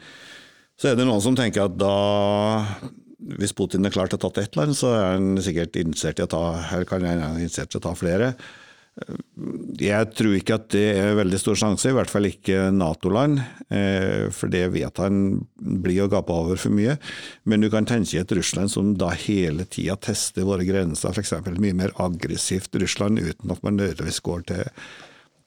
Så 0.79 0.93
er 0.93 0.99
det 0.99 1.07
noen 1.09 1.23
som 1.23 1.35
tenker 1.39 1.67
at 1.67 1.75
da 1.79 1.97
hvis 3.39 3.55
Putin 3.55 3.87
er 3.87 3.95
klar 3.95 4.11
til 4.11 4.19
å 4.19 4.31
ta 4.31 4.43
ett 4.43 4.57
land, 4.59 4.75
så 4.75 4.95
er 4.97 5.05
han 5.15 5.43
sikkert 5.43 5.79
interessert 5.79 6.19
i 6.19 6.25
å 6.27 6.31
ta, 6.31 6.43
eller 6.73 6.87
kan 6.89 7.05
han 7.07 7.39
interessert 7.39 7.75
i 7.75 7.79
å 7.79 7.85
ta 7.85 7.93
flere. 7.99 8.33
Jeg 9.81 10.09
tror 10.13 10.35
ikke 10.37 10.57
at 10.59 10.67
det 10.75 10.85
er 11.01 11.15
veldig 11.17 11.39
stor 11.41 11.57
sjanse, 11.57 11.89
i 11.89 11.95
hvert 11.97 12.11
fall 12.13 12.29
ikke 12.29 12.67
Nato-land. 12.77 13.41
Eh, 13.73 14.29
for 14.35 14.53
det 14.53 14.67
vet 14.75 15.01
han 15.01 15.23
blir 15.57 16.05
å 16.05 16.11
gape 16.13 16.35
over 16.35 16.61
for 16.61 16.75
mye. 16.77 16.99
Men 17.49 17.65
du 17.65 17.71
kan 17.73 17.89
tenke 17.89 18.21
et 18.21 18.35
Russland 18.37 18.73
som 18.73 18.93
da 19.01 19.15
hele 19.17 19.65
tida 19.65 19.97
tester 19.97 20.45
våre 20.49 20.67
grenser, 20.69 21.17
f.eks. 21.17 21.33
mye 21.57 21.79
mer 21.79 21.97
aggressivt 22.05 22.77
Russland, 22.83 23.23
uten 23.23 23.55
at 23.55 23.65
man 23.65 23.81
nødvendigvis 23.81 24.21
går 24.29 24.45
til, 24.53 24.63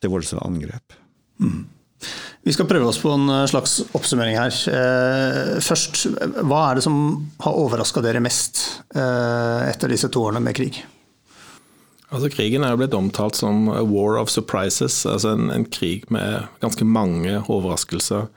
til 0.01 0.15
voldsomme 0.15 0.49
angrep. 0.49 0.97
Mm. 1.37 1.61
Vi 2.45 2.53
skal 2.53 2.67
prøve 2.69 2.89
oss 2.89 2.99
på 3.01 3.13
en 3.13 3.29
eh, 3.29 3.45
slags 3.53 3.77
oppsummering 3.93 4.41
her. 4.41 4.57
Eh, 4.73 5.53
først, 5.61 6.01
hva 6.41 6.65
er 6.65 6.81
det 6.81 6.87
som 6.89 6.97
har 7.45 7.61
overraska 7.61 8.01
dere 8.01 8.25
mest 8.25 8.65
etter 8.95 9.91
disse 9.91 10.09
to 10.09 10.25
årene 10.25 10.41
med 10.41 10.57
krig? 10.57 10.81
Altså 12.15 12.29
Krigen 12.31 12.63
er 12.63 12.71
jo 12.71 12.79
blitt 12.79 12.95
omtalt 12.95 13.35
som 13.35 13.67
a 13.73 13.81
war 13.83 14.15
of 14.21 14.31
surprises, 14.31 15.01
altså 15.03 15.33
en, 15.35 15.49
en 15.51 15.65
krig 15.67 16.05
med 16.13 16.45
ganske 16.61 16.87
mange 16.87 17.41
overraskelser. 17.51 18.29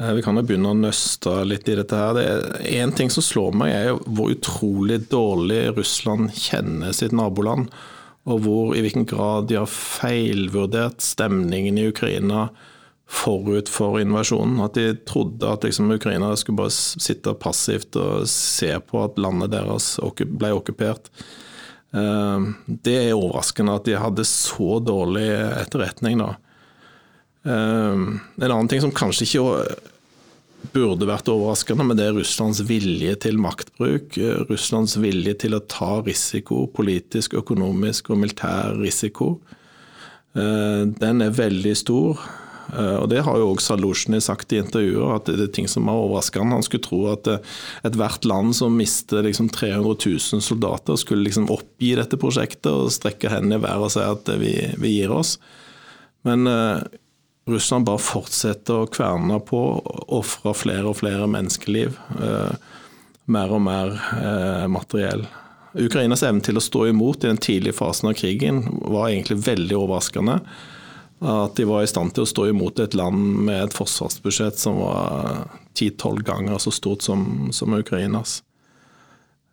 Eh, 0.00 0.12
vi 0.18 0.24
kan 0.24 0.36
jo 0.36 0.44
begynne 0.44 0.72
å 0.72 0.76
nøste 0.76 1.32
litt 1.48 1.68
i 1.68 1.78
dette. 1.78 1.96
her. 1.96 2.18
Det 2.18 2.66
Én 2.76 2.92
ting 2.96 3.12
som 3.12 3.24
slår 3.24 3.56
meg, 3.56 3.72
er 3.72 4.02
hvor 4.04 4.34
utrolig 4.34 5.00
dårlig 5.12 5.62
Russland 5.78 6.34
kjenner 6.36 6.92
sitt 6.96 7.16
naboland. 7.16 7.70
Og 8.28 8.44
hvor, 8.44 8.74
i 8.76 8.82
hvilken 8.84 9.08
grad 9.08 9.48
de 9.48 9.56
har 9.56 9.70
feilvurdert 9.70 11.00
stemningen 11.00 11.80
i 11.80 11.88
Ukraina 11.88 12.50
forut 13.10 13.68
for 13.72 13.96
invasjonen. 14.00 14.60
At 14.60 14.76
de 14.76 14.92
trodde 15.08 15.48
at 15.48 15.64
liksom, 15.64 15.90
Ukraina 15.96 16.34
skulle 16.36 16.60
bare 16.60 16.74
sitte 16.76 17.32
passivt 17.34 17.96
og 17.96 18.28
se 18.30 18.74
på 18.86 19.04
at 19.04 19.16
landet 19.20 19.56
deres 19.56 19.94
ble 20.20 20.52
okkupert. 20.60 21.08
Ehm, 21.96 22.52
det 22.66 22.96
er 22.96 23.16
overraskende 23.16 23.74
at 23.80 23.88
de 23.88 23.98
hadde 23.98 24.26
så 24.28 24.78
dårlig 24.84 25.26
etterretning, 25.58 26.20
da. 26.22 26.34
Ehm, 27.50 28.20
en 28.38 28.50
annen 28.50 28.68
ting 28.70 28.82
som 28.82 28.94
kanskje 28.94 29.26
ikke 29.26 29.44
burde 30.74 31.08
vært 31.08 31.30
overraskende, 31.32 31.86
men 31.88 31.98
det 31.98 32.06
er 32.06 32.18
Russlands 32.18 32.60
vilje 32.68 33.16
til 33.24 33.40
maktbruk. 33.40 34.18
Eh, 34.20 34.44
Russlands 34.50 34.98
vilje 35.00 35.34
til 35.46 35.56
å 35.56 35.64
ta 35.66 36.00
risiko, 36.04 36.66
politisk, 36.68 37.34
økonomisk 37.40 38.12
og 38.12 38.20
militær 38.22 38.76
risiko. 38.78 39.38
Ehm, 40.36 40.94
den 41.00 41.22
er 41.22 41.34
veldig 41.34 41.74
stor. 41.76 42.20
Eh, 42.76 42.96
og 43.02 43.08
Det 43.08 43.22
har 43.26 43.38
jo 43.38 43.50
også 43.52 43.74
Zaluzjny 43.74 44.20
sagt 44.22 44.52
i 44.52 44.60
intervjuer, 44.60 45.16
at 45.16 45.30
det 45.30 45.46
er 45.46 45.52
ting 45.54 45.68
som 45.70 45.88
har 45.90 45.98
overraska 45.98 46.42
han. 46.42 46.54
Han 46.54 46.66
skulle 46.66 46.84
tro 46.84 47.00
at 47.12 47.28
eh, 47.30 47.42
ethvert 47.88 48.26
land 48.28 48.56
som 48.56 48.76
mister 48.76 49.24
liksom 49.26 49.50
300 49.52 49.96
000 50.06 50.44
soldater, 50.44 50.96
skulle 51.00 51.26
liksom 51.26 51.50
oppgi 51.52 51.94
dette 51.98 52.20
prosjektet 52.20 52.70
og 52.70 52.92
strekke 52.94 53.32
hendene 53.32 53.60
i 53.60 53.64
været 53.64 53.88
og 53.88 53.94
si 53.94 54.04
at 54.04 54.32
vi, 54.40 54.54
vi 54.80 54.96
gir 54.98 55.14
oss. 55.14 55.36
Men 56.26 56.44
uh, 56.46 56.82
Russland 57.48 57.86
bare 57.88 58.02
fortsetter 58.04 58.82
å 58.82 58.88
kverne 58.92 59.38
på, 59.48 59.60
ofre 60.12 60.52
flere 60.52 60.90
og 60.90 60.98
flere 61.00 61.24
menneskeliv. 61.30 61.96
Uh, 62.20 62.52
mer 63.30 63.54
og 63.56 63.62
mer 63.64 63.94
uh, 63.96 64.66
materiell. 64.68 65.24
Ukrainas 65.78 66.24
evne 66.26 66.42
til 66.44 66.58
å 66.58 66.64
stå 66.64 66.88
imot 66.90 67.24
i 67.24 67.30
den 67.30 67.40
tidlige 67.40 67.78
fasen 67.78 68.10
av 68.10 68.18
krigen 68.18 68.64
var 68.82 69.08
egentlig 69.08 69.38
veldig 69.46 69.78
overraskende. 69.78 70.40
At 71.20 71.56
de 71.58 71.66
var 71.68 71.84
i 71.84 71.90
stand 71.90 72.14
til 72.16 72.24
å 72.24 72.28
stå 72.28 72.46
imot 72.48 72.80
et 72.80 72.94
land 72.96 73.42
med 73.44 73.66
et 73.66 73.74
forsvarsbudsjett 73.76 74.56
som 74.56 74.78
var 74.80 75.50
ti-tolv 75.76 76.24
ganger 76.24 76.56
så 76.62 76.72
stort 76.72 77.04
som, 77.04 77.50
som 77.52 77.76
Ukrainas. 77.76 78.40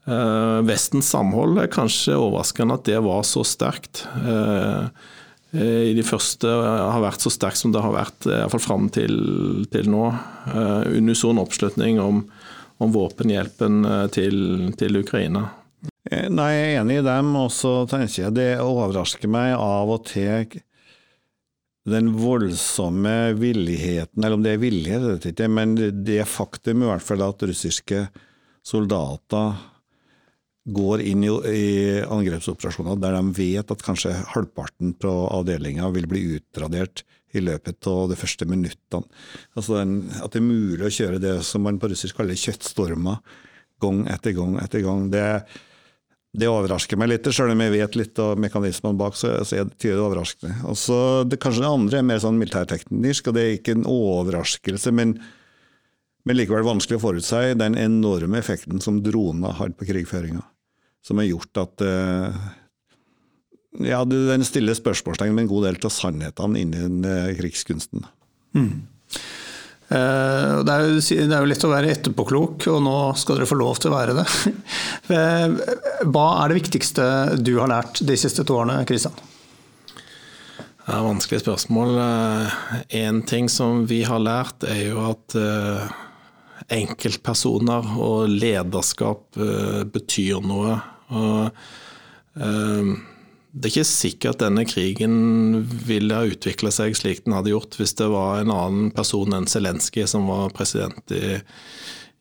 Eh, 0.07 0.59
Vestens 0.63 1.09
samhold 1.11 1.59
er 1.59 1.71
kanskje 1.71 2.15
overraskende 2.15 2.77
at 2.79 2.87
det 2.87 2.99
var 3.03 3.25
så 3.27 3.43
sterkt. 3.47 4.05
Eh, 4.23 4.87
I 5.57 5.93
de 5.95 6.03
første 6.07 6.47
har 6.47 7.01
vært 7.03 7.23
så 7.23 7.31
sterkt 7.33 7.59
som 7.59 7.73
det 7.75 7.83
har 7.83 7.95
vært, 7.95 8.27
iallfall 8.27 8.63
fram 8.63 8.87
til, 8.93 9.17
til 9.71 9.91
nå. 9.91 10.05
Eh, 10.53 10.95
unison 11.01 11.43
oppslutning 11.43 11.99
om, 12.03 12.23
om 12.79 12.95
våpenhjelpen 12.95 13.83
til, 14.15 14.37
til 14.79 15.01
Ukraina. 15.03 15.49
Nei, 16.07 16.51
jeg 16.55 16.67
er 16.71 16.81
enig 16.81 17.01
i 17.01 17.03
dem, 17.03 17.33
og 17.35 17.51
så 17.51 17.81
tenker 17.89 18.21
jeg 18.21 18.35
det 18.37 18.51
overrasker 18.63 19.27
meg 19.27 19.57
av 19.59 19.91
og 19.91 20.05
til 20.07 20.61
den 21.87 22.11
voldsomme 22.19 23.33
villigheten, 23.39 24.23
eller 24.23 24.35
om 24.35 24.43
det 24.43 24.55
er 24.55 24.61
villighet, 24.61 25.07
jeg 25.23 25.35
ikke, 25.35 25.49
men 25.51 25.75
det 25.77 26.21
faktum 26.27 26.83
i 26.83 26.89
hvert 26.89 27.05
fall 27.05 27.23
at 27.23 27.45
russiske 27.47 28.05
soldater 28.67 29.55
går 30.67 31.03
inn 31.07 31.23
i, 31.23 31.29
i 31.31 31.67
angrepsoperasjoner 32.03 32.99
der 32.99 33.15
de 33.15 33.35
vet 33.37 33.71
at 33.71 33.83
kanskje 33.85 34.11
halvparten 34.33 34.97
på 34.99 35.13
avdelinga 35.31 35.87
vil 35.95 36.09
bli 36.11 36.25
utradert 36.35 37.05
i 37.35 37.43
løpet 37.43 37.87
av 37.87 38.09
de 38.11 38.17
første 38.19 38.47
minuttene. 38.47 39.07
Altså 39.55 39.79
den, 39.79 40.09
At 40.23 40.33
det 40.33 40.41
er 40.41 40.47
mulig 40.47 40.87
å 40.87 40.93
kjøre 40.93 41.21
det 41.23 41.37
som 41.47 41.63
man 41.67 41.79
på 41.79 41.91
russisk 41.91 42.19
kaller 42.19 42.39
kjøttstormer, 42.39 43.21
gang 43.83 44.03
etter 44.11 44.35
gang 44.35 44.57
etter 44.59 44.83
gang. 44.83 45.07
Det 45.13 45.23
er 45.23 45.63
det 46.37 46.49
overrasker 46.51 46.99
meg 46.99 47.09
litt. 47.11 47.27
Selv 47.33 47.53
om 47.53 47.63
jeg 47.63 47.73
vet 47.73 47.97
litt 47.97 48.19
av 48.21 48.37
mekanismene 48.39 48.99
bak, 48.99 49.17
så, 49.17 49.39
jeg 49.49 49.65
er 49.65 49.71
det 49.81 49.95
overraskende. 49.95 50.59
Og 50.69 50.77
så 50.79 50.99
det, 51.25 51.39
Kanskje 51.41 51.63
det 51.63 51.71
andre 51.71 51.99
er 51.99 52.05
mer 52.05 52.21
sånn 52.21 52.37
militærteknisk, 52.37 53.29
og 53.29 53.37
det 53.37 53.43
er 53.43 53.55
ikke 53.57 53.77
en 53.77 53.87
overraskelse, 53.89 54.93
men, 54.93 55.15
men 56.27 56.37
likevel 56.37 56.67
vanskelig 56.67 56.99
å 56.99 57.05
forutse 57.07 57.41
den 57.57 57.79
enorme 57.81 58.41
effekten 58.41 58.83
som 58.83 59.01
droner 59.05 59.57
har 59.57 59.73
på 59.73 59.89
krigføringa. 59.89 60.45
Som 61.05 61.21
har 61.21 61.29
gjort 61.29 61.61
at 61.63 61.85
uh, 61.87 62.37
ja, 63.87 64.03
den 64.05 64.45
stiller 64.45 64.77
spørsmålstegn 64.77 65.33
med 65.33 65.47
en 65.47 65.51
god 65.55 65.69
del 65.69 65.81
av 65.87 65.93
sannhetene 65.93 66.61
innen 66.61 67.01
uh, 67.07 67.33
krigskunsten. 67.37 68.05
Mm. 68.57 68.85
Eh, 69.87 70.63
det 70.67 70.73
er, 70.73 70.81
jo, 70.83 70.99
det 70.99 71.31
er 71.31 71.43
jo 71.45 71.47
lett 71.47 71.63
å 71.63 71.71
være 71.71 71.91
etterpåklok, 71.93 72.65
og 72.73 72.81
nå 72.83 72.95
skal 73.19 73.39
dere 73.39 73.47
få 73.47 73.57
lov 73.59 73.79
til 73.79 73.93
å 73.93 73.97
være 73.97 74.19
det. 74.21 74.27
Eh, 75.07 75.53
hva 76.11 76.23
er 76.41 76.51
det 76.51 76.57
viktigste 76.57 77.03
du 77.39 77.53
har 77.61 77.69
lært 77.71 78.01
de 78.03 78.17
siste 78.19 78.43
to 78.43 78.57
årene, 78.59 78.81
Kristian? 78.83 79.15
Det 79.87 80.83
er 80.83 80.97
et 80.97 81.05
vanskelig 81.05 81.39
spørsmål. 81.45 81.93
En 81.95 83.21
eh, 83.21 83.27
ting 83.31 83.47
som 83.47 83.85
vi 83.87 84.01
har 84.03 84.19
lært, 84.19 84.67
er 84.67 84.81
jo 84.89 85.05
at 85.13 85.37
enkeltpersoner 86.75 87.87
og 88.03 88.27
lederskap 88.33 89.39
betyr 89.93 90.43
noe. 90.43 90.75
Og 91.15 92.43
det 93.57 93.69
er 93.69 93.73
ikke 93.73 93.89
sikkert 93.89 94.35
at 94.35 94.43
denne 94.45 94.63
krigen 94.69 95.15
ville 95.87 96.13
ha 96.13 96.27
utvikla 96.29 96.71
seg 96.73 96.97
slik 96.97 97.23
den 97.25 97.33
hadde 97.33 97.53
gjort 97.53 97.77
hvis 97.79 97.95
det 97.97 98.09
var 98.13 98.41
en 98.41 98.53
annen 98.53 98.91
person 98.95 99.33
enn 99.33 99.49
Zelenskyj 99.49 100.05
som 100.11 100.27
var 100.29 100.53
president 100.55 101.13
i, 101.15 101.39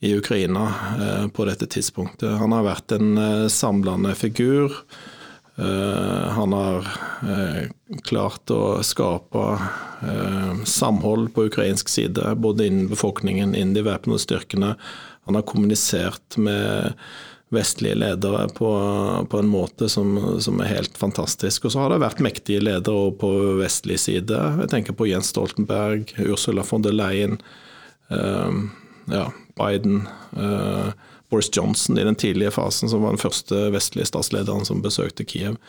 i 0.01 0.15
Ukraina 0.17 0.65
eh, 0.97 1.27
på 1.29 1.45
dette 1.49 1.69
tidspunktet. 1.77 2.39
Han 2.41 2.57
har 2.57 2.65
vært 2.67 2.97
en 2.97 3.13
eh, 3.21 3.45
samlende 3.53 4.15
figur. 4.19 4.81
Han 5.57 6.53
har 6.53 6.89
klart 8.05 8.53
å 8.53 8.83
skape 8.85 9.45
samhold 10.69 11.31
på 11.33 11.47
ukrainsk 11.49 11.89
side, 11.89 12.35
både 12.45 12.67
innen 12.69 12.91
befolkningen, 12.91 13.55
innen 13.57 13.73
de 13.73 13.87
væpnede 13.87 14.21
styrkene. 14.21 14.75
Han 15.25 15.39
har 15.39 15.47
kommunisert 15.49 16.37
med 16.37 16.93
vestlige 17.49 17.95
ledere 17.95 18.49
på, 18.49 18.71
på 19.31 19.39
en 19.39 19.49
måte 19.49 19.89
som, 19.89 20.41
som, 20.41 20.61
er 20.61 20.73
helt 20.73 20.99
fantastisk. 20.99 21.65
Og 21.65 21.73
så 21.73 21.85
har 21.85 21.93
det 21.93 22.03
vært 22.03 22.23
mektige 22.25 22.65
ledere 22.65 23.13
på 23.21 23.31
vestlig 23.61 24.01
side. 24.03 24.41
Jeg 24.63 24.73
tenker 24.73 24.97
på 24.99 25.07
Jens 25.07 25.31
Stoltenberg, 25.31 26.11
Ursula 26.27 26.67
von 26.67 26.83
der 26.83 26.97
Leyen, 26.97 27.39
uh, 28.11 28.51
ja, 29.13 29.29
Biden, 29.59 30.09
uh, 30.35 30.91
Boris 31.31 31.51
Johnson 31.53 31.99
i 31.99 32.07
den 32.07 32.19
tidlige 32.19 32.51
fasen, 32.51 32.91
som 32.91 33.07
var 33.07 33.15
den 33.15 33.23
første 33.23 33.69
vestlige 33.75 34.11
statslederen 34.11 34.67
som 34.67 34.83
besøkte 34.83 35.27
Kiev. 35.27 35.61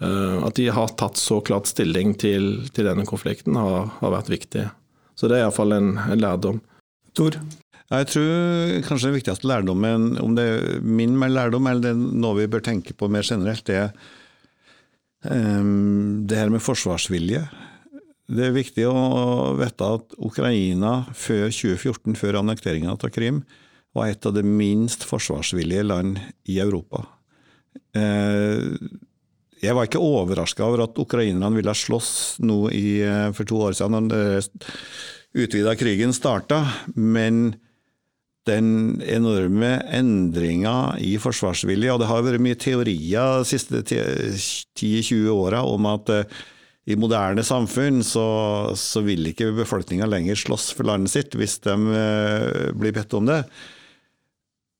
Uh, 0.00 0.40
at 0.46 0.56
de 0.56 0.70
har 0.72 0.96
tatt 0.96 1.20
så 1.20 1.42
klart 1.44 1.68
stilling 1.68 2.16
til, 2.16 2.70
til 2.72 2.88
denne 2.88 3.04
konflikten, 3.08 3.60
har, 3.60 3.90
har, 4.00 4.16
vært 4.16 4.32
viktig. 4.32 4.70
Så 5.20 5.28
det 5.28 5.36
er 5.36 5.44
iallfall 5.44 5.76
en, 5.76 5.98
en 6.00 6.22
lærdom. 6.22 6.64
Tor? 7.12 7.36
Jeg 7.90 8.06
tror 8.06 8.76
kanskje 8.86 9.08
den 9.08 9.16
viktigste 9.16 9.48
lærdommen, 9.50 10.12
om 10.22 10.36
det 10.38 10.44
er 10.46 10.82
min 10.86 11.16
lærdom 11.18 11.66
eller 11.66 11.82
det 11.82 11.90
er 11.90 11.98
noe 12.22 12.38
vi 12.38 12.50
bør 12.50 12.62
tenke 12.62 12.94
på 12.94 13.08
mer 13.10 13.26
generelt, 13.26 13.64
det 13.66 13.80
er 13.80 13.90
um, 15.26 16.22
det 16.30 16.38
her 16.38 16.52
med 16.54 16.62
forsvarsvilje. 16.62 17.42
Det 18.30 18.44
er 18.46 18.54
viktig 18.54 18.84
å 18.86 19.56
vite 19.58 19.88
at 19.96 20.14
Ukraina 20.22 20.92
før 21.18 21.48
2014, 21.50 22.14
før 22.14 22.38
annekteringen 22.44 22.92
av 22.92 23.10
Krim, 23.10 23.42
var 23.90 24.12
et 24.12 24.26
av 24.28 24.36
de 24.36 24.44
minst 24.46 25.02
forsvarsvillige 25.02 25.82
land 25.88 26.20
i 26.46 26.60
Europa. 26.62 27.02
Uh, 27.90 28.78
jeg 29.60 29.74
var 29.76 29.88
ikke 29.88 30.00
overraska 30.00 30.62
over 30.64 30.84
at 30.86 31.00
ukrainerne 31.02 31.58
ville 31.58 31.74
slåss 31.76 32.12
nå 32.46 32.62
eh, 32.72 33.26
for 33.36 33.48
to 33.48 33.58
år 33.60 33.74
siden, 33.76 34.08
da 34.08 34.20
den 34.38 34.62
utvida 35.36 35.74
krigen 35.78 36.14
starta, 36.16 36.62
men 36.96 37.50
den 38.50 39.00
enorme 39.06 39.76
endringa 39.94 40.96
i 41.00 41.14
forsvarsvilje. 41.22 41.92
Og 41.94 42.02
det 42.02 42.08
har 42.10 42.24
vært 42.26 42.42
mye 42.42 42.58
teorier 42.58 43.40
de 43.40 43.48
siste 43.48 43.82
10-20 43.86 45.30
åra 45.32 45.62
om 45.66 45.88
at 45.90 46.12
uh, 46.12 46.40
i 46.90 46.96
moderne 46.98 47.44
samfunn 47.46 48.02
så, 48.06 48.26
så 48.78 49.02
vil 49.06 49.30
ikke 49.30 49.52
befolkninga 49.60 50.08
lenger 50.10 50.38
slåss 50.38 50.72
for 50.74 50.88
landet 50.90 51.12
sitt 51.14 51.36
hvis 51.38 51.60
de 51.66 51.76
uh, 51.76 52.70
blir 52.74 52.96
bedt 52.96 53.14
om 53.18 53.28
det. 53.30 53.42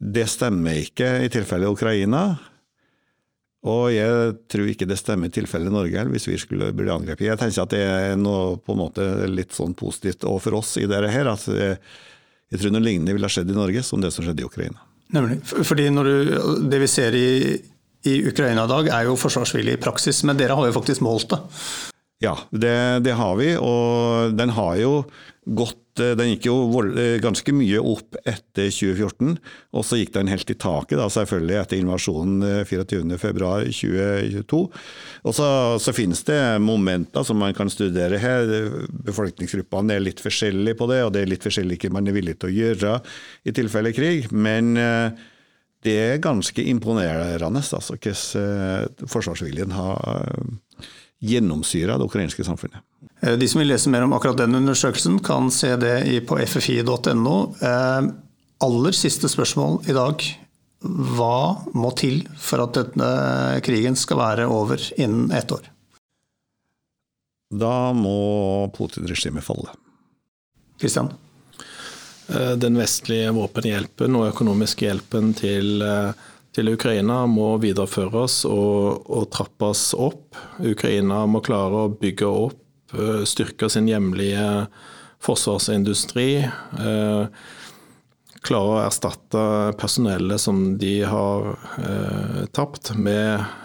Det 0.01 0.27
stemmer 0.33 0.81
ikke 0.81 1.19
i 1.27 1.33
tilfellet 1.33 1.71
Ukraina. 1.71 2.25
Og 3.69 3.91
jeg 3.93 4.37
tror 4.49 4.71
ikke 4.73 4.89
det 4.89 4.97
stemmer 4.97 5.29
i 5.29 5.35
tilfellet 5.35 5.73
Norge 5.73 6.07
hvis 6.09 6.29
vi 6.31 6.39
skulle 6.41 6.71
bli 6.73 6.89
angrepet. 6.89 7.27
Jeg 7.29 7.41
tenker 7.41 7.67
at 7.67 7.75
det 7.75 7.83
er 7.85 8.15
noe 8.17 8.57
på 8.65 8.73
en 8.73 8.81
måte 8.81 9.09
litt 9.29 9.53
sånn 9.53 9.77
positivt 9.77 10.25
for 10.25 10.57
oss 10.57 10.79
i 10.81 10.89
dette 10.89 11.13
her. 11.13 11.29
at 11.29 11.45
det, 11.53 11.75
jeg 12.51 12.63
tror 12.63 12.73
noe 12.75 12.83
lignende 12.83 13.15
ville 13.15 13.29
ha 13.29 13.33
skjedd 13.33 13.51
i 13.53 13.57
Norge 13.57 13.83
som 13.87 14.03
det 14.03 14.11
som 14.15 14.27
skjedde 14.27 14.43
i 14.43 14.49
Ukraina. 14.49 14.83
Nemlig. 15.15 15.41
Fordi 15.47 15.89
du, 15.91 16.13
Det 16.71 16.81
vi 16.83 16.89
ser 16.91 17.15
i, 17.19 17.31
i 18.07 18.17
Ukraina 18.31 18.65
i 18.65 18.71
dag 18.71 18.91
er 18.95 19.07
jo 19.09 19.19
forsvarsvilje 19.19 19.75
i 19.75 19.83
praksis, 19.83 20.23
men 20.27 20.39
dere 20.39 20.59
har 20.59 20.69
jo 20.69 20.75
faktisk 20.75 21.03
målt 21.07 21.31
det. 21.35 21.41
Ja, 22.21 22.37
det, 22.51 22.77
det 23.07 23.17
har 23.17 23.37
vi. 23.41 23.55
Og 23.57 24.35
den 24.37 24.53
har 24.55 24.77
jo 24.81 24.93
gått 25.47 25.90
den 26.19 26.33
gikk 26.33 26.49
jo 26.49 26.57
eh, 26.91 27.19
ganske 27.23 27.53
mye 27.55 27.81
opp 27.83 28.17
etter 28.25 28.71
2014, 28.73 29.37
og 29.77 29.87
så 29.87 29.99
gikk 30.01 30.13
den 30.17 30.31
helt 30.33 30.51
i 30.53 30.57
taket 30.59 30.99
da, 31.01 31.09
selvfølgelig 31.13 31.59
etter 31.61 31.81
invasjonen 31.81 32.45
24.2.2022. 32.69 34.61
Eh, 34.61 34.87
og 35.25 35.37
så, 35.37 35.49
så, 35.83 35.95
finnes 35.97 36.23
det 36.29 36.39
momenter 36.65 37.27
som 37.27 37.41
man 37.43 37.57
kan 37.57 37.73
studere 37.73 38.21
her. 38.23 38.55
Befolkningsgruppene 39.11 39.97
er 39.97 40.05
litt 40.05 40.23
forskjellige 40.25 40.79
på 40.79 40.89
det, 40.91 41.03
og 41.05 41.13
det 41.15 41.25
er 41.25 41.35
litt 41.35 41.47
forskjellig 41.47 41.81
hva 41.85 41.93
man 41.99 42.09
er 42.09 42.17
villig 42.17 42.39
til 42.41 42.51
å 42.51 42.57
gjøre 42.57 42.97
i 43.45 43.55
tilfelle 43.57 43.93
krig. 43.97 44.31
Men 44.33 44.73
det 45.85 45.97
er 45.97 46.23
ganske 46.25 46.65
imponerende 46.73 47.61
altså, 47.61 47.97
hvordan 47.97 49.09
forsvarsviljen 49.09 49.73
har 49.77 50.35
gjennomsyra 51.21 51.99
det 51.99 52.05
ukrainske 52.05 52.45
samfunnet. 52.45 52.81
Eh, 53.21 53.37
de 53.39 53.49
som 53.49 53.61
vil 53.61 53.69
lese 53.69 53.91
mer 53.93 54.03
om 54.07 54.13
akkurat 54.17 54.39
den 54.41 54.55
undersøkelsen, 54.55 55.21
kan 55.25 55.51
se 55.51 55.75
det 55.77 56.27
på 56.29 56.39
ffi.no. 56.41 57.37
Eh, 57.61 58.11
aller 58.61 58.97
siste 58.97 59.29
spørsmål 59.29 59.83
i 59.89 59.97
dag. 59.97 60.25
Hva 60.81 61.61
må 61.77 61.91
til 62.01 62.23
for 62.41 62.65
at 62.65 62.79
denne 62.79 63.61
krigen 63.65 63.99
skal 64.01 64.21
være 64.21 64.49
over 64.49 64.81
innen 64.97 65.29
ett 65.37 65.53
år? 65.53 65.69
Da 67.51 67.93
må 67.93 68.71
Putin-regimet 68.77 69.45
falle. 69.45 69.75
Kristian? 70.81 71.11
Eh, 72.31 72.57
den 72.57 72.79
vestlige 72.81 73.35
våpenhjelpen 73.37 74.17
og 74.17 74.31
økonomiske 74.31 74.89
hjelpen 74.89 75.35
til 75.37 75.85
til 76.57 76.73
Ukraina 76.73 77.23
må 77.31 77.53
videreføres 77.63 78.43
og, 78.49 79.07
og, 79.07 79.29
trappes 79.35 79.91
opp. 79.99 80.39
Ukraina 80.59 81.23
må 81.31 81.43
klare 81.47 81.87
å 81.87 81.93
bygge 81.95 82.27
opp, 82.27 82.61
eh, 82.97 83.23
styrke 83.29 83.71
sin 83.71 83.89
hjemlige 83.91 84.67
forsvarsindustri. 85.23 86.31
Eh, 86.43 87.23
klare 88.41 88.73
å 88.75 88.83
erstatte 88.83 89.45
personellet 89.79 90.43
som 90.43 90.63
de 90.81 90.95
har 91.07 91.53
eh, 91.79 92.45
tapt, 92.57 92.95
med 92.97 93.57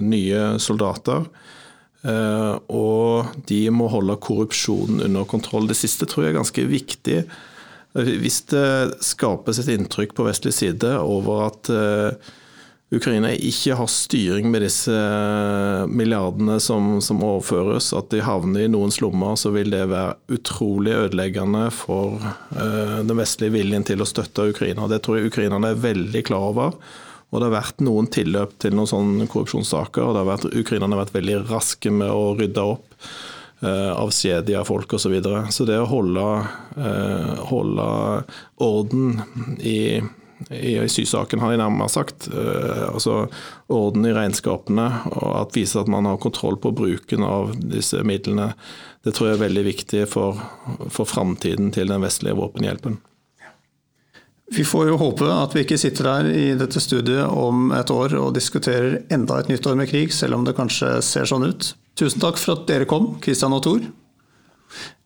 nye 0.00 0.54
soldater. 0.56 1.26
og 2.72 3.26
de 3.44 3.58
må 3.68 3.90
holde 3.92 4.14
korrupsjonen 4.16 5.02
under 5.04 5.26
kontroll. 5.28 5.66
Det 5.68 5.76
siste 5.76 6.06
tror 6.08 6.24
jeg 6.24 6.32
er 6.32 6.38
ganske 6.38 6.64
viktig. 6.70 7.18
Hvis 7.94 8.40
det 8.50 9.02
skapes 9.06 9.60
et 9.62 9.70
inntrykk 9.70 10.16
på 10.16 10.26
vestlig 10.26 10.54
side 10.56 10.96
over 10.98 11.44
at 11.46 11.70
eh, 11.70 12.32
Ukraina 12.94 13.30
ikke 13.32 13.76
har 13.78 13.90
styring 13.90 14.50
med 14.50 14.64
disse 14.64 14.92
eh, 14.94 15.84
milliardene 15.86 16.58
som, 16.62 16.98
som, 17.02 17.22
overføres, 17.24 17.92
at 17.96 18.10
de 18.12 18.22
havner 18.24 18.66
i 18.66 18.70
noens 18.70 19.00
lommer, 19.02 19.38
så 19.40 19.52
vil 19.54 19.70
det 19.74 19.86
være 19.92 20.16
utrolig 20.36 20.94
ødeleggende 21.04 21.68
for 21.74 22.18
uh, 22.20 23.00
den 23.06 23.18
vestlige 23.18 23.54
viljen 23.56 23.86
til 23.86 24.02
å 24.02 24.08
støtte 24.08 24.50
Ukraina. 24.52 24.88
Det 24.90 25.00
tror 25.04 25.18
jeg 25.18 25.32
ukrainerne 25.32 25.72
er 25.72 25.82
veldig 25.86 26.24
klar 26.28 26.50
over. 26.52 26.76
Og 27.30 27.40
det 27.40 27.48
har 27.48 27.56
vært 27.56 27.82
noen 27.82 28.06
tilløp 28.14 28.58
til 28.62 28.76
noen 28.76 28.90
sånne 28.90 29.30
korrupsjonssaker, 29.30 30.04
og 30.04 30.14
det 30.14 30.22
har 30.22 30.28
vært, 30.28 30.50
ukrainerne 30.54 30.94
har 30.94 31.06
vært 31.06 31.16
veldig 31.16 31.38
raske 31.48 31.90
med 31.90 32.10
å 32.10 32.34
rydde 32.38 32.66
opp. 32.74 33.08
Eh, 33.60 33.92
avskjedige 33.96 34.64
folk 34.64 34.92
osv. 34.92 35.02
Så, 35.02 35.08
videre. 35.08 35.46
så 35.50 35.64
det 35.64 35.78
å 35.78 35.88
holde, 35.88 36.24
eh, 36.76 37.34
holde 37.48 37.86
orden 38.60 39.22
i, 39.60 40.02
i, 40.50 40.72
i 40.74 40.88
sysaken, 40.90 41.40
har 41.40 41.54
jeg 41.54 41.62
nærmere 41.62 41.92
sagt. 41.92 42.26
Eh, 42.28 42.82
altså 42.90 43.28
orden 43.72 44.04
i 44.08 44.12
regnskapene, 44.12 44.88
og 45.14 45.30
at 45.38 45.56
vise 45.56 45.78
at 45.80 45.88
man 45.88 46.10
har 46.10 46.20
kontroll 46.20 46.58
på 46.60 46.74
bruken 46.76 47.24
av 47.24 47.54
disse 47.56 48.02
midlene. 48.04 48.50
Det 49.06 49.14
tror 49.14 49.30
jeg 49.30 49.38
er 49.38 49.44
veldig 49.46 49.64
viktig 49.70 50.04
for, 50.10 50.42
for 50.90 51.08
framtiden 51.08 51.70
til 51.72 51.92
den 51.92 52.04
vestlige 52.04 52.36
våpenhjelpen. 52.40 52.98
Vi 54.52 54.66
får 54.66 54.90
jo 54.90 54.98
håpe 55.00 55.30
at 55.30 55.54
vi 55.56 55.62
ikke 55.64 55.78
sitter 55.80 56.10
der 56.10 56.26
i 56.28 56.44
dette 56.58 56.82
studiet 56.82 57.24
om 57.32 57.70
et 57.72 57.88
år 57.90 58.12
og 58.18 58.34
diskuterer 58.36 59.00
enda 59.14 59.38
et 59.40 59.48
nytt 59.48 59.64
år 59.70 59.78
med 59.78 59.88
krig, 59.88 60.12
selv 60.12 60.36
om 60.36 60.44
det 60.44 60.56
kanskje 60.58 60.98
ser 61.06 61.30
sånn 61.30 61.46
ut. 61.48 61.70
Tusen 61.94 62.22
takk 62.22 62.40
for 62.42 62.56
at 62.56 62.66
dere 62.66 62.88
kom, 62.90 63.12
Kristian 63.22 63.54
og 63.54 63.62
Tor. 63.66 63.84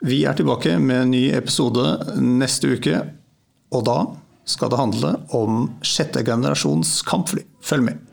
Vi 0.08 0.22
er 0.24 0.36
tilbake 0.38 0.78
med 0.80 1.02
en 1.02 1.12
ny 1.12 1.26
episode 1.36 1.84
neste 2.22 2.70
uke, 2.78 3.02
og 3.74 3.84
da 3.84 3.98
skal 4.48 4.72
det 4.72 4.80
handle 4.80 5.10
om 5.36 5.66
sjette 5.84 6.22
generasjons 6.24 7.02
kampfly. 7.04 7.44
Følg 7.60 7.84
med. 7.90 8.07